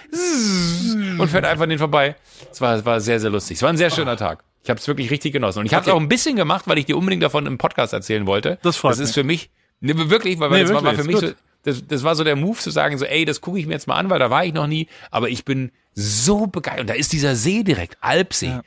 und 1.20 1.28
fährt 1.30 1.46
einfach 1.46 1.64
an 1.64 1.70
den 1.70 1.80
vorbei. 1.80 2.16
Es 2.52 2.62
war, 2.62 2.76
es 2.76 2.86
war 2.86 3.00
sehr, 3.02 3.20
sehr 3.20 3.30
lustig. 3.30 3.58
Es 3.58 3.62
war 3.64 3.70
ein 3.70 3.78
sehr 3.78 3.90
schöner 3.90 4.18
Tag. 4.18 4.44
Ich 4.64 4.70
habe 4.70 4.80
es 4.80 4.88
wirklich 4.88 5.12
richtig 5.12 5.34
genossen. 5.34 5.60
Und 5.60 5.66
ich 5.66 5.74
habe 5.74 5.86
es 5.86 5.92
auch 5.92 6.00
ein 6.00 6.08
bisschen 6.08 6.36
gemacht, 6.36 6.64
weil 6.68 6.78
ich 6.78 6.86
dir 6.86 6.98
unbedingt 6.98 7.24
davon 7.24 7.46
im 7.46 7.58
Podcast 7.58 7.94
erzählen 7.94 8.26
wollte. 8.26 8.60
Das 8.62 8.78
freut 8.78 8.92
Das 8.92 9.00
ist 9.00 9.10
mich. 9.10 9.14
für 9.16 9.24
mich, 9.24 9.50
ne, 9.82 10.10
wirklich, 10.10 10.40
weil, 10.40 10.50
Nee, 10.52 10.62
das 10.62 10.74
war, 10.74 10.84
war 10.84 10.98
wirklich, 10.98 11.18
für 11.18 11.26
mich 11.28 11.32
so, 11.32 11.36
das, 11.64 11.88
das 11.88 12.04
war 12.04 12.16
so 12.16 12.24
der 12.24 12.36
Move 12.36 12.58
zu 12.58 12.72
sagen, 12.72 12.98
so, 12.98 13.06
ey, 13.06 13.26
das 13.26 13.42
gucke 13.42 13.60
ich 13.60 13.66
mir 13.68 13.74
jetzt 13.74 13.88
mal 13.88 13.96
an, 13.96 14.10
weil 14.10 14.20
da 14.20 14.30
war 14.30 14.46
ich 14.46 14.54
noch 14.54 14.68
nie, 14.68 14.88
aber 15.12 15.30
ich 15.30 15.44
bin 15.46 15.72
so 15.94 16.48
begeistert. 16.48 16.82
Und 16.82 16.90
da 16.90 16.94
ist 16.94 17.12
dieser 17.14 17.36
See 17.36 17.64
direkt, 17.64 17.98
Alpsee. 18.02 18.48
Ja. 18.48 18.62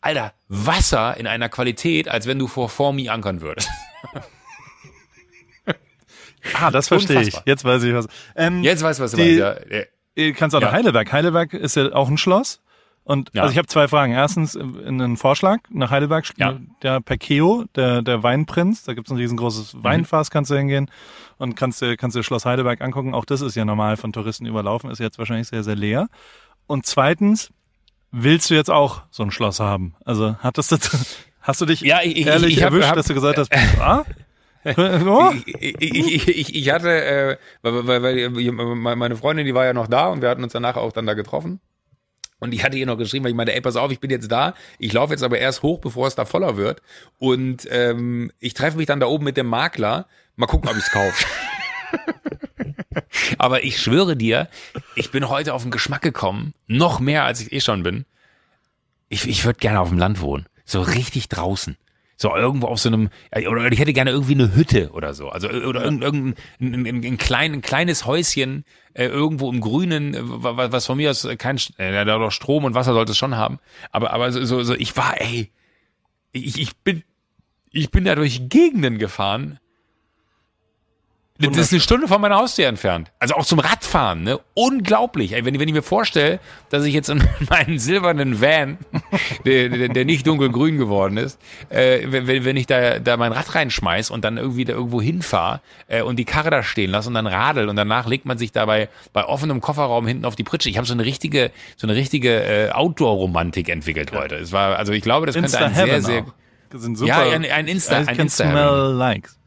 Alter, 0.00 0.32
Wasser 0.48 1.16
in 1.16 1.26
einer 1.26 1.48
Qualität, 1.48 2.08
als 2.08 2.26
wenn 2.26 2.38
du 2.38 2.48
vor 2.48 2.68
Formi 2.68 3.08
ankern 3.08 3.40
würdest. 3.40 3.68
Ah, 6.60 6.70
das 6.70 6.88
verstehe 6.88 7.22
ich. 7.22 7.34
Jetzt 7.46 7.64
weiß 7.64 7.82
ich 7.84 7.94
was. 7.94 8.06
Ähm, 8.36 8.62
Jetzt 8.62 8.82
weißt 8.82 8.98
du, 9.00 9.04
was 9.04 9.10
du 9.12 9.16
Die- 9.18 9.40
meinst. 9.40 9.66
Ja. 9.70 9.82
Äh, 10.14 10.32
kannst 10.32 10.54
auch 10.56 10.60
nach 10.60 10.68
Ja. 10.72 10.74
Heidelberg. 10.74 11.12
Heidelberg 11.12 11.54
ist 11.54 11.76
ja 11.76 11.92
auch 11.94 12.08
ein 12.08 12.18
Schloss. 12.18 12.60
Und 13.04 13.30
Ja. 13.32 13.42
also 13.42 13.52
ich 13.52 13.58
habe 13.58 13.66
zwei 13.66 13.88
Fragen. 13.88 14.12
Erstens 14.12 14.54
äh, 14.54 14.60
einen 14.60 15.16
Vorschlag 15.16 15.58
nach 15.70 15.90
Heidelberg. 15.90 16.24
Ja. 16.36 16.58
Der 16.82 17.00
Perkeo, 17.00 17.64
der, 17.74 18.02
der 18.02 18.22
Weinprinz, 18.22 18.84
da 18.84 18.94
gibt's 18.94 19.10
ein 19.10 19.16
riesengroßes 19.16 19.74
Mhm. 19.74 19.84
Weinfass, 19.84 20.30
kannst 20.30 20.50
du 20.50 20.56
hingehen 20.56 20.90
und 21.38 21.56
kannst 21.56 21.80
dir, 21.82 21.96
kannst 21.96 22.16
dir 22.16 22.22
Schloss 22.22 22.44
Heidelberg 22.44 22.80
angucken. 22.80 23.14
Auch 23.14 23.24
das 23.24 23.40
ist 23.40 23.56
ja 23.56 23.64
normal 23.64 23.96
von 23.96 24.12
Touristen 24.12 24.46
überlaufen, 24.46 24.90
ist 24.90 25.00
jetzt 25.00 25.18
wahrscheinlich 25.18 25.48
sehr, 25.48 25.64
sehr 25.64 25.74
leer. 25.76 26.08
Und 26.68 26.86
zweitens, 26.86 27.50
willst 28.12 28.50
du 28.50 28.54
jetzt 28.54 28.70
auch 28.70 29.02
so 29.10 29.22
ein 29.24 29.30
Schloss 29.32 29.58
haben? 29.58 29.94
Also 30.04 30.36
hattest 30.40 30.70
du, 30.72 30.76
hast 31.40 31.60
du 31.60 31.66
dich 31.66 31.80
Ja, 31.80 32.02
ich- 32.02 32.18
ich- 32.18 32.26
ehrlich 32.26 32.56
ich 32.58 32.62
hab- 32.62 32.72
erwischt, 32.72 32.88
hab- 32.88 32.96
dass 32.96 33.06
du 33.06 33.14
gesagt 33.14 33.38
hast, 33.38 33.50
ah? 33.80 34.04
Ich, 34.64 35.80
ich, 35.80 36.28
ich, 36.28 36.54
ich 36.54 36.70
hatte, 36.70 36.90
äh, 36.90 37.36
weil, 37.62 37.86
weil, 37.86 38.02
weil 38.02 38.96
meine 38.96 39.16
Freundin, 39.16 39.46
die 39.46 39.54
war 39.54 39.64
ja 39.64 39.72
noch 39.72 39.88
da 39.88 40.08
und 40.08 40.22
wir 40.22 40.28
hatten 40.28 40.44
uns 40.44 40.52
danach 40.52 40.76
auch 40.76 40.92
dann 40.92 41.06
da 41.06 41.14
getroffen. 41.14 41.60
Und 42.42 42.52
ich 42.52 42.64
hatte 42.64 42.76
ihr 42.76 42.86
noch 42.86 42.98
geschrieben, 42.98 43.24
weil 43.24 43.30
ich 43.30 43.36
meinte, 43.36 43.54
ey, 43.54 43.60
pass 43.60 43.76
auf, 43.76 43.92
ich 43.92 44.00
bin 44.00 44.10
jetzt 44.10 44.30
da. 44.30 44.54
Ich 44.80 44.92
laufe 44.92 45.12
jetzt 45.12 45.22
aber 45.22 45.38
erst 45.38 45.62
hoch, 45.62 45.78
bevor 45.78 46.08
es 46.08 46.16
da 46.16 46.24
voller 46.24 46.56
wird. 46.56 46.82
Und 47.18 47.68
ähm, 47.70 48.32
ich 48.40 48.54
treffe 48.54 48.78
mich 48.78 48.86
dann 48.86 48.98
da 48.98 49.06
oben 49.06 49.24
mit 49.24 49.36
dem 49.36 49.46
Makler. 49.46 50.08
Mal 50.34 50.46
gucken, 50.46 50.68
ob 50.68 50.76
ich 50.76 50.82
es 50.82 50.90
kaufe. 50.90 51.24
aber 53.38 53.62
ich 53.62 53.80
schwöre 53.80 54.16
dir, 54.16 54.48
ich 54.96 55.12
bin 55.12 55.28
heute 55.28 55.54
auf 55.54 55.62
den 55.62 55.70
Geschmack 55.70 56.02
gekommen, 56.02 56.52
noch 56.66 56.98
mehr 56.98 57.24
als 57.24 57.40
ich 57.40 57.52
eh 57.52 57.60
schon 57.60 57.84
bin. 57.84 58.06
Ich, 59.08 59.28
ich 59.28 59.44
würde 59.44 59.60
gerne 59.60 59.78
auf 59.78 59.90
dem 59.90 59.98
Land 59.98 60.20
wohnen. 60.20 60.46
So 60.64 60.82
richtig 60.82 61.28
draußen. 61.28 61.76
So 62.22 62.36
irgendwo 62.36 62.68
auf 62.68 62.78
so 62.78 62.88
einem, 62.88 63.08
oder 63.48 63.70
ich 63.72 63.80
hätte 63.80 63.92
gerne 63.92 64.12
irgendwie 64.12 64.34
eine 64.34 64.54
Hütte 64.54 64.90
oder 64.92 65.12
so. 65.12 65.28
Also 65.28 65.48
oder 65.48 65.82
irgendein 65.82 66.34
ein, 66.60 66.74
ein, 66.74 66.86
ein, 66.86 67.04
ein, 67.04 67.18
klein, 67.18 67.52
ein 67.52 67.62
kleines 67.62 68.06
Häuschen 68.06 68.64
äh, 68.94 69.06
irgendwo 69.06 69.50
im 69.50 69.60
Grünen, 69.60 70.14
äh, 70.14 70.20
wa- 70.22 70.70
was 70.70 70.86
von 70.86 70.98
mir 70.98 71.10
aus 71.10 71.26
kein 71.38 71.56
äh, 71.78 72.04
da 72.04 72.04
doch 72.04 72.30
Strom 72.30 72.64
und 72.64 72.74
Wasser 72.76 72.92
sollte 72.92 73.10
es 73.10 73.18
schon 73.18 73.34
haben. 73.36 73.58
Aber, 73.90 74.12
aber 74.12 74.30
so, 74.30 74.44
so, 74.44 74.62
so 74.62 74.74
ich 74.74 74.96
war, 74.96 75.20
ey, 75.20 75.50
ich, 76.30 76.60
ich 76.60 76.76
bin, 76.76 77.02
ich 77.72 77.90
bin 77.90 78.04
da 78.04 78.14
durch 78.14 78.48
Gegenden 78.48 78.98
gefahren. 78.98 79.58
Das 81.50 81.66
ist 81.66 81.72
eine 81.72 81.80
Stunde 81.80 82.08
von 82.08 82.20
meiner 82.20 82.36
Haustür 82.36 82.66
entfernt. 82.66 83.10
Also 83.18 83.34
auch 83.34 83.44
zum 83.44 83.58
Radfahren, 83.58 84.22
ne? 84.22 84.40
Unglaublich. 84.54 85.32
Ey, 85.32 85.44
wenn, 85.44 85.58
wenn 85.58 85.68
ich 85.68 85.74
mir 85.74 85.82
vorstelle, 85.82 86.40
dass 86.70 86.84
ich 86.84 86.94
jetzt 86.94 87.08
in 87.08 87.22
meinen 87.50 87.78
silbernen 87.78 88.40
Van, 88.40 88.78
der, 89.44 89.68
der, 89.68 89.88
der 89.88 90.04
nicht 90.04 90.26
dunkelgrün 90.26 90.78
geworden 90.78 91.16
ist, 91.16 91.38
äh, 91.68 92.00
wenn, 92.06 92.44
wenn 92.44 92.56
ich 92.56 92.66
da, 92.66 92.98
da 92.98 93.16
mein 93.16 93.32
Rad 93.32 93.54
reinschmeiß 93.54 94.10
und 94.10 94.24
dann 94.24 94.36
irgendwie 94.36 94.64
da 94.64 94.72
irgendwo 94.72 95.02
hinfahre 95.02 95.60
äh, 95.88 96.02
und 96.02 96.16
die 96.16 96.24
Karre 96.24 96.50
da 96.50 96.62
stehen 96.62 96.90
lasse 96.90 97.08
und 97.08 97.14
dann 97.14 97.26
radel 97.26 97.68
und 97.68 97.76
danach 97.76 98.06
legt 98.06 98.24
man 98.24 98.38
sich 98.38 98.52
dabei 98.52 98.88
bei 99.12 99.24
offenem 99.24 99.60
Kofferraum 99.60 100.06
hinten 100.06 100.24
auf 100.24 100.36
die 100.36 100.44
Pritsche. 100.44 100.68
Ich 100.68 100.76
habe 100.76 100.86
so 100.86 100.94
eine 100.94 101.04
richtige, 101.04 101.50
so 101.76 101.86
eine 101.86 101.96
richtige 101.96 102.42
äh, 102.42 102.70
Outdoor-Romantik 102.70 103.68
entwickelt 103.68 104.12
heute. 104.12 104.36
Es 104.36 104.52
war, 104.52 104.76
also 104.76 104.92
ich 104.92 105.02
glaube, 105.02 105.26
das 105.26 105.34
könnte 105.34 105.46
ein 105.46 105.74
sehr, 105.74 105.84
Insta-Heaven 105.86 106.02
sehr 106.02 106.22
auch. 106.22 106.32
Das 106.70 106.80
sind 106.80 106.96
super. 106.96 107.26
ja, 107.26 107.34
ein, 107.34 107.44
ein 107.44 107.68
Insta, 107.68 108.00
I 108.00 108.08
ein 108.08 108.18
Insta 108.18 108.50
smell 108.50 108.94
likes. 108.96 109.38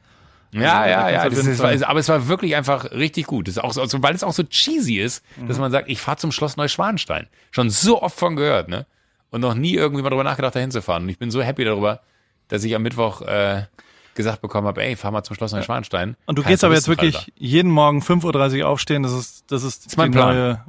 Ja, 0.61 0.79
Also, 0.81 0.89
ja, 0.91 1.09
ja. 1.09 1.29
Das 1.29 1.39
ist, 1.39 1.59
ist, 1.59 1.83
aber 1.83 1.99
es 1.99 2.09
war 2.09 2.27
wirklich 2.27 2.55
einfach 2.55 2.91
richtig 2.91 3.25
gut. 3.27 3.47
Das 3.47 3.57
ist 3.57 3.63
auch 3.63 3.71
so, 3.73 4.03
weil 4.03 4.15
es 4.15 4.23
auch 4.23 4.33
so 4.33 4.43
cheesy 4.43 4.95
ist, 4.99 5.23
Mhm. 5.37 5.47
dass 5.47 5.57
man 5.59 5.71
sagt, 5.71 5.89
ich 5.89 5.99
fahre 6.01 6.17
zum 6.17 6.31
Schloss 6.31 6.57
Neuschwanstein. 6.57 7.27
Schon 7.51 7.69
so 7.69 8.01
oft 8.01 8.17
von 8.17 8.35
gehört, 8.35 8.67
ne? 8.69 8.85
und 9.31 9.41
noch 9.41 9.53
nie 9.55 9.73
irgendwie 9.73 10.01
mal 10.01 10.09
drüber 10.09 10.23
nachgedacht, 10.23 10.55
da 10.55 10.59
hinzufahren. 10.61 11.03
Und 11.03 11.09
ich 11.09 11.17
bin 11.19 11.29
so 11.29 11.41
happy 11.41 11.65
darüber, 11.65 11.99
dass 12.47 12.63
ich 12.63 12.73
am 12.73 12.83
Mittwoch 12.83 13.21
äh, 13.21 13.63
gesagt 14.13 14.41
bekommen 14.41 14.65
habe, 14.65 14.81
ey, 14.81 14.95
fahr 14.95 15.11
mal 15.11 15.23
zum 15.23 15.35
Schloss 15.35 15.51
Neuschwanstein. 15.51 16.15
Und 16.25 16.37
du 16.37 16.41
Kein 16.43 16.51
gehst 16.53 16.63
aber 16.63 16.73
jetzt 16.73 16.87
wirklich 16.87 17.33
jeden 17.35 17.69
Morgen 17.69 17.99
5.30 18.01 18.61
Uhr 18.61 18.69
aufstehen, 18.69 19.03
das 19.03 19.11
ist, 19.11 19.51
das 19.51 19.63
ist, 19.63 19.87
ist 19.87 19.97
mein 19.97 20.11
die 20.13 20.17
Plan. 20.17 20.35
neue, 20.35 20.61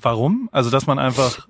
warum? 0.00 0.48
Also, 0.52 0.70
dass 0.70 0.86
man 0.86 1.00
einfach, 1.00 1.48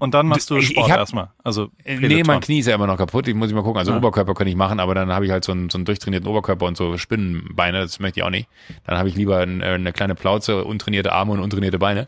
und 0.00 0.12
dann 0.14 0.26
machst 0.26 0.50
du 0.50 0.60
Sport 0.60 0.90
hab- 0.90 0.98
erstmal. 0.98 1.30
Also, 1.44 1.68
Äh, 1.84 1.96
Nee, 1.98 2.22
mein 2.24 2.40
Knie 2.40 2.58
ist 2.58 2.66
ja 2.66 2.74
immer 2.74 2.86
noch 2.88 2.96
kaputt. 2.96 3.28
Ich 3.28 3.34
muss 3.34 3.48
ich 3.50 3.54
mal 3.54 3.62
gucken. 3.62 3.78
Also 3.78 3.92
Ah. 3.92 3.96
Oberkörper 3.98 4.34
kann 4.34 4.46
ich 4.48 4.56
machen, 4.56 4.80
aber 4.80 4.94
dann 4.94 5.10
habe 5.12 5.24
ich 5.26 5.30
halt 5.30 5.44
so 5.44 5.52
einen, 5.52 5.70
so 5.70 5.78
einen 5.78 5.84
durchtrainierten 5.84 6.28
Oberkörper 6.28 6.66
und 6.66 6.76
so 6.76 6.98
Spinnenbeine. 6.98 7.80
Das 7.80 8.00
möchte 8.00 8.20
ich 8.20 8.24
auch 8.24 8.30
nicht. 8.30 8.48
Dann 8.86 8.98
habe 8.98 9.08
ich 9.08 9.14
lieber 9.14 9.40
äh, 9.40 9.42
eine 9.44 9.92
kleine 9.92 10.14
Plauze, 10.16 10.64
untrainierte 10.64 11.12
Arme 11.12 11.32
und 11.32 11.40
untrainierte 11.40 11.78
Beine. 11.78 12.06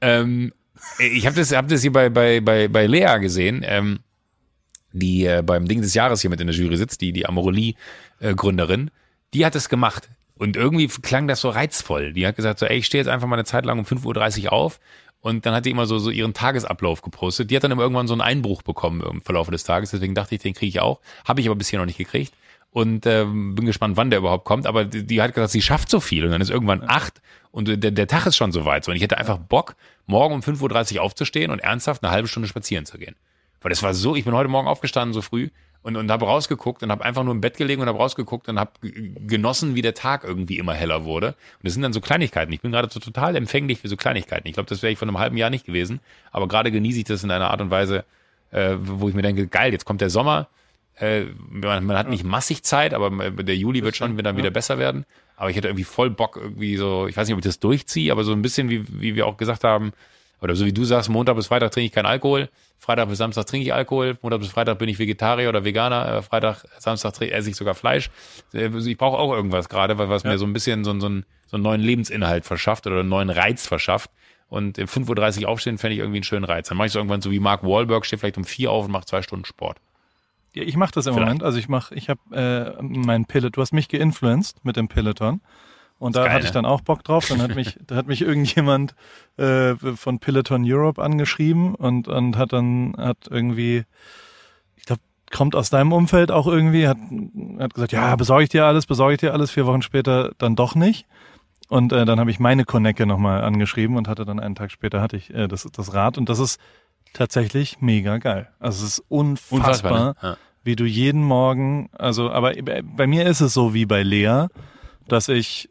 Ähm, 0.00 0.52
ich 0.98 1.26
habe 1.26 1.36
das, 1.36 1.52
hab 1.54 1.68
das 1.68 1.82
hier 1.82 1.92
bei, 1.92 2.08
bei, 2.10 2.40
bei, 2.40 2.66
bei 2.68 2.86
Lea 2.86 3.18
gesehen, 3.20 3.62
ähm, 3.64 4.00
die 4.92 5.24
äh, 5.26 5.42
beim 5.44 5.66
Ding 5.66 5.80
des 5.82 5.94
Jahres 5.94 6.20
hier 6.20 6.30
mit 6.30 6.40
in 6.40 6.46
der 6.46 6.56
Jury 6.56 6.76
sitzt, 6.76 7.00
die, 7.00 7.12
die 7.12 7.26
Amorelie-Gründerin. 8.20 8.90
Die 9.32 9.44
hat 9.44 9.54
es 9.54 9.68
gemacht. 9.68 10.08
Und 10.36 10.56
irgendwie 10.56 10.88
klang 10.88 11.28
das 11.28 11.40
so 11.40 11.48
reizvoll. 11.48 12.12
Die 12.12 12.26
hat 12.26 12.34
gesagt 12.36 12.58
so, 12.58 12.66
ey, 12.66 12.78
ich 12.78 12.86
stehe 12.86 13.00
jetzt 13.02 13.08
einfach 13.08 13.28
mal 13.28 13.36
eine 13.36 13.44
Zeit 13.44 13.64
lang 13.64 13.78
um 13.78 13.84
5.30 13.84 14.44
Uhr 14.46 14.52
auf. 14.52 14.80
Und 15.24 15.46
dann 15.46 15.54
hat 15.54 15.64
die 15.64 15.70
immer 15.70 15.86
so, 15.86 15.98
so 15.98 16.10
ihren 16.10 16.34
Tagesablauf 16.34 17.00
gepostet. 17.00 17.50
Die 17.50 17.56
hat 17.56 17.64
dann 17.64 17.70
immer 17.70 17.80
irgendwann 17.80 18.06
so 18.06 18.12
einen 18.12 18.20
Einbruch 18.20 18.60
bekommen 18.60 19.00
im 19.00 19.22
Verlauf 19.22 19.48
des 19.48 19.64
Tages. 19.64 19.90
Deswegen 19.90 20.14
dachte 20.14 20.34
ich, 20.34 20.42
den 20.42 20.52
kriege 20.52 20.68
ich 20.68 20.80
auch. 20.80 21.00
Habe 21.26 21.40
ich 21.40 21.46
aber 21.46 21.56
bisher 21.56 21.78
noch 21.78 21.86
nicht 21.86 21.96
gekriegt. 21.96 22.34
Und 22.72 23.06
ähm, 23.06 23.54
bin 23.54 23.64
gespannt, 23.64 23.96
wann 23.96 24.10
der 24.10 24.18
überhaupt 24.18 24.44
kommt. 24.44 24.66
Aber 24.66 24.84
die, 24.84 25.06
die 25.06 25.22
hat 25.22 25.32
gesagt, 25.32 25.52
sie 25.52 25.62
schafft 25.62 25.88
so 25.88 25.98
viel. 25.98 26.26
Und 26.26 26.30
dann 26.30 26.42
ist 26.42 26.50
irgendwann 26.50 26.82
acht 26.86 27.22
und 27.52 27.68
der, 27.68 27.90
der 27.90 28.06
Tag 28.06 28.26
ist 28.26 28.36
schon 28.36 28.52
so 28.52 28.66
weit. 28.66 28.84
So, 28.84 28.90
und 28.90 28.98
ich 28.98 29.02
hätte 29.02 29.16
einfach 29.16 29.38
Bock, 29.38 29.76
morgen 30.04 30.34
um 30.34 30.40
5.30 30.40 30.96
Uhr 30.96 31.02
aufzustehen 31.02 31.50
und 31.50 31.60
ernsthaft 31.60 32.04
eine 32.04 32.12
halbe 32.12 32.28
Stunde 32.28 32.46
spazieren 32.46 32.84
zu 32.84 32.98
gehen. 32.98 33.16
Weil 33.62 33.70
das 33.70 33.82
war 33.82 33.94
so, 33.94 34.14
ich 34.14 34.26
bin 34.26 34.34
heute 34.34 34.50
Morgen 34.50 34.68
aufgestanden 34.68 35.14
so 35.14 35.22
früh 35.22 35.48
und, 35.84 35.96
und 35.96 36.10
habe 36.10 36.24
rausgeguckt 36.24 36.82
und 36.82 36.90
habe 36.90 37.04
einfach 37.04 37.22
nur 37.24 37.34
im 37.34 37.42
Bett 37.42 37.58
gelegen 37.58 37.82
und 37.82 37.88
habe 37.88 37.98
rausgeguckt 37.98 38.48
und 38.48 38.58
habe 38.58 38.72
genossen, 38.80 39.74
wie 39.74 39.82
der 39.82 39.92
Tag 39.92 40.24
irgendwie 40.24 40.56
immer 40.56 40.72
heller 40.72 41.04
wurde. 41.04 41.28
Und 41.28 41.34
das 41.62 41.74
sind 41.74 41.82
dann 41.82 41.92
so 41.92 42.00
Kleinigkeiten. 42.00 42.50
Ich 42.52 42.62
bin 42.62 42.72
gerade 42.72 42.88
so 42.90 43.00
total 43.00 43.36
empfänglich 43.36 43.80
für 43.80 43.88
so 43.88 43.96
Kleinigkeiten. 43.96 44.48
Ich 44.48 44.54
glaube, 44.54 44.68
das 44.68 44.82
wäre 44.82 44.90
ich 44.92 44.98
vor 44.98 45.06
einem 45.06 45.18
halben 45.18 45.36
Jahr 45.36 45.50
nicht 45.50 45.66
gewesen. 45.66 46.00
Aber 46.32 46.48
gerade 46.48 46.72
genieße 46.72 47.00
ich 47.00 47.04
das 47.04 47.22
in 47.22 47.30
einer 47.30 47.50
Art 47.50 47.60
und 47.60 47.70
Weise, 47.70 48.04
äh, 48.50 48.76
wo 48.80 49.10
ich 49.10 49.14
mir 49.14 49.20
denke, 49.20 49.46
geil, 49.46 49.72
jetzt 49.72 49.84
kommt 49.84 50.00
der 50.00 50.08
Sommer. 50.08 50.48
Äh, 50.96 51.24
man, 51.50 51.84
man 51.84 51.98
hat 51.98 52.08
nicht 52.08 52.24
massig 52.24 52.62
Zeit, 52.62 52.94
aber 52.94 53.10
der 53.30 53.56
Juli 53.56 53.84
wird 53.84 53.94
schon 53.94 54.16
dann 54.16 54.38
wieder 54.38 54.50
besser 54.50 54.78
werden. 54.78 55.04
Aber 55.36 55.50
ich 55.50 55.56
hätte 55.56 55.68
irgendwie 55.68 55.84
voll 55.84 56.08
Bock, 56.08 56.38
irgendwie 56.40 56.78
so, 56.78 57.08
ich 57.08 57.16
weiß 57.16 57.28
nicht, 57.28 57.34
ob 57.34 57.40
ich 57.40 57.44
das 57.44 57.60
durchziehe, 57.60 58.10
aber 58.10 58.24
so 58.24 58.32
ein 58.32 58.40
bisschen, 58.40 58.70
wie, 58.70 58.86
wie 58.88 59.16
wir 59.16 59.26
auch 59.26 59.36
gesagt 59.36 59.64
haben, 59.64 59.92
oder 60.40 60.54
so 60.54 60.66
wie 60.66 60.72
du 60.72 60.84
sagst, 60.84 61.08
Montag 61.08 61.36
bis 61.36 61.46
Freitag 61.46 61.72
trinke 61.72 61.86
ich 61.86 61.92
keinen 61.92 62.06
Alkohol, 62.06 62.48
Freitag 62.78 63.08
bis 63.08 63.18
Samstag 63.18 63.46
trinke 63.46 63.64
ich 63.66 63.72
Alkohol, 63.72 64.18
Montag 64.22 64.40
bis 64.40 64.50
Freitag 64.50 64.78
bin 64.78 64.88
ich 64.88 64.98
Vegetarier 64.98 65.48
oder 65.48 65.64
Veganer, 65.64 66.16
äh, 66.16 66.22
Freitag, 66.22 66.64
Samstag 66.78 67.20
esse 67.20 67.48
ich 67.50 67.56
sogar 67.56 67.74
Fleisch. 67.74 68.10
Äh, 68.52 68.66
Ich 68.66 68.98
brauche 68.98 69.16
auch 69.18 69.32
irgendwas 69.32 69.68
gerade, 69.68 69.96
weil 69.98 70.08
was 70.08 70.24
mir 70.24 70.36
so 70.38 70.44
ein 70.46 70.52
bisschen 70.52 70.84
so, 70.84 70.98
so, 71.00 71.06
einen, 71.06 71.24
so 71.46 71.56
einen 71.56 71.64
neuen 71.64 71.80
Lebensinhalt 71.80 72.44
verschafft 72.44 72.86
oder 72.86 73.00
einen 73.00 73.08
neuen 73.08 73.30
Reiz 73.30 73.66
verschafft. 73.66 74.10
Und 74.48 74.78
um 74.78 74.84
5.30 74.84 75.42
Uhr 75.42 75.48
aufstehen, 75.48 75.78
fände 75.78 75.94
ich 75.94 76.00
irgendwie 76.00 76.18
einen 76.18 76.24
schönen 76.24 76.44
Reiz. 76.44 76.68
Dann 76.68 76.76
mache 76.76 76.86
ich 76.86 76.92
so 76.92 76.98
irgendwann 76.98 77.22
so 77.22 77.30
wie 77.30 77.40
Mark 77.40 77.64
Wahlberg, 77.64 78.04
stehe 78.04 78.18
vielleicht 78.18 78.36
um 78.36 78.44
vier 78.44 78.70
auf 78.70 78.84
und 78.84 78.92
mache 78.92 79.06
zwei 79.06 79.22
Stunden 79.22 79.46
Sport. 79.46 79.78
Ja, 80.54 80.62
ich 80.62 80.76
mache 80.76 80.92
das 80.92 81.06
im 81.06 81.14
Vielleicht. 81.14 81.26
Moment. 81.26 81.42
Also 81.42 81.58
ich 81.58 81.68
mache, 81.68 81.94
ich 81.94 82.08
habe 82.08 82.20
äh, 82.78 82.82
mein 82.82 83.24
Peloton. 83.24 83.52
Du 83.52 83.60
hast 83.62 83.72
mich 83.72 83.88
geinfluenced 83.88 84.64
mit 84.64 84.76
dem 84.76 84.86
Peloton. 84.88 85.40
Und 85.98 86.16
da 86.16 86.24
geil, 86.24 86.32
hatte 86.32 86.44
ich 86.44 86.50
ne? 86.50 86.54
dann 86.54 86.66
auch 86.66 86.80
Bock 86.80 87.04
drauf. 87.04 87.28
Dann 87.28 87.40
hat 87.40 87.54
mich, 87.54 87.78
da 87.86 87.96
hat 87.96 88.06
mich 88.06 88.22
irgendjemand 88.22 88.94
äh, 89.36 89.74
von 89.74 90.18
Peloton 90.18 90.62
Europe 90.66 91.02
angeschrieben 91.02 91.74
und, 91.74 92.08
und 92.08 92.36
hat 92.36 92.52
dann 92.52 92.94
hat 92.98 93.18
irgendwie, 93.30 93.84
ich 94.76 94.84
glaube, 94.84 95.00
kommt 95.32 95.54
aus 95.54 95.70
deinem 95.70 95.92
Umfeld 95.92 96.30
auch 96.30 96.46
irgendwie, 96.46 96.88
hat, 96.88 96.98
hat 97.58 97.74
gesagt, 97.74 97.92
ja, 97.92 98.14
besorge 98.16 98.44
ich 98.44 98.50
dir 98.50 98.64
alles, 98.64 98.86
besorge 98.86 99.14
ich 99.14 99.20
dir 99.20 99.32
alles. 99.32 99.50
Vier 99.50 99.66
Wochen 99.66 99.82
später 99.82 100.32
dann 100.38 100.56
doch 100.56 100.74
nicht. 100.74 101.06
Und 101.68 101.92
äh, 101.92 102.04
dann 102.04 102.20
habe 102.20 102.30
ich 102.30 102.38
meine 102.38 102.64
Konecke 102.64 103.06
nochmal 103.06 103.42
angeschrieben 103.42 103.96
und 103.96 104.08
hatte 104.08 104.24
dann 104.24 104.38
einen 104.38 104.54
Tag 104.54 104.70
später 104.70 105.00
hatte 105.00 105.16
ich 105.16 105.32
äh, 105.32 105.48
das, 105.48 105.66
das 105.72 105.94
Rad 105.94 106.18
und 106.18 106.28
das 106.28 106.38
ist 106.38 106.60
tatsächlich 107.12 107.80
mega 107.80 108.18
geil. 108.18 108.48
Also 108.58 108.84
es 108.84 108.98
ist 108.98 109.04
unfassbar, 109.08 110.04
ne? 110.04 110.14
Ja. 110.22 110.36
wie 110.62 110.76
du 110.76 110.84
jeden 110.84 111.22
Morgen, 111.22 111.88
also 111.92 112.30
aber 112.30 112.52
bei 112.62 112.82
bei 112.82 113.06
mir 113.06 113.26
ist 113.26 113.40
es 113.40 113.54
so 113.54 113.72
wie 113.72 113.86
bei 113.86 114.02
Lea, 114.02 114.46
dass 115.08 115.28
ich 115.28 115.70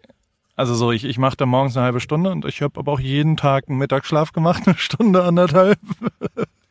also 0.55 0.75
so, 0.75 0.91
ich, 0.91 1.03
ich 1.03 1.17
mache 1.17 1.35
da 1.37 1.45
morgens 1.45 1.75
eine 1.77 1.85
halbe 1.85 1.99
Stunde 1.99 2.29
und 2.31 2.45
ich 2.45 2.61
habe 2.61 2.79
aber 2.79 2.91
auch 2.91 2.99
jeden 2.99 3.37
Tag 3.37 3.65
einen 3.69 3.77
Mittagsschlaf 3.77 4.31
gemacht, 4.33 4.63
eine 4.67 4.77
Stunde, 4.77 5.23
anderthalb. 5.23 5.79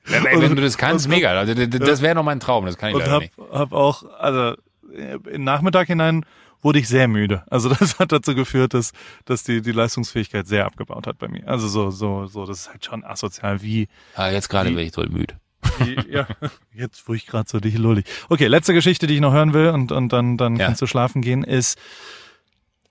Wenn, 0.05 0.25
wenn 0.25 0.57
du 0.57 0.63
das 0.63 0.77
kannst, 0.79 1.07
und 1.07 1.11
mega. 1.13 1.31
Also, 1.31 1.55
das 1.55 2.03
wäre 2.03 2.15
noch 2.15 2.25
mein 2.25 2.41
Traum, 2.41 2.67
das 2.67 2.77
kann 2.77 2.91
ich 2.91 2.95
und 2.97 3.01
leider 3.03 3.13
hab, 3.13 3.21
nicht. 3.23 3.35
hab 3.53 3.73
auch, 3.73 4.03
also 4.19 4.57
äh, 4.95 5.17
im 5.31 5.45
Nachmittag 5.45 5.87
hinein 5.87 6.25
wurde 6.61 6.79
ich 6.81 6.89
sehr 6.89 7.09
müde. 7.09 7.43
Also 7.51 7.69
das 7.75 7.99
hat 7.99 8.13
dazu 8.13 8.35
geführt, 8.35 8.75
dass, 8.75 8.93
dass 9.25 9.43
die, 9.45 9.63
die 9.63 9.73
Leistungsfähigkeit 9.73 10.47
sehr 10.47 10.67
abgebaut 10.67 11.07
hat 11.07 11.19
bei 11.19 11.29
mir. 11.29 11.47
Also 11.49 11.69
so, 11.69 11.91
so, 11.91 12.27
so, 12.27 12.47
das 12.47 12.63
ist 12.63 12.71
halt 12.71 12.85
schon 12.85 13.05
asozial, 13.05 13.63
wie, 13.63 13.89
Ah, 14.15 14.29
jetzt 14.31 14.49
gerade 14.49 14.71
bin 14.71 14.79
ich 14.81 14.93
toll 14.93 15.09
müde. 15.09 15.35
wie 15.79 15.97
ja, 16.13 16.27
jetzt 16.75 17.09
wo 17.09 17.15
ich 17.15 17.27
gerade 17.27 17.49
so 17.49 17.59
dich 17.61 17.79
lullig. 17.79 18.05
Okay, 18.29 18.47
letzte 18.49 18.75
Geschichte, 18.75 19.07
die 19.07 19.15
ich 19.15 19.21
noch 19.21 19.33
hören 19.33 19.55
will 19.55 19.69
und, 19.71 19.93
und 19.93 20.13
dann, 20.13 20.37
dann 20.37 20.57
Ja. 20.57 20.67
kannst 20.67 20.83
du 20.83 20.87
schlafen 20.87 21.23
gehen, 21.23 21.43
ist 21.45 21.79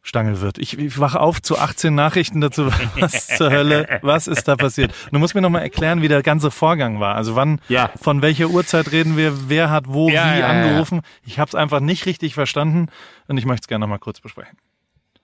Stangelwirt. 0.04 0.58
Ich, 0.58 0.78
ich 0.80 1.00
wache 1.00 1.20
auf 1.20 1.42
zu 1.42 1.60
18 1.60 1.94
Nachrichten 1.94 2.42
dazu. 2.42 2.68
Was 3.00 3.28
zur 3.28 3.52
Hölle? 3.52 4.00
Was 4.02 4.28
ist 4.28 4.48
da 4.48 4.56
passiert? 4.56 4.94
Du 5.12 5.20
musst 5.20 5.36
mir 5.36 5.42
noch 5.42 5.50
mal 5.52 5.60
erklären, 5.60 6.02
wie 6.02 6.08
der 6.08 6.24
ganze 6.24 6.50
Vorgang 6.50 7.00
war. 7.00 7.16
Also 7.16 7.36
wann, 7.36 7.60
Ja. 7.70 7.92
von 8.02 8.22
welcher 8.24 8.48
Uhrzeit 8.48 8.92
reden 8.92 9.16
wir? 9.16 9.50
Wer 9.50 9.70
hat 9.70 9.86
wo 9.88 10.10
Ja, 10.10 10.34
wie 10.36 10.40
ja, 10.40 10.48
angerufen? 10.48 11.02
Ich 11.24 11.38
habe 11.38 11.50
es 11.50 11.56
einfach 11.56 11.80
nicht 11.82 12.06
richtig 12.08 12.34
verstanden 12.34 12.88
und 13.28 13.38
ich 13.38 13.46
möchte 13.46 13.66
es 13.66 13.68
gerne 13.68 13.84
noch 13.84 13.90
mal 13.90 14.00
kurz 14.00 14.20
besprechen. 14.22 14.58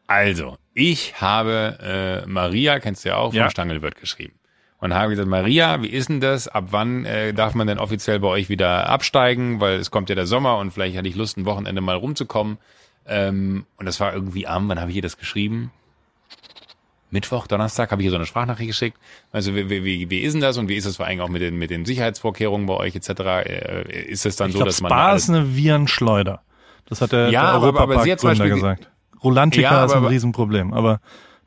Also, 0.05 0.57
ich 0.73 1.19
habe 1.19 2.23
äh, 2.25 2.27
Maria, 2.29 2.79
kennst 2.79 3.03
du 3.03 3.09
ja 3.09 3.17
auch, 3.17 3.33
vom. 3.33 3.49
Stangelwirt 3.49 3.95
geschrieben. 3.99 4.33
Und 4.79 4.93
habe 4.93 5.09
gesagt, 5.09 5.27
Maria, 5.27 5.81
wie 5.81 5.87
ist 5.89 6.07
denn 6.07 6.21
das? 6.21 6.47
Ab 6.47 6.65
wann 6.69 7.03
äh, 7.03 7.33
darf 7.33 7.55
man 7.55 7.65
denn 7.65 7.79
offiziell 7.79 8.19
bei 8.19 8.27
euch 8.27 8.47
wieder 8.47 8.87
absteigen? 8.87 9.59
Weil 9.59 9.79
es 9.79 9.89
kommt 9.89 10.07
ja 10.09 10.15
der 10.15 10.27
Sommer 10.27 10.59
und 10.59 10.71
vielleicht 10.71 10.95
hatte 10.95 11.09
ich 11.09 11.15
Lust, 11.15 11.35
ein 11.37 11.45
Wochenende 11.45 11.81
mal 11.81 11.95
rumzukommen. 11.95 12.57
Ähm, 13.07 13.65
und 13.77 13.85
das 13.85 13.99
war 13.99 14.13
irgendwie 14.13 14.47
am, 14.47 14.67
wann 14.69 14.79
habe 14.79 14.91
ich 14.91 14.97
ihr 14.97 15.01
das 15.01 15.17
geschrieben? 15.17 15.71
Mittwoch, 17.09 17.47
Donnerstag 17.47 17.91
habe 17.91 18.01
ich 18.01 18.05
ihr 18.07 18.11
so 18.11 18.17
eine 18.17 18.25
Sprachnachricht 18.25 18.67
geschickt. 18.67 18.97
Also 19.31 19.55
wie, 19.55 19.69
wie, 19.69 20.09
wie, 20.09 20.19
ist 20.19 20.33
denn 20.33 20.41
das 20.41 20.57
und 20.57 20.67
wie 20.67 20.75
ist 20.75 20.85
das 20.85 20.97
vor 20.97 21.05
allem 21.05 21.21
auch 21.21 21.29
mit 21.29 21.41
den, 21.41 21.57
mit 21.57 21.69
den 21.69 21.85
Sicherheitsvorkehrungen 21.85 22.67
bei 22.67 22.73
euch 22.73 22.95
etc.? 22.95 23.09
Äh, 23.45 24.03
ist 24.09 24.25
es 24.25 24.35
dann 24.35 24.47
Ich 24.49 24.53
so, 24.53 24.59
glaube, 24.59 24.69
dass 24.69 24.81
man 24.81 24.89
Spa 24.91 25.13
ist 25.15 25.29
eine 25.29 25.55
Virenschleuder. 25.55 26.41
Das 26.85 26.99
hat 26.99 27.13
der, 27.13 27.29
Ja, 27.29 27.43
der 27.43 27.49
aber- 27.51 27.67
aber 27.81 27.95
Europapark-Gründer 27.95 28.49
gesagt. 28.49 28.91
Rolantica 29.23 29.61
Ja, 29.71 29.85
ist 29.85 29.91
ein 29.93 29.97
aber- 29.99 30.09
Riesenproblem, 30.09 30.73
aber 30.73 30.99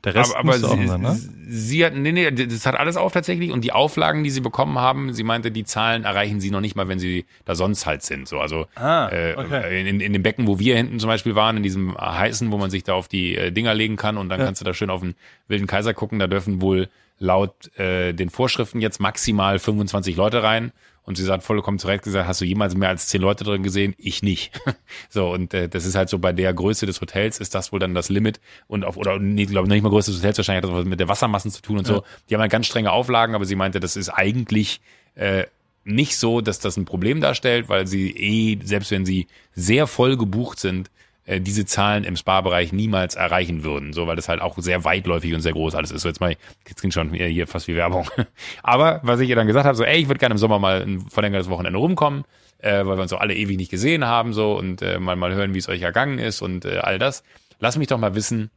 der 0.03 0.15
Rest 0.15 0.35
aber, 0.35 0.53
aber 0.55 0.57
sie, 0.75 0.87
sein, 0.87 1.01
ne? 1.01 1.19
sie 1.47 1.85
hat, 1.85 1.93
nee, 1.93 2.11
nee, 2.11 2.31
das 2.31 2.65
hat 2.65 2.75
alles 2.75 2.97
auf 2.97 3.11
tatsächlich 3.13 3.51
und 3.51 3.61
die 3.61 3.71
Auflagen, 3.71 4.23
die 4.23 4.31
sie 4.31 4.41
bekommen 4.41 4.79
haben, 4.79 5.13
sie 5.13 5.23
meinte, 5.23 5.51
die 5.51 5.63
Zahlen 5.63 6.05
erreichen 6.05 6.39
sie 6.39 6.49
noch 6.49 6.61
nicht 6.61 6.75
mal, 6.75 6.87
wenn 6.87 6.97
sie 6.99 7.25
da 7.45 7.53
sonst 7.53 7.85
halt 7.85 8.01
sind. 8.01 8.27
So, 8.27 8.39
also 8.39 8.65
Ah, 8.75 9.09
äh, 9.09 9.35
okay. 9.37 9.87
in, 9.87 9.99
in 10.01 10.13
dem 10.13 10.23
Becken, 10.23 10.47
wo 10.47 10.57
wir 10.57 10.75
hinten 10.75 10.99
zum 10.99 11.07
Beispiel 11.07 11.35
waren, 11.35 11.57
in 11.57 11.63
diesem 11.63 11.95
heißen, 11.95 12.51
wo 12.51 12.57
man 12.57 12.71
sich 12.71 12.83
da 12.83 12.93
auf 12.93 13.07
die 13.07 13.35
äh, 13.35 13.51
Dinger 13.51 13.73
legen 13.75 13.95
kann 13.95 14.17
und 14.17 14.29
dann 14.29 14.39
Ja. 14.39 14.45
kannst 14.47 14.59
du 14.61 14.65
da 14.65 14.73
schön 14.73 14.89
auf 14.89 15.01
den 15.01 15.13
wilden 15.47 15.67
Kaiser 15.67 15.93
gucken. 15.93 16.17
Da 16.17 16.25
dürfen 16.27 16.61
wohl 16.61 16.89
laut 17.19 17.77
äh, 17.77 18.13
den 18.13 18.31
Vorschriften 18.31 18.81
jetzt 18.81 18.99
maximal 18.99 19.59
25 19.59 20.15
Leute 20.15 20.41
rein. 20.41 20.71
Und 21.03 21.17
sie 21.17 21.29
hat 21.29 21.43
vollkommen 21.43 21.79
zu 21.79 21.87
Recht 21.87 22.03
gesagt, 22.03 22.27
hast 22.27 22.41
du 22.41 22.45
jemals 22.45 22.75
mehr 22.75 22.89
als 22.89 23.07
zehn 23.07 23.21
Leute 23.21 23.43
drin 23.43 23.63
gesehen? 23.63 23.95
Ich 23.97 24.21
nicht. 24.21 24.51
so, 25.09 25.31
und 25.31 25.53
äh, 25.53 25.67
das 25.67 25.85
ist 25.85 25.95
halt 25.95 26.09
so 26.09 26.19
bei 26.19 26.31
der 26.31 26.53
Größe 26.53 26.85
des 26.85 27.01
Hotels 27.01 27.39
ist 27.39 27.55
das 27.55 27.71
wohl 27.71 27.79
dann 27.79 27.95
das 27.95 28.09
Limit. 28.09 28.39
Und 28.67 28.85
auf, 28.85 28.97
oder 28.97 29.17
nee, 29.17 29.45
glaube 29.45 29.67
nicht 29.67 29.81
mal 29.81 29.89
Größe 29.89 30.11
des 30.11 30.19
Hotels, 30.19 30.37
wahrscheinlich 30.37 30.63
hat 30.63 30.69
das 30.69 30.77
was 30.77 30.85
mit 30.85 30.99
der 30.99 31.07
Wassermassen 31.07 31.49
zu 31.49 31.61
tun 31.61 31.79
und 31.79 31.87
so. 31.87 32.03
Die 32.29 32.35
haben 32.35 32.41
halt 32.41 32.51
ganz 32.51 32.67
strenge 32.67 32.91
Auflagen, 32.91 33.33
aber 33.33 33.45
sie 33.45 33.55
meinte, 33.55 33.79
das 33.79 33.95
ist 33.95 34.09
eigentlich 34.09 34.81
äh, 35.15 35.45
nicht 35.83 36.17
so, 36.17 36.41
dass 36.41 36.59
das 36.59 36.77
ein 36.77 36.85
Problem 36.85 37.21
darstellt, 37.21 37.67
weil 37.67 37.87
sie 37.87 38.11
eh, 38.11 38.59
selbst 38.63 38.91
wenn 38.91 39.05
sie 39.05 39.27
sehr 39.53 39.87
voll 39.87 40.17
gebucht 40.17 40.59
sind, 40.59 40.91
äh, 41.25 41.39
diese 41.39 41.65
Zahlen 41.65 42.03
im 42.03 42.15
Spa-Bereich 42.15 42.73
niemals 42.73 43.15
erreichen 43.15 43.63
würden, 43.63 43.93
so 43.93 44.07
weil 44.07 44.15
das 44.15 44.27
halt 44.27 44.41
auch 44.41 44.57
sehr 44.57 44.83
weitläufig 44.83 45.33
und 45.33 45.41
sehr 45.41 45.53
groß 45.53 45.75
alles 45.75 45.91
ist. 45.91 46.01
So 46.01 46.09
jetzt 46.09 46.19
mal, 46.19 46.35
jetzt 46.67 46.79
klingt 46.79 46.93
schon 46.93 47.13
hier 47.13 47.27
hier 47.27 47.47
fast 47.47 47.67
wie 47.67 47.75
Werbung. 47.75 48.07
Aber 48.63 48.99
was 49.03 49.19
ich 49.19 49.29
ihr 49.29 49.35
dann 49.35 49.47
gesagt 49.47 49.65
habe, 49.65 49.75
so, 49.75 49.83
ey, 49.83 49.99
ich 49.99 50.07
würde 50.07 50.19
gerne 50.19 50.33
im 50.33 50.39
Sommer 50.39 50.59
mal 50.59 50.81
ein 50.81 51.01
verlängertes 51.01 51.49
Wochenende 51.49 51.77
rumkommen, 51.79 52.23
äh, 52.59 52.85
weil 52.85 52.97
wir 52.97 53.01
uns 53.03 53.13
auch 53.13 53.21
alle 53.21 53.35
ewig 53.35 53.57
nicht 53.57 53.71
gesehen 53.71 54.05
haben, 54.05 54.33
so 54.33 54.57
und 54.57 54.81
äh, 54.81 54.99
mal 54.99 55.15
mal 55.15 55.33
hören, 55.33 55.53
wie 55.53 55.59
es 55.59 55.69
euch 55.69 55.81
ergangen 55.81 56.19
ist 56.19 56.41
und 56.41 56.65
äh, 56.65 56.77
all 56.77 56.99
das. 56.99 57.23
Lass 57.59 57.77
mich 57.77 57.87
doch 57.87 57.99
mal 57.99 58.15
wissen, 58.15 58.49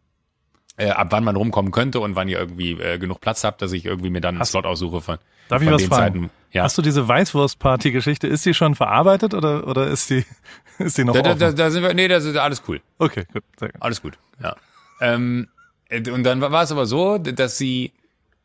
äh, 0.77 0.89
ab 0.89 1.09
wann 1.11 1.25
man 1.25 1.37
rumkommen 1.37 1.71
könnte 1.71 2.01
und 2.01 2.17
wann 2.17 2.29
ihr 2.29 2.39
irgendwie 2.39 2.73
äh, 2.73 2.99
genug 2.99 3.21
Platz 3.21 3.45
habt, 3.45 3.63
dass 3.63 3.73
ich 3.73 3.85
irgendwie 3.85 4.11
mir 4.11 4.21
dann 4.21 4.37
einen 4.37 4.45
Slot 4.45 4.67
aussuche 4.67 5.01
von, 5.01 5.19
Darf 5.49 5.63
ich 5.63 5.71
was 5.71 5.85
fragen? 5.85 6.15
Zeiten. 6.25 6.31
Ja. 6.53 6.63
Hast 6.63 6.79
du 6.79 6.83
diese 6.83 7.07
Weißwurst-Party-Geschichte, 7.09 8.27
ist 8.29 8.47
die 8.47 8.55
schon 8.55 8.75
verarbeitet 8.77 9.35
oder, 9.35 9.67
oder 9.67 9.89
ist 9.89 10.11
die, 10.11 10.25
ist 10.79 10.97
die 10.97 11.05
noch 11.05 11.15
Da, 11.15 11.23
da, 11.23 11.31
offen? 11.31 11.41
da, 11.41 11.53
da 11.53 11.71
sind 11.71 11.83
wir, 11.83 11.95
nee, 11.95 12.07
das 12.09 12.25
ist 12.25 12.37
alles 12.37 12.63
cool. 12.69 12.81
okay, 12.99 13.25
gut, 13.33 13.43
sehr 13.59 13.71
gut. 13.71 13.83
Alles 13.83 14.01
gut, 14.03 14.19
ja. 14.43 14.55
Ähm, 15.01 15.49
äh, 15.89 16.09
und 16.11 16.23
dann 16.25 16.41
war 16.41 16.63
es 16.63 16.71
aber 16.71 16.87
so, 16.87 17.19
dass 17.19 17.59
sie 17.59 17.93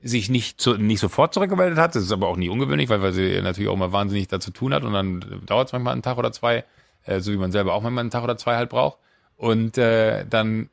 sich 0.02 0.30
nicht, 0.30 0.60
zu, 0.62 0.76
nicht 0.78 1.00
sofort 1.00 1.34
zurückgemeldet 1.34 1.78
hat. 1.78 1.94
Das 1.94 2.04
ist 2.04 2.12
aber 2.12 2.28
auch 2.28 2.38
nie 2.38 2.50
ungewöhnlich, 2.50 2.90
weil, 2.90 3.02
weil 3.02 3.14
sie 3.14 3.42
natürlich 3.42 3.70
auch 3.70 3.76
mal 3.76 3.92
wahnsinnig 3.92 4.28
dazu 4.28 4.50
tun 4.52 4.74
hat 4.74 4.84
und 4.84 4.94
dann 4.94 5.42
dauert 5.46 5.68
es 5.68 5.74
manchmal 5.74 5.94
einen 5.94 6.02
Tag 6.02 6.18
oder 6.18 6.32
zwei, 6.32 6.64
äh, 7.06 7.20
so 7.20 7.32
wie 7.32 7.38
man 7.38 7.52
selber 7.52 7.74
auch 7.74 7.82
manchmal 7.82 8.02
einen 8.04 8.10
Tag 8.12 8.24
oder 8.24 8.38
zwei 8.38 8.56
halt 8.56 8.70
braucht. 8.70 8.98
Und 9.38 9.78
äh, 9.78 10.26
dann 10.28 10.70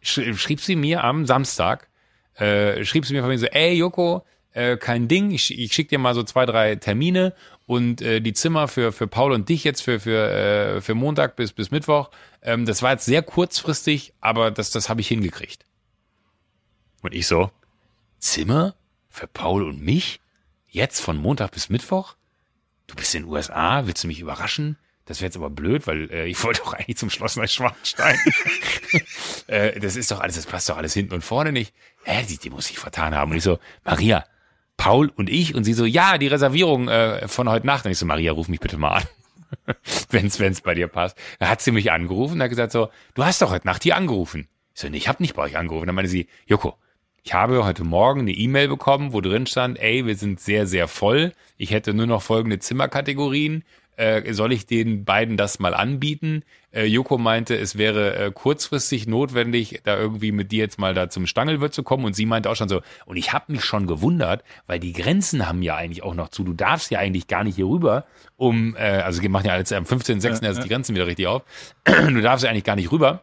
sch 0.00 0.20
schrieb 0.36 0.60
sie 0.60 0.76
mir 0.76 1.04
am 1.04 1.26
Samstag, 1.26 1.88
äh, 2.36 2.84
schrieb 2.84 3.04
sie 3.04 3.14
mir 3.14 3.20
von 3.20 3.30
mir 3.30 3.38
so, 3.38 3.46
ey 3.46 3.74
Joko, 3.74 4.24
äh, 4.52 4.76
kein 4.76 5.08
Ding, 5.08 5.30
ich, 5.30 5.56
ich 5.58 5.72
schicke 5.72 5.90
dir 5.90 5.98
mal 5.98 6.14
so 6.14 6.22
zwei, 6.22 6.46
drei 6.46 6.76
Termine 6.76 7.34
und 7.66 8.02
äh, 8.02 8.20
die 8.20 8.32
Zimmer 8.32 8.68
für, 8.68 8.92
für 8.92 9.06
Paul 9.06 9.32
und 9.32 9.48
dich 9.48 9.64
jetzt 9.64 9.82
für, 9.82 10.00
für, 10.00 10.30
äh, 10.30 10.80
für 10.80 10.94
Montag 10.94 11.36
bis, 11.36 11.52
bis 11.52 11.70
Mittwoch. 11.70 12.10
Ähm, 12.42 12.66
das 12.66 12.82
war 12.82 12.92
jetzt 12.92 13.04
sehr 13.04 13.22
kurzfristig, 13.22 14.12
aber 14.20 14.50
das, 14.50 14.70
das 14.70 14.88
habe 14.88 15.00
ich 15.00 15.08
hingekriegt. 15.08 15.64
Und 17.02 17.14
ich 17.14 17.26
so, 17.26 17.50
Zimmer 18.18 18.74
für 19.08 19.26
Paul 19.26 19.64
und 19.64 19.82
mich? 19.82 20.20
Jetzt 20.68 21.00
von 21.00 21.16
Montag 21.16 21.52
bis 21.52 21.68
Mittwoch? 21.68 22.14
Du 22.86 22.94
bist 22.94 23.14
in 23.14 23.24
den 23.24 23.30
USA, 23.30 23.86
willst 23.86 24.04
du 24.04 24.08
mich 24.08 24.20
überraschen? 24.20 24.78
Das 25.04 25.20
wäre 25.20 25.26
jetzt 25.26 25.36
aber 25.36 25.50
blöd, 25.50 25.86
weil 25.86 26.10
äh, 26.10 26.26
ich 26.26 26.42
wollte 26.44 26.60
doch 26.60 26.74
eigentlich 26.74 26.96
zum 26.96 27.10
Schloss 27.10 27.36
Neuschwanstein. 27.36 28.18
äh, 29.48 29.80
das 29.80 29.96
ist 29.96 30.10
doch 30.10 30.20
alles, 30.20 30.36
das 30.36 30.46
passt 30.46 30.68
doch 30.68 30.76
alles 30.76 30.94
hinten 30.94 31.14
und 31.14 31.22
vorne 31.22 31.52
nicht. 31.52 31.74
Hä, 32.04 32.24
die, 32.28 32.38
die 32.38 32.50
muss 32.50 32.70
ich 32.70 32.78
vertan 32.78 33.14
haben. 33.14 33.32
Und 33.32 33.36
ich 33.36 33.42
so, 33.42 33.58
Maria, 33.84 34.24
Paul 34.82 35.12
und 35.14 35.30
ich. 35.30 35.54
Und 35.54 35.62
sie 35.62 35.74
so, 35.74 35.84
ja, 35.84 36.18
die 36.18 36.26
Reservierung 36.26 36.88
äh, 36.88 37.28
von 37.28 37.48
heute 37.48 37.64
Nacht. 37.64 37.84
Und 37.84 37.92
ich 37.92 37.98
so, 37.98 38.04
Maria, 38.04 38.32
ruf 38.32 38.48
mich 38.48 38.58
bitte 38.58 38.78
mal 38.78 38.94
an. 38.94 39.04
wenn's, 40.10 40.40
wenn's 40.40 40.60
bei 40.60 40.74
dir 40.74 40.88
passt. 40.88 41.16
Da 41.38 41.48
hat 41.48 41.60
sie 41.60 41.70
mich 41.70 41.92
angerufen 41.92 42.34
und 42.34 42.42
hat 42.42 42.50
gesagt 42.50 42.72
so, 42.72 42.88
du 43.14 43.24
hast 43.24 43.40
doch 43.40 43.52
heute 43.52 43.64
Nacht 43.64 43.84
hier 43.84 43.96
angerufen. 43.96 44.48
Ich 44.74 44.80
so, 44.80 44.88
nee, 44.88 44.96
ich 44.96 45.06
habe 45.06 45.22
nicht 45.22 45.36
bei 45.36 45.42
euch 45.42 45.56
angerufen. 45.56 45.86
Dann 45.86 45.94
meinte 45.94 46.10
sie, 46.10 46.26
Joko, 46.46 46.74
ich 47.22 47.32
habe 47.32 47.64
heute 47.64 47.84
Morgen 47.84 48.22
eine 48.22 48.32
E-Mail 48.32 48.66
bekommen, 48.66 49.12
wo 49.12 49.20
drin 49.20 49.46
stand, 49.46 49.78
ey, 49.78 50.04
wir 50.04 50.16
sind 50.16 50.40
sehr, 50.40 50.66
sehr 50.66 50.88
voll. 50.88 51.32
Ich 51.58 51.70
hätte 51.70 51.94
nur 51.94 52.08
noch 52.08 52.20
folgende 52.20 52.58
Zimmerkategorien. 52.58 53.62
Äh, 53.96 54.32
soll 54.32 54.52
ich 54.52 54.66
den 54.66 55.04
beiden 55.04 55.36
das 55.36 55.58
mal 55.58 55.74
anbieten? 55.74 56.44
Äh, 56.72 56.86
Joko 56.86 57.18
meinte, 57.18 57.56
es 57.56 57.76
wäre 57.76 58.16
äh, 58.16 58.32
kurzfristig 58.32 59.06
notwendig, 59.06 59.80
da 59.84 59.98
irgendwie 59.98 60.32
mit 60.32 60.50
dir 60.50 60.60
jetzt 60.60 60.78
mal 60.78 60.94
da 60.94 61.10
zum 61.10 61.26
Stangelwirt 61.26 61.74
zu 61.74 61.82
kommen. 61.82 62.04
Und 62.04 62.14
sie 62.14 62.24
meinte 62.24 62.48
auch 62.48 62.56
schon 62.56 62.68
so, 62.68 62.80
und 63.04 63.16
ich 63.16 63.32
habe 63.32 63.52
mich 63.52 63.64
schon 63.64 63.86
gewundert, 63.86 64.44
weil 64.66 64.80
die 64.80 64.92
Grenzen 64.92 65.46
haben 65.46 65.62
ja 65.62 65.76
eigentlich 65.76 66.02
auch 66.02 66.14
noch 66.14 66.30
zu. 66.30 66.42
Du 66.42 66.54
darfst 66.54 66.90
ja 66.90 66.98
eigentlich 67.00 67.26
gar 67.26 67.44
nicht 67.44 67.56
hier 67.56 67.66
rüber, 67.66 68.06
um, 68.36 68.74
äh, 68.76 68.80
also 68.80 69.20
wir 69.20 69.28
machen 69.28 69.46
ja 69.46 69.56
jetzt 69.58 69.72
am 69.72 69.84
15.06. 69.84 70.22
Ja, 70.22 70.30
erst 70.30 70.42
ja. 70.42 70.62
die 70.62 70.68
Grenzen 70.68 70.94
wieder 70.94 71.06
richtig 71.06 71.26
auf. 71.26 71.42
du 71.84 72.20
darfst 72.22 72.44
ja 72.44 72.50
eigentlich 72.50 72.64
gar 72.64 72.76
nicht 72.76 72.90
rüber 72.90 73.22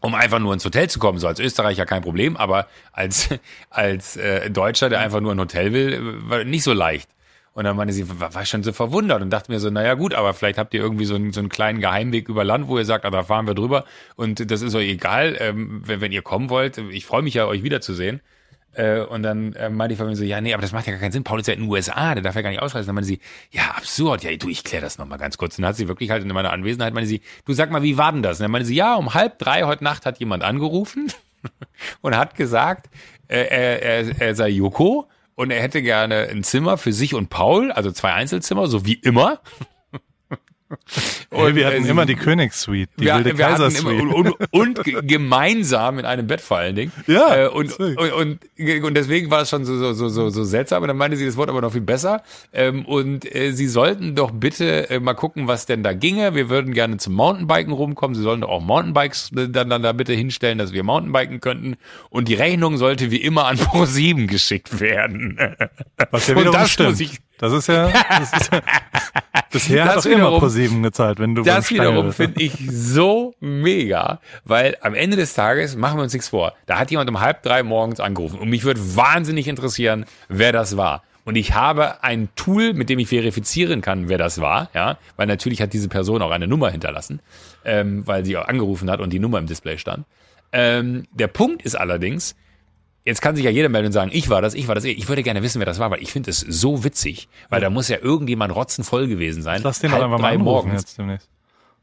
um 0.00 0.14
einfach 0.14 0.38
nur 0.38 0.54
ins 0.54 0.64
Hotel 0.64 0.88
zu 0.88 0.98
kommen. 0.98 1.18
So 1.18 1.26
als 1.26 1.40
Österreicher 1.40 1.86
kein 1.86 2.02
Problem, 2.02 2.36
aber 2.36 2.68
als, 2.92 3.28
als 3.70 4.16
äh, 4.16 4.50
Deutscher, 4.50 4.88
der 4.88 5.00
einfach 5.00 5.20
nur 5.20 5.32
ein 5.32 5.40
Hotel 5.40 5.72
will, 5.72 6.28
war 6.28 6.44
nicht 6.44 6.62
so 6.62 6.72
leicht. 6.72 7.10
Und 7.58 7.64
dann 7.64 7.74
meinte 7.74 7.92
sie, 7.92 8.20
war, 8.20 8.32
war 8.34 8.46
schon 8.46 8.62
so 8.62 8.72
verwundert 8.72 9.20
und 9.20 9.30
dachte 9.30 9.50
mir 9.50 9.58
so, 9.58 9.68
naja 9.68 9.94
gut, 9.94 10.14
aber 10.14 10.32
vielleicht 10.32 10.58
habt 10.58 10.74
ihr 10.74 10.80
irgendwie 10.80 11.06
so 11.06 11.16
einen, 11.16 11.32
so 11.32 11.40
einen 11.40 11.48
kleinen 11.48 11.80
Geheimweg 11.80 12.28
über 12.28 12.44
Land, 12.44 12.68
wo 12.68 12.78
ihr 12.78 12.84
sagt, 12.84 13.04
ah, 13.04 13.10
da 13.10 13.24
fahren 13.24 13.48
wir 13.48 13.54
drüber 13.54 13.84
und 14.14 14.48
das 14.48 14.62
ist 14.62 14.76
euch 14.76 14.88
egal, 14.88 15.36
ähm, 15.40 15.82
wenn, 15.84 16.00
wenn 16.00 16.12
ihr 16.12 16.22
kommen 16.22 16.50
wollt. 16.50 16.78
Ich 16.78 17.04
freue 17.04 17.22
mich 17.22 17.34
ja, 17.34 17.48
euch 17.48 17.64
wiederzusehen. 17.64 18.20
Äh, 18.74 19.00
und 19.00 19.24
dann 19.24 19.54
äh, 19.54 19.70
meinte 19.70 19.96
von 19.96 20.06
mir 20.06 20.14
so, 20.14 20.22
ja, 20.22 20.40
nee, 20.40 20.54
aber 20.54 20.62
das 20.62 20.70
macht 20.70 20.86
ja 20.86 20.92
gar 20.92 21.00
keinen 21.00 21.10
Sinn. 21.10 21.24
Paul 21.24 21.40
ist 21.40 21.48
ja 21.48 21.54
in 21.54 21.62
den 21.62 21.68
USA, 21.68 22.14
der 22.14 22.22
darf 22.22 22.36
ja 22.36 22.42
gar 22.42 22.50
nicht 22.50 22.62
ausreisen. 22.62 22.86
Dann 22.86 22.94
meinte 22.94 23.08
sie, 23.08 23.18
ja, 23.50 23.72
absurd. 23.76 24.22
Ja, 24.22 24.36
du, 24.36 24.48
ich 24.48 24.62
klär 24.62 24.80
das 24.80 24.96
nochmal 24.98 25.18
ganz 25.18 25.36
kurz. 25.36 25.58
Und 25.58 25.62
dann 25.62 25.70
hat 25.70 25.76
sie 25.76 25.88
wirklich 25.88 26.10
halt 26.10 26.22
in 26.22 26.28
meiner 26.28 26.52
Anwesenheit, 26.52 26.94
meinte 26.94 27.08
sie, 27.08 27.22
du 27.44 27.54
sag 27.54 27.72
mal, 27.72 27.82
wie 27.82 27.98
war 27.98 28.12
denn 28.12 28.22
das? 28.22 28.38
Und 28.38 28.44
dann 28.44 28.52
meinte 28.52 28.68
sie, 28.68 28.76
ja, 28.76 28.94
um 28.94 29.14
halb 29.14 29.36
drei 29.40 29.64
heute 29.64 29.82
Nacht 29.82 30.06
hat 30.06 30.20
jemand 30.20 30.44
angerufen 30.44 31.10
und 32.02 32.16
hat 32.16 32.36
gesagt, 32.36 32.88
äh, 33.26 33.48
er, 33.48 33.82
er, 33.82 34.20
er 34.20 34.34
sei 34.36 34.50
Joko 34.50 35.08
und 35.38 35.52
er 35.52 35.62
hätte 35.62 35.82
gerne 35.82 36.26
ein 36.28 36.42
Zimmer 36.42 36.78
für 36.78 36.92
sich 36.92 37.14
und 37.14 37.30
Paul, 37.30 37.70
also 37.70 37.92
zwei 37.92 38.12
Einzelzimmer, 38.12 38.66
so 38.66 38.84
wie 38.84 38.94
immer. 38.94 39.40
Und 41.30 41.54
wir 41.54 41.66
hatten 41.66 41.84
äh, 41.84 41.88
immer 41.88 42.04
die 42.04 42.14
Königssuite, 42.14 42.90
die 42.98 43.04
wir, 43.04 43.16
wilde 43.16 43.38
wir 43.38 43.46
Kaisersuite. 43.46 44.02
Und, 44.02 44.32
und, 44.50 44.84
und, 44.84 45.08
gemeinsam 45.08 45.98
in 45.98 46.04
einem 46.04 46.26
Bett 46.26 46.40
vor 46.40 46.58
allen 46.58 46.76
Dingen. 46.76 46.92
Ja. 47.06 47.44
Äh, 47.44 47.48
und, 47.48 47.78
und, 47.78 47.98
und, 47.98 48.38
und 48.84 48.94
deswegen 48.94 49.30
war 49.30 49.42
es 49.42 49.50
schon 49.50 49.64
so, 49.64 49.92
so, 49.94 50.08
so, 50.08 50.28
so, 50.30 50.44
seltsam. 50.44 50.82
Und 50.82 50.88
dann 50.88 50.96
meinte 50.96 51.16
sie, 51.16 51.24
das 51.24 51.36
Wort 51.36 51.48
aber 51.48 51.60
noch 51.60 51.72
viel 51.72 51.80
besser. 51.80 52.22
Ähm, 52.52 52.84
und 52.84 53.34
äh, 53.34 53.52
sie 53.52 53.66
sollten 53.66 54.14
doch 54.14 54.30
bitte 54.30 54.90
äh, 54.90 55.00
mal 55.00 55.14
gucken, 55.14 55.48
was 55.48 55.66
denn 55.66 55.82
da 55.82 55.92
ginge. 55.92 56.34
Wir 56.34 56.50
würden 56.50 56.74
gerne 56.74 56.98
zum 56.98 57.14
Mountainbiken 57.14 57.72
rumkommen. 57.72 58.14
Sie 58.14 58.22
sollen 58.22 58.42
doch 58.42 58.50
auch 58.50 58.62
Mountainbikes 58.62 59.32
äh, 59.36 59.48
dann, 59.48 59.70
dann 59.70 59.82
da 59.82 59.92
bitte 59.92 60.12
hinstellen, 60.12 60.58
dass 60.58 60.72
wir 60.72 60.82
Mountainbiken 60.82 61.40
könnten. 61.40 61.76
Und 62.10 62.28
die 62.28 62.34
Rechnung 62.34 62.76
sollte 62.76 63.10
wie 63.10 63.22
immer 63.22 63.46
an 63.46 63.56
Pro7 63.56 64.26
geschickt 64.26 64.80
werden. 64.80 65.38
Was 66.10 66.26
ja 66.26 66.36
wiederum 66.36 66.66
stimmt. 66.66 67.00
Ich, 67.00 67.20
das 67.38 67.52
ist 67.52 67.68
ja, 67.68 67.90
das 68.08 68.32
ist 68.32 68.52
ja 68.52 68.60
bisher 69.50 69.84
das 69.84 69.96
hat 69.96 70.04
doch 70.04 70.10
immer 70.10 70.38
pro 70.38 70.48
sieben 70.48 70.82
gezahlt, 70.82 71.18
wenn 71.18 71.34
du 71.34 71.42
Das 71.42 71.70
wiederum 71.70 72.12
finde 72.12 72.42
ich 72.42 72.52
so 72.70 73.34
mega, 73.40 74.20
weil 74.44 74.76
am 74.80 74.94
Ende 74.94 75.16
des 75.16 75.34
Tages 75.34 75.76
machen 75.76 75.98
wir 75.98 76.02
uns 76.02 76.12
nichts 76.12 76.28
vor. 76.28 76.54
Da 76.66 76.78
hat 76.78 76.90
jemand 76.90 77.08
um 77.10 77.20
halb 77.20 77.42
drei 77.42 77.62
morgens 77.62 78.00
angerufen 78.00 78.38
und 78.38 78.48
mich 78.48 78.64
würde 78.64 78.80
wahnsinnig 78.96 79.48
interessieren, 79.48 80.04
wer 80.28 80.52
das 80.52 80.76
war. 80.76 81.02
Und 81.24 81.36
ich 81.36 81.52
habe 81.52 82.02
ein 82.02 82.30
Tool, 82.36 82.72
mit 82.72 82.88
dem 82.88 82.98
ich 82.98 83.08
verifizieren 83.08 83.82
kann, 83.82 84.08
wer 84.08 84.16
das 84.16 84.40
war, 84.40 84.70
ja, 84.74 84.96
weil 85.16 85.26
natürlich 85.26 85.60
hat 85.60 85.74
diese 85.74 85.88
Person 85.88 86.22
auch 86.22 86.30
eine 86.30 86.46
Nummer 86.46 86.70
hinterlassen, 86.70 87.20
ähm, 87.66 88.06
weil 88.06 88.24
sie 88.24 88.36
auch 88.38 88.48
angerufen 88.48 88.90
hat 88.90 89.00
und 89.00 89.12
die 89.12 89.18
Nummer 89.18 89.38
im 89.38 89.46
Display 89.46 89.76
stand. 89.76 90.06
Ähm, 90.52 91.04
der 91.12 91.26
Punkt 91.26 91.62
ist 91.62 91.74
allerdings, 91.74 92.34
Jetzt 93.04 93.22
kann 93.22 93.36
sich 93.36 93.44
ja 93.44 93.50
jeder 93.50 93.68
melden 93.68 93.86
und 93.86 93.92
sagen, 93.92 94.10
ich 94.12 94.28
war 94.28 94.42
das, 94.42 94.54
ich 94.54 94.68
war 94.68 94.74
das. 94.74 94.84
Ich 94.84 95.08
würde 95.08 95.22
gerne 95.22 95.42
wissen, 95.42 95.60
wer 95.60 95.66
das 95.66 95.78
war, 95.78 95.90
weil 95.90 96.02
ich 96.02 96.12
finde 96.12 96.30
es 96.30 96.40
so 96.40 96.84
witzig, 96.84 97.28
weil 97.48 97.60
da 97.60 97.70
muss 97.70 97.88
ja 97.88 97.98
irgendjemand 97.98 98.54
rotzenvoll 98.54 99.08
gewesen 99.08 99.42
sein. 99.42 99.62
Lass 99.62 99.78
den 99.78 99.90
doch 99.90 100.02
einfach 100.02 100.18
mal 100.18 100.36
morgen 100.38 100.72
jetzt 100.72 100.98
demnächst. 100.98 101.30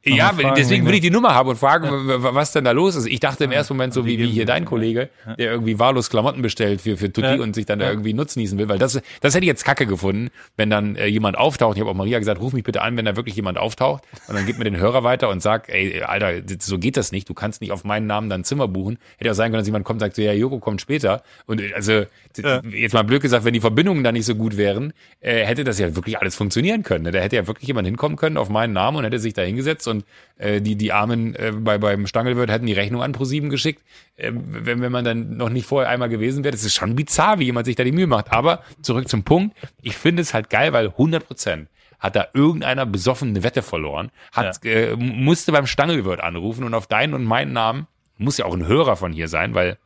Ja, 0.07 0.31
deswegen 0.55 0.85
will 0.85 0.93
ich 0.93 1.01
die 1.01 1.09
Nummer 1.09 1.33
haben 1.33 1.49
und 1.49 1.57
fragen, 1.57 2.09
ja. 2.09 2.35
was 2.35 2.51
denn 2.51 2.63
da 2.63 2.71
los 2.71 2.95
ist. 2.95 3.07
Ich 3.07 3.19
dachte 3.19 3.45
im 3.45 3.51
ersten 3.51 3.73
Moment 3.73 3.93
so 3.93 4.05
wie, 4.05 4.19
wie 4.19 4.27
hier 4.27 4.45
dein 4.45 4.63
Kollege, 4.63 5.09
der 5.37 5.51
irgendwie 5.51 5.79
wahllos 5.79 6.11
Klamotten 6.11 6.43
bestellt 6.43 6.81
für, 6.81 6.95
für 6.95 7.11
Tutti 7.11 7.27
ja. 7.27 7.41
und 7.41 7.55
sich 7.55 7.65
dann 7.65 7.79
da 7.79 7.89
irgendwie 7.89 8.13
nutznießen 8.13 8.57
will, 8.59 8.69
weil 8.69 8.77
das, 8.77 9.01
das 9.21 9.33
hätte 9.33 9.45
ich 9.45 9.47
jetzt 9.47 9.65
kacke 9.65 9.87
gefunden, 9.87 10.29
wenn 10.57 10.69
dann 10.69 10.95
äh, 10.95 11.07
jemand 11.07 11.37
auftaucht. 11.37 11.77
Ich 11.77 11.81
habe 11.81 11.89
auch 11.89 11.95
Maria 11.95 12.19
gesagt, 12.19 12.39
ruf 12.39 12.53
mich 12.53 12.63
bitte 12.63 12.81
an, 12.83 12.95
wenn 12.97 13.05
da 13.05 13.15
wirklich 13.15 13.35
jemand 13.35 13.57
auftaucht 13.57 14.03
und 14.27 14.35
dann 14.35 14.45
gib 14.45 14.59
mir 14.59 14.65
den 14.65 14.77
Hörer 14.77 15.03
weiter 15.03 15.29
und 15.29 15.41
sag, 15.41 15.69
ey, 15.69 16.03
Alter, 16.03 16.41
so 16.59 16.77
geht 16.77 16.97
das 16.97 17.11
nicht. 17.11 17.27
Du 17.27 17.33
kannst 17.33 17.61
nicht 17.61 17.71
auf 17.71 17.83
meinen 17.83 18.05
Namen 18.05 18.29
dann 18.29 18.43
Zimmer 18.43 18.67
buchen. 18.67 18.99
Hätte 19.17 19.31
auch 19.31 19.35
sein 19.35 19.51
können, 19.51 19.61
dass 19.61 19.67
jemand 19.67 19.85
kommt 19.85 19.97
und 19.97 20.01
sagt 20.01 20.15
so, 20.15 20.21
ja, 20.21 20.33
Joko 20.33 20.59
kommt 20.59 20.81
später. 20.81 21.23
Und 21.47 21.61
äh, 21.61 21.73
also, 21.73 22.03
ja. 22.37 22.61
jetzt 22.63 22.93
mal 22.93 23.03
blöd 23.03 23.21
gesagt, 23.21 23.45
wenn 23.45 23.53
die 23.53 23.61
Verbindungen 23.61 24.03
da 24.03 24.11
nicht 24.11 24.25
so 24.25 24.35
gut 24.35 24.57
wären, 24.57 24.93
äh, 25.21 25.45
hätte 25.45 25.63
das 25.63 25.79
ja 25.79 25.95
wirklich 25.95 26.19
alles 26.19 26.35
funktionieren 26.35 26.83
können. 26.83 27.05
Ne? 27.05 27.11
Da 27.11 27.19
hätte 27.19 27.35
ja 27.35 27.47
wirklich 27.47 27.67
jemand 27.67 27.87
hinkommen 27.87 28.17
können 28.17 28.37
auf 28.37 28.49
meinen 28.49 28.73
Namen 28.73 28.97
und 28.97 29.03
hätte 29.03 29.19
sich 29.19 29.33
da 29.33 29.41
hingesetzt 29.41 29.87
und 29.87 29.94
äh, 30.37 30.61
die, 30.61 30.75
die 30.75 30.91
Armen 30.91 31.35
äh, 31.35 31.51
bei, 31.51 31.77
beim 31.77 32.07
Stangelwirt 32.07 32.49
hätten 32.49 32.65
die 32.65 32.73
Rechnung 32.73 33.01
an 33.01 33.11
ProSieben 33.11 33.49
geschickt, 33.49 33.83
äh, 34.17 34.31
wenn, 34.33 34.81
wenn 34.81 34.91
man 34.91 35.05
dann 35.05 35.37
noch 35.37 35.49
nicht 35.49 35.65
vorher 35.65 35.89
einmal 35.89 36.09
gewesen 36.09 36.43
wäre. 36.43 36.51
Das 36.51 36.63
ist 36.63 36.73
schon 36.73 36.95
bizarr, 36.95 37.39
wie 37.39 37.45
jemand 37.45 37.65
sich 37.65 37.75
da 37.75 37.83
die 37.83 37.91
Mühe 37.91 38.07
macht. 38.07 38.31
Aber 38.31 38.63
zurück 38.81 39.07
zum 39.07 39.23
Punkt. 39.23 39.55
Ich 39.81 39.95
finde 39.95 40.21
es 40.21 40.33
halt 40.33 40.49
geil, 40.49 40.73
weil 40.73 40.87
100 40.87 41.25
Prozent 41.25 41.69
hat 41.99 42.15
da 42.15 42.27
irgendeiner 42.33 42.85
besoffen 42.85 43.29
eine 43.29 43.43
Wette 43.43 43.61
verloren, 43.61 44.11
hat, 44.31 44.63
ja. 44.63 44.71
äh, 44.71 44.95
musste 44.95 45.51
beim 45.51 45.65
Stangelwirt 45.65 46.21
anrufen 46.21 46.63
und 46.63 46.73
auf 46.73 46.87
deinen 46.87 47.13
und 47.13 47.23
meinen 47.23 47.53
Namen, 47.53 47.87
muss 48.17 48.37
ja 48.37 48.45
auch 48.45 48.53
ein 48.53 48.67
Hörer 48.67 48.95
von 48.95 49.11
hier 49.11 49.27
sein, 49.27 49.55
weil 49.55 49.77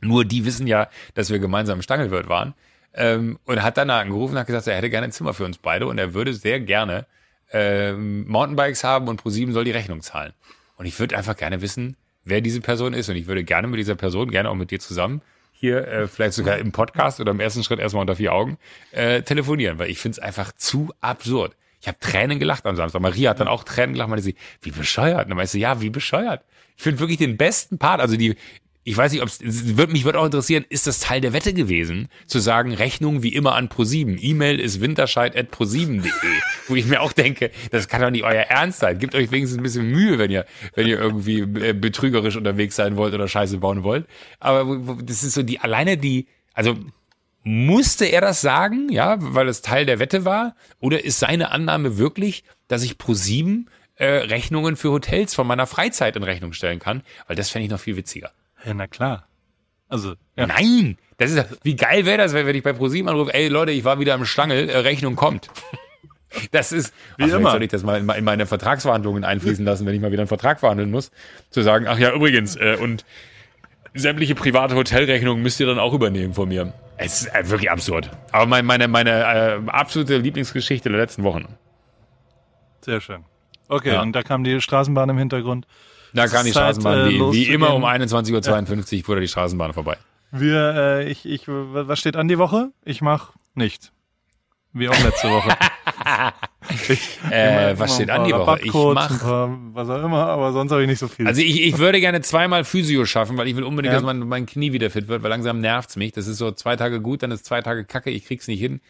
nur 0.00 0.24
die 0.24 0.44
wissen 0.44 0.66
ja, 0.66 0.88
dass 1.14 1.30
wir 1.30 1.38
gemeinsam 1.38 1.78
im 1.78 1.82
Stangelwirt 1.82 2.28
waren. 2.28 2.54
Ähm, 2.94 3.38
und 3.46 3.62
hat 3.62 3.78
dann 3.78 3.88
angerufen 3.88 4.34
und 4.34 4.40
hat 4.40 4.46
gesagt, 4.46 4.66
er 4.66 4.76
hätte 4.76 4.90
gerne 4.90 5.06
ein 5.06 5.12
Zimmer 5.12 5.32
für 5.32 5.46
uns 5.46 5.56
beide 5.56 5.86
und 5.86 5.96
er 5.96 6.12
würde 6.12 6.34
sehr 6.34 6.60
gerne 6.60 7.06
ähm, 7.52 8.26
Mountainbikes 8.28 8.84
haben 8.84 9.08
und 9.08 9.18
ProSieben 9.18 9.52
soll 9.54 9.64
die 9.64 9.70
Rechnung 9.70 10.00
zahlen. 10.00 10.32
Und 10.76 10.86
ich 10.86 10.98
würde 10.98 11.16
einfach 11.16 11.36
gerne 11.36 11.62
wissen, 11.62 11.96
wer 12.24 12.40
diese 12.40 12.60
Person 12.60 12.94
ist. 12.94 13.08
Und 13.08 13.16
ich 13.16 13.26
würde 13.26 13.44
gerne 13.44 13.68
mit 13.68 13.78
dieser 13.78 13.94
Person, 13.94 14.30
gerne 14.30 14.50
auch 14.50 14.54
mit 14.54 14.70
dir 14.70 14.80
zusammen, 14.80 15.22
hier 15.52 15.86
äh, 15.86 16.08
vielleicht 16.08 16.34
sogar 16.34 16.58
im 16.58 16.72
Podcast 16.72 17.20
oder 17.20 17.30
im 17.30 17.40
ersten 17.40 17.62
Schritt 17.62 17.78
erstmal 17.78 18.00
unter 18.00 18.16
vier 18.16 18.32
Augen, 18.32 18.58
äh, 18.90 19.22
telefonieren, 19.22 19.78
weil 19.78 19.90
ich 19.90 19.98
finde 19.98 20.16
es 20.16 20.18
einfach 20.18 20.52
zu 20.52 20.90
absurd. 21.00 21.56
Ich 21.80 21.88
habe 21.88 21.98
Tränen 21.98 22.38
gelacht 22.38 22.64
am 22.66 22.76
Samstag. 22.76 23.02
Maria 23.02 23.30
hat 23.30 23.40
dann 23.40 23.48
auch 23.48 23.64
Tränen 23.64 23.94
gelacht, 23.94 24.08
meinte 24.08 24.22
sie, 24.22 24.36
wie 24.60 24.70
bescheuert. 24.70 25.24
Und 25.24 25.30
dann 25.30 25.36
meinte 25.36 25.52
sie, 25.52 25.60
ja, 25.60 25.80
wie 25.80 25.90
bescheuert. 25.90 26.44
Ich 26.76 26.84
finde 26.84 27.00
wirklich 27.00 27.18
den 27.18 27.36
besten 27.36 27.78
Part, 27.78 28.00
also 28.00 28.16
die, 28.16 28.36
ich 28.84 28.96
weiß 28.96 29.12
nicht, 29.12 29.22
ob 29.22 29.28
wird 29.40 29.92
mich 29.92 30.04
würde 30.04 30.18
auch 30.18 30.24
interessieren, 30.24 30.64
ist 30.68 30.88
das 30.88 30.98
Teil 30.98 31.20
der 31.20 31.32
Wette 31.32 31.54
gewesen, 31.54 32.08
zu 32.26 32.40
sagen, 32.40 32.74
Rechnung 32.74 33.22
wie 33.22 33.32
immer 33.32 33.54
an 33.54 33.68
Pro7. 33.68 34.18
E-Mail 34.20 34.58
ist 34.58 34.80
winterscheid@pro7.de, 34.80 36.10
wo 36.68 36.74
ich 36.74 36.86
mir 36.86 37.00
auch 37.00 37.12
denke, 37.12 37.52
das 37.70 37.88
kann 37.88 38.02
doch 38.02 38.10
nicht 38.10 38.24
euer 38.24 38.42
Ernst 38.42 38.80
sein. 38.80 38.98
Gebt 38.98 39.14
euch 39.14 39.30
wenigstens 39.30 39.58
ein 39.58 39.62
bisschen 39.62 39.88
Mühe, 39.88 40.18
wenn 40.18 40.32
ihr 40.32 40.46
wenn 40.74 40.88
ihr 40.88 40.98
irgendwie 40.98 41.40
äh, 41.40 41.74
betrügerisch 41.74 42.36
unterwegs 42.36 42.74
sein 42.74 42.96
wollt 42.96 43.14
oder 43.14 43.28
Scheiße 43.28 43.58
bauen 43.58 43.84
wollt. 43.84 44.06
Aber 44.40 44.98
das 45.02 45.22
ist 45.22 45.34
so 45.34 45.44
die 45.44 45.60
alleine 45.60 45.96
die, 45.96 46.26
also 46.52 46.76
musste 47.44 48.06
er 48.06 48.20
das 48.20 48.40
sagen, 48.40 48.88
ja, 48.90 49.16
weil 49.18 49.48
es 49.48 49.62
Teil 49.62 49.86
der 49.86 49.98
Wette 49.98 50.24
war, 50.24 50.56
oder 50.80 51.04
ist 51.04 51.20
seine 51.20 51.50
Annahme 51.50 51.98
wirklich, 51.98 52.44
dass 52.68 52.82
ich 52.82 52.94
Pro7 52.94 53.66
äh, 53.96 54.06
Rechnungen 54.06 54.76
für 54.76 54.90
Hotels 54.90 55.34
von 55.34 55.46
meiner 55.46 55.66
Freizeit 55.66 56.16
in 56.16 56.22
Rechnung 56.22 56.52
stellen 56.52 56.78
kann? 56.78 57.02
Weil 57.26 57.36
das 57.36 57.50
fände 57.50 57.66
ich 57.66 57.70
noch 57.70 57.80
viel 57.80 57.96
witziger. 57.96 58.32
Ja, 58.64 58.74
na 58.74 58.86
klar. 58.86 59.26
Also, 59.88 60.14
ja. 60.36 60.46
Nein! 60.46 60.96
Das 61.18 61.30
ist, 61.30 61.46
wie 61.62 61.76
geil 61.76 62.06
wäre 62.06 62.18
das, 62.18 62.32
wenn 62.32 62.48
ich 62.54 62.62
bei 62.62 62.72
ProSieben 62.72 63.08
anrufe, 63.08 63.32
ey 63.34 63.48
Leute, 63.48 63.72
ich 63.72 63.84
war 63.84 63.98
wieder 64.00 64.14
im 64.14 64.24
Schlangel, 64.24 64.68
äh, 64.68 64.78
Rechnung 64.78 65.16
kommt. 65.16 65.48
Das 66.50 66.72
ist, 66.72 66.94
wie 67.18 67.24
immer. 67.28 67.50
soll 67.50 67.62
ich 67.62 67.68
das 67.70 67.82
mal 67.82 68.00
in, 68.00 68.08
in 68.08 68.24
meine 68.24 68.46
Vertragsverhandlungen 68.46 69.22
einfließen 69.22 69.66
lassen, 69.66 69.84
wenn 69.84 69.94
ich 69.94 70.00
mal 70.00 70.12
wieder 70.12 70.22
einen 70.22 70.28
Vertrag 70.28 70.60
verhandeln 70.60 70.90
muss, 70.90 71.10
zu 71.50 71.60
sagen, 71.60 71.86
ach 71.86 71.98
ja, 71.98 72.10
übrigens, 72.14 72.56
äh, 72.56 72.78
und 72.80 73.04
sämtliche 73.92 74.34
private 74.34 74.74
Hotelrechnungen 74.74 75.42
müsst 75.42 75.60
ihr 75.60 75.66
dann 75.66 75.78
auch 75.78 75.92
übernehmen 75.92 76.32
von 76.32 76.48
mir. 76.48 76.72
Es 76.96 77.20
ist 77.20 77.34
äh, 77.34 77.50
wirklich 77.50 77.70
absurd. 77.70 78.08
Aber 78.30 78.46
mein, 78.46 78.64
meine, 78.64 78.88
meine 78.88 79.10
äh, 79.10 79.70
absolute 79.70 80.16
Lieblingsgeschichte 80.16 80.88
der 80.88 80.98
letzten 80.98 81.22
Wochen. 81.22 81.44
Sehr 82.80 83.02
schön. 83.02 83.24
Okay, 83.68 83.92
Ja. 83.92 84.00
und 84.00 84.12
da 84.14 84.22
kam 84.22 84.42
die 84.42 84.58
Straßenbahn 84.62 85.10
im 85.10 85.18
Hintergrund. 85.18 85.66
Da 86.14 86.26
kam 86.26 86.42
die 86.44 86.50
ist 86.50 86.54
Zeit, 86.54 86.74
Straßenbahn, 86.76 87.06
äh, 87.06 87.10
wie, 87.10 87.32
wie 87.32 87.44
immer 87.52 87.74
um 87.74 87.84
21.52 87.84 88.98
Uhr 88.98 89.04
fuhr 89.04 89.14
da 89.16 89.20
die 89.20 89.28
Straßenbahn 89.28 89.72
vorbei. 89.72 89.96
Wir, 90.30 90.74
äh, 90.76 91.10
ich, 91.10 91.26
ich, 91.26 91.44
was 91.46 91.98
steht 91.98 92.16
an 92.16 92.28
die 92.28 92.38
Woche? 92.38 92.70
Ich 92.84 93.02
mach 93.02 93.32
nichts. 93.54 93.92
Wie 94.72 94.88
auch 94.88 95.04
letzte 95.04 95.28
Woche. 95.30 95.50
ich, 96.88 97.18
Äh, 97.30 97.78
was 97.78 97.94
steht 97.94 98.08
an 98.10 98.24
die 98.24 98.32
Woche? 98.32 98.58
Ich 98.62 98.72
mach- 98.72 99.48
was 99.74 99.88
auch 99.90 100.02
immer, 100.04 100.26
aber 100.28 100.52
sonst 100.52 100.72
habe 100.72 100.82
ich 100.82 100.88
nicht 100.88 100.98
so 100.98 101.08
viel. 101.08 101.26
Also 101.26 101.42
ich, 101.42 101.62
ich 101.62 101.78
würde 101.78 102.00
gerne 102.00 102.20
zweimal 102.22 102.64
Physio 102.64 103.04
schaffen, 103.04 103.36
weil 103.36 103.48
ich 103.48 103.56
will 103.56 103.64
unbedingt, 103.64 103.92
Ja. 103.92 103.98
dass 104.00 104.06
mein, 104.06 104.20
mein 104.20 104.46
Knie 104.46 104.72
wieder 104.72 104.90
fit 104.90 105.08
wird, 105.08 105.22
weil 105.22 105.30
langsam 105.30 105.60
nervt's 105.60 105.96
mich. 105.96 106.12
Das 106.12 106.26
ist 106.26 106.38
so 106.38 106.50
zwei 106.52 106.76
Tage 106.76 107.00
gut, 107.02 107.22
dann 107.22 107.30
ist 107.30 107.44
zwei 107.44 107.60
Tage 107.60 107.84
kacke, 107.84 108.10
ich 108.10 108.24
krieg's 108.24 108.48
nicht 108.48 108.60
hin. 108.60 108.80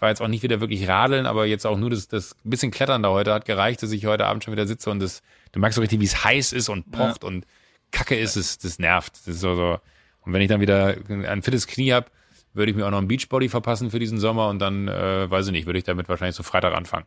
Ich 0.00 0.02
war 0.02 0.08
jetzt 0.08 0.22
auch 0.22 0.28
nicht 0.28 0.42
wieder 0.42 0.60
wirklich 0.60 0.88
radeln, 0.88 1.26
aber 1.26 1.44
jetzt 1.44 1.66
auch 1.66 1.76
nur 1.76 1.90
das, 1.90 2.08
das 2.08 2.34
bisschen 2.42 2.70
Klettern 2.70 3.02
da 3.02 3.10
heute 3.10 3.34
hat 3.34 3.44
gereicht, 3.44 3.82
dass 3.82 3.92
ich 3.92 4.06
heute 4.06 4.24
Abend 4.24 4.42
schon 4.42 4.52
wieder 4.52 4.66
sitze 4.66 4.88
und 4.90 4.98
das, 4.98 5.20
du 5.52 5.60
merkst 5.60 5.74
so 5.76 5.82
richtig, 5.82 6.00
wie 6.00 6.06
es 6.06 6.24
heiß 6.24 6.54
ist 6.54 6.70
und 6.70 6.90
pocht 6.90 7.22
und 7.22 7.44
kacke 7.90 8.16
ist, 8.18 8.34
es, 8.36 8.56
das 8.56 8.78
nervt. 8.78 9.12
Das 9.12 9.28
ist 9.28 9.40
so, 9.40 9.54
so. 9.56 9.78
Und 10.22 10.32
wenn 10.32 10.40
ich 10.40 10.48
dann 10.48 10.62
wieder 10.62 10.96
ein 11.28 11.42
fittes 11.42 11.66
Knie 11.66 11.92
hab, 11.92 12.10
würde 12.54 12.70
ich 12.70 12.76
mir 12.78 12.86
auch 12.86 12.90
noch 12.90 12.96
ein 13.02 13.08
Beachbody 13.08 13.50
verpassen 13.50 13.90
für 13.90 13.98
diesen 13.98 14.18
Sommer 14.18 14.48
und 14.48 14.58
dann, 14.58 14.88
äh, 14.88 15.30
weiß 15.30 15.48
ich 15.48 15.52
nicht, 15.52 15.66
würde 15.66 15.78
ich 15.78 15.84
damit 15.84 16.08
wahrscheinlich 16.08 16.34
so 16.34 16.42
Freitag 16.44 16.74
anfangen. 16.74 17.04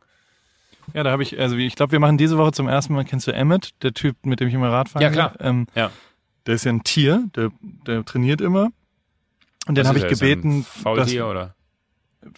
ja, 0.94 1.02
da 1.02 1.10
habe 1.10 1.24
ich, 1.24 1.40
also 1.40 1.56
ich 1.56 1.76
glaube, 1.76 1.94
wir 1.94 2.00
machen 2.00 2.20
diese 2.20 2.38
Woche 2.38 2.52
zum 2.52 2.68
ersten 2.68 2.94
Mal, 2.94 3.06
kennst 3.06 3.26
du 3.26 3.32
Emmett, 3.34 3.72
der 3.82 3.96
Typ, 3.96 4.24
mit 4.24 4.40
dem 4.40 4.50
ich 4.50 4.54
immer 4.54 4.70
Rad 4.72 4.90
fahre? 4.90 5.04
Ja, 5.04 5.10
klar. 5.10 5.34
Ähm, 5.40 5.66
Ja. 5.74 5.90
der 6.46 6.54
ist 6.54 6.64
ja 6.66 6.72
ein 6.72 6.84
Tier, 6.84 7.24
der, 7.36 7.50
der 7.88 8.06
trainiert 8.06 8.40
immer. 8.40 8.70
Und 9.66 9.76
den 9.80 9.84
Was 9.86 9.88
habe 9.88 9.98
ist 9.98 10.04
ich 10.06 10.22
er 10.22 10.28
ein 10.28 10.36
gebeten, 10.36 10.64
Faultier 10.64 11.26
oder? 11.28 11.56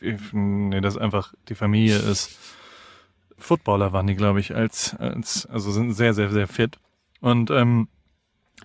Ich- 0.02 0.34
Nee, 0.34 0.82
das 0.82 0.95
ist 0.95 1.02
einfach, 1.02 1.34
die 1.49 1.56
Familie 1.56 1.98
ist 1.98 2.38
Footballer 3.38 3.91
waren 3.94 4.07
die, 4.07 4.16
glaube 4.16 4.40
ich, 4.40 4.56
als, 4.56 4.95
als, 4.95 5.45
also 5.48 5.72
sind 5.72 5.91
sehr, 5.94 6.14
sehr, 6.14 6.30
sehr 6.32 6.48
fit. 6.48 6.78
Und 7.20 7.52
ähm, 7.52 7.90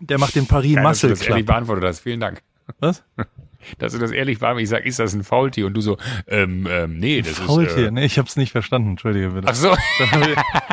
der 0.01 0.19
macht 0.19 0.35
den 0.37 0.47
Paris 0.47 0.77
Muscle 0.77 1.11
das 1.11 1.21
Club. 1.21 1.45
beantwortet 1.47 1.85
hast. 1.85 2.01
Vielen 2.01 2.21
Dank. 2.21 2.43
Was? 2.79 3.03
dass 3.79 3.93
du 3.93 3.99
das 3.99 4.11
ehrlich 4.11 4.39
beantwortet. 4.39 4.65
Ich 4.65 4.69
sag, 4.71 4.85
ist 4.85 4.99
das 4.99 5.13
ein 5.15 5.25
Faultier? 5.25 5.67
Und 5.67 5.75
du 5.75 5.81
so, 5.81 5.97
ähm, 6.27 6.67
ähm, 6.71 6.99
nee, 6.99 7.23
das 7.23 7.39
Faultier, 7.39 7.77
ist. 7.77 7.89
Äh, 7.89 7.91
nee, 7.91 8.05
ich 8.05 8.19
habe 8.19 8.29
es 8.29 8.37
nicht 8.37 8.53
verstanden, 8.53 8.91
entschuldige 8.91 9.29
bitte. 9.31 9.49
ach 9.49 9.55
so. 9.55 9.71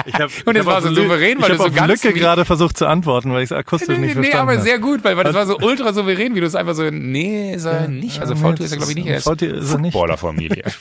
Ich 0.06 0.14
hab, 0.14 0.30
Und 0.46 0.56
das 0.56 0.56
ich 0.56 0.60
hab 0.60 0.66
war 0.66 0.82
so 0.82 0.94
souverän, 0.94 1.42
weil 1.42 1.52
ich 1.52 1.58
du 1.58 1.64
hab 1.64 1.70
so 1.70 1.76
ganz 1.76 2.04
Lücke 2.04 2.18
gerade 2.18 2.46
versucht 2.46 2.78
zu 2.78 2.86
antworten, 2.88 3.32
weil 3.34 3.40
ich 3.44 3.52
es 3.52 3.52
akustisch 3.52 3.90
Nee, 3.90 3.98
nicht 3.98 4.16
nee, 4.16 4.24
verstanden 4.24 4.42
aber 4.50 4.52
habe. 4.54 4.62
sehr 4.64 4.80
gut, 4.80 5.04
weil, 5.04 5.18
weil 5.18 5.24
das 5.26 5.34
war 5.34 5.46
so 5.46 5.58
ultra 5.58 5.92
souverän, 5.94 6.34
wie 6.36 6.40
du 6.40 6.46
es 6.46 6.56
einfach 6.56 6.76
so, 6.76 6.90
nee, 6.90 7.54
ist 7.54 7.66
er 7.66 7.88
nicht. 7.88 8.20
Also 8.22 8.34
ja, 8.34 8.40
Faultier 8.40 8.60
nee, 8.62 8.66
ist 8.66 8.72
er, 8.72 8.78
glaube 8.78 8.92
ich, 8.92 8.96
nicht. 8.98 9.08
Er 9.08 9.18
ist- 9.18 9.24
Faultier 9.26 9.54
ist 9.56 9.72
er 9.74 9.80
nicht. 9.80 9.94
Footballerfamilie. 9.94 10.64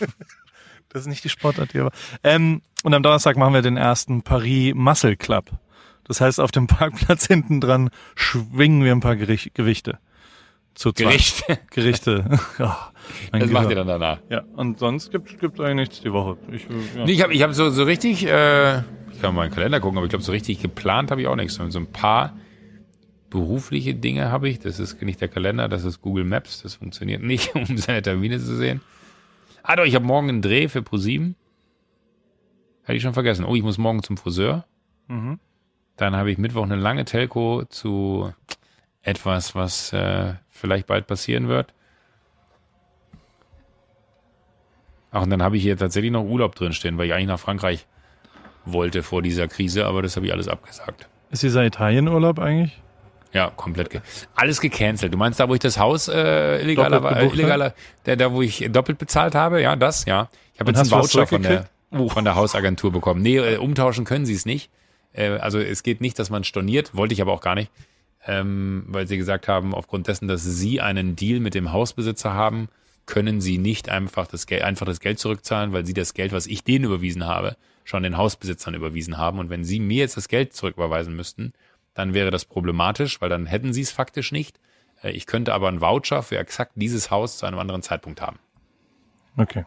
Das 0.90 1.02
ist 1.02 1.08
nicht 1.08 1.24
die 1.24 1.28
Sportart 1.28 1.72
hier. 1.72 1.82
Aber. 1.82 1.90
Ähm, 2.22 2.62
und 2.82 2.94
am 2.94 3.02
Donnerstag 3.02 3.36
machen 3.36 3.52
wir 3.52 3.60
den 3.60 3.76
ersten 3.76 4.22
Paris 4.22 4.72
Muscle 4.74 5.16
Club. 5.16 5.50
Das 6.04 6.20
heißt, 6.22 6.40
auf 6.40 6.52
dem 6.52 6.68
Parkplatz 6.68 7.26
hinten 7.26 7.60
dran 7.60 7.90
schwingen 8.14 8.82
wir 8.84 8.92
ein 8.92 9.00
paar 9.00 9.16
Gewichte. 9.16 9.98
Zu 10.76 10.92
zweit. 10.92 11.08
Gericht. 11.08 11.44
Gerichte. 11.70 12.38
Ja, 12.58 12.92
mein 13.32 13.40
Das 13.40 13.50
macht 13.50 13.70
ihr 13.70 13.76
dann 13.76 13.86
danach. 13.86 14.18
Ja, 14.28 14.44
und 14.56 14.78
sonst 14.78 15.10
gibt 15.10 15.38
gibt 15.40 15.58
eigentlich 15.60 15.88
nichts 15.88 16.00
die 16.02 16.12
Woche. 16.12 16.36
Ich, 16.52 16.68
äh, 16.68 16.98
ja. 16.98 17.04
Nee, 17.06 17.12
ich 17.12 17.22
habe 17.22 17.32
ich 17.32 17.42
hab 17.42 17.52
so, 17.54 17.70
so 17.70 17.84
richtig, 17.84 18.26
äh, 18.26 18.78
ich 18.78 19.20
kann 19.20 19.34
mal 19.34 19.42
meinen 19.42 19.52
Kalender 19.52 19.80
gucken, 19.80 19.96
aber 19.96 20.06
ich 20.06 20.10
glaube, 20.10 20.24
so 20.24 20.32
richtig 20.32 20.60
geplant 20.60 21.10
habe 21.10 21.22
ich 21.22 21.26
auch 21.26 21.36
nichts. 21.36 21.54
So 21.54 21.78
ein 21.78 21.86
paar 21.86 22.36
berufliche 23.30 23.94
Dinge 23.94 24.30
habe 24.30 24.48
ich. 24.50 24.58
Das 24.58 24.78
ist 24.78 25.00
nicht 25.00 25.20
der 25.20 25.28
Kalender, 25.28 25.68
das 25.68 25.84
ist 25.84 26.02
Google 26.02 26.24
Maps. 26.24 26.62
Das 26.62 26.74
funktioniert 26.74 27.22
nicht, 27.22 27.54
um 27.54 27.78
seine 27.78 28.02
Termine 28.02 28.38
zu 28.38 28.54
sehen. 28.56 28.82
Ah 29.62 29.76
doch, 29.76 29.84
ich 29.84 29.94
habe 29.94 30.04
morgen 30.04 30.28
einen 30.28 30.42
Dreh 30.42 30.68
für 30.68 30.82
ProSieben. 30.82 31.36
Hätte 32.82 32.98
ich 32.98 33.02
schon 33.02 33.14
vergessen. 33.14 33.44
Oh, 33.46 33.56
ich 33.56 33.62
muss 33.62 33.78
morgen 33.78 34.02
zum 34.02 34.16
Friseur. 34.16 34.66
Mhm. 35.08 35.40
Dann 35.96 36.14
habe 36.14 36.30
ich 36.30 36.38
Mittwoch 36.38 36.64
eine 36.64 36.76
lange 36.76 37.04
Telco 37.06 37.64
zu 37.64 38.32
etwas, 39.06 39.54
was 39.54 39.92
äh, 39.92 40.34
vielleicht 40.50 40.86
bald 40.86 41.06
passieren 41.06 41.48
wird. 41.48 41.72
Ach, 45.12 45.22
und 45.22 45.30
dann 45.30 45.42
habe 45.42 45.56
ich 45.56 45.62
hier 45.62 45.76
tatsächlich 45.76 46.10
noch 46.10 46.24
Urlaub 46.24 46.56
drinstehen, 46.56 46.98
weil 46.98 47.06
ich 47.06 47.14
eigentlich 47.14 47.28
nach 47.28 47.38
Frankreich 47.38 47.86
wollte 48.64 49.04
vor 49.04 49.22
dieser 49.22 49.46
Krise, 49.46 49.86
aber 49.86 50.02
das 50.02 50.16
habe 50.16 50.26
ich 50.26 50.32
alles 50.32 50.48
abgesagt. 50.48 51.08
Ist 51.30 51.44
dieser 51.44 51.64
Italienurlaub 51.64 52.40
eigentlich? 52.40 52.78
Ja, 53.32 53.50
komplett. 53.50 53.90
Ge 53.90 54.00
alles 54.34 54.60
gecancelt. 54.60 55.14
Du 55.14 55.18
meinst 55.18 55.38
da, 55.38 55.48
wo 55.48 55.54
ich 55.54 55.60
das 55.60 55.78
Haus 55.78 56.08
äh, 56.08 56.60
illegaler, 56.62 57.16
äh, 57.16 57.26
illegaler, 57.26 57.74
der, 58.06 58.16
da 58.16 58.32
wo 58.32 58.42
ich 58.42 58.68
doppelt 58.72 58.98
bezahlt 58.98 59.34
habe, 59.36 59.62
ja, 59.62 59.76
das, 59.76 60.04
ja. 60.04 60.28
Ich 60.54 60.60
habe 60.60 60.72
jetzt 60.72 60.80
einen 60.80 60.90
Voucher 60.90 61.26
von 61.26 61.42
der, 61.42 61.68
von 62.08 62.24
der 62.24 62.34
Hausagentur 62.34 62.90
bekommen. 62.90 63.22
Nee, 63.22 63.36
äh, 63.36 63.56
umtauschen 63.58 64.04
können 64.04 64.26
sie 64.26 64.34
es 64.34 64.46
nicht. 64.46 64.70
Äh, 65.12 65.38
also 65.38 65.60
es 65.60 65.84
geht 65.84 66.00
nicht, 66.00 66.18
dass 66.18 66.28
man 66.28 66.42
storniert, 66.42 66.96
wollte 66.96 67.14
ich 67.14 67.22
aber 67.22 67.32
auch 67.32 67.40
gar 67.40 67.54
nicht, 67.54 67.70
ähm, 68.26 68.84
weil 68.88 69.06
sie 69.06 69.16
gesagt 69.16 69.48
haben, 69.48 69.74
aufgrund 69.74 70.08
dessen, 70.08 70.28
dass 70.28 70.42
sie 70.44 70.80
einen 70.80 71.16
Deal 71.16 71.40
mit 71.40 71.54
dem 71.54 71.72
Hausbesitzer 71.72 72.32
haben, 72.34 72.68
können 73.06 73.40
sie 73.40 73.56
nicht 73.56 73.88
einfach 73.88 74.26
das 74.26 74.46
Geld, 74.46 74.62
einfach 74.62 74.84
das 74.84 75.00
Geld 75.00 75.18
zurückzahlen, 75.18 75.72
weil 75.72 75.86
sie 75.86 75.94
das 75.94 76.12
Geld, 76.12 76.32
was 76.32 76.46
ich 76.46 76.64
denen 76.64 76.84
überwiesen 76.84 77.24
habe, 77.24 77.56
schon 77.84 78.02
den 78.02 78.16
Hausbesitzern 78.16 78.74
überwiesen 78.74 79.16
haben. 79.16 79.38
Und 79.38 79.48
wenn 79.48 79.64
sie 79.64 79.78
mir 79.78 79.98
jetzt 79.98 80.16
das 80.16 80.28
Geld 80.28 80.54
zurücküberweisen 80.54 81.14
müssten, 81.14 81.52
dann 81.94 82.14
wäre 82.14 82.32
das 82.32 82.44
problematisch, 82.44 83.20
weil 83.20 83.28
dann 83.28 83.46
hätten 83.46 83.72
sie 83.72 83.82
es 83.82 83.92
faktisch 83.92 84.32
nicht. 84.32 84.58
Äh, 85.02 85.12
Ich 85.12 85.26
könnte 85.26 85.54
aber 85.54 85.68
einen 85.68 85.80
Voucher 85.80 86.24
für 86.24 86.36
exakt 86.38 86.72
dieses 86.74 87.12
Haus 87.12 87.38
zu 87.38 87.46
einem 87.46 87.60
anderen 87.60 87.82
Zeitpunkt 87.82 88.20
haben. 88.20 88.38
Okay. 89.36 89.64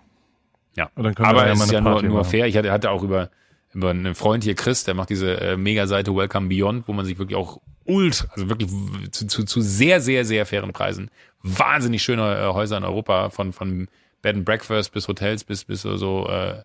Ja. 0.76 0.92
Aber 0.96 1.48
es 1.48 1.62
ist 1.62 1.72
ja 1.72 1.82
nur, 1.82 2.04
nur 2.04 2.26
fair. 2.26 2.46
Ich 2.46 2.58
hatte, 2.58 2.72
hatte 2.72 2.92
auch 2.92 3.04
über, 3.04 3.30
über 3.74 3.92
einen 3.92 4.16
Freund 4.16 4.44
hier, 4.44 4.56
Chris, 4.56 4.84
der 4.84 4.96
macht 4.96 5.10
diese 5.10 5.40
äh, 5.40 5.58
Mega-Seite 5.58 6.14
Welcome 6.14 6.50
Beyond, 6.50 6.88
wo 6.88 6.94
man 6.94 7.06
sich 7.06 7.18
wirklich 7.18 7.38
auch 7.38 7.62
ultra, 7.90 8.28
also 8.34 8.50
wirklich 8.50 8.70
zu, 9.12 9.28
zu, 9.28 9.44
zu 9.44 9.62
sehr, 9.62 10.00
sehr, 10.00 10.24
sehr 10.24 10.46
fairen 10.46 10.72
Preisen 10.72 11.10
wahnsinnig 11.44 12.04
schöne 12.04 12.38
äh, 12.38 12.54
Häuser 12.54 12.78
in 12.78 12.84
Europa, 12.84 13.30
von, 13.30 13.54
von 13.54 13.88
Bed 14.22 14.36
and 14.36 14.46
Breakfast 14.46 14.94
bis 14.94 15.08
Hotels 15.08 15.44
bis, 15.44 15.64
bis 15.66 15.82
so, 15.82 15.98
so 15.98 16.28
äh, 16.28 16.62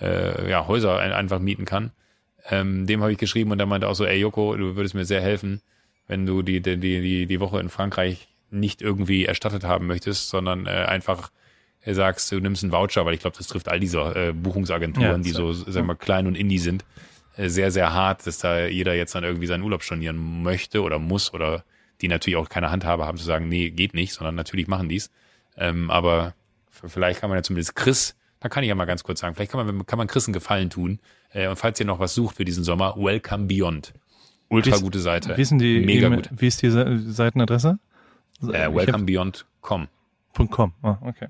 äh, 0.00 0.50
ja, 0.50 0.66
Häuser 0.66 0.98
ein, 0.98 1.12
einfach 1.12 1.38
mieten 1.38 1.64
kann. 1.64 1.92
Ähm, 2.48 2.86
dem 2.86 3.02
habe 3.02 3.12
ich 3.12 3.18
geschrieben 3.18 3.50
und 3.50 3.58
der 3.58 3.66
meinte 3.66 3.88
auch 3.88 3.94
so, 3.94 4.04
ey 4.04 4.18
Joko, 4.18 4.56
du 4.56 4.76
würdest 4.76 4.94
mir 4.94 5.04
sehr 5.04 5.20
helfen, 5.20 5.60
wenn 6.06 6.26
du 6.26 6.42
die, 6.42 6.60
die, 6.60 6.76
die, 6.76 7.26
die, 7.26 7.40
Woche 7.40 7.58
in 7.58 7.68
Frankreich 7.68 8.28
nicht 8.50 8.82
irgendwie 8.82 9.24
erstattet 9.24 9.64
haben 9.64 9.86
möchtest, 9.86 10.28
sondern 10.28 10.66
äh, 10.66 10.70
einfach 10.70 11.30
äh, 11.82 11.92
sagst, 11.94 12.30
du 12.30 12.38
nimmst 12.38 12.62
einen 12.62 12.72
Voucher, 12.72 13.04
weil 13.04 13.14
ich 13.14 13.20
glaube, 13.20 13.36
das 13.36 13.48
trifft 13.48 13.68
all 13.68 13.80
diese 13.80 14.00
äh, 14.14 14.32
Buchungsagenturen, 14.32 15.08
Ja, 15.10 15.18
die 15.18 15.30
so, 15.30 15.52
sagen 15.52 15.74
wir 15.74 15.82
mal, 15.82 15.94
klein 15.94 16.28
und 16.28 16.36
indie 16.36 16.58
sind, 16.58 16.84
sehr, 17.36 17.70
sehr 17.70 17.92
hart, 17.92 18.26
dass 18.26 18.38
da 18.38 18.66
jeder 18.66 18.94
jetzt 18.94 19.14
dann 19.14 19.24
irgendwie 19.24 19.46
seinen 19.46 19.62
Urlaub 19.62 19.82
stornieren 19.82 20.42
möchte 20.42 20.82
oder 20.82 20.98
muss 20.98 21.32
oder 21.34 21.64
die 22.00 22.08
natürlich 22.08 22.36
auch 22.36 22.48
keine 22.48 22.70
Handhabe 22.70 23.04
haben 23.06 23.18
zu 23.18 23.24
sagen, 23.24 23.48
nee, 23.48 23.70
geht 23.70 23.94
nicht, 23.94 24.12
sondern 24.12 24.34
natürlich 24.34 24.68
machen 24.68 24.88
die's. 24.88 25.10
Ähm, 25.56 25.90
aber 25.90 26.34
vielleicht 26.70 27.20
kann 27.20 27.30
man 27.30 27.38
ja 27.38 27.42
zumindest 27.42 27.74
Chris, 27.74 28.16
da 28.40 28.48
kann 28.48 28.62
ich 28.64 28.68
ja 28.68 28.74
mal 28.74 28.84
ganz 28.84 29.02
kurz 29.02 29.20
sagen, 29.20 29.34
vielleicht 29.34 29.50
kann 29.52 29.64
man, 29.66 29.86
kann 29.86 29.96
man 29.98 30.06
Chris 30.06 30.26
einen 30.26 30.34
Gefallen 30.34 30.70
tun. 30.70 30.98
Äh, 31.32 31.48
und 31.48 31.56
falls 31.56 31.80
ihr 31.80 31.86
noch 31.86 31.98
was 31.98 32.14
sucht 32.14 32.36
für 32.36 32.44
diesen 32.44 32.64
Sommer, 32.64 32.94
Welcome 32.96 33.46
Beyond. 33.46 33.92
Ultra 34.48 34.76
gute 34.78 35.00
Seite. 35.00 35.36
Wie 35.36 35.42
ist, 35.42 35.50
denn 35.50 35.58
die, 35.58 35.80
Mega 35.80 36.06
E-Mail- 36.06 36.22
gut. 36.22 36.30
wie 36.40 36.46
ist 36.46 36.62
die 36.62 36.70
Se- 36.70 36.98
Seitenadresse? 37.10 37.78
Äh, 38.42 38.72
welcomebeyond.com. 38.72 39.88
.com. 40.50 40.72
Ah, 40.82 40.98
okay. 41.00 41.28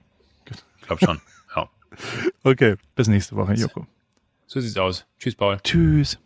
Ich 0.81 0.87
glaube 0.87 1.05
schon. 1.05 1.21
Ja. 1.55 1.69
Okay, 2.43 2.75
bis 2.95 3.09
nächste 3.09 3.37
Woche, 3.37 3.55
Joko. 3.55 3.87
So 4.47 4.61
sieht's 4.61 4.77
aus. 4.77 5.07
Tschüss, 5.19 5.35
Paul. 5.35 5.59
Tschüss. 5.63 6.19